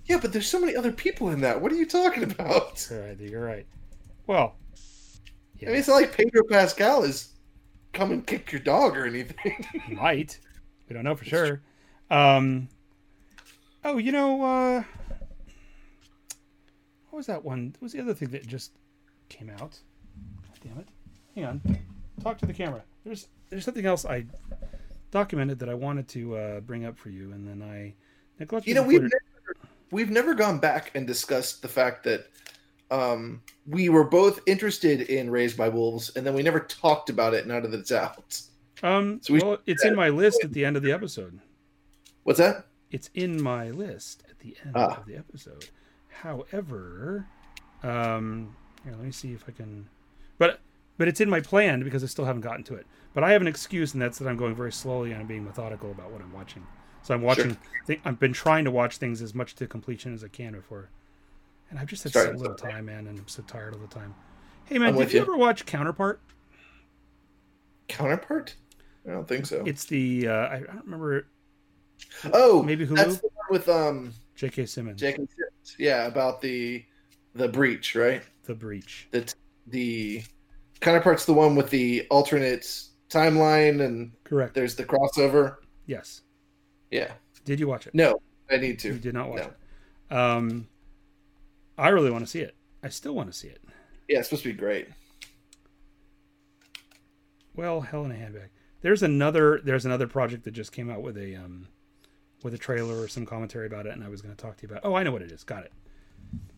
Yeah, 0.06 0.18
but 0.20 0.34
there's 0.34 0.48
so 0.48 0.60
many 0.60 0.76
other 0.76 0.92
people 0.92 1.30
in 1.30 1.42
that. 1.42 1.62
What 1.62 1.72
are 1.72 1.76
you 1.76 1.86
talking 1.86 2.24
about? 2.24 2.88
All 2.92 2.98
right, 2.98 3.20
you're 3.20 3.44
right. 3.46 3.68
Well, 4.26 4.56
I 5.62 5.66
mean, 5.66 5.76
it's 5.76 5.88
not 5.88 5.96
like 5.96 6.16
Pedro 6.18 6.44
Pascal 6.50 7.04
is 7.04 7.36
come 7.94 8.12
and 8.12 8.26
kick 8.26 8.52
your 8.52 8.62
dog 8.62 8.98
or 8.98 9.06
anything. 9.06 9.64
He 9.86 9.94
might. 9.94 10.40
We 10.90 10.96
don't 10.96 11.04
know 11.04 11.16
for 11.16 11.26
sure. 11.26 11.62
Um, 12.10 12.68
oh, 13.86 13.98
you 13.98 14.12
know, 14.12 14.42
uh, 14.44 14.84
what 17.12 17.18
was 17.18 17.28
that 17.28 17.44
one? 17.46 17.68
What 17.80 17.84
was 17.84 17.94
the 17.94 18.00
other 18.02 18.14
thing 18.14 18.30
that 18.30 18.48
just 18.48 18.72
came 19.30 19.50
out? 19.50 19.60
God 20.42 20.60
damn 20.64 20.80
it! 20.80 20.88
Hang 21.36 21.46
on. 21.46 21.62
Talk 22.24 22.38
to 22.40 22.46
the 22.46 22.54
camera. 22.54 22.82
There's 23.06 23.28
there's 23.50 23.64
something 23.66 23.86
else 23.86 24.06
I 24.06 24.26
documented 25.12 25.60
that 25.60 25.70
I 25.70 25.74
wanted 25.74 26.08
to 26.10 26.36
uh, 26.38 26.60
bring 26.62 26.86
up 26.86 26.98
for 26.98 27.10
you, 27.10 27.32
and 27.34 27.48
then 27.48 27.62
I 27.62 27.94
neglected. 28.40 28.70
you 28.70 28.76
know, 28.76 28.84
we've 28.84 29.02
never, 29.02 29.58
we've 29.92 30.10
never 30.10 30.34
gone 30.34 30.60
back 30.60 30.92
and 30.96 31.06
discussed 31.06 31.62
the 31.62 31.68
fact 31.68 32.04
that 32.06 32.28
um, 32.92 33.42
we 33.68 33.90
were 33.90 34.04
both 34.04 34.40
interested 34.46 35.02
in 35.02 35.30
Raised 35.30 35.58
by 35.58 35.70
Wolves, 35.70 36.12
and 36.16 36.26
then 36.26 36.34
we 36.34 36.44
never 36.44 36.60
talked 36.62 37.10
about 37.10 37.34
it 37.34 37.46
now 37.48 37.60
that 37.60 37.74
it's 37.74 37.92
out. 37.92 38.42
um. 38.84 39.20
so 39.22 39.34
we 39.34 39.40
well, 39.40 39.58
it's 39.66 39.84
in 39.86 39.96
my 39.96 40.10
list 40.10 40.44
at 40.44 40.54
the 40.54 40.64
end 40.66 40.78
of 40.78 40.84
the 40.84 40.92
episode. 40.92 41.40
What's 42.24 42.40
that? 42.40 42.68
It's 42.92 43.10
in 43.14 43.42
my 43.42 43.70
list 43.72 44.24
at 44.30 44.38
the 44.40 44.56
end 44.64 44.74
Ah. 44.76 44.98
of 45.00 45.06
the 45.06 45.16
episode. 45.18 45.70
However, 46.12 47.26
um, 47.84 48.56
here, 48.84 48.94
let 48.94 49.04
me 49.04 49.12
see 49.12 49.34
if 49.34 49.44
I 49.48 49.52
can. 49.52 49.88
But 50.38 50.60
but 50.98 51.08
it's 51.08 51.22
in 51.22 51.30
my 51.30 51.40
plan 51.40 51.84
because 51.84 52.04
I 52.04 52.08
still 52.08 52.26
haven't 52.26 52.42
gotten 52.42 52.64
to 52.66 52.76
it. 52.76 52.86
But 53.14 53.24
I 53.24 53.32
have 53.32 53.42
an 53.42 53.48
excuse, 53.48 53.94
and 53.94 54.02
that's 54.02 54.20
that 54.20 54.28
I'm 54.28 54.38
going 54.38 54.56
very 54.56 54.72
slowly 54.72 55.12
and 55.12 55.22
I'm 55.22 55.28
being 55.28 55.44
methodical 55.44 55.92
about 55.92 56.12
what 56.12 56.22
I'm 56.22 56.32
watching. 56.34 56.66
So 57.04 57.14
I'm 57.14 57.22
watching. 57.22 57.58
Thi- 57.88 58.00
I've 58.06 58.20
been 58.20 58.34
trying 58.34 58.66
to 58.66 58.72
watch 58.72 58.98
things 58.98 59.22
as 59.22 59.34
much 59.34 59.56
to 59.56 59.68
completion 59.68 60.14
as 60.14 60.24
I 60.24 60.28
can 60.28 60.54
before, 60.54 60.90
and 61.70 61.80
I've 61.80 61.88
just 61.88 62.04
had 62.04 62.12
Starting 62.12 62.36
so 62.38 62.42
little 62.42 62.56
to- 62.56 62.64
time, 62.64 62.86
man, 62.86 63.08
and 63.08 63.18
I'm 63.18 63.28
so 63.28 63.42
tired 63.44 63.74
all 63.74 63.80
the 63.80 63.88
time. 63.88 64.14
Hey, 64.66 64.78
man, 64.78 64.90
I'm 64.90 64.96
did 64.98 65.12
you 65.12 65.20
you. 65.20 65.26
ever 65.26 65.36
watch 65.36 65.66
Counterpart? 65.66 66.22
Counterpart? 67.88 68.56
I 69.08 69.12
don't 69.12 69.28
think 69.28 69.46
so. 69.46 69.64
It's 69.66 69.86
the 69.86 70.28
uh, 70.28 70.48
I 70.48 70.60
don't 70.60 70.84
remember 70.86 71.26
oh, 72.32 72.62
maybe 72.64 72.86
Hulu? 72.86 72.96
That's 72.96 73.18
the 73.18 73.30
one 73.34 73.46
with 73.50 73.68
um 73.68 74.14
J.K. 74.36 74.66
Simmons, 74.68 75.02
Sims. 75.02 75.30
Yeah, 75.78 76.08
about 76.08 76.42
the 76.42 76.84
the 77.34 77.48
breach, 77.48 77.96
right? 77.96 78.22
The 78.44 78.56
Breach. 78.56 79.08
The 79.12 79.34
the 79.68 80.24
Counterpart's 80.82 81.26
the 81.26 81.34
one 81.34 81.56
with 81.56 81.70
the 81.70 82.06
alternate 82.10 82.64
timeline, 83.10 83.84
and 83.86 84.12
Correct. 84.24 84.54
there's 84.56 84.76
the 84.76 84.84
crossover. 84.84 85.58
Yes. 85.86 86.22
Yeah. 86.90 87.12
Did 87.46 87.60
you 87.60 87.68
watch 87.68 87.88
it? 87.88 87.94
No, 87.96 88.22
I 88.50 88.58
need 88.58 88.80
to. 88.80 88.94
You 88.94 89.00
did 89.00 89.14
not 89.14 89.30
watch 89.30 89.44
No. 89.44 89.52
it. 90.10 90.14
Um, 90.18 90.68
I 91.78 91.90
really 91.90 92.12
want 92.12 92.24
to 92.26 92.30
see 92.30 92.42
it. 92.42 92.56
I 92.84 92.90
still 92.90 93.14
want 93.14 93.32
to 93.32 93.38
see 93.38 93.48
it. 93.48 93.62
Yeah, 94.10 94.20
it's 94.20 94.28
supposed 94.30 94.44
to 94.44 94.50
be 94.50 94.58
great. 94.58 94.88
Well, 97.56 97.82
hell 97.82 98.06
in 98.06 98.12
a 98.12 98.16
handbag. 98.16 98.50
There's 98.82 99.04
another. 99.04 99.62
There's 99.64 99.86
another 99.86 100.08
project 100.08 100.44
that 100.46 100.52
just 100.52 100.72
came 100.72 100.90
out 100.90 101.02
with 101.02 101.18
a 101.18 101.36
um, 101.36 101.68
with 102.44 102.54
a 102.54 102.58
trailer 102.58 103.00
or 103.02 103.08
some 103.08 103.26
commentary 103.26 103.68
about 103.68 103.86
it, 103.86 103.94
and 103.94 104.04
I 104.04 104.10
was 104.10 104.22
going 104.22 104.36
to 104.36 104.42
talk 104.42 104.58
to 104.58 104.64
you 104.68 104.72
about. 104.72 104.82
Oh, 104.86 104.96
I 104.96 105.04
know 105.04 105.12
what 105.12 105.22
it 105.22 105.32
is. 105.32 105.44
Got 105.44 105.64
it. 105.66 105.72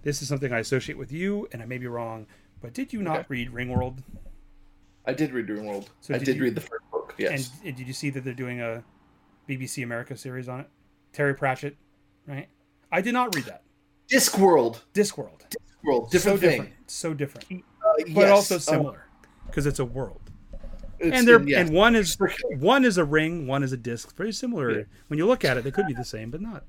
This 0.04 0.22
is 0.22 0.28
something 0.28 0.52
I 0.54 0.60
associate 0.60 0.98
with 0.98 1.12
you, 1.12 1.48
and 1.52 1.62
I 1.62 1.66
may 1.66 1.78
be 1.78 1.88
wrong, 1.88 2.28
but 2.62 2.74
did 2.74 2.94
you 2.94 3.02
not 3.02 3.20
Okay. 3.20 3.26
read 3.30 3.52
Ringworld? 3.54 4.00
I 5.06 5.14
did 5.14 5.32
read 5.34 5.48
Ringworld. 5.48 5.88
So 6.02 6.14
I 6.14 6.18
did 6.18 6.26
did, 6.26 6.36
you- 6.38 6.44
read 6.44 6.56
the 6.56 6.62
first 6.62 6.84
book. 6.92 7.16
Yes. 7.18 7.52
And, 7.60 7.70
and 7.70 7.78
did 7.78 7.88
you 7.88 7.94
see 7.94 8.10
that 8.12 8.24
they're 8.24 8.34
doing 8.34 8.62
a 8.62 8.84
BBC 9.50 9.84
America 9.84 10.16
series 10.18 10.48
on 10.50 10.62
it? 10.62 10.70
Terry 11.12 11.36
Pratchett, 11.36 11.76
right? 12.28 12.48
I 12.92 13.02
did 13.02 13.14
not 13.14 13.36
read 13.36 13.46
that. 13.46 13.64
Discworld. 14.10 14.80
Discworld. 14.94 15.42
World. 15.84 16.10
Different 16.12 16.40
so 16.40 16.48
thing. 16.48 16.50
different. 16.62 16.74
So 16.88 17.14
different. 17.14 17.48
Uh, 17.52 18.04
But 18.14 18.30
also 18.30 18.56
uh, 18.56 18.60
similar 18.60 19.06
because 19.48 19.66
it's 19.66 19.80
a 19.80 19.86
world. 19.86 20.22
It's- 21.04 21.20
and 21.20 21.28
they're 21.28 21.42
yes. 21.42 21.68
and 21.68 21.76
one 21.76 21.96
is 21.96 22.18
one 22.60 22.86
is 22.86 22.98
a 22.98 23.04
ring, 23.06 23.48
one 23.48 23.64
is 23.64 23.72
a 23.74 23.78
disc. 23.78 24.16
Very 24.16 24.32
similar. 24.32 24.72
Yeah. 24.80 24.84
When 25.08 25.18
you 25.18 25.28
look 25.28 25.44
at 25.46 25.58
it, 25.58 25.64
they 25.64 25.72
could 25.72 25.88
be 25.88 25.94
the 25.94 26.06
same, 26.06 26.32
but 26.32 26.42
not. 26.42 26.64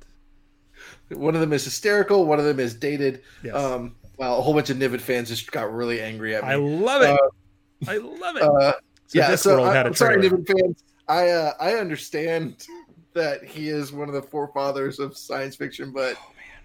One 1.11 1.35
of 1.35 1.41
them 1.41 1.53
is 1.53 1.65
hysterical. 1.65 2.27
One 2.27 2.39
of 2.39 2.45
them 2.45 2.61
is 2.61 2.75
dated. 2.75 3.23
Yes. 3.43 3.55
Um, 3.55 3.95
well, 4.17 4.39
a 4.39 4.43
whole 4.43 4.55
bunch 4.55 4.71
of 4.71 4.79
Niven 4.79 5.01
fans 5.01 5.29
just 5.29 5.51
got 5.51 5.73
really 5.73 6.01
angry 6.01 6.35
at 6.35 6.43
me. 6.45 6.51
I 6.51 6.55
love 6.57 7.03
it. 7.03 7.11
Uh, 7.11 7.91
I 7.91 7.97
love 7.99 8.37
it. 8.37 8.43
uh, 8.43 8.73
so 9.07 9.19
yeah, 9.19 9.35
so 9.35 9.65
I, 9.65 9.75
had 9.75 9.87
a 9.87 9.89
I'm 9.91 9.95
sorry. 9.95 10.21
Niven 10.21 10.45
fans. 10.45 10.85
I 11.09 11.31
uh, 11.31 11.53
I 11.61 11.75
understand 11.75 12.67
that 13.15 13.45
he 13.45 13.69
is 13.69 13.93
one 13.93 14.09
of 14.09 14.15
the 14.15 14.23
forefathers 14.23 14.99
of 14.99 15.17
science 15.17 15.57
fiction, 15.57 15.93
but 15.93 16.17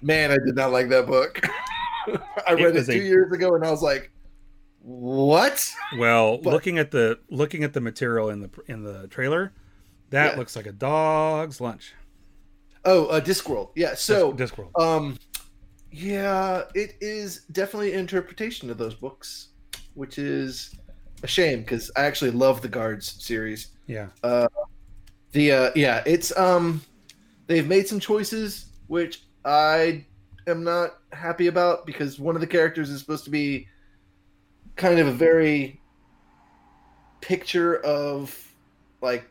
man, 0.01 0.31
I 0.31 0.37
did 0.45 0.55
not 0.55 0.71
like 0.71 0.89
that 0.89 1.05
book. 1.07 1.41
I 2.47 2.53
read 2.53 2.75
it 2.75 2.85
two 2.85 2.91
a- 2.93 2.95
years 2.95 3.31
ago, 3.31 3.55
and 3.55 3.65
I 3.65 3.69
was 3.71 3.81
like, 3.81 4.11
"What?" 4.81 5.71
Well, 5.97 6.37
but- 6.37 6.51
looking 6.51 6.77
at 6.77 6.91
the 6.91 7.19
looking 7.29 7.63
at 7.63 7.73
the 7.73 7.81
material 7.81 8.29
in 8.29 8.39
the 8.41 8.49
in 8.67 8.83
the 8.83 9.07
trailer, 9.07 9.53
that 10.09 10.33
Yeah. 10.33 10.37
looks 10.39 10.55
like 10.55 10.65
a 10.67 10.71
dog's 10.71 11.59
lunch. 11.61 11.93
Oh, 12.85 13.07
uh, 13.07 13.19
Discworld. 13.19 13.71
Yeah. 13.75 13.93
So, 13.95 14.31
Disc- 14.33 14.55
Discworld. 14.55 14.79
um, 14.81 15.17
yeah, 15.91 16.63
it 16.75 16.95
is 17.01 17.41
definitely 17.51 17.93
an 17.93 17.99
interpretation 17.99 18.69
of 18.69 18.77
those 18.77 18.95
books. 18.95 19.47
which 19.95 20.17
is 20.17 20.75
a 21.23 21.27
shame 21.27 21.59
because 21.59 21.91
I 21.97 22.03
actually 22.03 22.31
love 22.31 22.61
the 22.61 22.69
Guards 22.69 23.21
series. 23.21 23.69
Yeah. 23.87 24.07
The 25.33 25.51
uh, 25.51 25.71
yeah, 25.75 26.03
it's 26.05 26.35
um, 26.37 26.81
they've 27.47 27.67
made 27.67 27.87
some 27.87 27.99
choices 27.99 28.67
which 28.87 29.23
I 29.43 30.05
am 30.47 30.63
not 30.63 30.99
happy 31.11 31.47
about 31.47 31.85
because 31.85 32.17
one 32.17 32.35
of 32.35 32.39
the 32.41 32.47
characters 32.47 32.89
is 32.89 33.01
supposed 33.01 33.25
to 33.25 33.29
be 33.29 33.67
kind 34.79 34.97
of 34.99 35.07
a 35.07 35.11
very 35.11 35.79
picture 37.21 37.77
of 37.83 38.35
like 39.01 39.29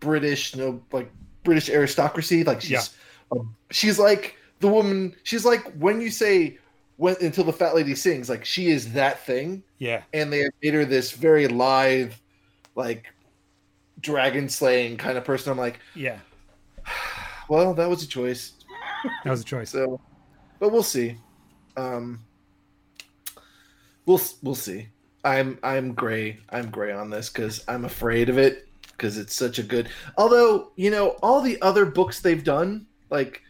British, 0.00 0.54
you 0.54 0.62
know, 0.62 0.82
like 0.92 1.10
British 1.42 1.68
aristocracy. 1.68 2.44
Like 2.44 2.60
she's 2.60 2.70
Yeah. 2.70 2.82
um, 3.32 3.54
she's 3.70 3.98
like 3.98 4.36
the 4.60 4.68
woman. 4.68 5.14
She's 5.24 5.44
like 5.44 5.64
when 5.74 6.00
you 6.00 6.10
say 6.10 6.58
when 6.96 7.16
until 7.20 7.44
the 7.44 7.52
fat 7.52 7.74
lady 7.74 7.94
sings, 7.94 8.28
like 8.28 8.44
she 8.44 8.68
is 8.68 8.92
that 8.92 9.26
thing 9.26 9.62
Yeah. 9.78 10.02
and 10.14 10.32
they 10.32 10.48
made 10.62 10.74
her 10.74 10.84
this 10.84 11.10
very 11.10 11.48
lithe, 11.48 12.12
like 12.76 13.12
dragon 14.00 14.48
slaying 14.48 14.96
kind 14.96 15.18
of 15.18 15.24
person. 15.24 15.50
I'm 15.50 15.58
like, 15.58 15.80
Yeah. 15.94 16.18
well, 17.48 17.74
that 17.74 17.88
was 17.90 18.02
a 18.02 18.06
choice. 18.08 18.52
That 19.24 19.30
was 19.30 19.40
a 19.40 19.44
choice. 19.44 19.70
So, 19.70 20.00
but 20.60 20.70
we'll 20.72 20.82
see. 20.84 21.16
Um, 21.76 22.20
we'll 24.06 24.20
we'll 24.42 24.54
see. 24.54 24.88
I'm 25.24 25.58
I'm 25.62 25.92
gray. 25.92 26.38
I'm 26.50 26.70
gray 26.70 26.92
on 26.92 27.10
this 27.10 27.28
because 27.28 27.64
I'm 27.68 27.84
afraid 27.84 28.28
of 28.28 28.38
it 28.38 28.68
because 28.92 29.18
it's 29.18 29.34
such 29.34 29.58
a 29.58 29.62
good. 29.62 29.88
Although 30.16 30.72
you 30.76 30.90
know 30.90 31.10
all 31.22 31.40
the 31.40 31.60
other 31.60 31.84
books 31.84 32.20
they've 32.20 32.44
done, 32.44 32.86
like 33.10 33.42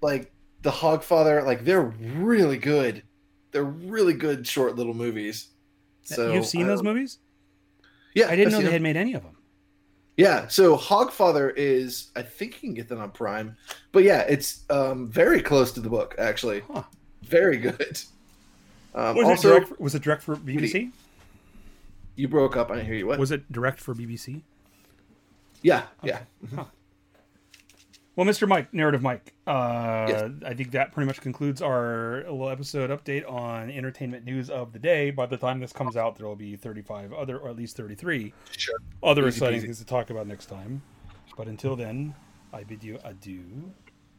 like 0.00 0.32
the 0.62 0.70
Hogfather, 0.70 1.44
like 1.44 1.64
they're 1.64 1.82
really 1.82 2.58
good. 2.58 3.02
They're 3.52 3.64
really 3.64 4.14
good 4.14 4.46
short 4.46 4.76
little 4.76 4.94
movies. 4.94 5.48
So 6.02 6.32
You've 6.32 6.46
seen 6.46 6.66
those 6.66 6.82
movies? 6.82 7.18
Yeah, 8.14 8.28
I 8.28 8.36
didn't 8.36 8.48
I've 8.48 8.52
know 8.52 8.58
they 8.58 8.64
them. 8.64 8.72
had 8.72 8.82
made 8.82 8.96
any 8.96 9.14
of 9.14 9.22
them. 9.22 9.36
Yeah, 10.16 10.48
so 10.48 10.76
Hogfather 10.76 11.52
is 11.56 12.10
I 12.14 12.22
think 12.22 12.54
you 12.54 12.68
can 12.68 12.74
get 12.74 12.88
that 12.88 12.98
on 12.98 13.10
Prime. 13.10 13.56
But 13.92 14.04
yeah, 14.04 14.20
it's 14.20 14.64
um 14.70 15.08
very 15.08 15.40
close 15.42 15.72
to 15.72 15.80
the 15.80 15.88
book 15.88 16.14
actually. 16.18 16.62
Huh. 16.72 16.84
Very 17.22 17.56
good. 17.56 18.00
Um, 18.94 19.16
Was 19.16 19.26
also, 19.26 19.48
it 19.48 19.52
direct? 19.52 19.68
For, 19.68 19.76
was 19.82 19.94
it 19.94 20.02
direct 20.02 20.22
for 20.22 20.36
BBC? 20.36 20.90
you 22.16 22.28
broke 22.28 22.56
up. 22.56 22.70
I 22.70 22.74
didn't 22.76 22.86
hear 22.86 22.96
you. 22.96 23.06
What? 23.06 23.18
Was 23.18 23.30
it 23.30 23.50
direct 23.52 23.80
for 23.80 23.94
BBC? 23.94 24.42
yeah, 25.62 25.82
yeah. 26.02 26.20
Well, 28.16 28.26
Mr. 28.26 28.46
Mike, 28.48 28.74
narrative 28.74 29.00
Mike, 29.02 29.32
uh, 29.46 30.06
Yes. 30.08 30.30
I 30.44 30.52
think 30.52 30.72
that 30.72 30.92
pretty 30.92 31.06
much 31.06 31.20
concludes 31.22 31.62
our 31.62 32.16
little 32.24 32.50
episode 32.50 32.90
update 32.90 33.30
on 33.30 33.70
entertainment 33.70 34.24
news 34.26 34.50
of 34.50 34.72
the 34.72 34.78
day. 34.78 35.10
By 35.10 35.26
the 35.26 35.36
time 35.38 35.60
this 35.60 35.72
comes 35.72 35.96
out, 35.96 36.16
there 36.16 36.26
will 36.26 36.36
be 36.36 36.56
35 36.56 37.12
other, 37.14 37.38
or 37.38 37.48
at 37.48 37.56
least 37.56 37.76
33 37.76 38.34
Sure. 38.50 38.74
other 39.02 39.22
Easy 39.28 39.36
exciting 39.36 39.60
peasy. 39.60 39.62
things 39.62 39.78
to 39.78 39.86
talk 39.86 40.10
about 40.10 40.26
next 40.26 40.46
time. 40.46 40.82
But 41.36 41.46
until 41.46 41.76
then, 41.76 42.14
I 42.52 42.64
bid 42.64 42.82
you 42.84 42.98
adieu. 43.04 43.72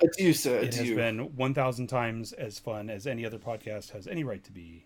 Adieu, 0.04 0.34
sir. 0.34 0.58
It 0.60 0.74
has 0.76 0.90
been 0.90 1.36
1,000 1.36 1.88
times 1.88 2.34
as 2.34 2.60
fun 2.60 2.90
as 2.90 3.06
any 3.08 3.26
other 3.26 3.38
podcast 3.38 3.92
has 3.92 4.08
any 4.08 4.24
right 4.24 4.44
to 4.44 4.52
be. 4.52 4.86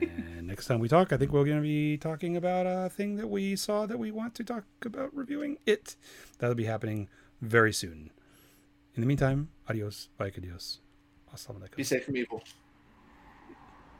And 0.00 0.46
next 0.46 0.66
time 0.66 0.80
we 0.80 0.88
talk, 0.88 1.12
I 1.12 1.16
think 1.16 1.32
we're 1.32 1.44
going 1.44 1.58
to 1.58 1.62
be 1.62 1.96
talking 1.98 2.36
about 2.36 2.66
a 2.66 2.88
thing 2.90 3.16
that 3.16 3.28
we 3.28 3.54
saw 3.56 3.86
that 3.86 3.98
we 3.98 4.10
want 4.10 4.34
to 4.36 4.44
talk 4.44 4.64
about 4.84 5.14
reviewing 5.14 5.58
it. 5.66 5.96
That'll 6.38 6.54
be 6.56 6.64
happening 6.64 7.08
very 7.40 7.72
soon. 7.72 8.10
In 8.94 9.00
the 9.00 9.06
meantime, 9.06 9.48
adios, 9.68 10.08
bye, 10.18 10.30
adios. 10.36 10.80
Assalamu 11.34 11.74
Be 11.76 11.84
safe 11.84 12.04
from 12.04 12.16
evil. 12.16 12.42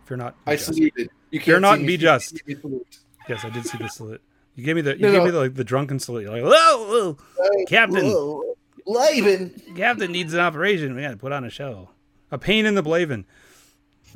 Fear 0.05 0.17
not. 0.19 0.37
I 0.47 0.57
just. 0.57 0.67
saluted. 0.67 1.09
You 1.31 1.41
Fear 1.41 1.55
can't 1.55 1.63
not 1.63 1.75
see 1.75 1.79
and 1.81 1.87
be 1.87 1.97
just. 1.97 2.31
see 2.31 2.41
me 2.47 2.55
salute. 2.61 2.99
Yes, 3.29 3.45
I 3.45 3.51
did 3.51 3.65
see 3.67 3.79
the 3.79 3.89
salute. 3.89 4.21
You 4.55 4.65
gave 4.65 4.77
me 4.77 4.83
the 4.83 4.97
you 4.97 5.03
No, 5.03 5.13
gave 5.13 5.19
no. 5.21 5.25
me 5.25 5.31
the, 5.31 5.39
like, 5.39 5.55
the 5.55 5.65
drunken 5.65 5.99
salute. 5.99 6.23
You're 6.25 6.33
like, 6.33 6.43
whoa, 6.43 7.17
whoa, 7.17 7.65
Captain. 7.69 8.05
Whoa. 8.05 8.52
Laban. 8.87 9.61
Captain 9.77 10.11
needs 10.11 10.35
an 10.35 10.41
operation. 10.41 10.95
We 10.95 11.03
got 11.03 11.11
to 11.11 11.17
put 11.17 11.33
on 11.33 11.45
a 11.45 11.51
show. 11.51 11.91
A 12.31 12.39
pain 12.39 12.67
in 12.67 12.75
the 12.75 12.83
blavin. 12.83 13.25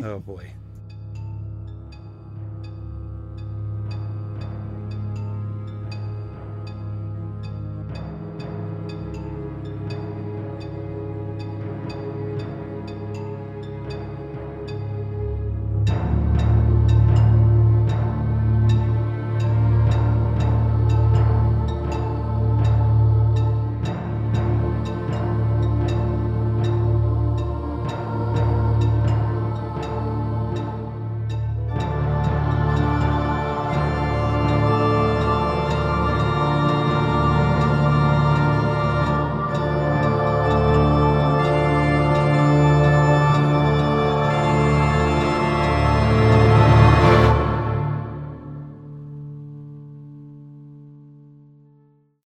Oh 0.02 0.18
boy. 0.18 0.52